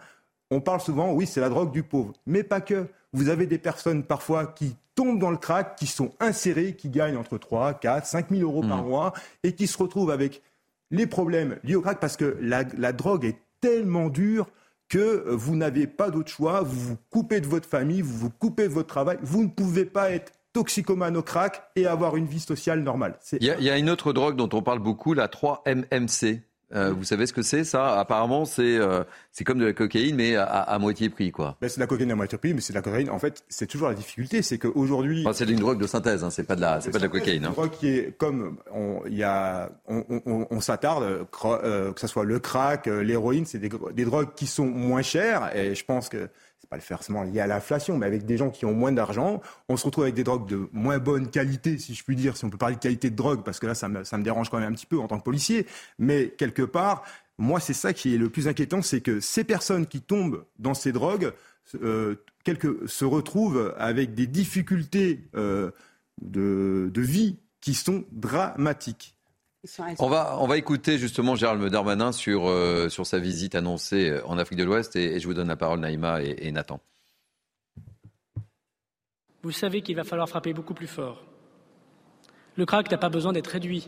[0.51, 2.85] on parle souvent, oui, c'est la drogue du pauvre, mais pas que.
[3.13, 7.17] Vous avez des personnes parfois qui tombent dans le crack, qui sont insérées, qui gagnent
[7.17, 8.87] entre 3, 4, 5 000 euros par mmh.
[8.87, 10.43] mois et qui se retrouvent avec
[10.91, 14.45] les problèmes liés au crack parce que la, la drogue est tellement dure
[14.89, 18.67] que vous n'avez pas d'autre choix, vous vous coupez de votre famille, vous vous coupez
[18.67, 22.39] de votre travail, vous ne pouvez pas être toxicomane au crack et avoir une vie
[22.39, 23.19] sociale normale.
[23.39, 26.41] Il y, a, il y a une autre drogue dont on parle beaucoup, la 3-MMC.
[26.73, 27.97] Euh, vous savez ce que c'est ça?
[27.99, 31.57] Apparemment, c'est euh, c'est comme de la cocaïne, mais à, à moitié prix, quoi.
[31.61, 33.11] Ben, c'est de la cocaïne à moitié prix, mais c'est de la cocaïne.
[33.11, 36.31] En fait, c'est toujours la difficulté, c'est qu'aujourd'hui, enfin, c'est une drogue de synthèse, hein,
[36.31, 37.41] c'est pas de la, c'est pas de la cocaïne.
[37.41, 37.49] C'est hein.
[37.49, 41.03] une drogue qui est comme on, y a, on, on, on s'attarde,
[41.45, 45.55] euh, que ce soit le crack, l'héroïne, c'est des, des drogues qui sont moins chères,
[45.55, 46.27] et je pense que
[46.59, 49.41] c'est pas le forcément lié à l'inflation, mais avec des gens qui ont moins d'argent,
[49.69, 52.45] on se retrouve avec des drogues de moins bonne qualité, si je puis dire, si
[52.45, 54.49] on peut parler de qualité de drogue, parce que là, ça me, ça me dérange
[54.49, 55.67] quand même un petit peu en tant que policier.
[55.99, 57.03] Mais quelque part,
[57.37, 60.73] moi, c'est ça qui est le plus inquiétant, c'est que ces personnes qui tombent dans
[60.73, 61.31] ces drogues
[61.81, 62.15] euh,
[62.85, 65.71] se retrouvent avec des difficultés euh,
[66.21, 69.16] de, de vie qui sont dramatiques.
[69.99, 74.37] On va, on va écouter justement Gérald Darmanin sur, euh, sur sa visite annoncée en
[74.37, 76.79] Afrique de l'Ouest et, et, je vous donne la parole, Naïma et, et Nathan.
[79.43, 81.23] Vous savez qu'il va falloir frapper beaucoup plus fort.
[82.55, 83.87] Le crack n'a pas besoin d'être réduit,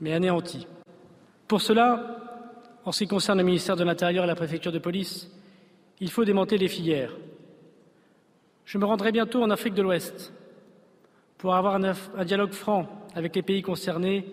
[0.00, 0.66] mais anéanti.
[1.46, 2.18] Pour cela,
[2.84, 5.30] en ce qui concerne le ministère de l'Intérieur et la préfecture de police,
[6.00, 7.16] il faut démonter les filières.
[8.64, 10.32] Je me rendrai bientôt en Afrique de l'Ouest
[11.38, 14.26] pour avoir un, un dialogue franc avec les pays concernés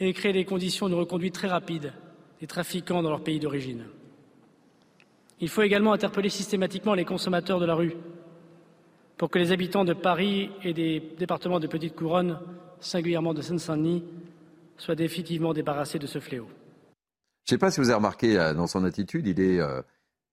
[0.00, 1.92] et créer les conditions de reconduite très rapide
[2.40, 3.84] des trafiquants dans leur pays d'origine.
[5.40, 7.94] Il faut également interpeller systématiquement les consommateurs de la rue
[9.16, 12.38] pour que les habitants de Paris et des départements de Petite Couronne,
[12.80, 14.02] singulièrement de Seine-Saint-Denis,
[14.78, 16.46] soient définitivement débarrassés de ce fléau.
[17.46, 19.82] Je ne sais pas si vous avez remarqué euh, dans son attitude, il est, euh,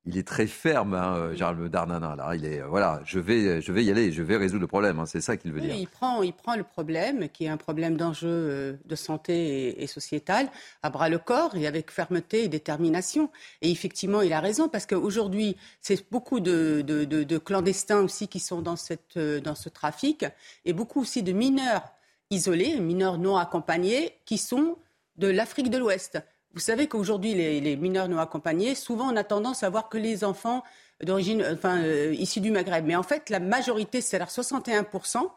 [0.07, 2.15] il est très ferme, hein, Gérald Darmanin.
[2.15, 4.67] Là, il est, euh, voilà, je vais, je vais y aller, je vais résoudre le
[4.67, 4.99] problème.
[4.99, 5.75] Hein, c'est ça qu'il veut oui, dire.
[5.75, 9.88] Il prend, il prend le problème, qui est un problème d'enjeu de santé et, et,
[9.88, 10.49] sociétal,
[10.81, 13.29] à bras le corps et avec fermeté et détermination.
[13.61, 18.29] Et effectivement, il a raison parce qu'aujourd'hui, c'est beaucoup de, de, de, de, clandestins aussi
[18.29, 20.25] qui sont dans, cette, dans ce trafic
[20.63, 21.84] et beaucoup aussi de mineurs
[22.29, 24.77] isolés, mineurs non accompagnés, qui sont
[25.17, 26.19] de l'Afrique de l'Ouest.
[26.53, 30.24] Vous savez qu'aujourd'hui, les, mineurs non accompagnés, souvent, on a tendance à voir que les
[30.24, 30.64] enfants
[31.03, 32.86] d'origine, enfin, euh, issus du Maghreb.
[32.86, 35.30] Mais en fait, la majorité, c'est-à-dire 61%,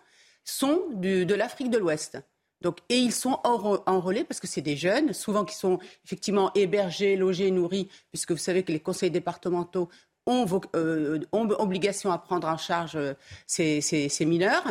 [0.45, 2.19] sont de l'Afrique de l'Ouest.
[2.63, 7.17] Donc, et ils sont enrôlés parce que c'est des jeunes, souvent qui sont effectivement hébergés,
[7.17, 9.89] logés, nourris, puisque vous savez que les conseils départementaux
[10.27, 10.47] ont,
[10.77, 13.15] euh, ont, obligation à prendre en charge euh,
[13.47, 14.65] ces, ces, ces mineurs.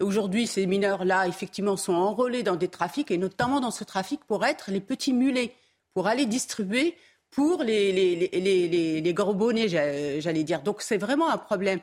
[0.00, 4.44] Aujourd'hui, ces mineurs-là, effectivement, sont enrôlés dans des trafics, et notamment dans ce trafic pour
[4.44, 5.54] être les petits mulets
[5.96, 6.94] pour aller distribuer
[7.30, 10.60] pour les, les, les, les, les gros bonnets, j'allais dire.
[10.60, 11.80] Donc c'est vraiment un problème.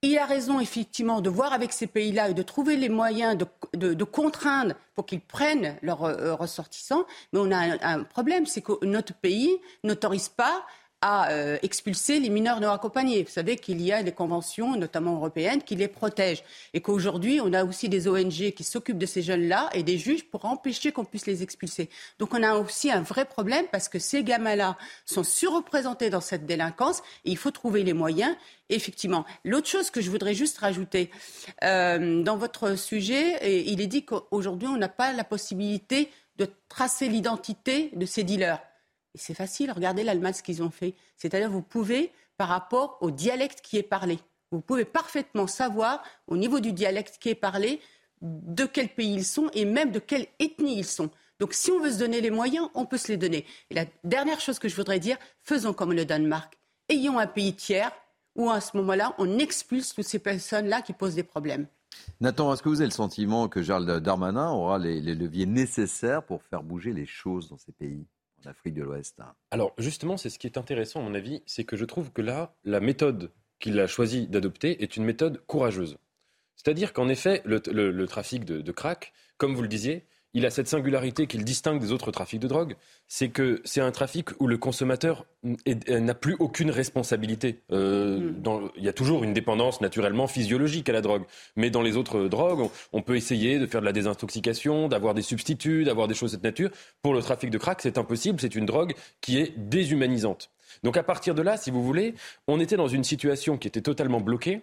[0.00, 3.36] Il a raison, effectivement, de voir avec ces pays-là et de trouver les moyens
[3.74, 7.04] de, de, contraindre pour qu'ils prennent leurs euh, ressortissants.
[7.34, 9.54] Mais on a un problème, c'est que notre pays
[9.84, 10.64] n'autorise pas
[11.06, 13.22] à euh, expulser les mineurs non accompagnés.
[13.22, 16.42] Vous savez qu'il y a des conventions, notamment européennes, qui les protègent.
[16.74, 20.24] Et qu'aujourd'hui, on a aussi des ONG qui s'occupent de ces jeunes-là et des juges
[20.24, 21.90] pour empêcher qu'on puisse les expulser.
[22.18, 26.44] Donc on a aussi un vrai problème parce que ces gamins-là sont surreprésentés dans cette
[26.44, 28.34] délinquance et il faut trouver les moyens.
[28.68, 29.24] Effectivement.
[29.44, 31.12] L'autre chose que je voudrais juste rajouter,
[31.62, 36.48] euh, dans votre sujet, et il est dit qu'aujourd'hui, on n'a pas la possibilité de
[36.68, 38.60] tracer l'identité de ces dealers.
[39.16, 40.94] C'est facile, regardez l'Allemagne, ce qu'ils ont fait.
[41.16, 44.18] C'est-à-dire, vous pouvez, par rapport au dialecte qui est parlé,
[44.50, 47.80] vous pouvez parfaitement savoir, au niveau du dialecte qui est parlé,
[48.22, 51.10] de quel pays ils sont et même de quelle ethnie ils sont.
[51.38, 53.44] Donc, si on veut se donner les moyens, on peut se les donner.
[53.70, 56.56] Et la dernière chose que je voudrais dire, faisons comme le Danemark.
[56.88, 57.92] Ayons un pays tiers
[58.36, 61.66] où, à ce moment-là, on expulse toutes ces personnes-là qui posent des problèmes.
[62.20, 66.22] Nathan, est-ce que vous avez le sentiment que Gérald Darmanin aura les, les leviers nécessaires
[66.22, 68.06] pour faire bouger les choses dans ces pays?
[68.46, 69.20] Afrique de l'Ouest.
[69.50, 72.22] Alors justement, c'est ce qui est intéressant à mon avis, c'est que je trouve que
[72.22, 75.98] là, la méthode qu'il a choisi d'adopter est une méthode courageuse.
[76.56, 80.06] C'est-à-dire qu'en effet, le trafic de, de, crack, comme vous le disiez,
[80.36, 82.76] il a cette singularité qu'il distingue des autres trafics de drogue,
[83.08, 87.62] c'est que c'est un trafic où le consommateur n'a plus aucune responsabilité.
[87.72, 88.42] Euh, mm.
[88.42, 91.22] dans, il y a toujours une dépendance naturellement physiologique à la drogue,
[91.56, 95.14] mais dans les autres drogues, on, on peut essayer de faire de la désintoxication, d'avoir
[95.14, 96.68] des substituts, d'avoir des choses de cette nature.
[97.00, 98.38] Pour le trafic de crack, c'est impossible.
[98.38, 98.92] C'est une drogue
[99.22, 100.50] qui est déshumanisante.
[100.82, 102.14] Donc à partir de là, si vous voulez,
[102.46, 104.60] on était dans une situation qui était totalement bloquée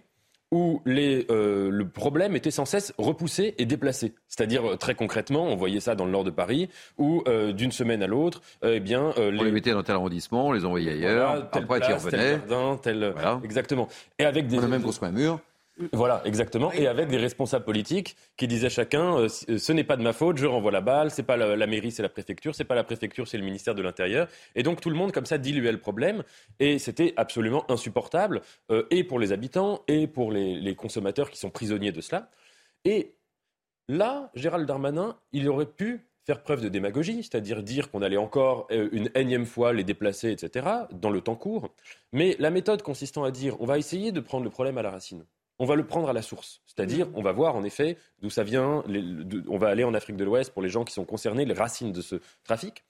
[0.54, 4.14] où les, euh, le problème était sans cesse repoussé et déplacé.
[4.28, 6.70] C'est-à-dire, très concrètement, on voyait ça dans le nord de Paris,
[7.00, 9.14] où euh, d'une semaine à l'autre, euh, eh bien...
[9.18, 9.40] les...
[9.40, 12.40] On les mettait dans tel arrondissement, on les envoyait ailleurs, voilà, après place, ils revenaient.
[12.40, 13.12] Tel jardin, tel...
[13.16, 13.42] Voilà.
[13.44, 13.88] Exactement.
[14.20, 14.60] Et avec des...
[14.60, 15.40] On a même construit un mur.
[15.92, 16.72] Voilà, exactement.
[16.72, 20.38] Et avec des responsables politiques qui disaient chacun euh, ce n'est pas de ma faute,
[20.38, 23.28] je renvoie la balle, c'est pas la, mairie, c'est la préfecture, c'est pas la préfecture,
[23.28, 24.28] c'est le ministère de l'Intérieur.
[24.54, 26.24] Et donc tout le monde comme ça diluait le problème.
[26.60, 31.40] Et c'était absolument insupportable, euh, et pour les habitants, et pour les, les consommateurs qui
[31.40, 32.30] sont prisonniers de cela.
[32.86, 33.16] Et
[33.88, 38.68] là, Gérald Darmanin, il aurait pu faire preuve de démagogie, c'est-à-dire dire qu'on allait encore
[38.72, 41.74] euh, une énième fois les déplacer, etc., dans le temps court.
[42.12, 44.92] Mais la méthode consistant à dire on va essayer de prendre le problème à la
[44.92, 45.26] racine.
[45.64, 48.44] On va le prendre à la source, c'est-à-dire on va voir en effet d'où ça
[48.44, 48.84] vient,
[49.48, 51.94] on va aller en Afrique de l'Ouest pour les gens qui sont concernés, les racines
[51.94, 52.84] de ce trafic.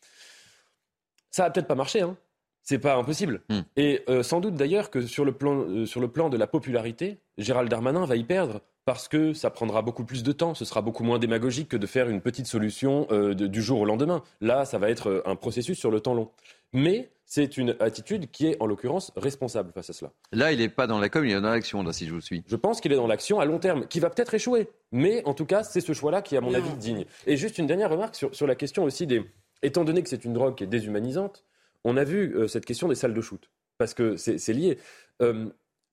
[1.29, 2.17] Ça va peut-être pas marcher, hein.
[2.63, 3.41] C'est pas impossible.
[3.49, 3.59] Hmm.
[3.77, 6.47] Et euh, sans doute d'ailleurs que sur le, plan, euh, sur le plan de la
[6.47, 10.65] popularité, Gérald Darmanin va y perdre parce que ça prendra beaucoup plus de temps, ce
[10.65, 14.23] sera beaucoup moins démagogique que de faire une petite solution euh, du jour au lendemain.
[14.41, 16.31] Là, ça va être un processus sur le temps long.
[16.73, 20.11] Mais c'est une attitude qui est en l'occurrence responsable face à cela.
[20.31, 22.43] Là, il n'est pas dans la com, il est dans l'action, si je vous suis.
[22.47, 24.69] Je pense qu'il est dans l'action à long terme, qui va peut-être échouer.
[24.91, 27.05] Mais en tout cas, c'est ce choix-là qui est, à mon avis, digne.
[27.25, 29.23] Et juste une dernière remarque sur, la question aussi des.
[29.61, 31.45] Étant donné que c'est une drogue qui est déshumanisante,
[31.85, 33.49] on a vu euh, cette question des salles de shoot.
[33.77, 34.77] Parce que c'est lié.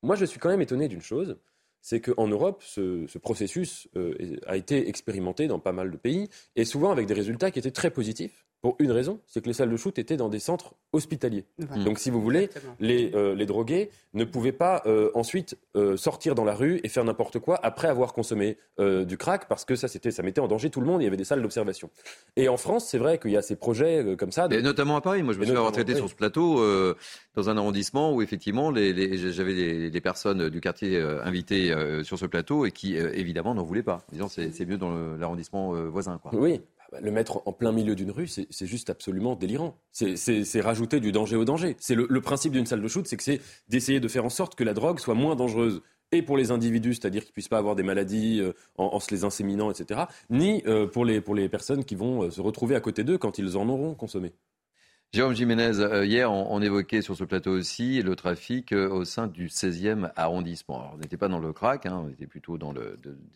[0.02, 1.38] moi, je suis quand même étonné d'une chose
[1.82, 6.64] c'est qu'en Europe, ce, processus euh, a été expérimenté dans pas mal de pays, et
[6.64, 8.46] souvent avec des résultats qui étaient très positifs.
[8.62, 11.46] Pour une raison, c'est que les salles de shoot étaient dans des centres hospitaliers.
[11.82, 16.34] Donc, si vous voulez, les, euh, les, drogués ne pouvaient pas euh, ensuite euh, sortir
[16.34, 19.88] dans la rue et faire n'importe quoi après avoir consommé du crack, parce que ça,
[19.88, 21.02] c'était, ça mettait en danger tout le monde.
[21.02, 21.90] Il y avait des salles d'observation.
[22.36, 24.48] Et en France, c'est vrai qu'il y a ces projets comme ça.
[24.50, 25.22] Et notamment à Paris.
[25.22, 26.64] Moi, je me suis avoir traité sur ce plateau
[27.34, 31.74] dans un arrondissement où effectivement, les, j'avais des, personnes du quartier invitées
[32.04, 35.72] sur ce plateau et qui évidemment n'en voulaient pas, disant c'est, c'est mieux dans l'arrondissement
[35.90, 36.18] voisin.
[36.18, 36.30] Quoi.
[36.34, 36.62] Oui,
[37.00, 39.76] le mettre en plein milieu d'une rue, c'est juste absolument délirant.
[39.92, 41.76] C'est rajouter du danger au danger.
[41.78, 44.54] C'est le, principe d'une salle de shoot, c'est que c'est d'essayer de faire en sorte
[44.54, 47.76] que la drogue soit moins dangereuse et pour les individus, c'est-à-dire qu'ils puissent pas avoir
[47.76, 51.84] des maladies euh, en, se les inséminant, etc., ni euh, pour, les, pour les personnes
[51.84, 54.32] qui vont euh, se retrouver à côté d'eux quand ils en auront consommé.
[55.12, 55.72] Jérôme Jiménez,
[56.04, 60.82] hier, on, évoquait sur ce plateau aussi le trafic au sein du 16e arrondissement.
[60.82, 62.80] Alors, on n'était pas dans le crack, hein, on était plutôt dans des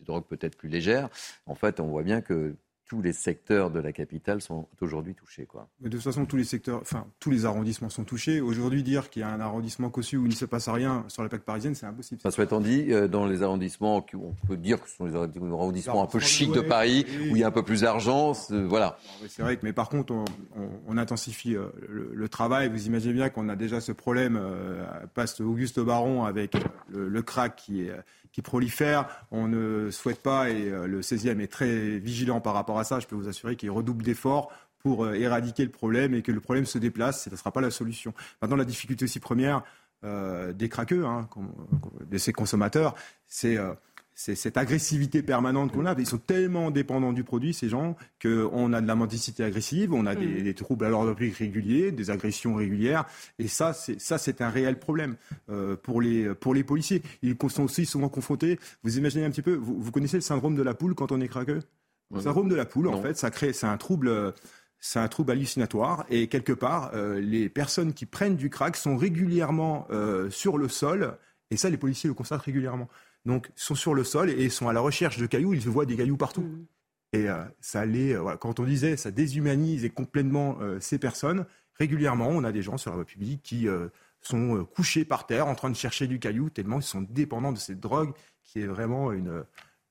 [0.05, 1.09] drogues peut-être plus légères.
[1.45, 2.55] En fait, on voit bien que
[2.87, 5.45] tous les secteurs de la capitale sont aujourd'hui touchés.
[5.45, 5.67] Quoi.
[5.81, 8.41] de toute façon, tous les secteurs, enfin, tous les arrondissements sont touchés.
[8.41, 11.23] Aujourd'hui, dire qu'il y a un arrondissement cossu où il ne se passe rien sur
[11.23, 12.21] la plaque parisienne, c'est impossible.
[12.21, 16.03] Ça soit dit, euh, dans les arrondissements, on peut dire que ce sont les arrondissements
[16.03, 18.97] un peu chics de Paris, où il y a un peu plus d'argent, voilà.
[19.27, 20.13] C'est vrai, mais par contre,
[20.87, 22.69] on, intensifie euh, le, travail.
[22.69, 26.53] Vous imaginez bien qu'on a déjà ce problème, euh, passe Auguste Baron avec
[26.87, 27.91] le, le crack qui est
[28.35, 29.07] qui prolifère.
[29.31, 32.99] On ne souhaite pas, et euh, le 16e est très vigilant par rapport à ça,
[32.99, 36.41] je peux vous assurer qu'il redouble d'efforts pour euh, éradiquer le problème et que le
[36.41, 38.13] problème se déplace, ce ne sera pas la solution.
[38.41, 39.63] Maintenant, la difficulté aussi première
[40.03, 41.29] euh, des craqueux, hein,
[42.05, 42.93] de ces consommateurs,
[43.25, 43.57] c'est
[44.15, 45.93] cette agressivité permanente qu'on a.
[45.97, 50.05] Ils sont tellement dépendants du produit, ces gens, qu'on a de la mendicité agressive, on
[50.05, 50.53] a des, mm.
[50.53, 53.05] troubles à l'ordre public réguliers, des agressions régulières.
[53.39, 55.17] Et ça, c'est, ça, c'est un réel problème
[55.49, 57.03] euh, pour, les, pour les policiers.
[57.21, 58.57] Ils sont aussi souvent confrontés.
[58.83, 61.27] Vous imaginez un petit peu, vous, connaissez le syndrome de la poule quand on est
[61.27, 61.59] craqueux?
[62.13, 64.33] Le syndrome de la poule, en fait, ça crée, c'est un trouble.
[64.77, 68.97] C'est un trouble hallucinatoire et quelque part, euh, les personnes qui prennent du crack sont
[68.97, 71.17] régulièrement euh, sur le sol
[71.51, 72.89] et ça, les policiers le constatent régulièrement.
[73.25, 75.53] Donc, ils sont sur le sol et ils sont à la recherche de cailloux.
[75.53, 76.41] Ils voient des cailloux partout.
[76.41, 76.65] Mm.
[77.15, 81.45] Et euh, ça les, euh, quand on disait, ça déshumanise complètement euh, ces personnes.
[81.75, 83.67] Régulièrement, on a des gens sur la voie publique qui
[84.21, 87.57] sont couchés par terre en train de chercher du caillou, tellement ils sont dépendants de
[87.57, 88.13] cette drogue
[88.45, 89.43] qui est vraiment une,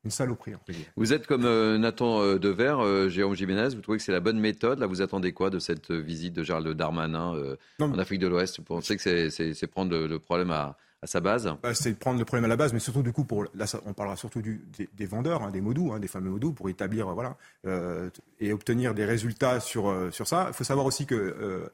[0.02, 0.55] une saloperie.
[0.97, 1.43] Vous êtes comme
[1.77, 4.78] Nathan Dever, Jérôme Jiménez, vous trouvez que c'est la bonne méthode?
[4.78, 8.56] Là, vous attendez quoi de cette visite de Gérald Darmanin en Afrique de l'Ouest?
[8.56, 11.55] Vous pensez que c'est prendre le problème à, à sa base?
[11.62, 14.16] Bah, C'est prendre le problème à la base, mais surtout du coup, là, on parlera
[14.16, 17.36] surtout des, vendeurs, hein, des modous, hein, des fameux modous, pour établir, voilà,
[17.66, 18.10] euh,
[18.40, 20.47] et obtenir des résultats sur, euh, sur ça.
[20.48, 21.68] Il faut savoir aussi que euh,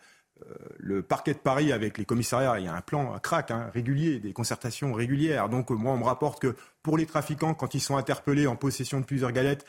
[0.79, 3.71] le parquet de Paris, avec les commissariats, il y a un plan à crack hein,
[3.73, 5.49] régulier, des concertations régulières.
[5.49, 9.01] Donc moi, on me rapporte que pour les trafiquants, quand ils sont interpellés en possession
[9.01, 9.65] de plusieurs galettes,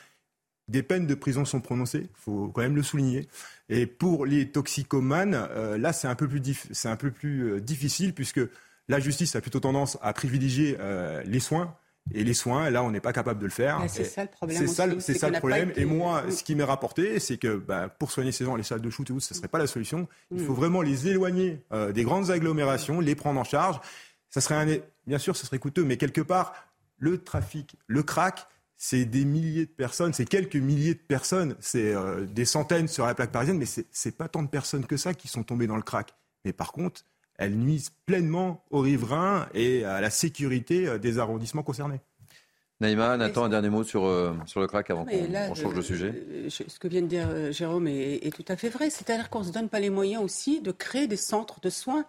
[0.68, 3.28] des peines de prison sont prononcées, il faut quand même le souligner.
[3.68, 6.40] Et pour les toxicomanes, là, c'est un peu plus,
[6.70, 8.40] c'est un peu plus difficile puisque
[8.92, 11.74] la justice a plutôt tendance à privilégier euh, les soins.
[12.12, 13.80] Et les soins, là, on n'est pas capable de le faire.
[13.88, 14.58] c'est ça le problème.
[14.58, 15.72] C'est ça, le problème.
[15.76, 18.80] Et moi, ce qui m'est rapporté, c'est que bah, pour soigner ces gens, les salles
[18.80, 20.08] de shoot et autres, ce ne serait pas la solution.
[20.32, 20.56] Il faut mm.
[20.56, 23.80] vraiment les éloigner euh, des grandes agglomérations, les prendre en charge.
[24.30, 26.52] Ça serait un, bien sûr, ce serait coûteux, mais quelque part,
[26.98, 28.46] le trafic, le crack,
[28.76, 33.06] c'est des milliers de personnes, c'est quelques milliers de personnes, c'est euh, des centaines sur
[33.06, 35.76] la plaque parisienne, mais c'est pas tant de personnes que ça qui sont tombées dans
[35.76, 36.14] le crack.
[36.44, 37.04] Mais par contre,
[37.38, 42.00] elles nuisent pleinement aux riverains et à la sécurité euh, des arrondissements concernés.
[42.80, 46.48] Naïma, Nathan, un dernier mot sur, euh, sur le crack avant qu'on change de sujet.
[46.48, 48.90] ce que vient de dire euh, Jérôme est, est tout à fait vrai.
[48.90, 52.04] C'est-à-dire qu'on ne se donne pas les moyens aussi de créer des centres de soins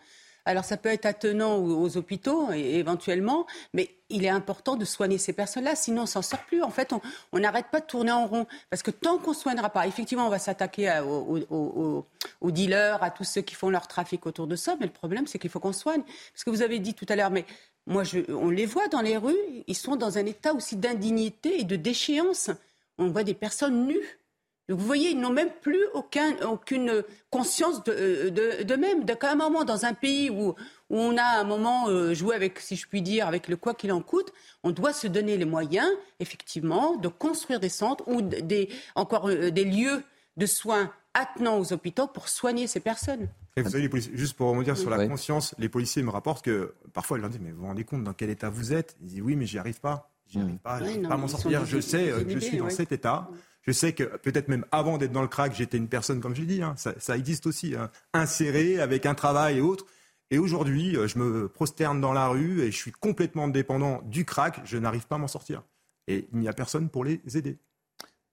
[0.45, 5.33] alors ça peut être attenant aux, hôpitaux éventuellement, mais il est important de soigner ces
[5.33, 6.61] personnes-là, sinon on s'en sort plus.
[6.61, 6.93] En fait,
[7.31, 8.45] on n'arrête pas de tourner en rond.
[8.69, 12.05] Parce que tant qu'on ne soignera pas, effectivement, on va s'attaquer aux,
[12.51, 15.39] dealers, à tous ceux qui font leur trafic autour de ça, mais le problème, c'est
[15.39, 16.03] qu'il faut qu'on soigne.
[16.33, 17.45] Parce que vous avez dit tout à l'heure, mais
[17.87, 19.35] moi, on les voit dans les rues,
[19.67, 22.51] ils sont dans un état aussi d'indignité et de déchéance.
[22.97, 24.19] On voit des personnes nues
[24.69, 29.03] vous voyez, ils n'ont même plus aucun, aucune conscience d'eux-mêmes.
[29.03, 32.35] De, de, un moment, dans un pays où, où on a un moment euh, joué
[32.35, 34.31] avec, si je puis dire, avec le quoi qu'il en coûte,
[34.63, 39.51] on doit se donner les moyens, effectivement, de construire des centres ou des, encore euh,
[39.51, 40.03] des lieux
[40.37, 43.27] de soins attenants aux hôpitaux pour soigner ces personnes.
[43.55, 46.43] Et vous savez, les policiers, juste pour remonter sur la conscience, les policiers me rapportent
[46.43, 48.95] que parfois, ils leur disent Mais vous vous rendez compte dans quel état vous êtes?
[49.01, 50.09] Ils disent Oui, mais j'y arrive pas.
[50.27, 51.65] J'y arrive pas, je pas à m'en sortir.
[51.65, 53.29] Je sais que je suis dans cet état.
[53.63, 56.45] Je sais que peut-être même avant d'être dans le crack, j'étais une personne, comme j'ai
[56.45, 59.85] dit, hein, ça, existe aussi, hein, insérée avec un travail et autres.
[60.31, 64.25] Et aujourd'hui, euh, je me prosterne dans la rue et je suis complètement dépendant du
[64.25, 64.61] crack.
[64.65, 65.63] Je n'arrive pas à m'en sortir.
[66.07, 67.57] Et il n'y a personne pour les aider.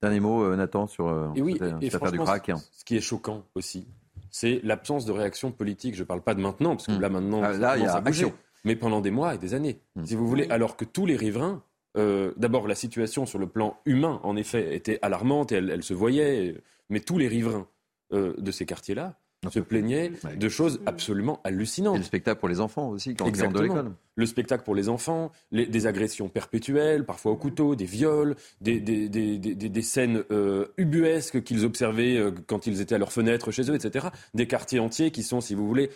[0.02, 2.50] Dernier mot, euh, Nathan, sur euh, et oui, cette, affaire du crack.
[2.72, 3.86] Ce qui est choquant aussi,
[4.30, 5.94] c'est l'absence de réaction politique.
[5.94, 7.00] Je ne parle pas de maintenant, parce que hmm.
[7.00, 8.32] là, maintenant, ah, là, il y a action.
[8.64, 10.04] Mais pendant des mois et des années, hmm.
[10.06, 11.62] si vous voulez, alors que tous les riverains
[11.96, 15.94] euh, d'abord, la situation sur le plan humain, en effet, était alarmante et elle, se
[15.94, 16.54] voyait,
[16.88, 17.66] mais tous les riverains
[18.12, 19.16] euh, de ces quartiers-là
[19.50, 21.94] se plaignaient de choses absolument hallucinantes.
[21.96, 23.92] Et le spectacle pour les enfants aussi, quand ils de l'école.
[24.14, 30.24] Le spectacle pour les enfants, des agressions perpétuelles, parfois au couteau, des viols, des, scènes
[30.30, 34.08] euh, ubuesques qu'ils observaient quand ils étaient à leur fenêtre chez eux, etc.
[34.34, 35.88] Des quartiers entiers qui sont, si vous voulez,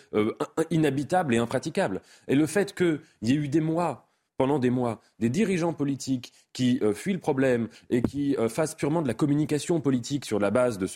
[0.71, 2.01] inhabitables et impraticables.
[2.27, 4.04] Et le fait qu'il y ait eu des mois
[4.37, 8.75] pendant des mois des dirigeants politiques qui euh, fuient le problème et qui euh, fassent
[8.75, 10.87] purement de la communication politique sur la base de,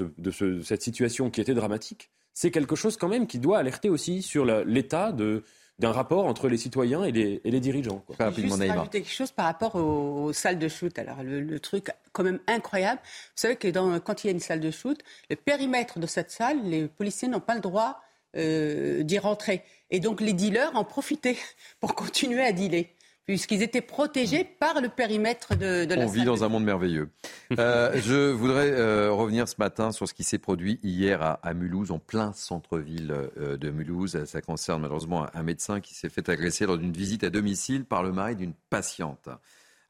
[0.62, 4.46] cette situation qui était dramatique, c'est quelque chose quand même qui doit alerter aussi sur
[4.46, 8.04] l'état d'un rapport entre les citoyens et les, dirigeants.
[8.06, 8.16] Quoi.
[8.18, 10.98] Rapidement, Juste rajouter quelque chose par rapport aux, salles de shoot.
[11.00, 13.68] Alors, le, truc quand même incroyable, vous savez que
[14.00, 14.98] quand il y a une salle de shoot,
[15.30, 18.02] le périmètre de cette salle, les policiers n'ont pas le droit
[18.38, 19.64] euh, d'y rentrer.
[19.90, 21.38] Et donc, les dealers en profitaient
[21.80, 22.96] pour continuer à dealer
[23.30, 27.12] puisqu'ils étaient protégés par le périmètre de, de la On vit dans un monde merveilleux.
[27.60, 31.92] Euh, je voudrais euh, revenir ce matin sur ce qui s'est produit hier à, Mulhouse,
[31.92, 34.26] en plein centre-ville euh, de Mulhouse.
[34.26, 38.02] Ça concerne malheureusement un médecin qui s'est fait agresser lors d'une visite à domicile par
[38.02, 39.30] le mari d'une patiente.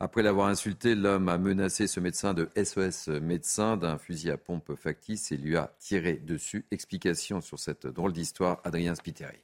[0.02, 4.76] Après l'avoir insulté, l'homme a menacé ce médecin de SOS médecin d'un fusil à pompe
[4.76, 6.66] factice et lui a tiré dessus.
[6.72, 9.40] Explication sur cette drôle d'histoire, Adrien Spiteri.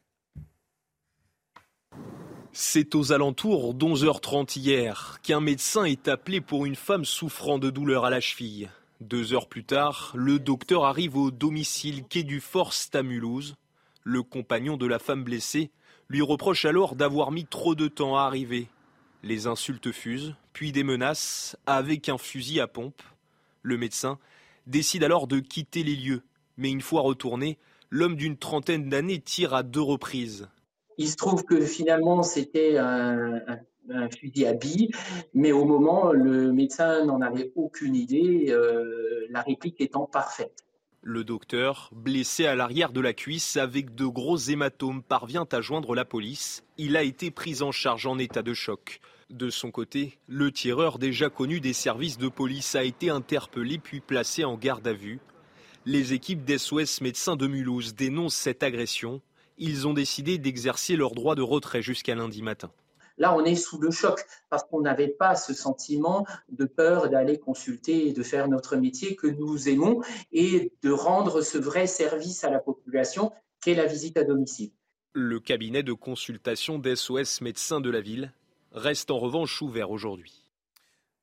[2.57, 8.05] C'est aux alentours d'11h30 hier qu'un médecin est appelé pour une femme souffrant de douleurs
[8.05, 8.69] à la cheville.
[9.01, 13.55] Deux heures plus tard, le docteur arrive au domicile quai du Forst à.
[14.05, 15.69] Le compagnon de la femme blessée
[16.07, 18.69] lui reproche alors d'avoir mis trop de temps à arriver.
[19.21, 23.01] Les insultes fusent, puis des menaces avec un fusil à pompe.
[23.63, 24.17] Le médecin
[24.65, 26.23] décide alors de quitter les lieux,
[26.55, 27.57] mais une fois retourné,
[27.89, 30.47] l'homme d'une trentaine d'années tire à deux reprises.
[30.97, 33.39] Il se trouve que finalement, c'était un,
[34.19, 34.91] fusil à billes,
[35.33, 40.65] mais au moment, le médecin n'en avait aucune idée, euh, la réplique étant parfaite.
[41.03, 45.93] Le docteur, blessé à l'arrière de la cuisse avec de gros hématomes, parvient à joindre
[45.93, 46.63] la police.
[46.79, 49.01] Il a été pris en charge en état de choc.
[49.29, 53.99] De son côté, le tireur déjà connu des services de police a été interpellé puis
[53.99, 55.19] placé en garde à vue.
[55.85, 59.21] Les équipes d'SOS Médecins de Mulhouse dénoncent cette agression
[59.57, 62.71] ils ont décidé d'exercer leur droit de retrait jusqu'à lundi matin.
[63.17, 67.39] Là, on est sous le choc parce qu'on n'avait pas ce sentiment de peur d'aller
[67.39, 70.01] consulter et de faire notre métier que nous aimons
[70.33, 74.71] et de rendre ce vrai service à la population qu'est la visite à domicile.
[75.13, 78.33] Le cabinet de consultation d'SOS médecins de la ville
[78.73, 80.41] reste en revanche ouvert aujourd'hui.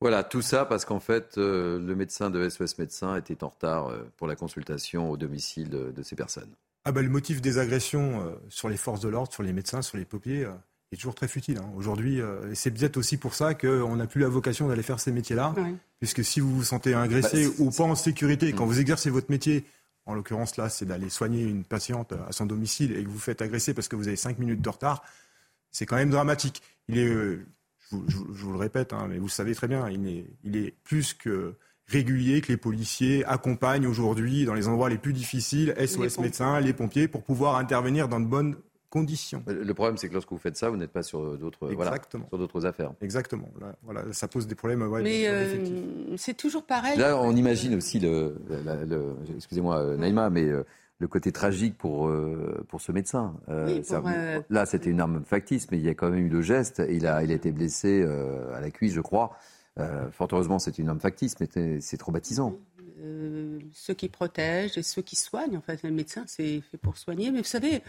[0.01, 3.87] Voilà, tout ça parce qu'en fait, euh, le médecin de SOS Médecins était en retard
[3.87, 6.53] euh, pour la consultation au domicile de ces personnes.
[6.85, 9.81] Ah bah, le motif des agressions euh, sur les forces de l'ordre, sur les médecins,
[9.81, 10.51] sur les pompiers, euh,
[10.91, 11.57] est toujours très futile.
[11.57, 11.71] Hein.
[11.75, 15.11] Aujourd'hui, euh, c'est peut-être aussi pour ça qu'on n'a plus la vocation d'aller faire ces
[15.11, 15.55] métiers-là,
[15.99, 18.69] puisque si vous vous sentez agressé bah, ou pas en sécurité, quand mm.
[18.69, 19.65] vous exercez votre métier,
[20.05, 23.41] en l'occurrence là, c'est d'aller soigner une patiente à son domicile et que vous faites
[23.41, 25.03] agresser parce que vous avez cinq minutes de retard,
[25.71, 26.61] c'est quand même dramatique.
[26.89, 30.25] Il est, je, vous, le répète, hein, mais vous le savez très bien, il est,
[30.43, 31.55] il est plus que
[31.93, 36.73] régulier que les policiers accompagnent aujourd'hui dans les endroits les plus difficiles, SOS médecins, les
[36.73, 38.55] pompiers, pour pouvoir intervenir dans de bonnes
[38.89, 39.43] conditions.
[39.47, 41.95] Le problème, c'est que lorsque vous faites ça, vous n'êtes pas sur d'autres voilà,
[42.29, 42.91] sur d'autres affaires.
[43.01, 43.49] Exactement.
[43.59, 44.83] Là, voilà, ça pose des problèmes.
[44.83, 46.97] Ouais, Mais euh, c'est toujours pareil.
[46.97, 50.47] Là, on imagine aussi le, le excusez-moi, Naïma, mais
[51.03, 53.35] le côté tragique pour, euh, pour ce médecin.
[53.49, 56.41] Euh, euh, là, c'était une arme factice, mais il y a quand même eu le
[56.41, 56.81] geste.
[56.89, 58.03] Il a, il a été blessé
[58.55, 59.37] à la cuisse, je crois.
[59.77, 62.57] Fort heureusement, c'est une arme factice, mais c'est traumatisant.
[63.73, 67.31] ceux qui protègent et ceux qui soignent, en fait, le médecin, c'est fait pour soigner.
[67.31, 67.81] Mais vous savez,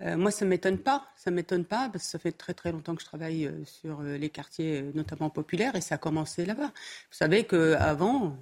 [0.00, 1.06] moi, ça ne m'étonne pas.
[1.16, 4.30] Ça m'étonne pas parce que ça fait très très longtemps que je travaille sur les
[4.30, 6.66] quartiers, notamment populaires, et ça a commencé là-bas.
[6.66, 8.36] Vous savez qu'avant,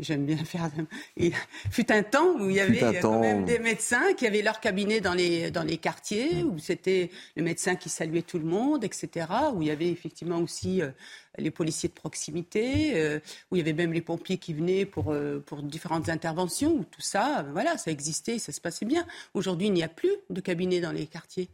[0.00, 0.70] J'aime bien faire.
[1.16, 1.32] Il
[1.70, 5.00] fut un temps où il y avait quand même des médecins qui avaient leur cabinet
[5.00, 9.26] dans les, dans les quartiers, où c'était le médecin qui saluait tout le monde, etc.
[9.54, 10.90] Où il y avait effectivement aussi euh,
[11.38, 13.20] les policiers de proximité, euh,
[13.50, 16.84] où il y avait même les pompiers qui venaient pour, euh, pour différentes interventions, où
[16.84, 19.06] tout ça, voilà, ça existait, ça se passait bien.
[19.34, 21.48] Aujourd'hui, il n'y a plus de cabinet dans les quartiers.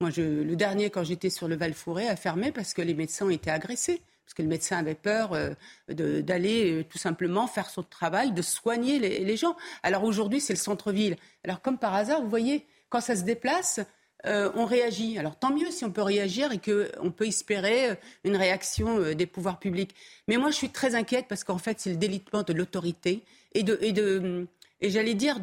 [0.00, 3.26] Moi, je, le dernier, quand j'étais sur le Val-Fouré, a fermé parce que les médecins
[3.26, 5.54] ont été agressés parce que le médecin avait peur euh,
[5.88, 9.56] d'aller euh, tout simplement faire son travail, de soigner les, gens.
[9.82, 11.16] Alors aujourd'hui, c'est le centre-ville.
[11.44, 13.80] Alors comme par hasard, vous voyez, quand ça se déplace,
[14.26, 15.18] euh, on réagit.
[15.18, 19.58] Alors tant mieux si on peut réagir et qu'on peut espérer une réaction des pouvoirs
[19.58, 19.94] publics.
[20.26, 23.22] Mais moi, je suis très inquiète parce qu'en fait, c'est le délitement de l'autorité
[23.54, 24.46] et de,
[24.82, 25.40] et j'allais dire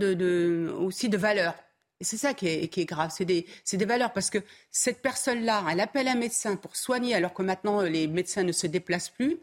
[0.78, 1.56] aussi de valeur.
[2.02, 4.40] Et c'est ça qui est, grave, c'est des, valeurs, parce que
[4.70, 8.68] cette personne-là, elle appelle un médecin pour soigner, alors que maintenant les médecins ne se
[8.68, 9.38] déplacent plus,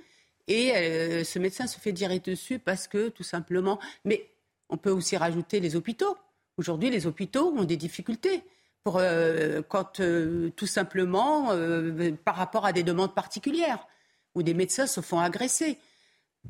[0.48, 3.78] et euh, ce médecin se fait tirer dessus parce que tout simplement...
[4.04, 4.28] Mais
[4.68, 6.16] on peut aussi rajouter les hôpitaux.
[6.56, 8.42] Aujourd'hui, les hôpitaux ont des difficultés.
[8.84, 11.54] Pour, euh, quand euh, tout simplement
[12.24, 13.86] par rapport à des demandes particulières,
[14.34, 15.78] où des médecins se font agresser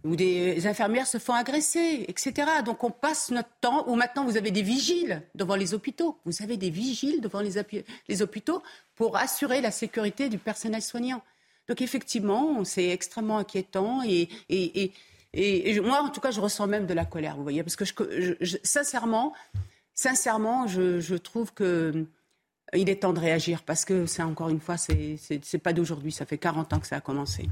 [0.04, 2.32] où des infirmières se font agresser, etc.
[2.64, 6.18] Donc on passe notre temps, ou maintenant vous avez des vigiles devant les hôpitaux.
[6.24, 8.62] Vous avez des vigiles devant les, hôpitaux
[8.96, 11.22] pour assurer la sécurité du personnel soignant.
[11.68, 14.28] Donc effectivement, c'est extrêmement inquiétant et,
[15.80, 17.84] moi, en tout cas, je ressens même de la colère, vous voyez, parce que
[18.64, 19.32] sincèrement,
[19.94, 22.06] sincèrement, je, trouve que
[22.74, 26.26] il est temps de réagir parce que c'est encore une fois, c'est pas d'aujourd'hui, ça
[26.26, 27.48] fait 40 ans que ça a commencé.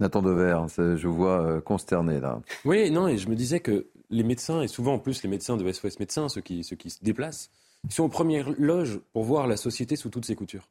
[0.00, 0.62] Nathan Dever,
[0.96, 2.40] je vois euh, consterné là.
[2.64, 5.56] Oui, non, et je me disais que les médecins, et souvent en plus les médecins
[5.56, 7.50] de SOS Médecins, ceux qui, ceux qui se déplacent,
[7.84, 10.68] ils sont aux premières loges pour voir la société sous toutes ses coutures.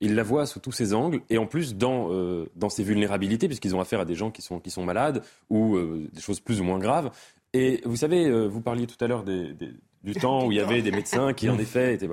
[0.00, 3.48] Ils la voient sous tous ses angles, et en plus dans, euh, dans ses vulnérabilités,
[3.48, 6.40] puisqu'ils ont affaire à des gens qui sont, qui sont malades ou euh, des choses
[6.40, 7.10] plus ou moins graves.
[7.52, 10.92] Et vous savez, vous parliez tout à l'heure du temps où il y avait des
[10.92, 12.08] médecins qui, en effet, étaient.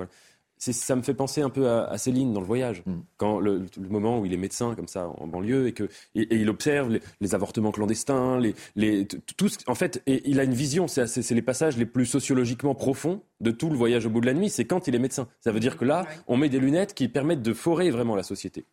[0.58, 2.92] Ça me fait penser un peu à, Céline dans le voyage, mm.
[3.16, 6.48] quand le, moment où il est médecin comme ça en banlieue et que et, il
[6.50, 10.88] observe les, avortements clandestins, les, les tout, en fait, et il a une vision.
[10.88, 14.34] C'est les passages les plus sociologiquement profonds de tout le voyage au bout de la
[14.34, 14.50] nuit.
[14.50, 15.28] C'est quand il est médecin.
[15.40, 18.22] Ça veut dire que là, on met des lunettes qui permettent de forer vraiment la
[18.22, 18.64] société.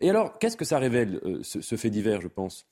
[0.00, 2.66] Et alors, qu'est-ce que ça révèle euh, ce, fait divers, je pense?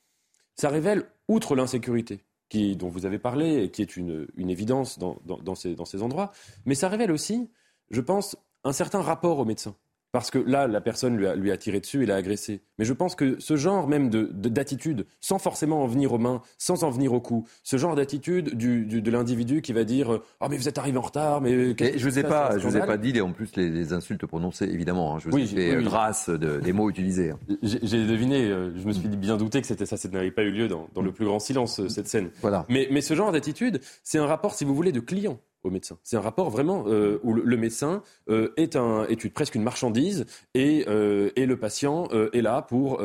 [0.55, 2.19] Ça révèle, outre l'insécurité,
[2.49, 5.73] qui, dont vous avez parlé, et qui est une, une évidence dans, dans, dans, ces,
[5.75, 6.33] dans ces endroits,
[6.65, 7.49] mais ça révèle aussi,
[7.89, 9.75] je pense, un certain rapport au médecin.
[10.11, 12.61] Parce que là, la personne lui a, lui a tiré dessus et l'a agressé.
[12.77, 16.41] Mais je pense que ce genre même d'attitude, de, sans forcément en venir aux mains,
[16.57, 20.47] sans en venir au cou, ce genre d'attitude du, de l'individu qui va dire Oh,
[20.49, 21.51] mais vous êtes arrivé en retard, mais.
[21.51, 24.25] je ne vous, ai pas, je vous ai pas dit, et en plus, les, insultes
[24.25, 25.15] prononcées, évidemment.
[25.15, 25.19] Hein.
[25.19, 27.29] je vous ai fait grâce des mots utilisés.
[27.31, 27.39] Hein.
[27.63, 30.51] J'ai deviné, euh, je me suis bien douté que c'était ça, ça n'avait pas eu
[30.51, 32.31] lieu dans, dans, le plus grand silence, euh, cette scène.
[32.41, 32.65] Voilà.
[32.67, 35.97] Mais, mais ce genre d'attitude, c'est un rapport, si vous voulez, de client au médecin.
[36.03, 40.25] C'est un rapport vraiment euh, où le, médecin euh, est, un, est presque une marchandise
[40.53, 43.01] et, euh, et le patient est là pour,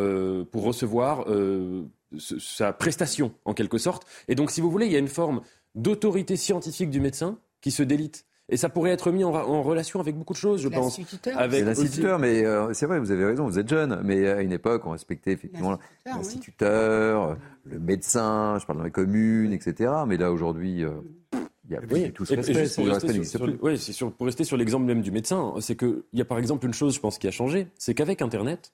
[0.51, 1.27] pour recevoir
[2.19, 4.07] sa prestation en quelque sorte.
[4.29, 5.41] Et donc, si vous voulez, il y a une forme
[5.75, 8.25] d'autorité scientifique du médecin qui se délite.
[8.49, 11.01] Et ça pourrait être mis en, relation avec beaucoup de choses, je pense.
[11.35, 12.45] Avec l'instituteur, mais
[12.75, 15.79] c'est vrai, vous avez raison, vous êtes jeune, mais à une époque, on respectait effectivement
[16.05, 19.93] l'instituteur, le médecin, je parle dans les communes, etc.
[20.07, 20.85] Mais là, aujourd'hui,
[21.69, 24.57] il y a oui, tout ce respect, pour, rester sur, oui, sur, pour rester sur
[24.57, 27.27] l'exemple même du médecin, c'est qu'il y a par exemple une chose, je pense, qui
[27.27, 28.73] a changé, c'est qu'avec Internet,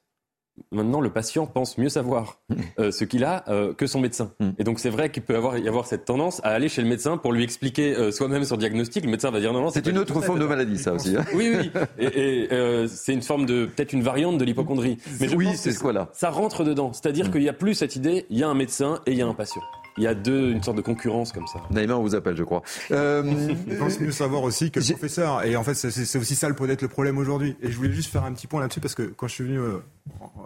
[0.71, 2.39] Maintenant, le patient pense mieux savoir
[2.79, 4.33] euh, ce qu'il a euh, que son médecin.
[4.39, 4.49] Mm.
[4.59, 6.87] Et donc, c'est vrai qu'il peut avoir, y avoir cette tendance à aller chez le
[6.87, 9.03] médecin pour lui expliquer euh, soi-même son diagnostic.
[9.03, 9.69] Le médecin va dire non, non.
[9.71, 11.15] C'est une autre forme de maladie, ça aussi.
[11.17, 11.25] Hein.
[11.33, 11.71] Oui, oui.
[11.97, 14.97] Et, et c'est une forme de, peut-être une variante de l'hypochondrie.
[15.19, 16.93] Mais oui, c'est quoi là Ça rentre dedans.
[16.93, 17.31] C'est-à-dire mm.
[17.31, 19.27] qu'il n'y a plus cette idée, il y a un médecin et il y a
[19.27, 19.61] un patient
[19.97, 21.61] il y a deux, une sorte de concurrence comme ça.
[21.69, 22.63] Naïma, on vous appelle, je crois.
[22.91, 23.53] Euh...
[23.67, 25.43] Je pense mieux savoir aussi que le professeur.
[25.43, 27.55] Et en fait, c'est aussi ça peut-être le problème aujourd'hui.
[27.61, 29.59] Et je voulais juste faire un petit point là-dessus parce que quand je suis venu
[29.59, 29.79] euh,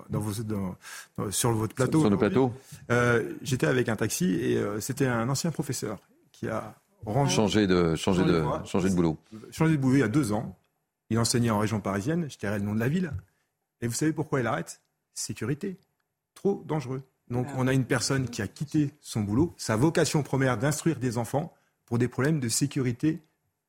[0.09, 0.76] dans vos, dans,
[1.32, 2.51] sur votre plateau, sur, le plateau,
[2.92, 6.00] euh, j'étais avec un taxi et euh, c'était un ancien professeur
[6.32, 6.76] qui a
[7.27, 9.17] changé de, changé de, changé de boulot.
[9.51, 10.58] Changé de boulot il y a deux ans.
[11.09, 13.11] Il enseignait en région parisienne, je dirais le nom de la ville.
[13.82, 14.82] Et vous savez pourquoi il arrête?
[15.14, 15.77] Sécurité.
[16.35, 17.01] Trop dangereux.
[17.30, 21.17] Donc on a une personne qui a quitté son boulot, sa vocation première d'instruire des
[21.17, 21.53] enfants
[21.85, 23.19] pour des problèmes de sécurité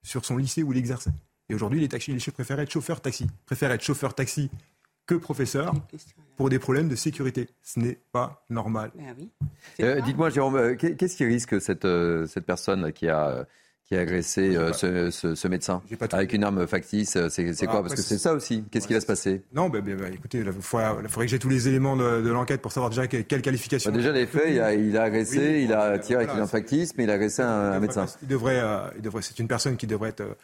[0.03, 1.11] sur son lycée où il exerçait.
[1.49, 4.51] Et aujourd'hui, les taxis, les préfèrent être chauffeur taxi, préfèrent être chauffeur taxi
[5.07, 5.75] que professeur
[6.37, 7.49] pour des problèmes de sécurité.
[7.63, 8.93] Ce n'est pas normal.
[8.95, 9.17] Ben
[9.81, 13.45] Euh, Dites-moi, Jérôme, euh, qu'est- qu'est-ce qui risque cette, euh, cette personne qui a, euh,
[13.89, 15.81] qui a agressé euh, ce, ce- ce médecin
[16.13, 17.83] avec une arme factice euh, C'est Voilà, quoi?
[17.83, 18.63] Parce que c'est- ça aussi.
[18.71, 19.43] Qu'est-ce qui va se passer?
[19.55, 20.95] Non, ben, écoutez, il faudrait,
[21.25, 23.91] que j'ai tous les éléments de, de l'enquête pour savoir déjà quelle, quelle qualification.
[23.91, 26.41] Bah, Déjà, les faits, il a, il a agressé, Oui, il a tiré avec une
[26.41, 28.05] arme factice, mais il a agressé un, un médecin.
[28.21, 30.21] Il devrait, euh, il devrait, c'est une personne qui devrait être.
[30.21, 30.35] euh,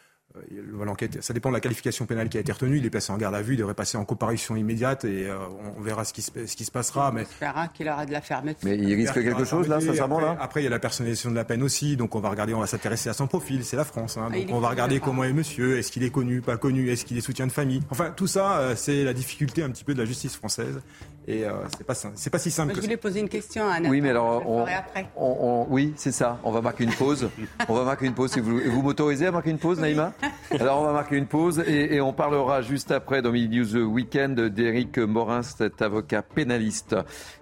[0.85, 2.77] l'enquête, ça dépend de la qualification pénale qui a été retenue.
[2.77, 5.37] Il est placé en garde à vue, il devrait passer en comparution immédiate et euh,
[5.77, 7.11] on verra ce qui se, ce qui se passera.
[7.11, 8.59] Mais On espérera qu'il aura de la fermeté.
[8.63, 10.37] Mais il risque quelque chose là, sincèrement après, là?
[10.41, 12.59] Après, il y a la personnalisation de la peine aussi, donc on va regarder, on
[12.59, 13.63] va s'intéresser à son profil.
[13.65, 16.09] C'est la France, hein, Ah, donc on va regarder comment est monsieur, est-ce qu'il est
[16.11, 17.81] connu, pas connu, est-ce qu'il est soutien de famille?
[17.89, 20.81] Enfin, tout ça, euh, c'est la difficulté un petit peu de la justice française
[21.27, 22.87] et euh, c'est pas, sim- c'est pas si simple Moi, je que ça.
[22.87, 23.89] voulais poser une question à Nathan.
[23.89, 25.07] Oui, mais alors, on, ferai après.
[25.15, 26.39] on- on- oui, c'est ça.
[26.43, 27.29] On va marquer une pause.
[27.69, 28.31] on va marquer une pause.
[28.31, 30.13] Si vous, vous m'autorisez à marquer une pause, Naïma?
[30.51, 33.75] Alors, on va marquer une pause et, et on parlera juste après dans Midi News
[33.91, 36.95] Weekend d'Éric Morin, cet avocat pénaliste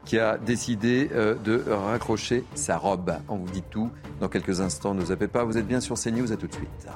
[0.06, 3.14] qui a décidé euh, de raccrocher sa robe.
[3.28, 3.90] On vous dit tout
[4.22, 4.94] dans quelques instants.
[4.94, 5.44] Ne zappez pas.
[5.44, 6.32] Vous êtes bien sur CNews.
[6.32, 6.88] À tout de suite.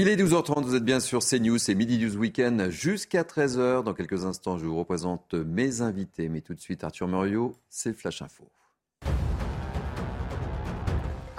[0.00, 3.84] Il est 12h30, vous êtes bien sur CNews, c'est Midi News Weekend jusqu'à 13h.
[3.84, 6.30] Dans quelques instants, je vous représente mes invités.
[6.30, 8.48] Mais tout de suite, Arthur Muriot, c'est Flash Info.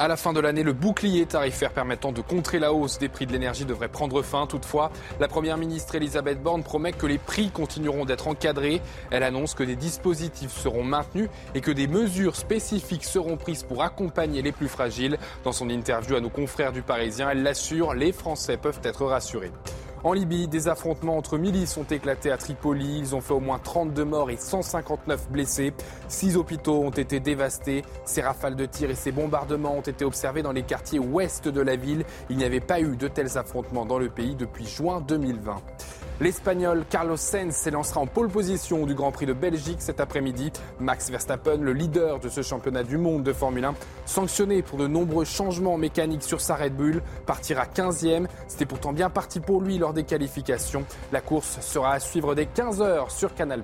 [0.02, 3.28] À la fin de l'année, le bouclier tarifaire permettant de contrer la hausse des prix
[3.28, 4.48] de l'énergie devrait prendre fin.
[4.48, 4.90] Toutefois,
[5.20, 8.82] la Première ministre Elisabeth Borne promet que les prix continueront d'être encadrés.
[9.12, 13.84] Elle annonce que des dispositifs seront maintenus et que des mesures spécifiques seront prises pour
[13.84, 15.20] accompagner les plus fragiles.
[15.44, 19.52] Dans son interview à nos confrères du Parisien, elle l'assure, les Français peuvent être rassurés.
[20.04, 22.98] En Libye, des affrontements entre milices ont éclaté à Tripoli.
[22.98, 25.74] Ils ont fait au moins 32 morts et 159 blessés.
[26.08, 27.84] Six hôpitaux ont été dévastés.
[28.04, 31.62] Ces rafales de tirs et ces bombardements ont été observés dans les quartiers ouest de
[31.62, 32.04] la ville.
[32.32, 35.62] Il n'y avait pas eu de tels affrontements dans le pays depuis juin 2020.
[36.22, 40.52] L'Espagnol Carlos Sainz s'élancera en pole position du Grand Prix de Belgique cet après-midi.
[40.80, 43.74] Max Verstappen, le leader de ce championnat du monde de Formule 1,
[44.06, 48.28] sanctionné pour de nombreux changements mécaniques sur sa Red Bull, partira 15e.
[48.48, 50.86] C'était pourtant bien parti pour lui lors des qualifications.
[51.12, 53.64] La course sera à suivre dès 15h sur Canal+.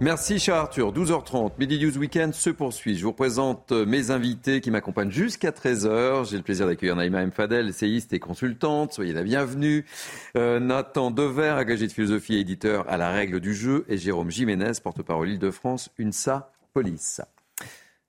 [0.00, 0.92] Merci, cher Arthur.
[0.92, 2.96] 12h30, Midi News Weekend se poursuit.
[2.96, 6.30] Je vous présente mes invités qui m'accompagnent jusqu'à 13h.
[6.30, 7.32] J'ai le plaisir d'accueillir Naïma M.
[7.32, 8.92] Fadel, essayiste et consultante.
[8.92, 9.84] Soyez la bienvenue.
[10.36, 13.84] Euh, Nathan Dever, agrégé de philosophie et éditeur à La Règle du Jeu.
[13.88, 17.20] Et Jérôme Jiménez, porte-parole Île-de-France, UNSA Police.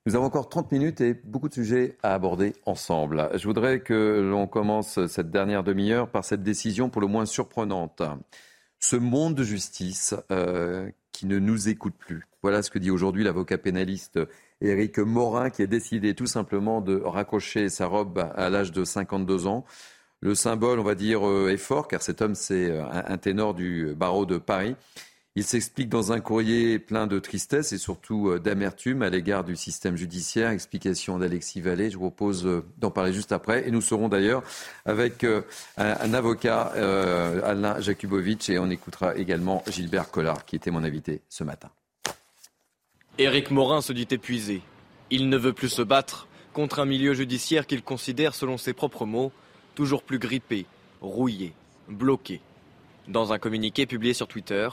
[0.06, 3.32] Nous avons encore 30 minutes et beaucoup de sujets à aborder ensemble.
[3.34, 8.04] Je voudrais que l'on commence cette dernière demi-heure par cette décision pour le moins surprenante.
[8.80, 10.88] Ce monde de justice euh,
[11.20, 12.26] qui ne nous écoute plus.
[12.44, 14.22] Voilà ce que dit aujourd'hui l'avocat pénaliste
[14.62, 19.46] Éric Morin qui a décidé tout simplement de raccrocher sa robe à l'âge de 52
[19.46, 19.66] ans.
[20.22, 23.18] Le symbole, on va dire, euh, est fort car cet homme, c'est euh, un, un
[23.18, 24.78] ténor du barreau de Paris.
[25.40, 29.56] Il s'explique dans un courrier plein de tristesse et surtout euh, d'amertume à l'égard du
[29.56, 30.50] système judiciaire.
[30.50, 31.90] Explication d'Alexis Vallée.
[31.90, 33.66] Je vous propose euh, d'en parler juste après.
[33.66, 34.44] Et nous serons d'ailleurs
[34.84, 35.44] avec euh,
[35.78, 36.74] un, avocat,
[37.46, 41.70] Alain Jakubowicz, et on écoutera également Gilbert Collard, qui était mon invité ce matin.
[43.18, 44.62] Éric Morin se dit épuisé.
[45.10, 49.06] Il ne veut plus se battre contre un milieu judiciaire qu'il considère, selon ses propres
[49.06, 49.32] mots,
[49.74, 50.66] toujours plus grippé,
[51.00, 51.54] rouillé,
[51.88, 52.42] bloqué.
[53.08, 54.68] Dans un communiqué publié sur Twitter,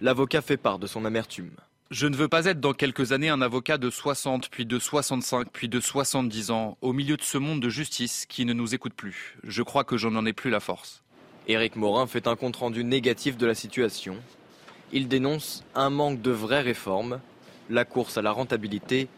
[0.00, 1.52] l'avocat fait part de son amertume.
[1.90, 5.48] Je ne veux pas être dans quelques années un avocat de 60, puis de 65,
[5.52, 8.94] puis de 70 ans, au milieu de ce monde de justice qui ne nous écoute
[8.94, 9.36] plus.
[9.44, 11.02] Je crois que je n'en ai plus la force.
[11.48, 14.16] Éric Morin fait un compte-rendu négatif de la situation.
[14.92, 17.20] Il dénonce un manque de vraies réformes,
[17.68, 19.08] la course à la rentabilité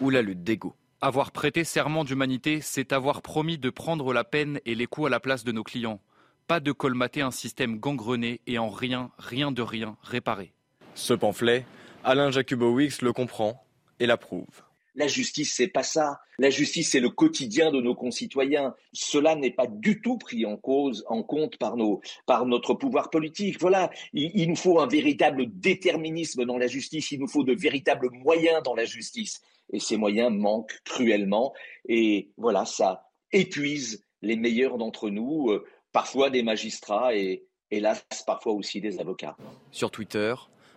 [0.00, 0.74] ou la lutte d'ego.
[1.00, 5.10] Avoir prêté serment d'humanité, c'est avoir promis de prendre la peine et les coups à
[5.10, 6.00] la place de nos clients.
[6.48, 10.54] Pas de colmater un système gangrené et en rien, rien de rien réparé.
[10.94, 11.66] Ce pamphlet,
[12.04, 13.62] Alain Jakubowicz le comprend
[14.00, 14.46] et l'approuve.
[14.94, 16.20] La justice, c'est pas ça.
[16.38, 18.74] La justice, c'est le quotidien de nos concitoyens.
[18.94, 23.10] Cela n'est pas du tout pris en cause, en compte par nos, par notre pouvoir
[23.10, 23.60] politique.
[23.60, 23.90] Voilà.
[24.14, 27.12] Il, il, nous faut un véritable déterminisme dans la justice.
[27.12, 29.42] Il nous faut de véritables moyens dans la justice.
[29.70, 31.52] Et ces moyens manquent cruellement.
[31.86, 38.52] Et voilà, ça épuise les meilleurs d'entre nous, euh, parfois des magistrats et, hélas, parfois
[38.52, 39.36] aussi des avocats.
[39.70, 40.34] Sur Twitter,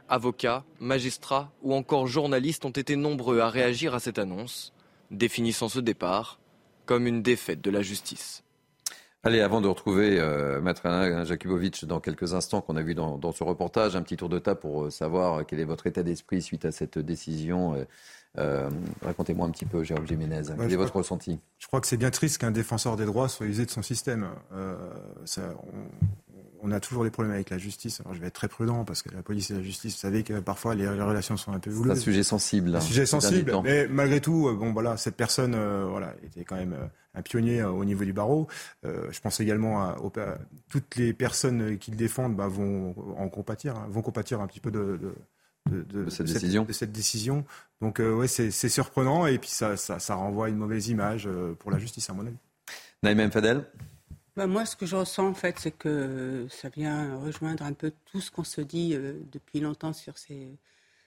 [0.09, 4.73] avocats, magistrats ou encore journalistes ont été nombreux à réagir à cette annonce,
[5.09, 6.39] définissant ce départ
[6.85, 8.43] comme une défaite de la justice.
[9.23, 13.31] Allez, avant de retrouver euh, Maître Alain Jakubovic dans quelques instants qu'on a vu dans,
[13.31, 16.41] ce reportage, un petit tour de table pour euh, savoir quel est votre état d'esprit
[16.41, 17.75] suite à cette décision.
[17.75, 17.85] Euh,
[18.35, 21.39] racontez-moi un petit peu, Jérôme Jiménez, quel est votre ressenti?
[21.59, 24.27] Je crois que c'est bien triste qu'un défenseur des droits soit usé de son système.
[25.25, 25.53] Ça,
[26.63, 28.01] on a toujours des problèmes avec la justice.
[28.01, 30.23] Alors je vais être très prudent parce que la police et la justice, vous savez
[30.23, 31.89] que parfois les, relations sont un peu voulues.
[31.91, 32.75] C'est un sujet sensible.
[32.75, 36.55] Un sujet sensible, mais malgré tout, euh, bon voilà, cette personne, euh, voilà, était quand
[36.55, 36.85] même euh,
[37.15, 38.47] un pionnier au niveau du barreau.
[38.83, 39.97] je pense également à,
[40.69, 44.61] toutes les personnes qui le défendent bah, vont en compatir, hein, vont compatir un petit
[44.61, 45.13] peu de, de
[46.09, 46.63] cette, décision.
[46.63, 47.45] de cette décision.
[47.81, 51.79] Donc ouais, c'est surprenant et puis ça, ça, ça, renvoie une mauvaise image pour la
[51.79, 52.37] justice à mon avis.
[53.03, 53.65] Naïm Fadel
[54.37, 57.91] bah, moi, ce que je ressens, en fait, c'est que ça vient rejoindre un peu
[58.05, 60.57] tout ce qu'on se dit euh, depuis longtemps sur, ces,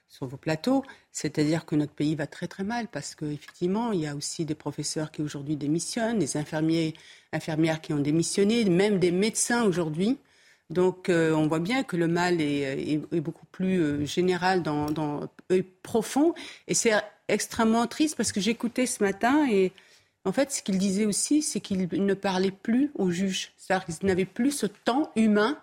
[0.08, 0.84] sur vos plateaux.
[1.10, 4.55] C'est-à-dire que notre pays va très, très mal parce qu'effectivement, il y a aussi des
[4.55, 6.94] professeurs qui aujourd'hui démissionnent, des infirmiers,
[7.33, 10.18] infirmières qui ont démissionné, même des médecins aujourd'hui.
[10.70, 15.28] Donc, euh, on voit bien que le mal est, beaucoup plus euh, général, dans, dans,
[15.83, 16.34] profond.
[16.68, 16.93] Et c'est
[17.28, 19.73] extrêmement triste parce que j'écoutais ce matin et
[20.26, 23.52] en fait, ce qu'il disait aussi, c'est qu'il ne parlait plus aux juges.
[23.59, 25.59] C'est-à-dire qu'il n'avait plus ce temps humain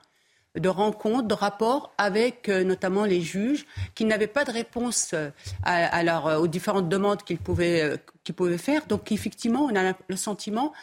[0.56, 3.66] de rencontre, de rapport avec euh, notamment les juges,
[3.96, 5.30] qui n'avaient pas de réponse euh,
[5.68, 7.98] euh, aux différentes demandes qu'ils pouvaient,
[8.36, 8.86] pouvaient faire.
[8.88, 10.74] Donc effectivement, on a le sentiment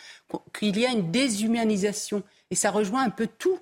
[0.58, 2.22] qu'il y a une déshumanisation.
[2.50, 3.58] Et ça rejoint un peu tout.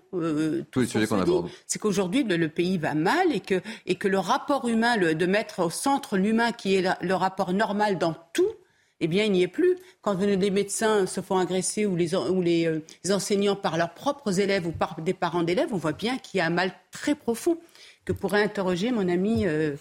[0.70, 1.50] Tous les sujets qu'on aborde.
[1.66, 5.64] C'est qu'aujourd'hui, le, pays va mal et que, et que le rapport humain, de mettre
[5.64, 8.52] au centre l'humain qui est le rapport normal dans tout,
[9.00, 9.76] eh bien, il n'y est plus.
[10.02, 14.40] Quand des médecins se font agresser ou les, ou euh, les, enseignants par leurs propres
[14.40, 17.14] élèves ou par des parents d'élèves, on voit bien qu'il y a un mal très
[17.14, 17.58] profond
[18.04, 19.74] que pourrait interroger mon ami euh,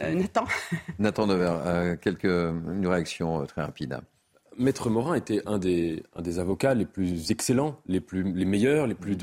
[0.00, 0.44] euh, Nathan.
[0.98, 4.00] Nathan Dever, quelques, une réaction très rapide.
[4.58, 8.86] Maître Morin était un des, un des avocats les plus excellents, les, plus, les meilleurs,
[8.86, 9.16] les plus,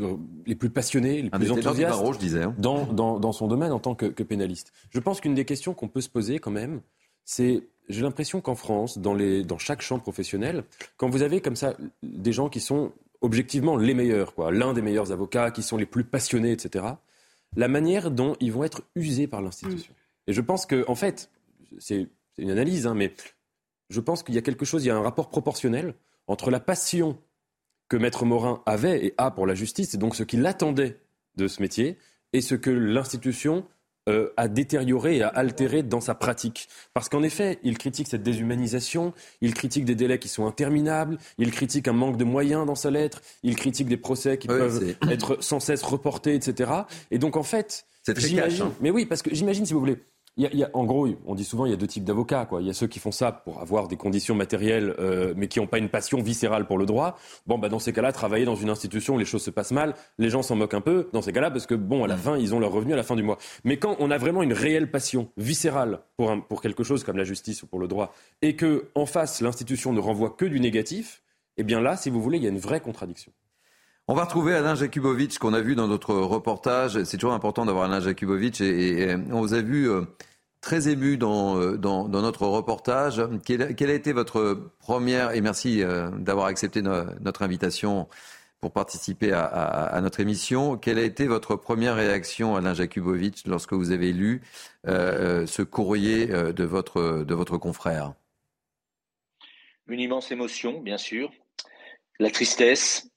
[0.45, 2.55] les plus passionnés, les plus enthousiastes je disais, hein.
[2.57, 4.71] dans, dans, dans, son domaine en tant que, que pénaliste.
[4.89, 6.81] Je pense qu'une des questions qu'on peut se poser quand même,
[7.25, 10.63] c'est j'ai l'impression qu'en France, dans, les, dans chaque champ professionnel,
[10.97, 12.91] quand vous avez comme ça des gens qui sont
[13.21, 16.85] objectivement les meilleurs, quoi, l'un des meilleurs avocats, qui sont les plus passionnés, etc.,
[17.55, 19.93] la manière dont ils vont être usés par l'institution.
[19.93, 20.29] Mm.
[20.31, 21.29] Et je pense que, en fait,
[21.77, 22.07] c'est
[22.37, 23.13] une analyse, hein, mais
[23.89, 25.93] je pense qu'il y a quelque chose, il y a un rapport proportionnel
[26.27, 27.17] entre la passion
[27.87, 30.99] que Maître Morin avait et a pour la justice, et donc ce qu'il attendait
[31.35, 31.97] de ce métier,
[32.33, 33.65] et ce que l'institution
[34.07, 36.67] euh, à détériorer et à altérer dans sa pratique.
[36.93, 41.49] Parce qu'en effet, il critique cette déshumanisation, il critique des délais qui sont interminables, il
[41.49, 45.41] critique un manque de moyens dans sa lettre, il critique des procès qui peuvent être
[45.43, 46.71] sans cesse reportés, etc.
[47.09, 48.71] Et donc en fait, très hein.
[48.79, 49.97] Mais oui, parce que j'imagine, si vous voulez,
[50.37, 52.45] il y a, en gros, on dit souvent il y a deux types d'avocats.
[52.45, 52.61] Quoi.
[52.61, 55.59] Il y a ceux qui font ça pour avoir des conditions matérielles, euh, mais qui
[55.59, 57.17] n'ont pas une passion viscérale pour le droit.
[57.47, 59.95] Bon, bah, dans ces cas-là, travailler dans une institution où les choses se passent mal,
[60.17, 61.07] les gens s'en moquent un peu.
[61.13, 62.19] Dans ces cas-là, parce que bon, à la mm.
[62.19, 63.37] fin, ils ont leur revenu à la fin du mois.
[63.63, 67.17] Mais quand on a vraiment une réelle passion viscérale pour, un, pour quelque chose comme
[67.17, 70.59] la justice ou pour le droit, et que en face l'institution ne renvoie que du
[70.59, 71.23] négatif,
[71.55, 73.31] eh bien là, si vous voulez, il y a une vraie contradiction.
[74.07, 77.03] On va retrouver Alain Jakubovic qu'on a vu dans notre reportage.
[77.05, 80.03] C'est toujours important d'avoir Alain Jakubovic et, on vous a vu euh,
[80.61, 83.19] très ému dans, euh, dans, dans, notre reportage.
[83.43, 88.07] Quelle, a été votre première, et merci euh, d'avoir accepté notre invitation
[88.61, 93.91] pour participer à, notre émission, quelle a été votre première réaction, Alain Jakubovic, lorsque vous
[93.91, 94.41] avez lu
[94.85, 98.13] ce courrier de votre, de votre confrère?
[99.87, 101.29] Une immense émotion, bien sûr.
[102.17, 103.07] La tristesse,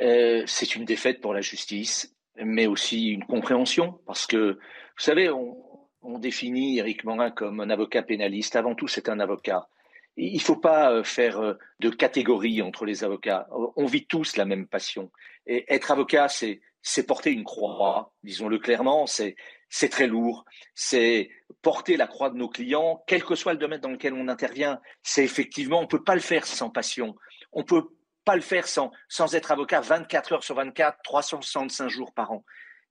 [0.00, 5.30] euh, c'est une défaite pour la justice, mais aussi une compréhension, parce que, vous savez,
[5.30, 5.56] on,
[6.02, 8.56] on définit Éric Morin comme un avocat pénaliste.
[8.56, 9.68] Avant tout, c'est un avocat.
[10.16, 13.48] Il ne faut pas euh, faire euh, de catégorie entre les avocats.
[13.76, 15.10] On vit tous la même passion.
[15.46, 19.36] Et être avocat, c'est, c'est porter une croix, disons-le clairement, c'est,
[19.70, 20.44] c'est très lourd.
[20.74, 21.30] C'est
[21.62, 24.80] porter la croix de nos clients, quel que soit le domaine dans lequel on intervient.
[25.02, 27.14] C'est effectivement, on ne peut pas le faire sans passion.
[27.52, 27.88] On peut
[28.24, 32.44] pas le faire sans, sans être avocat 24 heures sur 24, 365 jours par an.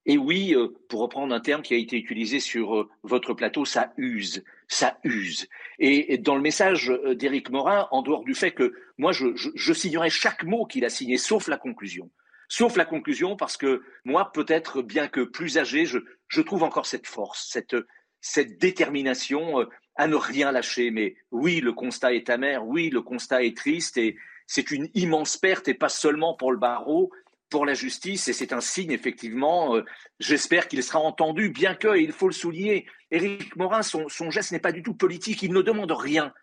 [0.04, 3.64] Et oui, euh, pour reprendre un terme qui a été utilisé sur euh, votre plateau,
[3.64, 5.48] ça use, ça use.
[5.78, 10.10] Et, dans le message euh, d'Éric Morin, en dehors du fait que moi, je, signerai
[10.10, 12.10] chaque mot qu'il a signé, sauf la conclusion.
[12.48, 16.86] Sauf la conclusion, parce que moi, peut-être, bien que plus âgé, je, je trouve encore
[16.86, 17.76] cette force, cette,
[18.20, 20.90] cette détermination à ne rien lâcher.
[20.90, 24.16] Mais oui, le constat est amer, oui, le constat est triste, et
[24.54, 27.10] c'est une immense perte, et pas seulement pour le barreau,
[27.48, 29.76] pour la justice et c'est un signe effectivement.
[29.76, 29.84] Euh,
[30.20, 34.58] j'espère qu'il sera entendu, bien que, il faut le souligner, Éric Morin, son, geste n'est
[34.58, 36.34] pas du tout politique, il ne demande rien.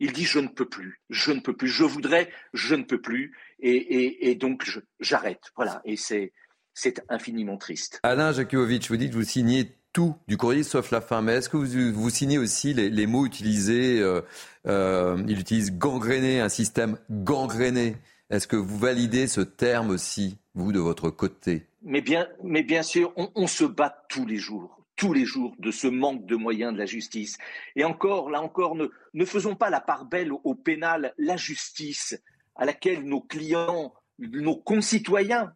[0.00, 3.02] Il dit je ne peux plus, je ne peux plus, je voudrais, je ne peux
[3.02, 4.64] plus, et, donc
[4.98, 5.52] j'arrête.
[5.54, 6.32] Voilà, et c'est
[6.72, 8.00] c'est infiniment triste.
[8.02, 11.56] Alain Jakubowicz, vous dites vous signez tout du courrier sauf la fin, mais est-ce que
[11.56, 14.20] vous, vous signez aussi les, mots utilisés euh,
[14.68, 17.96] euh, Il utilise gangréné, un système gangréné.
[18.30, 21.66] Est-ce que vous validez ce terme aussi, vous, de votre côté?
[21.82, 25.70] Mais bien, mais bien sûr, on se bat tous les jours tous les jours de
[25.70, 27.38] ce manque de moyens de la justice.
[27.76, 32.20] Et encore, là encore, ne, ne faisons pas la part belle au, pénal, la justice
[32.56, 35.52] à laquelle nos clients, nos concitoyens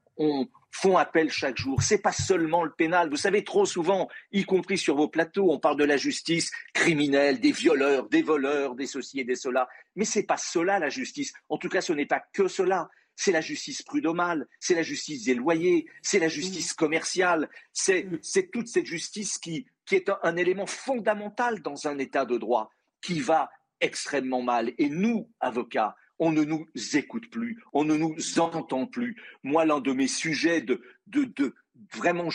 [0.73, 1.83] font appel chaque jour.
[1.83, 3.09] C'est pas seulement le pénal.
[3.10, 7.41] Vous savez, trop souvent, y compris sur vos plateaux, on parle de la justice criminelle,
[7.41, 9.68] des violeurs, des voleurs, des ceci et des cela.
[9.94, 11.33] Mais c'est pas cela la justice.
[11.49, 15.25] En tout cas, ce n'est pas que cela c'est la justice prud'homale, c'est la justice
[15.25, 21.60] des loyers, c'est la justice commerciale, c'est toute cette justice qui, est un, élément fondamental
[21.60, 22.70] dans un État de droit
[23.02, 24.73] qui va extrêmement mal.
[24.78, 29.20] Et nous, avocats, on ne nous écoute plus, on ne nous entend plus.
[29.42, 31.52] Moi, l'un de mes sujets de, de
[31.92, 32.28] vraiment,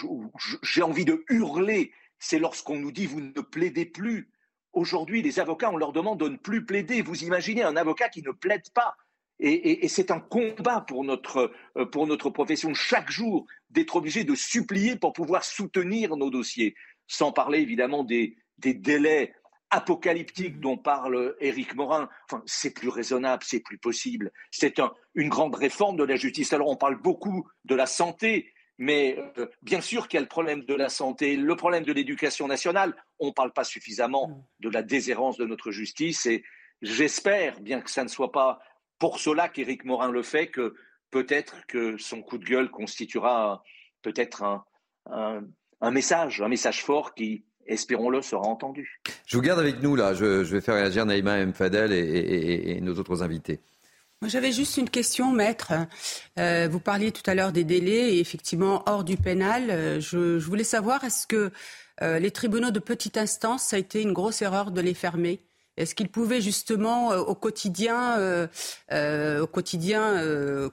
[0.61, 4.29] j'ai envie de hurler, c'est lorsqu'on nous dit vous ne plaidez plus.
[4.73, 7.01] Aujourd'hui, les avocats, on leur demande de ne plus plaider.
[7.01, 8.97] Vous imaginez un avocat qui ne plaide pas
[9.39, 14.35] et, c'est un combat pour notre, euh, pour notre profession chaque jour d'être obligé de
[14.35, 16.75] supplier pour pouvoir soutenir nos dossiers,
[17.07, 19.33] sans parler évidemment des délais
[19.69, 22.09] apocalyptiques dont parle Éric Morin.
[22.25, 24.31] Enfin, c'est plus raisonnable, c'est plus possible.
[24.51, 26.53] C'est un, une grande réforme de la justice.
[26.53, 30.27] Alors, on parle beaucoup de la santé, mais euh, bien sûr qu'il y a le
[30.27, 32.95] problème de la santé, le problème de l'éducation nationale.
[33.19, 36.43] On ne parle pas suffisamment de la déshérence de notre justice et
[36.81, 38.59] j'espère, bien que ça ne soit pas
[38.99, 40.75] pour cela qu'Éric Morin le fait, que
[41.11, 43.63] peut-être que son coup de gueule constituera
[44.01, 44.43] peut-être
[45.09, 49.01] un, message, un message fort qui, espérons-le, sera entendu.
[49.25, 50.13] Je vous garde avec nous là.
[50.13, 51.53] Je, vais faire réagir Naïma M.
[51.53, 53.59] Fadel et, nos autres invités.
[54.25, 55.73] J'avais juste une question, maître.
[56.39, 59.69] Euh, vous parliez tout à l'heure des délais et effectivement hors du pénal.
[59.69, 61.51] Euh, je, voulais savoir est-ce que
[62.01, 65.39] euh, les tribunaux de petite instance, ça a été une grosse erreur de les fermer?
[65.77, 68.47] Est-ce qu'il pouvait justement euh, au quotidien, euh,
[68.91, 70.21] euh, au quotidien,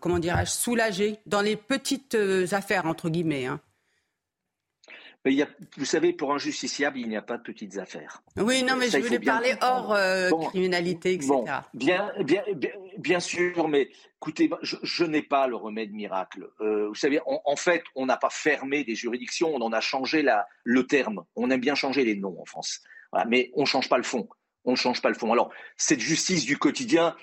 [0.01, 2.17] comment dirais-je, soulager dans les petites
[2.53, 3.61] affaires entre guillemets hein?
[5.77, 8.23] Vous savez, pour un justiciable, il n'y a pas de petites affaires.
[8.37, 9.97] Oui, non, mais je voulais parler hors
[10.51, 11.33] criminalité, etc.
[11.73, 12.43] bien, bien,
[12.99, 16.49] bien, sûr, mais écoutez, je, n'ai pas le remède miracle.
[16.61, 20.47] vous savez, en fait, on n'a pas fermé des juridictions, on en a changé la,
[20.63, 21.25] le terme.
[21.37, 22.83] On aime bien changer les noms en France.
[23.27, 24.29] mais on ne change pas le fond
[24.65, 25.31] on ne change pas le fond.
[25.33, 27.15] Alors, cette justice du quotidien,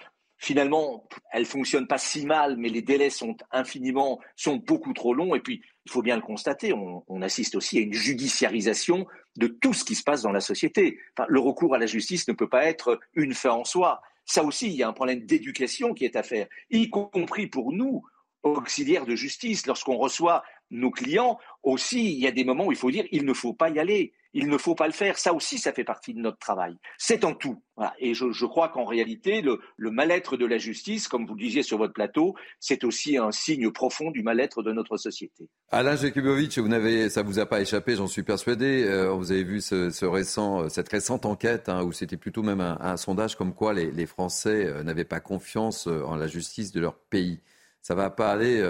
[0.41, 5.35] finalement, elle fonctionne pas si mal, mais les délais sont infiniment, sont beaucoup trop longs.
[5.35, 9.05] Et puis, il faut bien le constater, on, assiste aussi à une judiciarisation
[9.37, 10.97] de tout ce qui se passe dans la société.
[11.27, 14.01] le recours à la justice ne peut pas être une fin en soi.
[14.25, 17.71] Ça aussi, il y a un problème d'éducation qui est à faire, y compris pour
[17.71, 18.03] nous,
[18.41, 22.77] auxiliaires de justice, lorsqu'on reçoit nos clients, aussi, il y a des moments où il
[22.77, 25.17] faut dire, il ne faut pas y aller il ne faut pas le faire.
[25.17, 26.77] Ça aussi, ça fait partie de notre travail.
[26.97, 27.61] C'est en tout.
[27.99, 29.59] Et je, crois qu'en réalité, le,
[29.91, 33.71] mal-être de la justice, comme vous le disiez sur votre plateau, c'est aussi un signe
[33.71, 35.49] profond du mal-être de notre société.
[35.69, 38.83] Alain Jakubowicz, vous n'avez, ça vous a pas échappé, j'en suis persuadé.
[38.85, 42.97] Euh, vous avez vu ce, récent, cette récente enquête hein, où c'était plutôt même un,
[42.97, 46.95] sondage comme quoi les, Français euh, n'avaient pas confiance euh, en la justice de leur
[46.95, 47.39] pays.
[47.81, 48.63] Ça va pas aller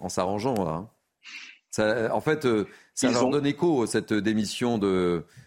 [0.00, 0.68] en s'arrangeant.
[0.68, 0.90] Hein.
[1.70, 2.46] Ça, en fait,
[2.94, 4.78] ça leur donne écho, cette démission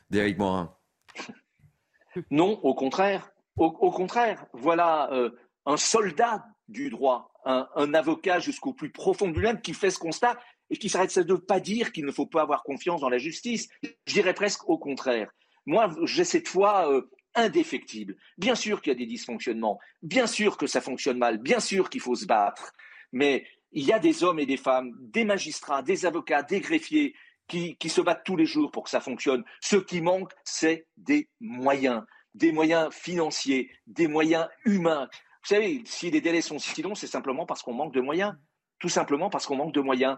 [0.10, 0.76] d'Éric Morin
[2.32, 3.32] Non, au contraire.
[3.56, 5.30] Au, contraire, voilà euh,
[5.66, 10.40] un soldat du droit, un, avocat jusqu'au plus profond de lui-même qui fait ce constat
[10.72, 13.20] et qui s'arrête de ne pas dire qu'il ne faut pas avoir confiance dans la
[13.20, 13.70] justice.
[13.84, 15.32] Je dirais presque au contraire.
[15.68, 17.04] Moi, j'ai cette foi euh,
[17.36, 18.16] indéfectible.
[18.40, 21.92] Bien sûr qu'il y a des dysfonctionnements, bien sûr que ça fonctionne mal, bien sûr
[21.92, 22.74] qu'il faut se battre,
[23.12, 27.16] mais il y a des hommes et des femmes, des magistrats, des avocats, des greffiers
[27.48, 29.44] qui, se battent tous les jours pour que ça fonctionne.
[29.62, 32.04] Ce qui manque, c'est des moyens,
[32.34, 35.08] des moyens financiers, des moyens humains.
[35.44, 38.34] Vous savez, si les délais sont si longs, c'est simplement parce qu'on manque de moyens.
[38.80, 40.18] Tout simplement parce qu'on manque de moyens.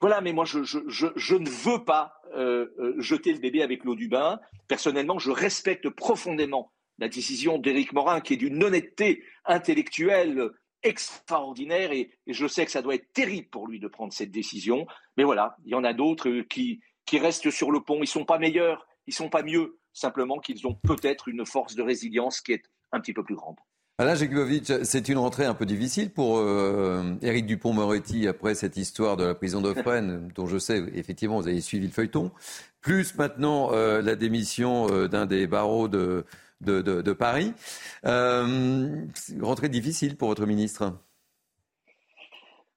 [0.00, 4.08] Voilà, mais moi, je, ne veux pas euh, euh, jeter le bébé avec l'eau du
[4.08, 4.38] bain.
[4.68, 10.50] Personnellement, je respecte profondément la décision d'Éric Morin, qui est d'une honnêteté intellectuelle
[10.86, 14.86] extraordinaire et, je sais que ça doit être terrible pour lui de prendre cette décision.
[15.16, 17.98] Mais voilà, il y en a d'autres euh, qui, qui restent sur le pont.
[18.02, 21.82] Ils sont pas meilleurs, ils sont pas mieux, simplement qu'ils ont peut-être une force de
[21.82, 23.56] résilience qui est un petit peu plus grande.
[23.98, 29.16] Alain Jakubowicz, c'est une rentrée un peu difficile pour euh, Éric Dupont-Moretti après cette histoire
[29.16, 32.30] de la prison Fresnes, dont je sais, effectivement, vous avez suivi le feuilleton.
[32.82, 36.26] Plus maintenant euh, la démission d'un des barreaux de,
[36.60, 37.52] de, Paris.
[38.04, 39.06] Euh,
[39.40, 40.98] rentrée difficile pour votre ministre.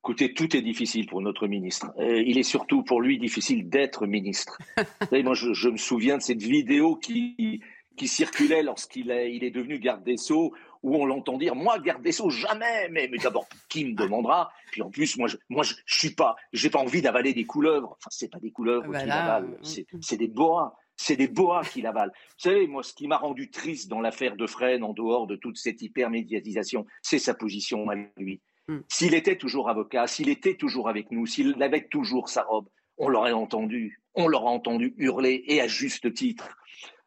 [0.04, 1.94] Écoutez, tout est difficile pour notre ministre.
[2.00, 4.58] il est surtout pour lui difficile d'être ministre.
[5.12, 7.62] moi, je, me souviens de cette vidéo qui,
[7.98, 11.80] qui circulait lorsqu'il est, il est devenu garde des Sceaux, où on l'entend dire moi
[11.80, 12.90] garde des sceaux jamais.
[12.90, 14.52] Mais, mais d'abord qui me demandera?
[14.72, 17.96] Puis en plus moi je moi je, suis pas j'ai pas envie d'avaler des couleuvres.
[17.98, 22.12] Enfin c'est pas des couleuvres qu'il avale c'est des boas c'est des boas qu'il avale.
[22.14, 25.38] Vous savez, moi, ce qui m'a rendu triste dans l'affaire de Fresnes, en dehors de
[25.38, 28.42] toute cette hypermédiatisation, c'est sa position à lui.
[28.68, 28.80] Hmm.
[28.90, 33.08] S'il était toujours avocat, s'il était toujours avec nous, s'il avait toujours sa robe, on
[33.08, 34.02] l'aurait entendu.
[34.14, 36.58] On l'aurait entendu hurler, et à juste titre.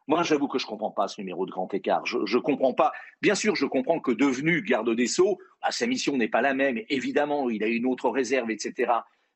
[0.07, 2.03] Moi, j'avoue que je ne comprends pas ce numéro de grand écart.
[2.07, 2.93] Je ne comprends pas.
[3.21, 6.55] Bien sûr, je comprends que devenu garde des Sceaux, bah, sa mission n'est pas la
[6.55, 6.81] même.
[6.89, 8.91] Évidemment, il a une autre réserve, etc.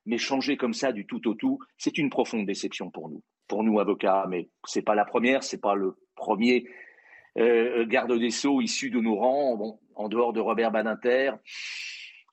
[0.08, 3.64] Mais changer comme ça du tout au tout, c'est une profonde déception pour nous, pour
[3.64, 4.26] nous avocats.
[4.30, 6.68] Mais c'est pas la première, c'est pas le premier
[7.38, 11.32] euh, garde des Sceaux issu de nos rangs, bon, en dehors de Robert Badinter.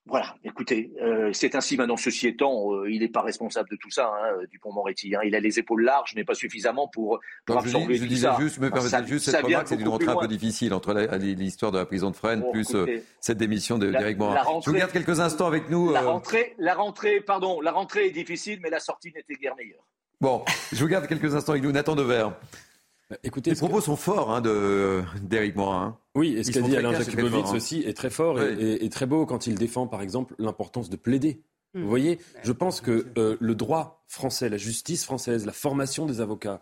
[0.06, 1.96] Voilà, écoutez, euh, c'est ainsi maintenant.
[1.96, 5.14] Ceci étant, euh, il n'est pas responsable de tout ça, hein, Dupont-Moretti.
[5.16, 5.20] Hein.
[5.24, 8.58] Il a les épaules larges, mais pas suffisamment pour, pour absorber je, je disais juste,
[8.58, 11.86] me permettez juste cette remarque, c'est une rentrée un peu difficile entre l'histoire de la
[11.86, 14.60] prison de Fresnes plus euh, cette démission d'Éric Morin.
[14.62, 15.90] Je vous garde quelques instants avec nous.
[15.90, 19.86] La rentrée, la rentrée, pardon, la rentrée est difficile, mais la sortie n'était guère meilleure.
[20.20, 21.72] Bon, je vous garde quelques instants avec nous.
[21.72, 22.28] Nathan Dever.
[23.22, 24.40] Écoutez, les propos sont forts hein,
[25.22, 25.86] d'Éric Morin.
[25.86, 25.98] Hein.
[26.14, 27.54] Oui, et ce qu'a dit Alain Jakubowicz hein.
[27.54, 31.42] aussi est très fort et, très beau quand il défend, par exemple, l'importance de plaider.
[31.74, 31.82] Hmm.
[31.82, 36.20] Vous voyez, je pense que euh, le droit français, la justice française, la formation des
[36.20, 36.60] avocats,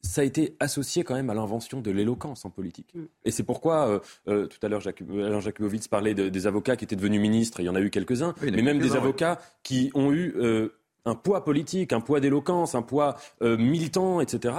[0.00, 2.90] ça a été associé quand même à l'invention de l'éloquence en politique.
[2.94, 3.04] Hmm.
[3.24, 6.96] Et c'est pourquoi, euh, euh, tout à l'heure, Alain Jakubowicz parlait des avocats qui étaient
[6.96, 10.34] devenus ministres, il y en a eu quelques-uns, mais même des avocats qui ont eu
[11.04, 14.56] un poids politique, un poids d'éloquence, un poids militant, etc.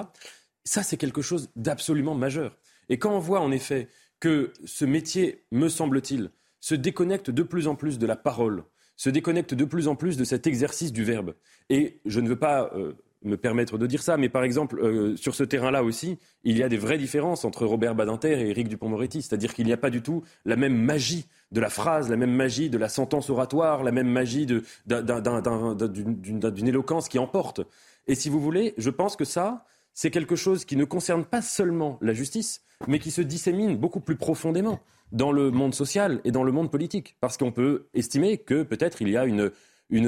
[0.64, 2.58] Ça, c'est quelque chose d'absolument majeur.
[2.90, 3.88] Et quand on voit en effet
[4.20, 8.64] que ce métier, me semble-t-il, se déconnecte de plus en plus de la parole,
[8.96, 11.36] se déconnecte de plus en plus de cet exercice du verbe.
[11.70, 12.94] Et je ne veux pas euh,
[13.24, 16.64] me permettre de dire ça, mais par exemple, euh, sur ce terrain-là aussi, il y
[16.64, 19.22] a des vraies différences entre Robert Badinter et Éric Dupond-Moretti.
[19.22, 22.34] C'est-à-dire qu'il n'y a pas du tout la même magie de la phrase, la même
[22.34, 24.46] magie de la sentence oratoire, la même magie
[24.86, 27.62] d'une éloquence qui emporte.
[28.08, 31.42] Et si vous voulez, je pense que ça, c'est quelque chose qui ne concerne pas
[31.42, 34.80] seulement la justice, mais qui se dissémine beaucoup plus profondément
[35.12, 37.16] dans le monde social et dans le monde politique.
[37.22, 39.52] Parce qu'on peut estimer que peut-être il y a une,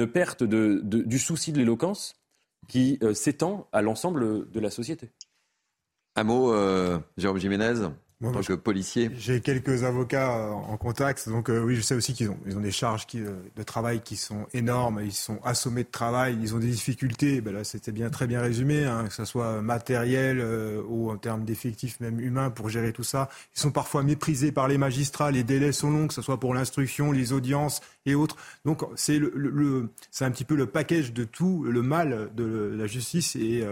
[0.06, 2.14] perte du souci de l'éloquence
[2.68, 5.10] qui euh, s'étend à l'ensemble de la société.
[6.14, 7.88] Un mot, euh, Jérôme Jiménez
[8.24, 11.94] en tant que policier J'ai quelques avocats euh, en contact, donc euh, oui, je sais
[11.94, 15.12] aussi qu'ils ont, ils ont des charges qui, euh, de travail qui sont énormes, ils
[15.12, 17.40] sont assommés de travail, ils ont des difficultés.
[17.40, 20.44] Ben là, c'était bien très bien résumé, hein, que ce soit matériel
[20.88, 23.28] ou en termes d'effectifs même humains pour gérer tout ça.
[23.56, 26.54] Ils sont parfois méprisés par les magistrats, les délais sont longs, que ce soit pour
[26.54, 28.36] l'instruction, les audiences et autres.
[28.64, 32.74] Donc c'est le, le, c'est un petit peu le package de tout le mal de
[32.76, 33.64] la justice et,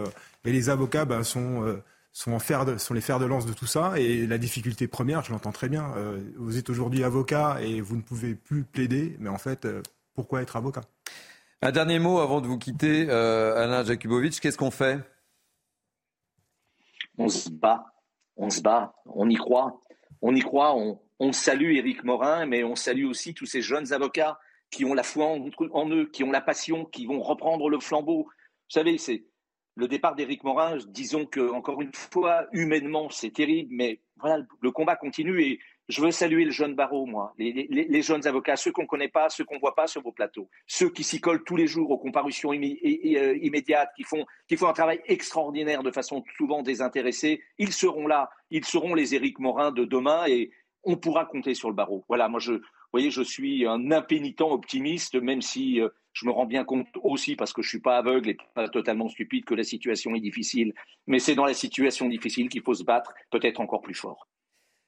[0.44, 1.76] et les avocats ben, sont
[2.16, 3.98] sont, en fer de, sont les fers de lance de tout ça.
[3.98, 7.94] Et la difficulté première, je l'entends très bien, euh, vous êtes aujourd'hui avocat et vous
[7.94, 9.82] ne pouvez plus plaider, mais en fait, euh,
[10.14, 10.80] pourquoi être avocat?
[11.60, 14.98] Un dernier mot avant de vous quitter, euh, Alain Jakubowicz, qu'est-ce qu'on fait?
[17.18, 17.84] On se bat,
[18.38, 19.82] on se bat, on y croit,
[20.22, 23.92] on y croit, on, on salue Éric Morin, mais on salue aussi tous ces jeunes
[23.92, 24.38] avocats
[24.70, 27.78] qui ont la foi en, en eux, qui ont la passion, qui vont reprendre le
[27.78, 28.22] flambeau.
[28.24, 29.24] Vous savez, c'est
[29.76, 34.70] le départ d'Éric Morin, disons que encore une fois, humainement, c'est terrible, mais voilà, le
[34.70, 38.82] combat continue et je veux saluer le jeune barreau, moi, les, jeunes avocats, ceux qu'on
[38.82, 41.44] ne connaît pas, ceux qu'on ne voit pas sur vos plateaux, ceux qui s'y collent
[41.44, 46.62] tous les jours aux comparutions euh, immédiates, qui font, un travail extraordinaire de façon souvent
[46.62, 47.40] désintéressée.
[47.58, 50.50] Ils seront là, ils seront les Éric Morin de demain et
[50.82, 52.05] on pourra compter sur le barreau.
[52.08, 52.60] Voilà, moi, je, vous
[52.92, 57.36] voyez, je suis un impénitent optimiste, même si euh, je me rends bien compte aussi,
[57.36, 60.20] parce que je ne suis pas aveugle et pas totalement stupide, que la situation est
[60.20, 60.72] difficile.
[61.06, 64.26] Mais c'est dans la situation difficile qu'il faut se battre, peut-être encore plus fort.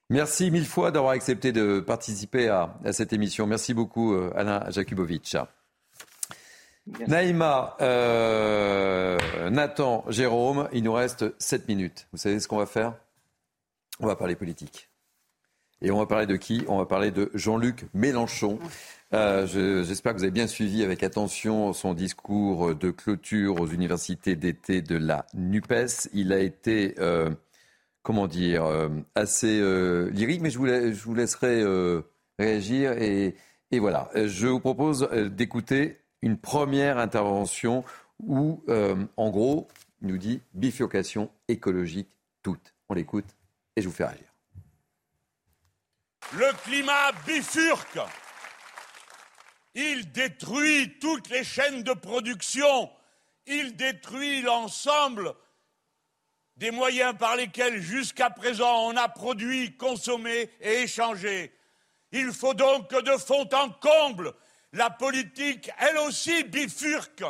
[0.09, 3.45] Merci mille fois d'avoir accepté de participer à, cette émission.
[3.45, 5.35] Merci beaucoup, euh, Alain Jakubowicz.
[7.07, 12.07] Naïma, euh, Nathan, Jérôme, il nous reste 7 minutes.
[12.11, 12.95] Vous savez ce qu'on va faire?
[13.99, 14.89] On va parler politique.
[15.81, 16.65] Et on va parler de qui?
[16.67, 18.59] On va parler de Jean-Luc Mélenchon.
[19.13, 19.47] Euh,
[19.83, 24.81] j'espère que vous avez bien suivi avec attention son discours de clôture aux universités d'été
[24.81, 26.09] de la NUPES.
[26.13, 27.29] Il a été, euh,
[28.03, 29.61] comment dire, euh, assez
[30.11, 31.63] lyrique, mais je vous, je vous laisserai
[32.37, 32.91] réagir.
[33.01, 33.35] Et,
[33.71, 37.85] et, voilà, je vous propose d'écouter une première intervention
[38.19, 38.63] où,
[39.15, 39.69] en gros,
[40.01, 42.09] il nous dit bifurcation écologique
[42.43, 42.73] toute.
[42.89, 43.37] On l'écoute
[43.75, 44.28] et je vous fais réagir.
[46.33, 47.99] Le climat bifurque.
[49.73, 52.91] Il détruit toutes les chaînes de production.
[53.47, 55.33] Il détruit l'ensemble
[56.55, 61.51] des moyens par lesquels jusqu'à présent on a produit, consommé et échangé.
[62.11, 64.33] Il faut donc que de fond en comble,
[64.73, 67.23] la politique, elle aussi, bifurque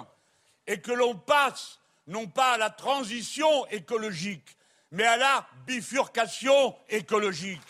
[0.68, 4.58] et que l'on passe non pas à la transition écologique,
[4.92, 7.62] mais à la bifurcation écologique.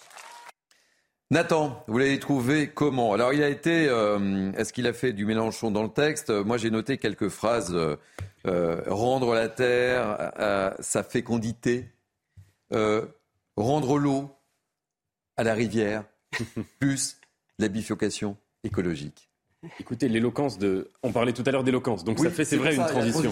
[1.32, 3.14] Nathan, vous l'avez trouvé comment?
[3.14, 3.88] Alors, il a été.
[3.88, 6.32] Euh, est-ce qu'il a fait du Mélenchon dans le texte?
[6.32, 7.76] Moi, j'ai noté quelques phrases.
[7.76, 7.98] Euh,
[8.48, 11.86] euh, rendre la terre à, sa fécondité,
[13.58, 14.32] rendre l'eau
[15.38, 16.06] à la rivière,
[16.80, 17.18] plus
[17.60, 19.30] la bifurcation écologique.
[19.80, 20.90] Écoutez, l'éloquence de.
[21.04, 23.32] On parlait tout à l'heure d'éloquence, donc ça fait, c'est vrai, une transition.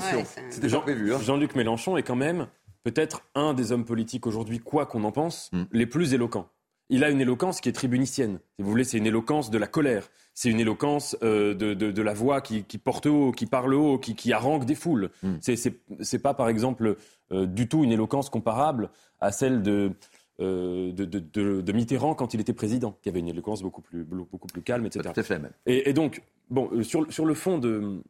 [0.51, 1.15] C'était Jean, prévu.
[1.15, 1.19] Hein.
[1.21, 2.47] Jean-Luc Mélenchon est quand même
[2.83, 5.63] peut-être un des hommes politiques aujourd'hui, quoi qu'on en pense, hmm.
[5.71, 6.49] les plus éloquents
[6.89, 8.39] il a une éloquence qui est tribunicienne.
[8.55, 10.09] Si vous voulez, c'est une éloquence de la colère.
[10.33, 14.31] C'est une éloquence euh, de, la voix qui, porte haut, qui parle haut, qui, qui
[14.31, 15.09] harangue des foules.
[15.23, 15.35] Mm.
[15.41, 16.95] Ce C'est pas, par exemple,
[17.31, 19.91] euh, du tout une éloquence comparable à celle de,
[20.39, 24.61] euh, de, Mitterrand quand il était président, qui avait une éloquence beaucoup plus, beaucoup plus
[24.61, 25.09] calme, etc.
[25.13, 25.53] Tout à fait même.
[25.65, 28.01] Et, donc, bon, sur, sur le fond de,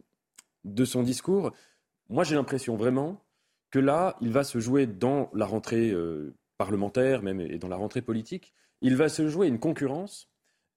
[0.66, 1.52] de son discours,
[2.10, 3.24] moi j'ai l'impression vraiment
[3.72, 5.94] que là, il va se jouer dans la rentrée
[6.58, 10.30] parlementaire même et dans la rentrée politique il va se jouer une concurrence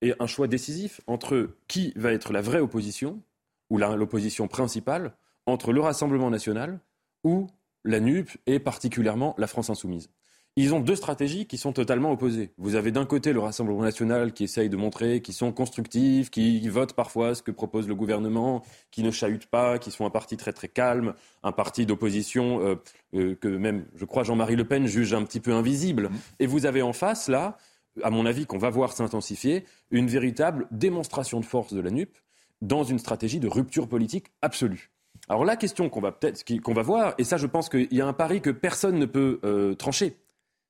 [0.03, 3.23] et un choix décisif entre qui va être la vraie opposition,
[3.69, 5.15] ou l'opposition principale,
[5.47, 6.81] entre le Rassemblement national
[7.25, 7.47] ou
[7.85, 10.11] la NUP et particulièrement la France insoumise.
[10.57, 12.51] Ils ont deux stratégies qui sont totalement opposées.
[12.59, 16.69] Vous avez d'un côté le Rassemblement national qui essaye de montrer qu'ils sont constructifs, qui
[16.69, 20.37] votent parfois ce que propose le gouvernement, qui ne chahutent pas, qui sont un parti
[20.37, 21.15] très très calme,
[21.45, 22.75] un parti d'opposition euh,
[23.15, 26.11] euh, que même, je crois, Jean-Marie Le Pen juge un petit peu invisible.
[26.41, 27.57] Et vous avez en face, là,
[28.03, 32.17] à mon avis, qu'on va voir s'intensifier, une véritable démonstration de force de la NUP
[32.63, 34.91] dans une stratégie de rupture politique absolue.
[35.29, 38.01] Alors la question qu'on va peut-être qu'on va voir, et ça je pense qu'il y
[38.01, 40.17] a un pari que personne ne peut euh, trancher,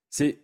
[0.08, 0.40] c'est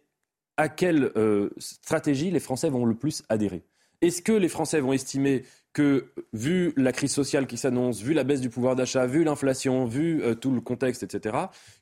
[0.56, 3.62] à quelle euh, stratégie les Français vont le plus adhérer.
[4.00, 8.24] Est-ce que les Français vont estimer que, vu la crise sociale qui s'annonce, vu la
[8.24, 11.36] baisse du pouvoir d'achat, vu l'inflation, vu euh, tout le contexte, etc.,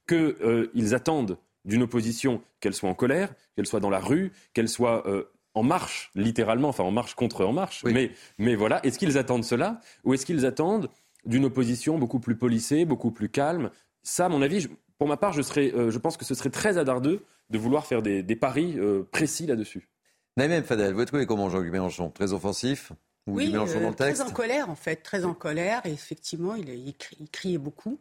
[0.09, 5.07] qu'ils attendent d'une opposition, qu'elle soit en colère, qu'elle soit dans la rue, qu'elle soit
[5.07, 7.85] euh, en marche, littéralement, enfin en marche contre en marche.
[7.85, 10.91] Mais, mais voilà, est-ce qu'ils attendent cela ou est-ce qu'ils attendent
[11.25, 13.71] d'une opposition beaucoup plus policée, beaucoup plus calme?
[14.03, 14.69] Ça, à mon avis,
[14.99, 17.87] pour ma part, je, serais, euh, je pense que ce serait très hasardeux de vouloir
[17.87, 19.89] faire des, paris euh, précis là-dessus.
[20.37, 22.11] Naïm Fadel, vous trouvez comment Jean-Luc Mélenchon?
[22.11, 22.93] Très offensif
[23.27, 25.81] oui, Mélenchon dans le texte très en colère en fait, très en colère.
[25.87, 26.95] Et effectivement, il, il,
[27.31, 27.99] criait beaucoup,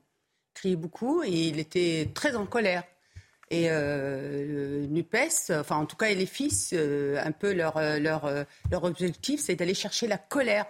[0.53, 2.83] criait beaucoup, et il était très en colère.
[3.53, 8.27] Et euh, NUPES, enfin en tout cas les fils, euh, un peu leur, euh, leur,
[8.71, 10.65] leur objectif, c'est d'aller chercher la colère.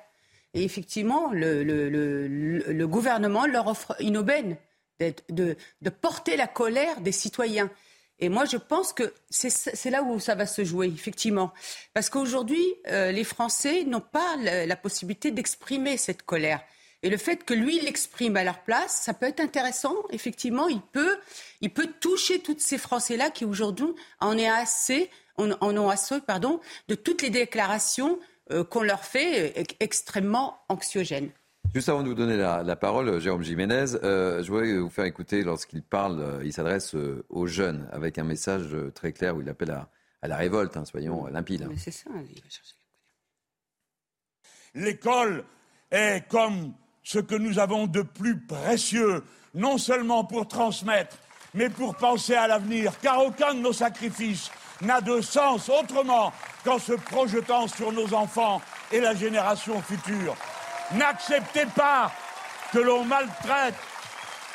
[0.53, 4.57] Et effectivement, le, le, le, gouvernement leur offre une aubaine
[4.99, 7.71] de, de, porter la colère des citoyens.
[8.19, 11.53] Et moi, je pense que c'est là où ça va se jouer, effectivement.
[11.93, 16.61] Parce qu'aujourd'hui, les Français n'ont pas la possibilité d'exprimer cette colère.
[17.03, 19.93] Et le fait que lui l'exprime à leur place, ça peut être intéressant.
[20.11, 21.17] Effectivement, il peut,
[21.59, 26.61] il peut toucher toutes ces Français-là qui aujourd'hui en, est assez, en, ont assez pardon,
[26.87, 28.17] de toutes les déclarations
[28.51, 31.29] euh, qu'on leur fait euh, extrêmement anxiogènes.
[31.75, 35.43] Juste avant de vous donner la, parole, Jérôme Jiménez, euh, je voudrais vous faire écouter
[35.43, 36.95] lorsqu'il parle, il s'adresse
[37.29, 39.89] aux jeunes avec un message très clair où il appelle à,
[40.27, 41.65] la révolte, hein, soyons limpides.
[41.67, 42.11] Mais c'est ça,
[44.75, 45.45] L'école
[45.89, 46.73] est comme
[47.03, 49.23] ce que nous avons de plus précieux,
[49.53, 51.17] non seulement pour transmettre,
[51.53, 54.49] mais pour penser à l'avenir, car aucun de nos sacrifices
[54.81, 56.33] n'a de sens autrement
[56.63, 60.35] qu'en se projetant sur nos enfants et la génération future.
[60.93, 62.11] N'acceptez pas
[62.71, 63.75] que l'on maltraite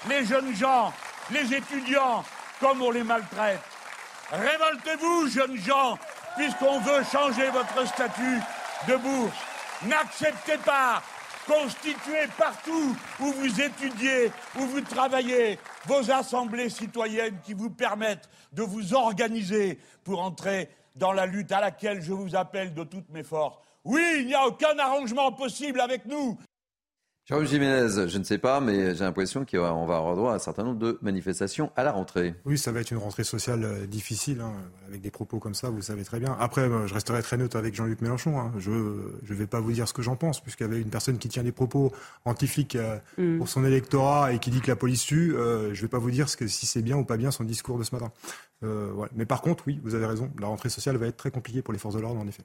[0.09, 0.93] les jeunes gens,
[1.31, 2.25] les étudiants,
[2.61, 3.61] comme on les maltraite.
[4.31, 5.99] Révoltez-vous, jeunes gens,
[6.37, 8.41] puisqu'on veut changer votre statut
[8.87, 9.37] de bourse.
[9.85, 11.03] N'acceptez pas
[11.49, 14.27] Constituez partout où vous étudiez,
[14.59, 21.13] où vous travaillez, vos assemblées citoyennes qui vous permettent de vous organiser pour entrer dans
[21.13, 23.57] la lutte à laquelle je vous appelle de toutes mes forces.
[23.85, 26.37] Oui, il n'y a aucun arrangement possible avec nous.
[27.29, 30.39] Jérôme Jiménez, je ne sais pas, mais j'ai l'impression qu'on va avoir droit à un
[30.39, 32.35] certain nombre de manifestations à la rentrée.
[32.47, 34.55] Oui, ça va être une rentrée sociale euh, difficile, hein,
[34.87, 36.35] avec des propos comme ça, vous le savez très bien.
[36.41, 38.41] Après, euh, je resterai très neutre avec Jean-Luc Mélenchon.
[38.41, 38.51] Hein.
[38.57, 41.43] Je ne vais pas vous dire ce que j'en pense, puisqu'avec une personne qui tient
[41.43, 41.93] des propos
[42.25, 43.37] antifiques euh, mm.
[43.37, 46.11] pour son électorat et qui dit que la police tue, je ne vais pas vous
[46.11, 48.11] dire ce que, si c'est bien ou pas bien son discours de ce matin.
[49.15, 51.75] Mais par contre, oui, vous avez raison, la rentrée sociale va être très compliquée pour
[51.75, 52.45] les forces de l'ordre, en effet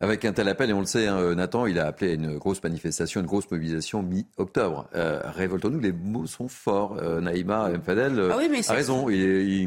[0.00, 2.38] avec un tel appel, et on le sait, hein, Nathan, il a appelé à une
[2.38, 4.88] grosse manifestation, une grosse mobilisation mi-octobre.
[4.94, 6.96] Euh, révoltons-nous, les mots sont forts.
[6.98, 9.08] Euh, Naïma Mfadel euh, ah a raison.
[9.08, 9.66] Il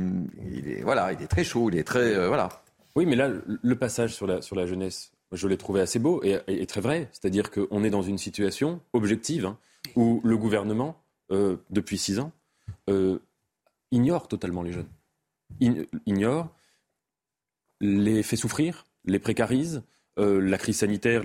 [0.68, 2.28] est, voilà, il est très chaud, il est très.
[2.28, 2.50] voilà.
[2.96, 6.22] Oui, mais là, le passage sur la, sur la jeunesse, je l'ai trouvé assez beau
[6.24, 7.10] et, très vrai.
[7.12, 9.58] C'est-à-dire qu'on est dans une situation objective hein,
[9.96, 10.96] où le gouvernement,
[11.70, 12.32] depuis six ans,
[13.92, 14.90] ignore totalement les jeunes.
[16.06, 16.50] ignore,
[17.82, 19.84] les fait souffrir, les précarise,
[20.20, 21.24] euh, la crise sanitaire,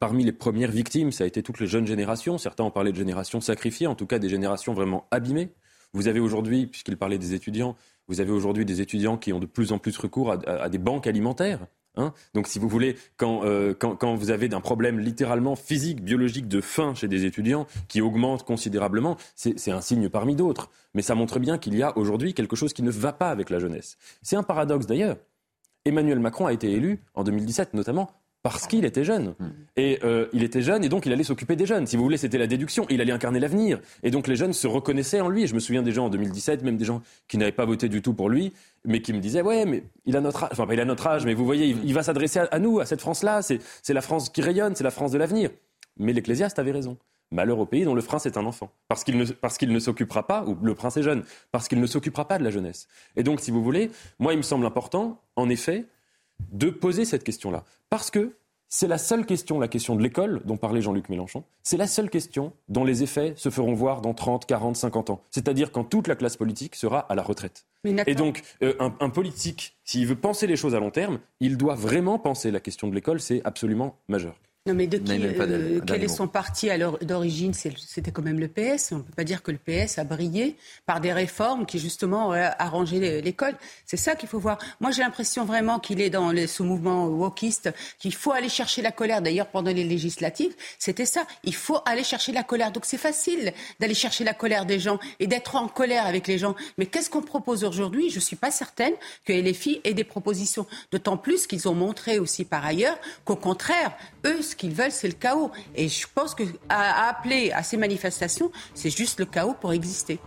[0.00, 2.38] parmi les premières victimes, ça a été toutes les jeunes générations.
[2.38, 5.50] Certains ont parlé de générations sacrifiées, en tout cas des générations vraiment abîmées.
[5.92, 7.76] Vous avez aujourd'hui, puisqu'il parlait des étudiants,
[8.08, 11.06] vous avez aujourd'hui des étudiants qui ont de plus en plus recours à, des banques
[11.06, 11.66] alimentaires.
[11.96, 12.12] Hein.
[12.34, 16.94] Donc, si vous voulez, euh, quand, vous avez un problème littéralement physique, biologique de faim
[16.94, 20.68] chez des étudiants qui augmente considérablement, c'est un signe parmi d'autres.
[20.94, 23.50] Mais ça montre bien qu'il y a aujourd'hui quelque chose qui ne va pas avec
[23.50, 23.96] la jeunesse.
[24.22, 25.16] C'est un paradoxe d'ailleurs.
[25.86, 28.10] Emmanuel Macron a été élu en 2017 notamment
[28.46, 29.34] parce qu'il était jeune.
[29.40, 29.50] Hmm.
[29.76, 31.84] Et euh, il était jeune et donc il allait s'occuper des jeunes.
[31.88, 32.86] Si vous voulez, c'était la déduction.
[32.90, 33.80] Il allait incarner l'avenir.
[34.04, 35.42] Et donc les jeunes se reconnaissaient en lui.
[35.42, 37.88] Et je me souviens des gens en 2017, même des gens qui n'avaient pas voté
[37.88, 38.52] du tout pour lui,
[38.84, 40.50] mais qui me disaient Ouais, mais il a notre âge.
[40.52, 42.86] Enfin, pas il a notre âge, mais vous voyez, il, va s'adresser à, nous, à
[42.86, 43.42] cette France-là.
[43.42, 43.58] C'est
[43.88, 45.50] la France qui rayonne, c'est la France de l'avenir.
[45.98, 46.98] Mais l'Ecclésiaste avait raison.
[47.30, 48.70] Malheur au pays dont le prince est un enfant.
[48.88, 51.80] Parce qu'il ne, parce qu'il ne s'occupera pas, ou le prince est jeune, parce qu'il
[51.80, 52.88] ne s'occupera pas de la jeunesse.
[53.16, 55.86] Et donc, si vous voulez, moi, il me semble important, en effet,
[56.52, 57.64] de poser cette question-là.
[57.90, 58.36] Parce que
[58.68, 62.10] c'est la seule question, la question de l'école dont parlait Jean-Luc Mélenchon, c'est la seule
[62.10, 65.22] question dont les effets se feront voir dans 30, 40, 50 ans.
[65.30, 67.66] C'est-à-dire quand toute la classe politique sera à la retraite.
[67.84, 71.76] Et donc, euh, un, politique, s'il veut penser les choses à long terme, il doit
[71.76, 74.34] vraiment penser la question de l'école, c'est absolument majeur.
[74.66, 76.68] Non, mais de qui, euh, quel est son parti
[77.02, 77.54] d'origine?
[77.54, 78.90] C'était quand même le PS.
[78.90, 82.26] On ne peut pas dire que le PS a brillé par des réformes qui, justement,
[82.26, 83.54] auraient arrangé l'école.
[83.84, 84.58] C'est ça qu'il faut voir.
[84.80, 88.90] Moi, j'ai l'impression vraiment qu'il est dans ce mouvement wokiste, qu'il faut aller chercher la
[88.90, 89.22] colère.
[89.22, 91.24] D'ailleurs, pendant les législatives, c'était ça.
[91.44, 92.72] Il faut aller chercher la colère.
[92.72, 96.38] Donc, c'est facile d'aller chercher la colère des gens et d'être en colère avec les
[96.38, 96.56] gens.
[96.76, 98.10] Mais qu'est-ce qu'on propose aujourd'hui?
[98.10, 100.66] Je ne suis pas certaine que les filles aient des propositions.
[100.90, 103.92] D'autant plus qu'ils ont montré aussi par ailleurs qu'au contraire,
[104.24, 105.50] eux, ce qu'ils veulent, c'est le chaos.
[105.74, 110.18] Et je pense qu'à appeler à ces manifestations, c'est juste le chaos pour exister.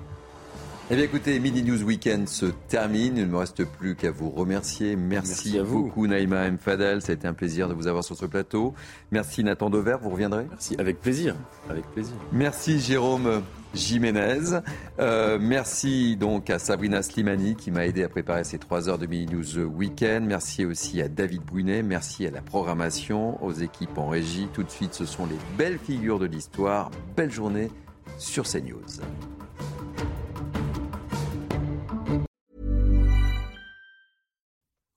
[0.92, 3.16] Eh bien écoutez, Midi News Weekend se termine.
[3.16, 4.96] Il ne me reste plus qu'à vous remercier.
[4.96, 5.84] Merci, à vous.
[5.84, 6.58] beaucoup Naïma M.
[6.58, 7.04] Fadel.
[7.04, 8.74] Ça a été un plaisir de vous avoir sur ce plateau.
[9.12, 10.48] Merci Nathan Dever, vous reviendrez?
[10.50, 11.36] Merci, avec plaisir.
[11.70, 12.16] Avec plaisir.
[12.32, 13.44] Merci Jérôme
[13.76, 14.62] Jiménez.
[15.00, 19.06] Euh, merci donc à Sabrina Slimani qui m'a aidé à préparer ces trois heures de
[19.06, 20.26] Mini News Weekend.
[20.26, 21.84] Merci aussi à David Brunet.
[21.84, 24.48] Merci à la programmation, aux équipes en régie.
[24.54, 26.90] Tout de suite, ce sont les belles figures de l'histoire.
[27.16, 27.70] Belle journée
[28.18, 28.82] sur CNews.